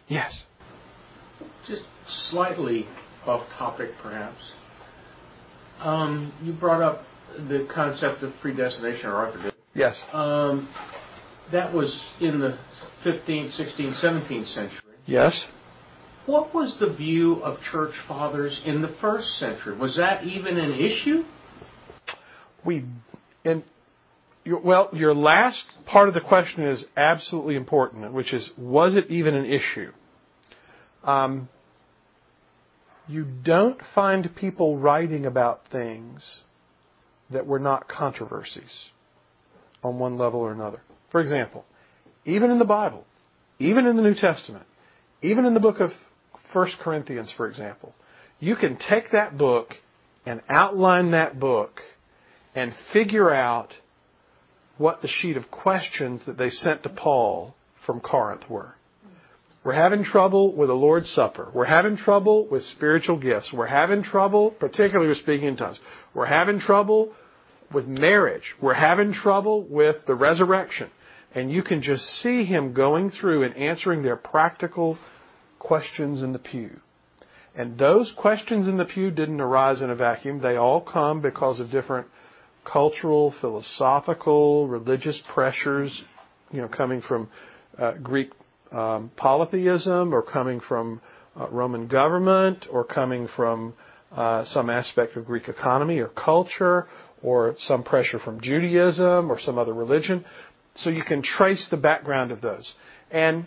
yes. 0.09 0.45
Just 1.69 1.83
slightly 2.31 2.89
off 3.27 3.47
topic, 3.59 3.91
perhaps. 4.03 4.41
Um, 5.81 6.33
you 6.43 6.53
brought 6.53 6.83
up 6.83 7.03
the 7.37 7.69
concept 7.73 8.23
of 8.23 8.33
predestination, 8.41 9.07
or 9.07 9.33
did. 9.43 9.53
Yes. 9.75 10.03
Um, 10.13 10.69
that 11.53 11.73
was 11.73 11.99
in 12.21 12.41
the 12.41 12.59
15th, 13.05 13.61
16th, 13.61 14.03
17th 14.03 14.55
century. 14.55 14.81
Yes. 15.07 15.47
What 16.27 16.55
was 16.55 16.77
the 16.81 16.93
view 16.93 17.43
of 17.43 17.61
church 17.61 17.95
fathers 18.09 18.63
in 18.65 18.81
the 18.81 18.97
first 19.01 19.29
century? 19.39 19.77
Was 19.77 19.97
that 19.97 20.25
even 20.25 20.57
an 20.57 20.73
issue? 20.81 21.25
We 22.65 22.87
and 23.45 23.63
your, 24.45 24.61
well, 24.61 24.89
your 24.93 25.15
last 25.15 25.65
part 25.87 26.09
of 26.09 26.15
the 26.15 26.21
question 26.21 26.65
is 26.65 26.87
absolutely 26.97 27.57
important, 27.57 28.11
which 28.13 28.33
is 28.33 28.51
was 28.57 28.97
it 28.97 29.11
even 29.11 29.35
an 29.35 29.45
issue? 29.45 29.93
Um, 31.03 31.51
you 33.07 33.25
don't 33.25 33.81
find 33.95 34.35
people 34.35 34.79
writing 34.79 35.27
about 35.27 35.63
things 35.71 36.41
that 37.31 37.47
were 37.47 37.59
not 37.59 37.89
controversies 37.89 38.91
on 39.83 39.99
one 39.99 40.17
level 40.17 40.41
or 40.41 40.53
another. 40.53 40.81
For 41.11 41.21
example, 41.21 41.65
even 42.25 42.51
in 42.51 42.59
the 42.59 42.65
Bible, 42.65 43.05
even 43.59 43.87
in 43.87 43.97
the 43.97 44.03
New 44.03 44.15
Testament, 44.15 44.65
even 45.23 45.45
in 45.45 45.55
the 45.55 45.61
book 45.61 45.81
of 45.81 45.91
1 46.53 46.69
Corinthians, 46.81 47.33
for 47.37 47.49
example, 47.49 47.95
you 48.41 48.57
can 48.57 48.77
take 48.77 49.11
that 49.13 49.37
book 49.37 49.75
and 50.27 50.41
outline 50.49 51.11
that 51.11 51.39
book 51.39 51.81
and 52.55 52.73
figure 52.93 53.33
out 53.33 53.75
what 54.79 55.03
the 55.03 55.09
sheet 55.09 55.37
of 55.37 55.51
questions 55.51 56.23
that 56.27 56.39
they 56.39 56.51
sent 56.51 56.83
to 56.83 56.89
Paul 56.89 57.55
from 57.87 58.01
Corinth 58.01 58.49
were. 58.49 58.75
We're 59.65 59.73
having 59.73 60.05
trouble 60.05 60.55
with 60.55 60.69
the 60.69 60.75
Lord's 60.75 61.11
Supper. 61.11 61.51
We're 61.55 61.65
having 61.65 61.97
trouble 61.97 62.47
with 62.47 62.63
spiritual 62.65 63.19
gifts. 63.19 63.51
We're 63.51 63.67
having 63.67 64.03
trouble, 64.03 64.51
particularly 64.51 65.09
with 65.09 65.17
speaking 65.19 65.49
in 65.49 65.57
tongues. 65.57 65.79
We're 66.13 66.27
having 66.27 66.61
trouble 66.61 67.13
with 67.73 67.87
marriage. 67.87 68.55
We're 68.61 68.75
having 68.75 69.15
trouble 69.15 69.63
with 69.63 69.97
the 70.07 70.15
resurrection. 70.15 70.91
And 71.35 71.51
you 71.51 71.63
can 71.63 71.81
just 71.81 72.05
see 72.21 72.45
him 72.45 72.75
going 72.75 73.11
through 73.11 73.45
and 73.45 73.57
answering 73.57 74.03
their 74.03 74.17
practical 74.17 74.99
questions 75.59 76.23
in 76.23 76.35
the 76.35 76.39
pew. 76.39 76.79
And 77.57 77.79
those 77.79 78.13
questions 78.19 78.69
in 78.69 78.77
the 78.77 78.85
pew 78.85 79.11
didn't 79.11 79.41
arise 79.41 79.81
in 79.81 79.89
a 79.89 79.97
vacuum. 79.97 80.43
They 80.43 80.57
all 80.57 80.83
come 80.83 81.23
because 81.23 81.59
of 81.59 81.71
different 81.71 82.07
cultural, 82.71 83.35
philosophical, 83.41 84.69
religious 84.69 85.23
pressures, 85.33 86.05
you 86.53 86.61
know, 86.61 86.69
coming 86.69 87.01
from 87.01 87.29
uh, 87.79 87.93
Greek 88.03 88.31
um, 88.73 89.11
polytheism 89.17 90.15
or 90.15 90.23
coming 90.23 90.61
from 90.61 91.01
uh, 91.39 91.49
Roman 91.49 91.87
government 91.87 92.67
or 92.71 92.85
coming 92.85 93.29
from 93.35 93.75
uh, 94.13 94.45
some 94.45 94.71
aspect 94.71 95.17
of 95.17 95.27
Greek 95.27 95.49
economy 95.49 95.99
or 95.99 96.09
culture 96.09 96.87
or 97.23 97.57
some 97.59 97.83
pressure 97.83 98.19
from 98.19 98.41
Judaism 98.41 99.31
or 99.31 99.41
some 99.41 99.59
other 99.59 99.73
religion. 99.73 100.25
So 100.77 100.91
you 100.91 101.03
can 101.03 101.23
trace 101.23 101.69
the 101.71 101.77
background 101.77 102.31
of 102.31 102.41
those. 102.41 102.73
And 103.11 103.47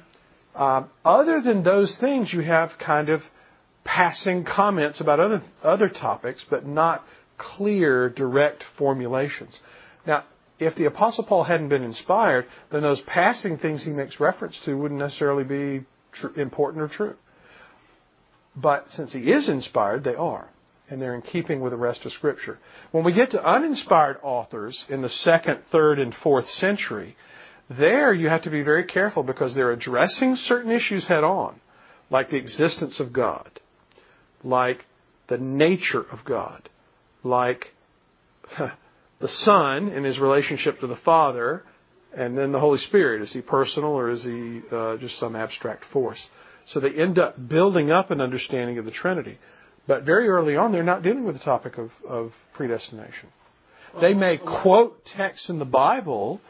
um, 0.56 0.90
other 1.06 1.42
than 1.42 1.64
those 1.64 1.96
things, 2.00 2.34
you 2.34 2.42
have 2.42 2.72
kind 2.84 3.10
of 3.10 3.22
passing 3.84 4.44
comments 4.44 5.00
about 5.00 5.20
other 5.20 5.42
other 5.64 5.88
topics, 5.88 6.44
but 6.50 6.66
not 6.66 7.04
clear, 7.38 8.10
direct 8.10 8.64
formulations. 8.78 9.58
Now, 10.06 10.26
if 10.60 10.76
the 10.76 10.86
Apostle 10.86 11.24
Paul 11.24 11.44
hadn't 11.44 11.70
been 11.70 11.84
inspired, 11.84 12.46
then 12.72 12.82
those 12.82 13.02
passing 13.02 13.58
things 13.58 13.84
he 13.84 13.92
makes 13.92 14.20
reference 14.20 14.60
to 14.66 14.74
wouldn't 14.74 15.00
necessarily 15.00 15.44
be 15.44 15.86
tr- 16.14 16.40
important 16.40 16.84
or 16.84 16.88
true. 16.88 17.16
But 18.56 18.86
since 18.90 19.14
he 19.14 19.32
is 19.32 19.48
inspired, 19.48 20.04
they 20.04 20.16
are. 20.16 20.50
And 20.90 21.02
they're 21.02 21.14
in 21.14 21.22
keeping 21.22 21.60
with 21.60 21.72
the 21.72 21.78
rest 21.78 22.06
of 22.06 22.12
Scripture. 22.14 22.58
When 22.92 23.04
we 23.04 23.14
get 23.14 23.32
to 23.32 23.44
uninspired 23.44 24.18
authors 24.24 24.86
in 24.90 25.02
the 25.02 25.10
second, 25.10 25.60
third, 25.72 26.00
and 26.00 26.16
fourth 26.24 26.48
century, 26.48 27.16
there 27.70 28.14
you 28.14 28.30
have 28.30 28.44
to 28.44 28.50
be 28.50 28.64
very 28.64 28.86
careful 28.86 29.22
because 29.22 29.54
they're 29.54 29.72
addressing 29.72 30.36
certain 30.36 30.72
issues 30.72 31.08
head 31.08 31.24
on, 31.24 31.60
like 32.10 32.30
the 32.30 32.38
existence 32.38 33.00
of 33.00 33.12
God, 33.12 33.60
like 34.44 34.86
the 35.28 35.38
nature 35.38 36.06
of 36.10 36.20
God, 36.26 36.70
like 37.24 37.66
the 39.20 39.28
Son 39.28 39.90
in 39.90 40.04
his 40.04 40.20
relationship 40.20 40.80
to 40.80 40.88
the 40.88 40.98
Father, 40.98 41.64
and 42.16 42.38
then 42.38 42.52
the 42.52 42.60
Holy 42.60 42.80
Spirit. 42.80 43.22
Is 43.22 43.34
he 43.34 43.42
personal 43.42 43.90
or 43.90 44.10
is 44.10 44.24
he 44.24 44.62
uh, 44.72 44.98
just 44.98 45.20
some 45.20 45.36
abstract 45.36 45.86
force? 45.92 46.24
So 46.68 46.80
they 46.80 46.90
end 46.90 47.18
up 47.18 47.48
building 47.48 47.92
up 47.92 48.12
an 48.12 48.22
understanding 48.22 48.78
of 48.78 48.86
the 48.86 48.92
Trinity. 48.92 49.38
But 49.88 50.04
very 50.04 50.28
early 50.28 50.56
on, 50.56 50.72
they're 50.72 50.84
not 50.84 51.02
dealing 51.02 51.24
with 51.24 51.38
the 51.38 51.44
topic 51.44 51.78
of, 51.78 51.92
of 52.08 52.32
predestination. 52.54 53.30
They 54.02 54.14
may 54.14 54.38
quote 54.38 55.06
texts 55.16 55.50
in 55.50 55.60
the 55.60 55.66
Bible 55.66 56.42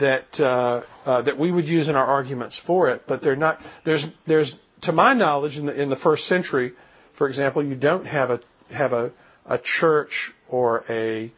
that 0.00 0.38
uh, 0.38 0.82
uh, 1.04 1.22
that 1.22 1.38
we 1.38 1.50
would 1.50 1.66
use 1.66 1.88
in 1.88 1.96
our 1.96 2.06
arguments 2.06 2.58
for 2.66 2.90
it, 2.90 3.02
but 3.08 3.22
they're 3.22 3.36
not. 3.36 3.58
There's 3.84 4.04
there's 4.26 4.54
to 4.82 4.92
my 4.92 5.12
knowledge 5.14 5.56
in 5.56 5.66
the 5.66 5.80
in 5.80 5.90
the 5.90 5.96
first 5.96 6.24
century, 6.24 6.72
for 7.18 7.28
example, 7.28 7.64
you 7.64 7.74
don't 7.74 8.06
have 8.06 8.30
a 8.30 8.40
have 8.70 8.92
a 8.92 9.12
a 9.46 9.58
church 9.80 10.32
or 10.48 10.84
a 10.88 11.32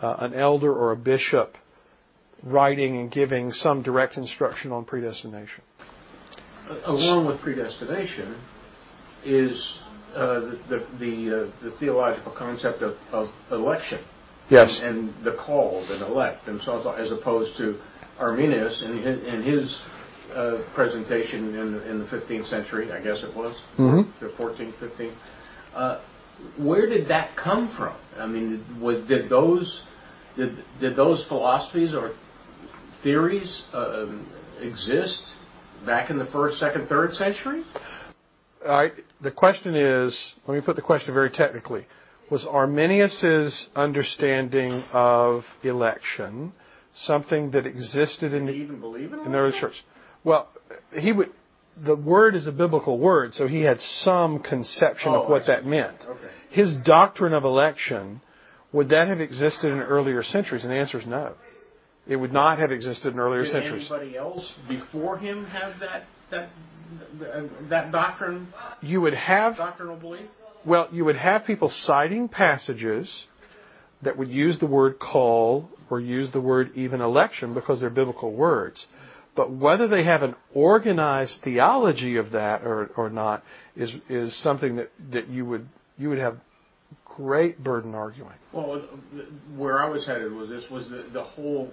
uh, 0.00 0.16
an 0.20 0.34
elder 0.34 0.72
or 0.72 0.92
a 0.92 0.96
bishop 0.96 1.56
writing 2.42 2.96
and 2.98 3.10
giving 3.10 3.52
some 3.52 3.82
direct 3.82 4.16
instruction 4.16 4.72
on 4.72 4.84
predestination. 4.84 5.62
Along 6.84 7.26
with 7.26 7.40
predestination 7.40 8.40
is 9.24 9.78
uh, 10.14 10.40
the 10.40 10.58
the 10.68 10.86
the, 10.98 11.50
uh, 11.50 11.64
the, 11.64 11.76
theological 11.80 12.32
concept 12.32 12.82
of, 12.82 12.96
of 13.10 13.28
election. 13.50 14.04
Yes. 14.50 14.80
And, 14.82 15.10
and, 15.10 15.24
the 15.24 15.36
called 15.44 15.90
and 15.90 16.02
elect, 16.02 16.46
and 16.46 16.60
so 16.62 16.90
as 16.92 17.10
opposed 17.12 17.56
to 17.58 17.78
Arminius 18.18 18.82
in 18.82 19.02
his, 19.02 19.24
in 19.24 19.42
his 19.42 19.76
uh, 20.34 20.62
presentation 20.74 21.54
in 21.54 21.72
the, 21.72 21.90
in 21.90 21.98
the 21.98 22.04
15th 22.06 22.48
century, 22.48 22.90
I 22.92 23.02
guess 23.02 23.22
it 23.22 23.34
was, 23.36 23.56
mm-hmm. 23.78 24.10
the 24.24 24.30
14th, 24.32 24.74
15th. 24.78 25.14
Uh, 25.74 26.00
where 26.58 26.88
did 26.88 27.08
that 27.08 27.36
come 27.36 27.74
from? 27.76 27.96
I 28.16 28.26
mean, 28.26 28.64
was, 28.80 29.06
did 29.08 29.28
those 29.28 29.82
did, 30.38 30.56
did 30.80 30.96
those 30.96 31.24
philosophies 31.28 31.94
or 31.94 32.14
theories 33.02 33.62
um, 33.74 34.26
exist 34.60 35.20
back 35.84 36.10
in 36.10 36.18
the 36.18 36.26
first, 36.26 36.58
second, 36.58 36.88
third 36.88 37.14
century? 37.14 37.64
Right. 38.64 38.92
The 39.20 39.30
question 39.30 39.74
is, 39.74 40.16
let 40.46 40.54
me 40.54 40.60
put 40.60 40.76
the 40.76 40.82
question 40.82 41.12
very 41.12 41.30
technically. 41.30 41.86
Was 42.30 42.46
Arminius's 42.46 43.68
understanding 43.74 44.84
of 44.92 45.42
election 45.62 46.52
something 46.94 47.50
that 47.52 47.66
existed 47.66 48.34
in 48.34 48.46
the, 48.46 48.52
even 48.52 48.80
believe 48.80 49.12
in, 49.12 49.20
in 49.20 49.32
the 49.32 49.38
early 49.38 49.58
church? 49.58 49.74
Well, 50.24 50.48
he 50.92 51.12
would. 51.12 51.30
The 51.84 51.94
word 51.94 52.34
is 52.34 52.48
a 52.48 52.52
biblical 52.52 52.98
word, 52.98 53.34
so 53.34 53.46
he 53.46 53.62
had 53.62 53.80
some 53.80 54.40
conception 54.40 55.10
oh, 55.10 55.22
of 55.22 55.30
what 55.30 55.46
that 55.46 55.64
meant. 55.64 56.04
Okay. 56.06 56.26
His 56.50 56.74
doctrine 56.84 57.32
of 57.32 57.44
election 57.44 58.20
Would 58.72 58.90
that 58.90 59.08
have 59.08 59.20
existed 59.20 59.72
in 59.72 59.80
earlier 59.80 60.22
centuries? 60.22 60.62
And 60.62 60.72
the 60.72 60.76
answer 60.76 60.98
is 60.98 61.06
no. 61.06 61.34
It 62.06 62.16
would 62.16 62.32
not 62.32 62.58
have 62.58 62.72
existed 62.72 63.12
in 63.12 63.20
earlier 63.20 63.42
Did 63.42 63.52
centuries. 63.52 63.90
anybody 63.90 64.16
else 64.16 64.50
before 64.68 65.18
him 65.18 65.44
have 65.46 65.74
that 65.80 66.04
that 66.30 66.50
that 67.68 67.92
doctrine, 67.92 68.48
You 68.80 69.00
would 69.02 69.14
have 69.14 69.56
doctrinal 69.56 69.96
belief? 69.96 70.26
Well, 70.64 70.88
you 70.92 71.04
would 71.04 71.16
have 71.16 71.44
people 71.44 71.70
citing 71.70 72.28
passages 72.28 73.24
that 74.02 74.16
would 74.16 74.28
use 74.28 74.58
the 74.58 74.66
word 74.66 74.98
call 74.98 75.68
or 75.90 76.00
use 76.00 76.30
the 76.32 76.40
word 76.40 76.70
even 76.74 77.00
election 77.00 77.54
because 77.54 77.80
they're 77.80 77.90
biblical 77.90 78.32
words. 78.32 78.86
But 79.34 79.52
whether 79.52 79.86
they 79.86 80.04
have 80.04 80.22
an 80.22 80.34
organized 80.54 81.38
theology 81.44 82.16
of 82.16 82.32
that 82.32 82.62
or, 82.62 82.90
or 82.96 83.10
not 83.10 83.42
is 83.76 83.94
is 84.08 84.36
something 84.42 84.76
that, 84.76 84.90
that 85.12 85.28
you 85.28 85.44
would 85.44 85.68
you 85.96 86.08
would 86.08 86.18
have 86.18 86.38
great 87.18 87.62
burden 87.62 87.94
arguing. 87.94 88.32
Well, 88.52 88.88
where 89.56 89.82
I 89.82 89.88
was 89.88 90.06
headed 90.06 90.32
was 90.32 90.48
this 90.48 90.64
was 90.70 90.88
the, 90.88 91.06
the 91.12 91.24
whole 91.24 91.70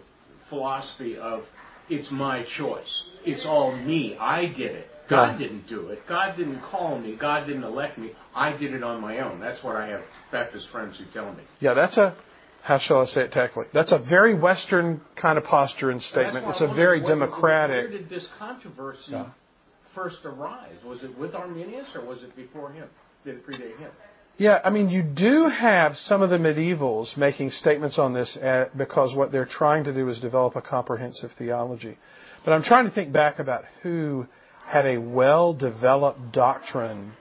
philosophy 0.49 1.17
of 1.17 1.43
it's 1.88 2.09
my 2.11 2.43
choice. 2.57 3.03
It's 3.23 3.45
all 3.45 3.76
me. 3.77 4.17
I 4.19 4.47
did 4.47 4.76
it. 4.76 4.88
God 5.07 5.38
didn't 5.38 5.67
do 5.67 5.89
it. 5.89 5.99
God 6.09 6.35
didn't 6.35 6.61
call 6.61 6.97
me. 6.99 7.15
God 7.19 7.45
didn't 7.45 7.63
elect 7.63 7.99
me. 7.99 8.11
I 8.34 8.57
did 8.57 8.73
it 8.73 8.81
on 8.81 9.01
my 9.01 9.19
own. 9.19 9.39
That's 9.39 9.63
what 9.63 9.76
I 9.76 9.88
have 9.89 10.01
Baptist 10.31 10.67
friends 10.72 10.97
who 10.97 11.05
tell 11.13 11.31
me. 11.31 11.43
Yeah, 11.59 11.76
that's 11.76 11.95
a 11.97 12.17
how 12.63 12.80
shall 12.80 13.01
I 13.01 13.05
say 13.05 13.22
it 13.26 13.31
tactfully? 13.31 13.67
That's 13.72 13.91
a 13.91 13.99
very 13.99 14.34
Western 14.34 14.99
kind 15.15 15.38
of 15.38 15.43
posture 15.43 15.91
and 15.91 16.01
statement. 16.01 16.47
It's 16.47 16.63
I 16.63 16.72
a 16.72 16.73
very 16.73 16.99
what- 17.01 17.07
democratic. 17.09 17.89
Where 17.91 17.99
did 17.99 18.09
this 18.09 18.27
controversy 18.39 19.11
Yeah. 19.11 19.27
first 19.93 20.26
arise? 20.26 20.73
Was 20.84 21.03
it 21.03 21.15
with 21.15 21.35
Arminius 21.35 21.88
or 21.95 22.03
was 22.03 22.23
it 22.23 22.35
before 22.35 22.72
him? 22.72 22.89
Did 23.23 23.35
it 23.35 23.45
predate 23.47 23.77
him? 23.77 23.91
Yeah, 24.37 24.59
I 24.65 24.69
mean, 24.69 24.89
you 24.89 25.01
do 25.01 25.45
have 25.47 25.95
some 25.95 26.21
of 26.21 26.29
the 26.29 26.37
medievals 26.37 27.15
making 27.15 27.51
statements 27.51 27.97
on 27.97 28.13
this 28.13 28.37
at, 28.41 28.77
because 28.77 29.15
what 29.15 29.31
they're 29.31 29.45
trying 29.45 29.85
to 29.85 29.93
do 29.93 30.09
is 30.09 30.19
develop 30.19 30.57
a 30.57 30.61
comprehensive 30.61 31.31
theology. 31.37 31.97
But 32.43 32.51
I'm 32.51 32.63
trying 32.63 32.85
to 32.85 32.91
think 32.91 33.13
back 33.13 33.39
about 33.39 33.63
who 33.81 34.27
had 34.65 34.85
a 34.85 34.97
well 34.97 35.53
developed 35.53 36.33
doctrine 36.33 37.13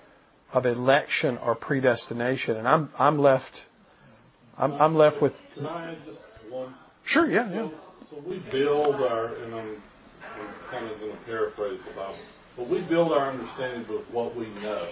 of 0.53 0.67
election 0.67 1.39
or 1.39 1.55
predestination, 1.55 2.57
and 2.57 2.67
I'm 2.67 2.91
I'm 2.99 3.19
left 3.19 3.61
I'm, 4.57 4.73
I'm 4.75 4.95
left 4.95 5.21
with 5.21 5.33
Can 5.55 5.67
I 5.67 5.93
add 5.93 5.99
just 6.07 6.19
one? 6.51 6.75
sure, 7.07 7.31
yeah, 7.31 7.51
yeah. 7.51 7.69
So, 8.11 8.17
so 8.17 8.29
we 8.29 8.43
build 8.51 8.97
our, 8.97 9.35
and 9.35 9.55
I'm, 9.55 9.83
I'm 10.39 10.71
kind 10.71 10.91
of 10.91 11.01
going 11.01 11.13
to 11.13 11.25
paraphrase 11.25 11.81
the 11.89 11.95
Bible, 11.95 12.19
but 12.57 12.69
we 12.69 12.83
build 12.83 13.13
our 13.13 13.31
understanding 13.31 13.87
with 13.89 14.07
what 14.13 14.37
we 14.37 14.47
know. 14.63 14.89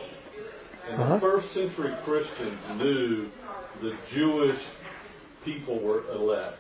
And 0.88 1.00
Uh-huh. 1.02 1.14
the 1.14 1.20
first 1.20 1.52
century 1.54 1.94
Christians 2.04 2.59
knew 2.76 3.28
the 3.80 3.96
Jewish 4.12 4.60
people 5.44 5.78
were 5.80 6.02
elect. 6.12 6.59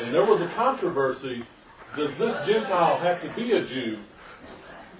And 0.00 0.14
there 0.14 0.24
was 0.24 0.40
a 0.40 0.48
controversy 0.54 1.44
does 1.96 2.10
this 2.18 2.36
Gentile 2.46 2.98
have 2.98 3.22
to 3.22 3.32
be 3.34 3.52
a 3.52 3.64
Jew 3.64 3.98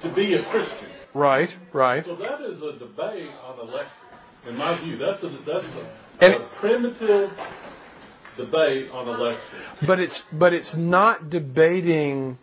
to 0.02 0.08
be 0.14 0.34
a 0.34 0.42
Christian? 0.50 0.88
Right, 1.14 1.50
right. 1.72 2.04
So 2.04 2.16
that 2.16 2.40
is 2.40 2.62
a 2.62 2.78
debate 2.78 3.30
on 3.44 3.60
election. 3.68 3.92
In 4.48 4.56
my 4.56 4.78
view, 4.82 4.96
that's 4.96 5.22
a 5.22 5.28
that's 5.46 5.66
a, 5.66 5.90
And- 6.24 6.34
a 6.34 6.48
primitive 6.60 7.30
debate 8.36 8.90
on 8.90 9.08
election. 9.08 9.60
But 9.86 10.00
it's 10.00 10.22
but 10.32 10.52
it's 10.54 10.74
not 10.76 11.28
debating 11.28 12.38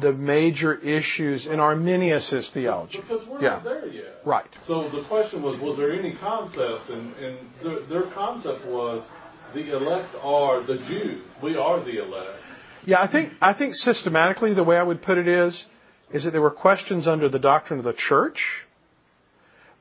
the 0.00 0.12
major 0.12 0.74
issues 0.78 1.46
in 1.46 1.58
Arminius' 1.58 2.50
theology. 2.54 3.00
Because 3.00 3.26
we're 3.26 3.42
Yeah. 3.42 3.48
not 3.50 3.64
there 3.64 3.86
yet. 3.88 4.20
Right. 4.24 4.46
So 4.66 4.88
the 4.88 5.02
question 5.08 5.42
was, 5.42 5.60
was 5.60 5.78
there 5.78 5.92
any 5.92 6.14
concept? 6.14 6.88
And, 6.90 7.12
and 7.16 7.38
their, 7.62 7.80
their 7.86 8.10
concept 8.12 8.64
was, 8.66 9.04
the 9.52 9.76
elect 9.76 10.14
are 10.22 10.62
the 10.62 10.78
Jews. 10.86 11.22
We 11.42 11.56
are 11.56 11.82
the 11.84 12.04
elect. 12.04 12.38
Yeah, 12.86 13.02
I 13.02 13.10
think 13.10 13.32
I 13.42 13.52
think 13.52 13.74
systematically 13.74 14.54
the 14.54 14.62
way 14.64 14.76
I 14.76 14.82
would 14.82 15.02
put 15.02 15.18
it 15.18 15.28
is 15.28 15.66
is 16.14 16.24
that 16.24 16.30
there 16.30 16.40
were 16.40 16.50
questions 16.50 17.06
under 17.06 17.28
the 17.28 17.38
doctrine 17.38 17.78
of 17.78 17.84
the 17.84 17.92
church 17.92 18.40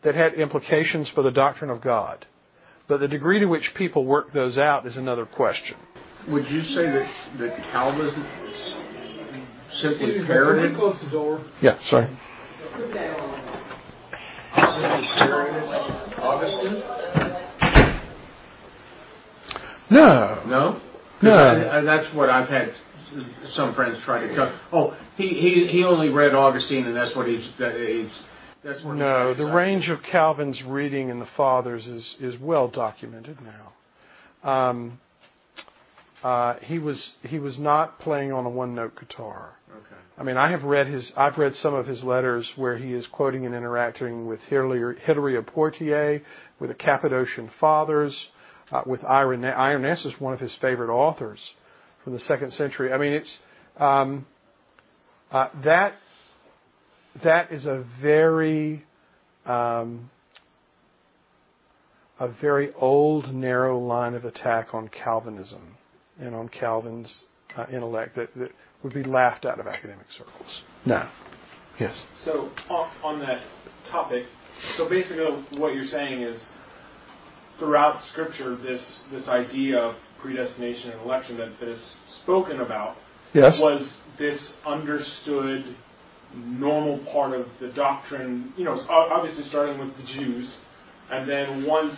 that 0.04 0.16
had 0.16 0.34
implications 0.34 1.10
for 1.14 1.22
the 1.22 1.32
doctrine 1.32 1.70
of 1.70 1.82
God. 1.82 2.26
But 2.88 3.00
the 3.00 3.08
degree 3.08 3.40
to 3.40 3.46
which 3.46 3.72
people 3.76 4.06
work 4.06 4.34
those 4.34 4.58
out 4.58 4.86
is 4.88 4.98
another 4.98 5.26
question. 5.26 5.78
Would 6.28 6.46
you 6.50 6.62
say 6.64 6.86
that 6.86 7.38
that 7.40 7.58
Calvinism 7.72 8.24
simply 9.74 10.12
Can 10.14 10.22
we 10.22 10.28
parroted 10.28 10.76
close 10.76 11.00
the 11.02 11.10
door? 11.10 11.42
Yeah, 11.62 11.78
sorry. 11.90 12.08
Put 12.74 12.94
simply 12.94 13.18
parroted 15.18 15.64
Augustine? 16.20 16.84
No. 19.90 20.44
No. 20.46 20.72
'Cause 20.74 20.82
No. 21.24 21.70
I- 21.72 21.78
I- 21.80 21.82
that's 21.82 22.14
what 22.14 22.30
I've 22.30 22.48
had 22.48 22.74
some 23.54 23.74
friends 23.74 23.98
try 24.06 24.28
to 24.28 24.36
tell. 24.36 24.52
Oh, 24.72 24.94
he 25.18 25.30
he 25.30 25.68
he 25.68 25.84
only 25.84 26.10
read 26.10 26.36
Augustine, 26.36 26.86
and 26.86 26.96
that's 26.96 27.16
what 27.16 27.28
he's. 27.28 27.50
That, 27.58 27.76
he's 27.76 28.12
that's 28.64 28.84
what. 28.84 28.96
No, 28.96 29.30
he's 29.30 29.34
the 29.34 29.46
range 29.46 29.90
of 29.90 30.04
Calvin's 30.04 30.62
reading 30.64 31.10
in 31.10 31.20
the 31.20 31.26
Fathers 31.26 31.88
is, 31.88 32.16
is 32.20 32.38
well 32.40 32.68
documented 32.68 33.38
now. 33.42 33.74
Um, 34.50 35.00
uh, 36.24 36.56
he 36.62 36.80
was 36.80 37.14
he 37.24 37.40
was 37.40 37.58
not 37.58 38.00
playing 38.00 38.32
on 38.32 38.46
a 38.46 38.50
one 38.50 38.76
note 38.76 39.00
guitar. 39.00 39.56
Okay. 39.70 40.02
I 40.18 40.24
mean, 40.24 40.36
I 40.36 40.52
have 40.52 40.64
read 40.64 40.88
his. 40.88 41.12
I've 41.16 41.38
read 41.38 41.56
some 41.56 41.74
of 41.74 41.86
his 41.86 42.04
letters 42.04 42.52
where 42.56 42.78
he 42.78 42.94
is 42.94 43.08
quoting 43.08 43.46
and 43.46 43.56
interacting 43.56 44.28
with 44.28 44.42
Hilary, 44.42 45.38
of 45.38 45.46
Poitiers, 45.48 46.22
with 46.60 46.70
the 46.70 46.76
Cappadocian 46.76 47.50
Fathers, 47.60 48.28
uh, 48.72 48.82
with 48.86 49.04
Irenaeus. 49.04 49.56
Irenaeus 49.56 50.06
is 50.06 50.20
one 50.20 50.34
of 50.34 50.40
his 50.40 50.56
favorite 50.60 50.94
authors 50.94 51.40
from 52.04 52.14
the 52.14 52.20
second 52.20 52.52
century. 52.52 52.92
I 52.92 52.98
mean, 52.98 53.14
it's 53.14 53.38
um, 53.78 54.26
uh, 55.32 55.50
that. 55.64 55.94
That 57.24 57.52
is 57.52 57.66
a 57.66 57.86
very 58.02 58.86
um, 59.46 60.10
a 62.20 62.32
very 62.40 62.72
old, 62.74 63.34
narrow 63.34 63.80
line 63.80 64.14
of 64.14 64.26
attack 64.26 64.74
on 64.74 64.90
Calvinism 64.90 65.76
and 66.20 66.36
on 66.36 66.50
Calvin's 66.50 67.24
uh, 67.56 67.66
intellect 67.72 68.16
that, 68.16 68.34
that 68.36 68.52
would 68.84 68.94
be 68.94 69.04
laughed 69.04 69.46
out 69.46 69.60
of 69.60 69.68
academic 69.68 70.06
circles. 70.16 70.62
No. 70.86 71.10
Yes. 71.80 72.02
So 72.26 72.50
on, 72.70 72.92
on 73.04 73.20
that 73.22 73.42
topic, 73.90 74.26
so 74.78 74.90
basically 74.90 75.26
what 75.58 75.74
you're 75.74 75.86
saying 75.86 76.22
is 76.22 76.50
throughout 77.58 78.02
Scripture, 78.12 78.58
this 78.58 79.02
this 79.12 79.28
idea 79.28 79.78
of 79.78 79.96
predestination 80.22 80.92
and 80.92 81.02
election 81.02 81.38
that, 81.38 81.54
that 81.60 81.70
is 81.70 81.94
spoken 82.22 82.60
about 82.60 82.98
Yes. 83.34 83.60
was 83.62 83.98
this 84.18 84.54
understood 84.66 85.76
normal 86.36 87.00
part 87.12 87.34
of 87.34 87.48
the 87.60 87.70
doctrine. 87.70 88.54
You 88.58 88.66
know, 88.66 88.74
obviously 88.90 89.44
starting 89.44 89.80
with 89.80 89.96
the 89.98 90.04
Jews, 90.04 90.54
and 91.12 91.30
then 91.30 91.66
once 91.66 91.94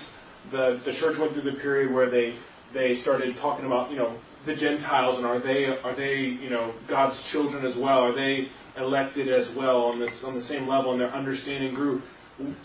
the 0.51 0.81
the 0.85 0.91
church 0.99 1.17
went 1.19 1.33
through 1.33 1.49
the 1.49 1.57
period 1.59 1.93
where 1.93 2.09
they 2.09 2.35
they 2.73 3.01
started 3.01 3.35
talking 3.37 3.65
about 3.65 3.91
you 3.91 3.97
know 3.97 4.17
the 4.45 4.55
Gentiles 4.55 5.17
and 5.17 5.25
are 5.25 5.39
they 5.39 5.65
are 5.65 5.95
they 5.95 6.15
you 6.15 6.49
know 6.49 6.73
God's 6.89 7.19
children 7.31 7.65
as 7.65 7.75
well? 7.77 7.99
Are 7.99 8.15
they 8.15 8.47
elected 8.77 9.27
as 9.27 9.55
well 9.55 9.83
on 9.83 9.99
this 9.99 10.23
on 10.25 10.35
the 10.35 10.43
same 10.43 10.67
level? 10.67 10.91
And 10.91 11.01
their 11.01 11.13
understanding 11.13 11.73
grew. 11.73 12.01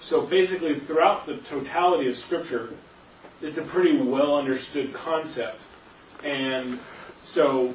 So 0.02 0.26
basically, 0.26 0.80
throughout 0.86 1.26
the 1.26 1.40
totality 1.50 2.08
of 2.08 2.16
Scripture, 2.16 2.70
it's 3.42 3.58
a 3.58 3.68
pretty 3.72 4.02
well 4.02 4.36
understood 4.36 4.94
concept, 4.94 5.58
and 6.24 6.80
so 7.34 7.74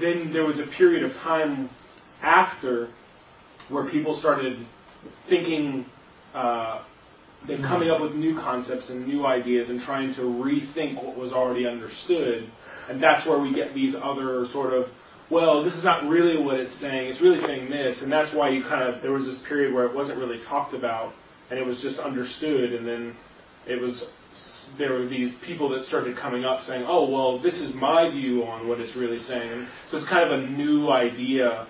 then 0.00 0.32
there 0.32 0.44
was 0.44 0.58
a 0.58 0.66
period 0.76 1.04
of 1.04 1.12
time 1.18 1.70
after 2.22 2.88
where 3.68 3.88
people 3.88 4.16
started 4.16 4.66
thinking, 5.28 5.86
uh, 6.34 6.84
and 7.48 7.64
coming 7.64 7.90
up 7.90 8.00
with 8.00 8.12
new 8.12 8.34
concepts 8.34 8.90
and 8.90 9.06
new 9.06 9.26
ideas 9.26 9.70
and 9.70 9.80
trying 9.80 10.14
to 10.14 10.22
rethink 10.22 11.02
what 11.02 11.16
was 11.16 11.32
already 11.32 11.66
understood. 11.66 12.50
And 12.88 13.02
that's 13.02 13.26
where 13.26 13.40
we 13.40 13.54
get 13.54 13.74
these 13.74 13.94
other 14.00 14.46
sort 14.52 14.72
of, 14.72 14.86
well, 15.30 15.64
this 15.64 15.74
is 15.74 15.84
not 15.84 16.08
really 16.08 16.42
what 16.42 16.58
it's 16.58 16.78
saying. 16.80 17.06
It's 17.08 17.20
really 17.20 17.40
saying 17.40 17.70
this. 17.70 17.98
And 18.02 18.10
that's 18.10 18.34
why 18.34 18.50
you 18.50 18.62
kind 18.62 18.82
of, 18.82 19.00
there 19.02 19.12
was 19.12 19.24
this 19.24 19.38
period 19.48 19.72
where 19.72 19.86
it 19.86 19.94
wasn't 19.94 20.18
really 20.18 20.40
talked 20.48 20.74
about 20.74 21.14
and 21.50 21.58
it 21.58 21.64
was 21.64 21.80
just 21.80 21.98
understood. 21.98 22.72
And 22.72 22.86
then 22.86 23.16
it 23.66 23.80
was, 23.80 24.04
there 24.76 24.92
were 24.92 25.08
these 25.08 25.32
people 25.46 25.68
that 25.70 25.86
started 25.86 26.16
coming 26.16 26.44
up 26.44 26.62
saying, 26.62 26.84
oh, 26.86 27.08
well, 27.10 27.40
this 27.40 27.54
is 27.54 27.74
my 27.74 28.10
view 28.10 28.44
on 28.44 28.68
what 28.68 28.80
it's 28.80 28.96
really 28.96 29.20
saying. 29.20 29.66
So 29.90 29.96
it's 29.96 30.08
kind 30.08 30.30
of 30.30 30.38
a 30.40 30.46
new 30.46 30.90
idea 30.90 31.66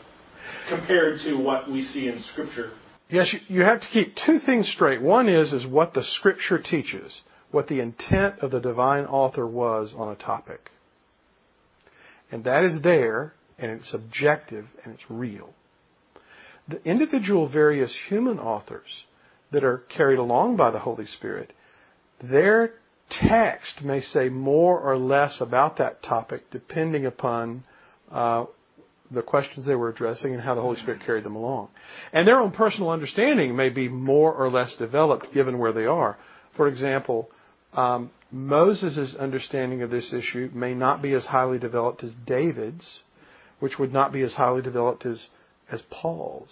compared 0.69 1.21
to 1.21 1.37
what 1.37 1.71
we 1.71 1.83
see 1.83 2.09
in 2.09 2.23
Scripture. 2.33 2.73
Yes, 3.11 3.35
you, 3.49 3.63
have 3.63 3.81
to 3.81 3.89
keep 3.93 4.15
two 4.25 4.39
things 4.39 4.71
straight. 4.73 5.03
One 5.03 5.29
is 5.29 5.53
is 5.53 5.67
what 5.67 5.95
the 5.95 6.05
Scripture 6.05 6.63
teaches, 6.63 7.23
what 7.51 7.67
the 7.67 7.81
intent 7.81 8.39
of 8.39 8.53
the 8.53 8.61
divine 8.61 9.05
author 9.05 9.47
was 9.47 9.93
on 9.97 10.13
a 10.13 10.17
topic, 10.17 10.71
and 12.31 12.45
that 12.45 12.65
is 12.65 12.81
there, 12.83 13.35
and 13.59 13.73
it's 13.73 13.93
objective 13.93 14.67
and 14.85 14.95
it's 14.95 15.11
real. 15.11 15.55
The 16.69 16.81
individual 16.89 17.49
various 17.49 17.93
human 18.09 18.39
authors 18.39 19.05
that 19.51 19.65
are 19.65 19.79
carried 19.95 20.21
along 20.21 20.57
by 20.57 20.71
the 20.71 20.79
Holy 20.79 21.07
Spirit, 21.07 21.53
their 22.23 22.75
text 23.11 23.83
may 23.83 24.01
say 24.01 24.29
more 24.29 24.79
or 24.79 24.97
less 24.97 25.41
about 25.41 25.79
that 25.79 26.01
topic 26.05 26.43
depending 26.53 27.07
upon 27.07 27.65
uh, 28.13 28.45
the 29.11 29.23
questions 29.23 29.67
they 29.67 29.75
were 29.75 29.89
addressing 29.89 30.33
and 30.33 30.43
how 30.43 30.55
the 30.55 30.61
Holy 30.61 30.79
Spirit 30.79 31.03
carried 31.05 31.25
them 31.25 31.37
along. 31.37 31.69
And 32.13 32.27
their 32.27 32.41
own 32.41 32.53
personal 32.53 32.91
understanding 32.91 33.57
may 33.57 33.69
be 33.69 33.89
more 33.89 34.33
or 34.33 34.51
less 34.51 34.75
developed 34.79 35.33
given 35.35 35.59
where 35.59 35.73
they 35.73 35.87
are. 35.87 36.17
For 36.57 36.69
example, 36.69 37.29
um, 37.73 38.11
Moses' 38.31 39.15
understanding 39.19 39.83
of 39.83 39.91
this 39.91 40.13
issue 40.13 40.51
may 40.55 40.75
not 40.75 41.03
be 41.03 41.13
as 41.13 41.27
highly 41.27 41.59
developed 41.59 42.05
as 42.05 42.13
David's, 42.27 43.01
which 43.59 43.79
would 43.79 43.93
not 43.93 44.13
be 44.13 44.23
as 44.23 44.35
highly 44.35 44.63
developed 44.63 45.05
as, 45.05 45.27
as 45.71 45.83
Paul's. 45.91 46.51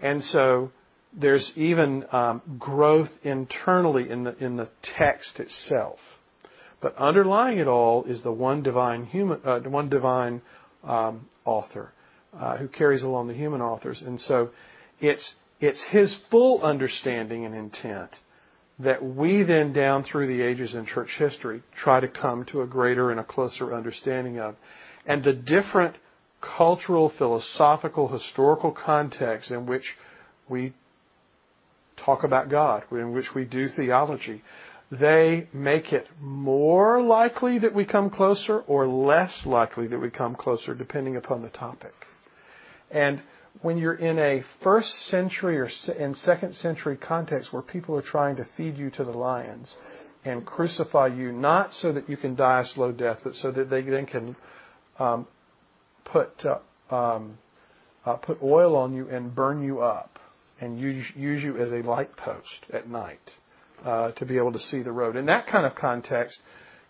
And 0.00 0.22
so 0.22 0.72
there's 1.12 1.52
even 1.56 2.04
um, 2.10 2.42
growth 2.58 3.10
internally 3.22 4.10
in 4.10 4.24
the, 4.24 4.36
in 4.44 4.56
the 4.56 4.68
text 4.98 5.38
itself. 5.38 5.98
But 6.80 6.96
underlying 6.96 7.58
it 7.58 7.68
all 7.68 8.04
is 8.04 8.22
the 8.22 8.32
one 8.32 8.62
divine 8.62 9.06
human, 9.06 9.40
uh, 9.44 9.60
one 9.60 9.88
divine 9.88 10.42
um, 10.82 11.28
author 11.44 11.92
uh, 12.38 12.56
who 12.56 12.68
carries 12.68 13.02
along 13.02 13.28
the 13.28 13.34
human 13.34 13.60
authors, 13.60 14.02
and 14.04 14.20
so 14.20 14.50
it's 15.00 15.34
it's 15.60 15.82
his 15.90 16.18
full 16.30 16.62
understanding 16.62 17.44
and 17.44 17.54
intent 17.54 18.10
that 18.78 19.04
we 19.04 19.44
then 19.44 19.72
down 19.72 20.02
through 20.02 20.26
the 20.26 20.42
ages 20.42 20.74
in 20.74 20.84
church 20.86 21.10
history 21.18 21.62
try 21.76 22.00
to 22.00 22.08
come 22.08 22.44
to 22.44 22.62
a 22.62 22.66
greater 22.66 23.10
and 23.10 23.20
a 23.20 23.24
closer 23.24 23.74
understanding 23.74 24.40
of, 24.40 24.56
and 25.06 25.22
the 25.22 25.32
different 25.32 25.96
cultural, 26.40 27.12
philosophical, 27.16 28.08
historical 28.08 28.72
contexts 28.72 29.52
in 29.52 29.66
which 29.66 29.84
we 30.48 30.72
talk 32.04 32.24
about 32.24 32.50
God, 32.50 32.82
in 32.90 33.12
which 33.12 33.28
we 33.34 33.44
do 33.44 33.68
theology, 33.68 34.42
they 35.00 35.48
make 35.54 35.90
it 35.92 36.06
more 36.20 37.00
likely 37.00 37.58
that 37.60 37.74
we 37.74 37.86
come 37.86 38.10
closer 38.10 38.60
or 38.60 38.86
less 38.86 39.44
likely 39.46 39.86
that 39.86 39.98
we 39.98 40.10
come 40.10 40.34
closer 40.34 40.74
depending 40.74 41.16
upon 41.16 41.40
the 41.40 41.48
topic. 41.48 41.94
And 42.90 43.22
when 43.62 43.78
you're 43.78 43.94
in 43.94 44.18
a 44.18 44.42
first 44.62 44.90
century 45.06 45.58
or 45.58 45.68
in 45.98 46.14
second 46.14 46.54
century 46.54 46.98
context 46.98 47.54
where 47.54 47.62
people 47.62 47.96
are 47.96 48.02
trying 48.02 48.36
to 48.36 48.46
feed 48.54 48.76
you 48.76 48.90
to 48.90 49.04
the 49.04 49.12
lions 49.12 49.74
and 50.26 50.44
crucify 50.44 51.06
you 51.06 51.32
not 51.32 51.72
so 51.72 51.90
that 51.92 52.08
you 52.08 52.18
can 52.18 52.36
die 52.36 52.60
a 52.60 52.66
slow 52.66 52.92
death, 52.92 53.18
but 53.24 53.32
so 53.32 53.50
that 53.50 53.70
they 53.70 53.80
then 53.80 54.04
can 54.04 54.36
um, 54.98 55.26
put 56.04 56.44
uh, 56.44 56.94
um, 56.94 57.38
uh, 58.04 58.16
put 58.16 58.42
oil 58.42 58.76
on 58.76 58.94
you 58.94 59.08
and 59.08 59.34
burn 59.34 59.62
you 59.62 59.80
up 59.80 60.18
and 60.60 60.78
use, 60.78 61.06
use 61.16 61.42
you 61.42 61.56
as 61.56 61.72
a 61.72 61.76
light 61.76 62.14
post 62.16 62.66
at 62.72 62.88
night 62.88 63.30
uh, 63.84 64.12
to 64.12 64.26
be 64.26 64.36
able 64.36 64.52
to 64.52 64.58
see 64.58 64.82
the 64.82 64.92
road. 64.92 65.16
In 65.16 65.26
that 65.26 65.46
kind 65.46 65.66
of 65.66 65.74
context, 65.74 66.38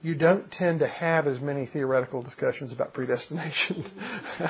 you 0.02 0.16
don't 0.16 0.50
tend 0.50 0.80
to 0.80 0.88
have 0.88 1.26
as 1.28 1.40
many 1.40 1.66
theoretical 1.66 2.22
discussions 2.22 2.72
about 2.72 2.92
predestination. 2.92 3.88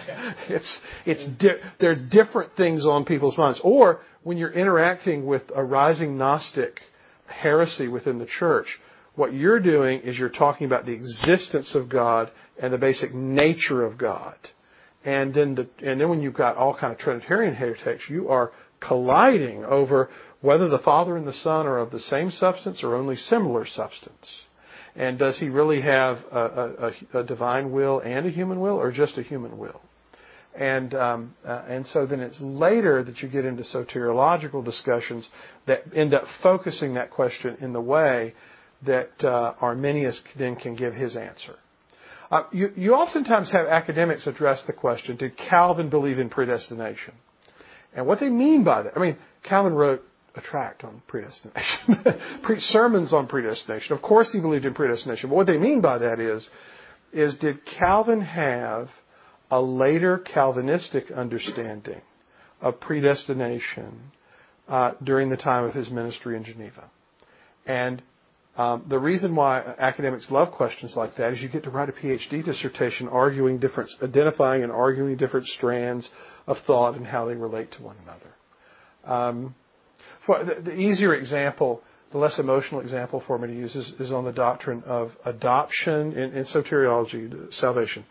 it's 0.48 0.80
it's 1.04 1.26
di- 1.38 1.60
there 1.78 1.90
are 1.90 1.94
different 1.94 2.52
things 2.56 2.86
on 2.86 3.04
people's 3.04 3.36
minds. 3.36 3.60
Or 3.62 4.00
when 4.22 4.38
you're 4.38 4.52
interacting 4.52 5.26
with 5.26 5.42
a 5.54 5.62
rising 5.62 6.16
Gnostic 6.16 6.80
heresy 7.26 7.88
within 7.88 8.18
the 8.18 8.26
church, 8.26 8.66
what 9.14 9.34
you're 9.34 9.60
doing 9.60 10.00
is 10.00 10.18
you're 10.18 10.30
talking 10.30 10.66
about 10.66 10.86
the 10.86 10.92
existence 10.92 11.74
of 11.74 11.90
God 11.90 12.30
and 12.60 12.72
the 12.72 12.78
basic 12.78 13.14
nature 13.14 13.84
of 13.84 13.98
God. 13.98 14.36
And 15.04 15.34
then 15.34 15.54
the 15.54 15.68
and 15.86 16.00
then 16.00 16.08
when 16.08 16.22
you've 16.22 16.34
got 16.34 16.56
all 16.56 16.74
kind 16.74 16.94
of 16.94 16.98
Trinitarian 16.98 17.54
heretics, 17.54 18.04
you 18.08 18.30
are 18.30 18.52
colliding 18.80 19.64
over 19.64 20.08
whether 20.42 20.68
the 20.68 20.78
Father 20.78 21.16
and 21.16 21.26
the 21.26 21.32
Son 21.32 21.66
are 21.66 21.78
of 21.78 21.90
the 21.90 22.00
same 22.00 22.30
substance 22.30 22.82
or 22.82 22.94
only 22.94 23.16
similar 23.16 23.64
substance. 23.64 24.42
And 24.94 25.18
does 25.18 25.38
he 25.38 25.48
really 25.48 25.80
have 25.80 26.18
a, 26.30 26.92
a, 27.14 27.20
a 27.20 27.24
divine 27.24 27.72
will 27.72 28.00
and 28.00 28.26
a 28.26 28.30
human 28.30 28.60
will, 28.60 28.74
or 28.74 28.92
just 28.92 29.16
a 29.16 29.22
human 29.22 29.56
will? 29.56 29.80
And 30.54 30.94
um, 30.94 31.34
uh, 31.46 31.62
and 31.66 31.86
so 31.86 32.04
then 32.04 32.20
it's 32.20 32.38
later 32.40 33.02
that 33.02 33.22
you 33.22 33.28
get 33.30 33.46
into 33.46 33.62
soteriological 33.62 34.62
discussions 34.62 35.26
that 35.66 35.84
end 35.94 36.12
up 36.12 36.24
focusing 36.42 36.94
that 36.94 37.10
question 37.10 37.56
in 37.62 37.72
the 37.72 37.80
way 37.80 38.34
that 38.84 39.12
uh, 39.24 39.54
Arminius 39.62 40.20
then 40.36 40.56
can 40.56 40.76
give 40.76 40.92
his 40.92 41.16
answer. 41.16 41.54
Uh, 42.30 42.42
you, 42.52 42.70
you 42.76 42.94
oftentimes 42.94 43.50
have 43.50 43.66
academics 43.66 44.26
address 44.26 44.62
the 44.66 44.74
question: 44.74 45.16
Did 45.16 45.38
Calvin 45.38 45.88
believe 45.88 46.18
in 46.18 46.28
predestination? 46.28 47.14
And 47.94 48.06
what 48.06 48.20
they 48.20 48.28
mean 48.28 48.62
by 48.62 48.82
that, 48.82 48.92
I 48.94 49.00
mean, 49.00 49.16
Calvin 49.42 49.72
wrote 49.72 50.02
a 50.34 50.40
tract 50.40 50.84
on 50.84 51.02
predestination, 51.06 52.20
sermons 52.58 53.12
on 53.12 53.26
predestination. 53.26 53.94
Of 53.94 54.02
course, 54.02 54.32
he 54.32 54.40
believed 54.40 54.64
in 54.64 54.74
predestination. 54.74 55.28
But 55.28 55.36
what 55.36 55.46
they 55.46 55.58
mean 55.58 55.80
by 55.80 55.98
that 55.98 56.20
is, 56.20 56.48
is 57.12 57.36
did 57.38 57.58
Calvin 57.78 58.22
have 58.22 58.88
a 59.50 59.60
later 59.60 60.18
Calvinistic 60.18 61.10
understanding 61.10 62.00
of 62.60 62.80
predestination 62.80 64.00
uh, 64.68 64.92
during 65.02 65.28
the 65.28 65.36
time 65.36 65.64
of 65.64 65.74
his 65.74 65.90
ministry 65.90 66.36
in 66.36 66.44
Geneva? 66.44 66.90
And 67.66 68.02
um, 68.56 68.84
the 68.88 68.98
reason 68.98 69.34
why 69.34 69.60
academics 69.78 70.30
love 70.30 70.52
questions 70.52 70.94
like 70.96 71.16
that 71.16 71.32
is 71.32 71.40
you 71.40 71.48
get 71.48 71.64
to 71.64 71.70
write 71.70 71.88
a 71.88 71.92
PhD 71.92 72.44
dissertation 72.44 73.08
arguing 73.08 73.58
different, 73.58 73.90
identifying 74.02 74.62
and 74.62 74.70
arguing 74.70 75.16
different 75.16 75.46
strands 75.46 76.08
of 76.46 76.58
thought 76.66 76.96
and 76.96 77.06
how 77.06 77.26
they 77.26 77.34
relate 77.34 77.72
to 77.72 77.82
one 77.82 77.96
another. 78.02 78.34
Um, 79.04 79.54
the, 80.26 80.74
easier 80.74 81.14
example, 81.14 81.82
the 82.12 82.18
less 82.18 82.38
emotional 82.38 82.80
example 82.80 83.22
for 83.26 83.38
me 83.38 83.48
to 83.48 83.54
use 83.54 83.74
is, 83.74 83.92
is 83.98 84.12
on 84.12 84.24
the 84.24 84.32
doctrine 84.32 84.82
of 84.84 85.12
adoption 85.24 86.12
in, 86.12 86.34
in 86.34 86.44
soteriology, 86.44 87.52
salvation. 87.54 88.04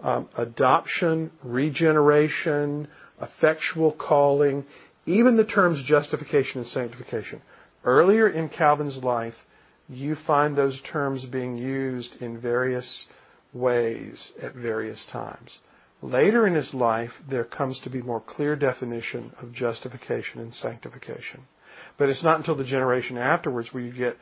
Um, 0.00 0.28
adoption, 0.36 1.30
regeneration, 1.44 2.88
effectual 3.20 3.92
calling, 3.92 4.64
even 5.06 5.36
the 5.36 5.44
terms 5.44 5.82
justification 5.86 6.60
and 6.60 6.66
sanctification. 6.66 7.40
Earlier 7.84 8.28
in 8.28 8.48
Calvin's 8.48 8.96
life, 8.96 9.34
you 9.88 10.16
find 10.26 10.56
those 10.56 10.80
terms 10.82 11.24
being 11.26 11.56
used 11.56 12.16
in 12.20 12.40
various 12.40 13.06
ways 13.52 14.32
at 14.42 14.54
various 14.54 15.04
times. 15.12 15.58
Later 16.02 16.48
in 16.48 16.54
his 16.54 16.74
life, 16.74 17.12
there 17.30 17.44
comes 17.44 17.80
to 17.80 17.90
be 17.90 18.02
more 18.02 18.20
clear 18.20 18.56
definition 18.56 19.32
of 19.40 19.52
justification 19.52 20.40
and 20.40 20.52
sanctification. 20.52 21.42
But 21.96 22.08
it's 22.08 22.24
not 22.24 22.38
until 22.38 22.56
the 22.56 22.64
generation 22.64 23.16
afterwards 23.16 23.68
where 23.72 23.84
you 23.84 23.92
get 23.92 24.16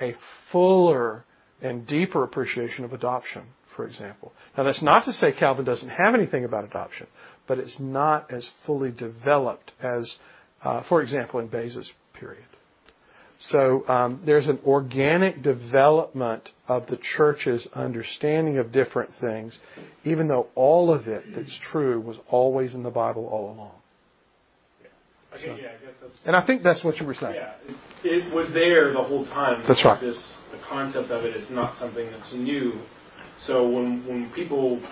a 0.00 0.16
fuller 0.50 1.24
and 1.62 1.86
deeper 1.86 2.24
appreciation 2.24 2.84
of 2.84 2.92
adoption, 2.92 3.42
for 3.76 3.86
example. 3.86 4.32
Now, 4.56 4.64
that's 4.64 4.82
not 4.82 5.04
to 5.04 5.12
say 5.12 5.32
Calvin 5.32 5.64
doesn't 5.64 5.88
have 5.88 6.14
anything 6.14 6.44
about 6.44 6.64
adoption, 6.64 7.06
but 7.46 7.58
it's 7.58 7.78
not 7.78 8.32
as 8.32 8.48
fully 8.66 8.90
developed 8.90 9.72
as, 9.80 10.16
uh, 10.64 10.82
for 10.88 11.00
example, 11.00 11.38
in 11.38 11.48
Beza's 11.48 11.92
period. 12.14 12.44
So 13.40 13.88
um, 13.88 14.20
there's 14.26 14.48
an 14.48 14.58
organic 14.66 15.42
development 15.42 16.50
of 16.68 16.86
the 16.88 16.98
church's 17.16 17.66
understanding 17.74 18.58
of 18.58 18.70
different 18.70 19.10
things, 19.18 19.58
even 20.04 20.28
though 20.28 20.48
all 20.54 20.92
of 20.92 21.08
it 21.08 21.24
that's 21.34 21.58
true 21.72 22.00
was 22.00 22.18
always 22.28 22.74
in 22.74 22.82
the 22.82 22.90
Bible 22.90 23.26
all 23.26 23.52
along. 23.54 23.72
Yeah. 24.82 24.88
Okay, 25.36 25.46
so, 25.46 25.62
yeah, 25.62 25.68
I 25.68 26.26
and 26.26 26.36
I 26.36 26.46
think 26.46 26.62
that's 26.62 26.84
what 26.84 26.98
you 26.98 27.06
were 27.06 27.14
saying. 27.14 27.34
Yeah, 27.34 27.54
it, 28.04 28.26
it 28.26 28.34
was 28.34 28.52
there 28.52 28.92
the 28.92 29.02
whole 29.02 29.24
time. 29.24 29.64
That's 29.66 29.84
right. 29.86 29.98
This 29.98 30.22
the 30.52 30.58
concept 30.68 31.10
of 31.10 31.24
it 31.24 31.34
is 31.34 31.50
not 31.50 31.78
something 31.78 32.10
that's 32.10 32.34
new. 32.34 32.78
So 33.46 33.66
when 33.66 34.06
when 34.06 34.30
people 34.34 34.82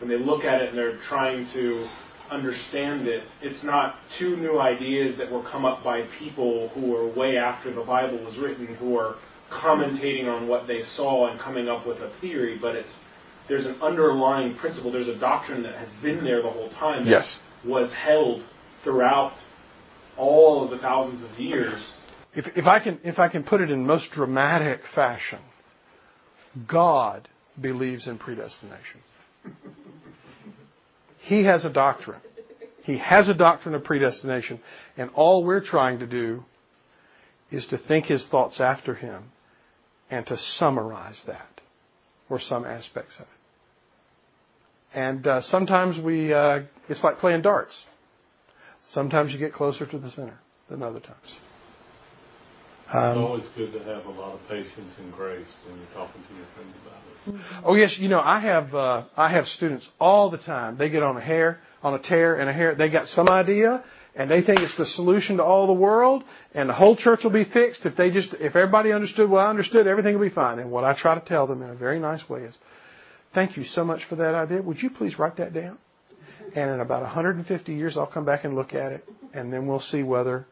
when 0.00 0.10
they 0.10 0.18
look 0.18 0.42
at 0.42 0.60
it 0.60 0.70
and 0.70 0.78
they're 0.78 0.98
trying 1.08 1.46
to 1.52 1.88
understand 2.32 3.06
it, 3.08 3.24
it's 3.40 3.62
not 3.62 3.96
two 4.18 4.36
new 4.36 4.58
ideas 4.58 5.16
that 5.18 5.30
were 5.30 5.42
come 5.42 5.64
up 5.64 5.84
by 5.84 6.06
people 6.18 6.68
who 6.70 6.90
were 6.90 7.12
way 7.14 7.36
after 7.36 7.72
the 7.72 7.82
Bible 7.82 8.24
was 8.24 8.36
written, 8.38 8.74
who 8.76 8.96
are 8.96 9.16
commentating 9.50 10.26
on 10.26 10.48
what 10.48 10.66
they 10.66 10.82
saw 10.96 11.30
and 11.30 11.38
coming 11.38 11.68
up 11.68 11.86
with 11.86 11.98
a 11.98 12.12
theory, 12.20 12.58
but 12.60 12.74
it's 12.74 12.92
there's 13.48 13.66
an 13.66 13.80
underlying 13.82 14.56
principle, 14.56 14.90
there's 14.92 15.08
a 15.08 15.18
doctrine 15.18 15.62
that 15.64 15.74
has 15.74 15.88
been 16.02 16.24
there 16.24 16.42
the 16.42 16.50
whole 16.50 16.70
time 16.70 17.04
that 17.04 17.10
yes. 17.10 17.36
was 17.66 17.92
held 17.92 18.42
throughout 18.84 19.32
all 20.16 20.64
of 20.64 20.70
the 20.70 20.78
thousands 20.78 21.22
of 21.22 21.38
years. 21.38 21.92
If, 22.34 22.46
if 22.56 22.66
I 22.66 22.82
can 22.82 22.98
if 23.04 23.18
I 23.18 23.28
can 23.28 23.42
put 23.42 23.60
it 23.60 23.70
in 23.70 23.84
most 23.86 24.10
dramatic 24.12 24.80
fashion, 24.94 25.40
God 26.66 27.28
believes 27.60 28.06
in 28.06 28.18
predestination. 28.18 29.00
He 31.22 31.44
has 31.44 31.64
a 31.64 31.72
doctrine. 31.72 32.20
He 32.82 32.98
has 32.98 33.28
a 33.28 33.34
doctrine 33.34 33.74
of 33.74 33.84
predestination, 33.84 34.60
and 34.96 35.10
all 35.14 35.44
we're 35.44 35.64
trying 35.64 36.00
to 36.00 36.06
do 36.06 36.44
is 37.50 37.66
to 37.68 37.78
think 37.78 38.06
his 38.06 38.26
thoughts 38.28 38.60
after 38.60 38.94
him 38.94 39.24
and 40.10 40.26
to 40.26 40.36
summarize 40.36 41.22
that, 41.26 41.60
or 42.28 42.40
some 42.40 42.64
aspects 42.64 43.14
of 43.18 43.22
it. 43.22 44.98
And 44.98 45.26
uh, 45.26 45.40
sometimes 45.42 46.02
we, 46.02 46.32
uh, 46.34 46.60
it's 46.88 47.04
like 47.04 47.18
playing 47.18 47.42
darts. 47.42 47.78
Sometimes 48.90 49.32
you 49.32 49.38
get 49.38 49.52
closer 49.52 49.86
to 49.86 49.98
the 49.98 50.10
center 50.10 50.40
than 50.68 50.82
other 50.82 51.00
times. 51.00 51.36
It's 52.94 53.18
always 53.18 53.44
good 53.56 53.72
to 53.72 53.78
have 53.84 54.06
a 54.06 54.10
lot 54.10 54.34
of 54.34 54.40
patience 54.48 54.92
and 54.98 55.12
grace 55.12 55.46
when 55.66 55.78
you're 55.78 55.94
talking 55.94 56.22
to 56.28 56.34
your 56.34 56.46
friends 56.54 56.74
about 56.84 56.98
it. 57.04 57.64
Oh 57.64 57.74
yes, 57.74 57.96
you 57.98 58.08
know 58.08 58.20
I 58.20 58.40
have 58.40 58.74
uh, 58.74 59.04
I 59.16 59.30
have 59.30 59.46
students 59.46 59.88
all 60.00 60.30
the 60.30 60.38
time. 60.38 60.76
They 60.76 60.90
get 60.90 61.02
on 61.02 61.16
a 61.16 61.20
hair, 61.20 61.60
on 61.82 61.94
a 61.94 61.98
tear, 61.98 62.40
and 62.40 62.50
a 62.50 62.52
hair. 62.52 62.74
They 62.74 62.90
got 62.90 63.06
some 63.06 63.28
idea, 63.28 63.84
and 64.14 64.30
they 64.30 64.42
think 64.42 64.60
it's 64.60 64.76
the 64.76 64.86
solution 64.86 65.36
to 65.38 65.44
all 65.44 65.66
the 65.66 65.72
world, 65.72 66.24
and 66.54 66.68
the 66.68 66.74
whole 66.74 66.96
church 66.96 67.20
will 67.24 67.30
be 67.30 67.44
fixed 67.44 67.86
if 67.86 67.96
they 67.96 68.10
just 68.10 68.34
if 68.34 68.56
everybody 68.56 68.92
understood 68.92 69.30
what 69.30 69.38
I 69.40 69.50
understood, 69.50 69.86
everything 69.86 70.18
will 70.18 70.28
be 70.28 70.34
fine. 70.34 70.58
And 70.58 70.70
what 70.70 70.84
I 70.84 70.94
try 70.98 71.14
to 71.18 71.24
tell 71.24 71.46
them 71.46 71.62
in 71.62 71.70
a 71.70 71.74
very 71.74 72.00
nice 72.00 72.28
way 72.28 72.42
is, 72.42 72.56
thank 73.34 73.56
you 73.56 73.64
so 73.64 73.84
much 73.84 74.02
for 74.08 74.16
that 74.16 74.34
idea. 74.34 74.60
Would 74.60 74.82
you 74.82 74.90
please 74.90 75.18
write 75.18 75.36
that 75.36 75.54
down? 75.54 75.78
And 76.54 76.70
in 76.70 76.80
about 76.80 77.02
150 77.02 77.72
years, 77.72 77.96
I'll 77.96 78.06
come 78.06 78.26
back 78.26 78.44
and 78.44 78.54
look 78.54 78.74
at 78.74 78.92
it, 78.92 79.08
and 79.32 79.52
then 79.52 79.66
we'll 79.66 79.80
see 79.80 80.02
whether 80.02 80.46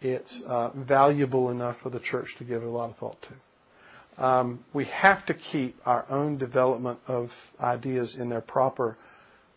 it's 0.00 0.42
uh, 0.46 0.70
valuable 0.74 1.50
enough 1.50 1.76
for 1.82 1.90
the 1.90 2.00
church 2.00 2.34
to 2.38 2.44
give 2.44 2.62
a 2.62 2.68
lot 2.68 2.90
of 2.90 2.96
thought 2.96 3.16
to. 3.22 4.24
Um, 4.24 4.64
we 4.74 4.84
have 4.86 5.24
to 5.26 5.34
keep 5.34 5.76
our 5.84 6.04
own 6.10 6.38
development 6.38 6.98
of 7.06 7.30
ideas 7.60 8.16
in 8.18 8.28
their 8.28 8.40
proper 8.40 8.96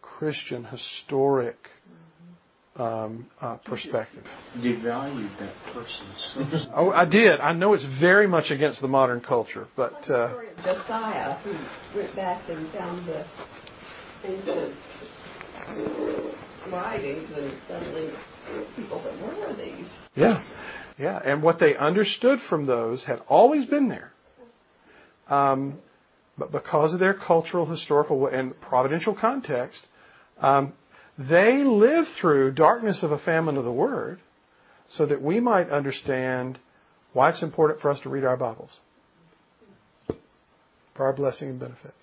Christian, 0.01 0.65
historic 0.65 1.57
um, 2.75 3.27
uh, 3.41 3.57
perspective. 3.57 4.23
Devalued 4.57 5.37
that 5.39 5.55
person. 5.73 6.69
Oh, 6.75 6.91
I 6.91 7.05
did. 7.05 7.39
I 7.39 7.53
know 7.53 7.73
it's 7.73 7.85
very 7.99 8.27
much 8.27 8.51
against 8.51 8.81
the 8.81 8.87
modern 8.87 9.21
culture, 9.21 9.67
but 9.75 9.93
uh, 10.09 10.29
story 10.29 10.49
of 10.49 10.57
Josiah, 10.57 11.37
who 11.39 11.97
went 11.97 12.15
back 12.15 12.47
and 12.49 12.71
found 12.71 13.07
the 13.07 13.25
ancient 14.23 14.75
writings, 16.71 17.29
and 17.35 17.53
suddenly 17.67 18.11
people 18.75 19.01
said, 19.03 19.21
"Where 19.21 19.49
are 19.49 19.55
these?" 19.55 19.85
yeah, 20.15 20.43
yeah. 20.97 21.19
And 21.23 21.41
what 21.43 21.59
they 21.59 21.75
understood 21.75 22.39
from 22.49 22.65
those 22.65 23.03
had 23.03 23.19
always 23.27 23.65
been 23.65 23.89
there, 23.89 24.11
um, 25.27 25.79
but 26.37 26.51
because 26.51 26.93
of 26.93 26.99
their 26.99 27.13
cultural, 27.13 27.65
historical, 27.65 28.27
and 28.27 28.59
providential 28.61 29.15
context, 29.15 29.79
um, 30.39 30.73
they 31.17 31.63
lived 31.63 32.09
through 32.19 32.53
darkness 32.53 33.03
of 33.03 33.11
a 33.11 33.19
famine 33.19 33.57
of 33.57 33.63
the 33.63 33.71
Word, 33.71 34.19
so 34.87 35.05
that 35.05 35.21
we 35.21 35.39
might 35.39 35.69
understand 35.69 36.59
why 37.13 37.29
it's 37.29 37.43
important 37.43 37.81
for 37.81 37.89
us 37.89 37.99
to 38.01 38.09
read 38.09 38.23
our 38.23 38.37
Bibles 38.37 38.71
for 40.95 41.05
our 41.05 41.13
blessing 41.13 41.49
and 41.49 41.59
benefit. 41.59 41.93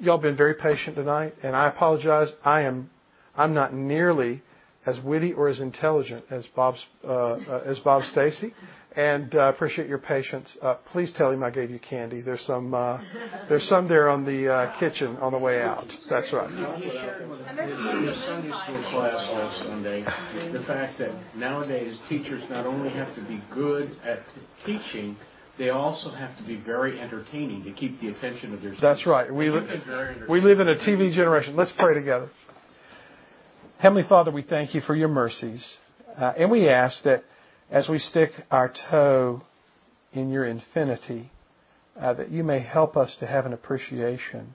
Y'all 0.00 0.18
been 0.18 0.36
very 0.36 0.54
patient 0.54 0.96
tonight, 0.96 1.34
and 1.42 1.54
I 1.54 1.68
apologize. 1.68 2.32
I 2.44 2.62
am, 2.62 2.90
I'm 3.36 3.54
not 3.54 3.74
nearly 3.74 4.42
as 4.86 4.98
witty 5.00 5.32
or 5.32 5.48
as 5.48 5.60
intelligent 5.60 6.24
as 6.30 6.46
Bob's, 6.56 6.84
uh, 7.04 7.08
uh, 7.08 7.62
as 7.66 7.78
Bob 7.80 8.04
Stacy, 8.04 8.52
and 8.96 9.34
uh, 9.34 9.52
appreciate 9.54 9.88
your 9.88 9.98
patience. 9.98 10.56
Uh, 10.60 10.74
please 10.92 11.12
tell 11.16 11.30
him 11.30 11.42
I 11.42 11.50
gave 11.50 11.70
you 11.70 11.78
candy. 11.78 12.20
There's 12.20 12.42
some, 12.42 12.74
uh, 12.74 13.00
there's 13.48 13.66
some 13.68 13.88
there 13.88 14.08
on 14.08 14.24
the 14.24 14.52
uh, 14.52 14.78
kitchen 14.78 15.16
on 15.16 15.32
the 15.32 15.38
way 15.38 15.62
out. 15.62 15.86
That's 16.10 16.32
right. 16.32 16.50
He 16.50 16.90
shared 16.90 17.28
with 17.28 17.38
his 17.40 18.24
Sunday 18.26 18.50
school 18.50 18.82
class 18.90 19.14
last 19.32 19.58
Sunday 19.66 20.04
the 20.52 20.64
fact 20.66 20.98
that 20.98 21.10
nowadays 21.36 21.96
teachers 22.08 22.42
not 22.50 22.66
only 22.66 22.90
have 22.90 23.14
to 23.14 23.22
be 23.22 23.42
good 23.54 23.96
at 24.04 24.20
teaching, 24.66 25.16
they 25.58 25.70
also 25.70 26.10
have 26.10 26.36
to 26.38 26.44
be 26.44 26.56
very 26.56 27.00
entertaining 27.00 27.62
to 27.64 27.72
keep 27.72 28.00
the 28.00 28.08
attention 28.08 28.54
of 28.54 28.62
their 28.62 28.74
students. 28.74 28.82
That's 28.82 29.06
right. 29.06 29.32
We, 29.32 29.50
li- 29.50 29.60
you've 29.60 29.68
been 29.68 29.82
very 29.86 30.16
we 30.28 30.40
live 30.40 30.60
in 30.60 30.68
a 30.68 30.74
TV 30.74 31.12
generation. 31.12 31.56
Let's 31.56 31.72
pray 31.78 31.94
together. 31.94 32.30
Heavenly 33.82 34.04
Father, 34.08 34.30
we 34.30 34.42
thank 34.42 34.76
you 34.76 34.80
for 34.80 34.94
your 34.94 35.08
mercies. 35.08 35.74
Uh, 36.16 36.32
and 36.38 36.52
we 36.52 36.68
ask 36.68 37.02
that 37.02 37.24
as 37.68 37.88
we 37.88 37.98
stick 37.98 38.30
our 38.48 38.72
toe 38.88 39.42
in 40.12 40.30
your 40.30 40.46
infinity, 40.46 41.32
uh, 42.00 42.14
that 42.14 42.30
you 42.30 42.44
may 42.44 42.60
help 42.60 42.96
us 42.96 43.16
to 43.18 43.26
have 43.26 43.44
an 43.44 43.52
appreciation 43.52 44.54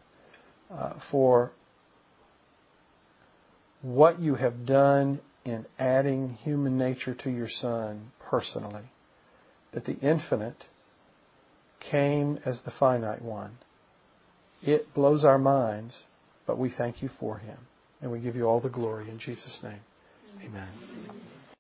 uh, 0.72 0.94
for 1.12 1.52
what 3.82 4.18
you 4.22 4.36
have 4.36 4.66
done 4.66 5.20
in 5.44 5.66
adding 5.78 6.36
human 6.46 6.78
nature 6.78 7.14
to 7.14 7.30
your 7.30 7.50
Son 7.50 8.14
personally. 8.30 8.90
That 9.74 9.84
the 9.84 9.98
infinite 9.98 10.64
came 11.92 12.40
as 12.46 12.62
the 12.64 12.72
finite 12.80 13.22
one. 13.22 13.58
It 14.64 14.94
blows 14.94 15.26
our 15.26 15.38
minds, 15.38 16.04
but 16.46 16.58
we 16.58 16.72
thank 16.78 17.02
you 17.02 17.10
for 17.20 17.40
him. 17.40 17.58
And 18.02 18.12
we 18.12 18.20
give 18.20 18.36
you 18.36 18.46
all 18.46 18.60
the 18.60 18.70
glory 18.70 19.10
in 19.10 19.18
Jesus' 19.18 19.60
name. 19.64 19.80
Amen. 20.46 20.68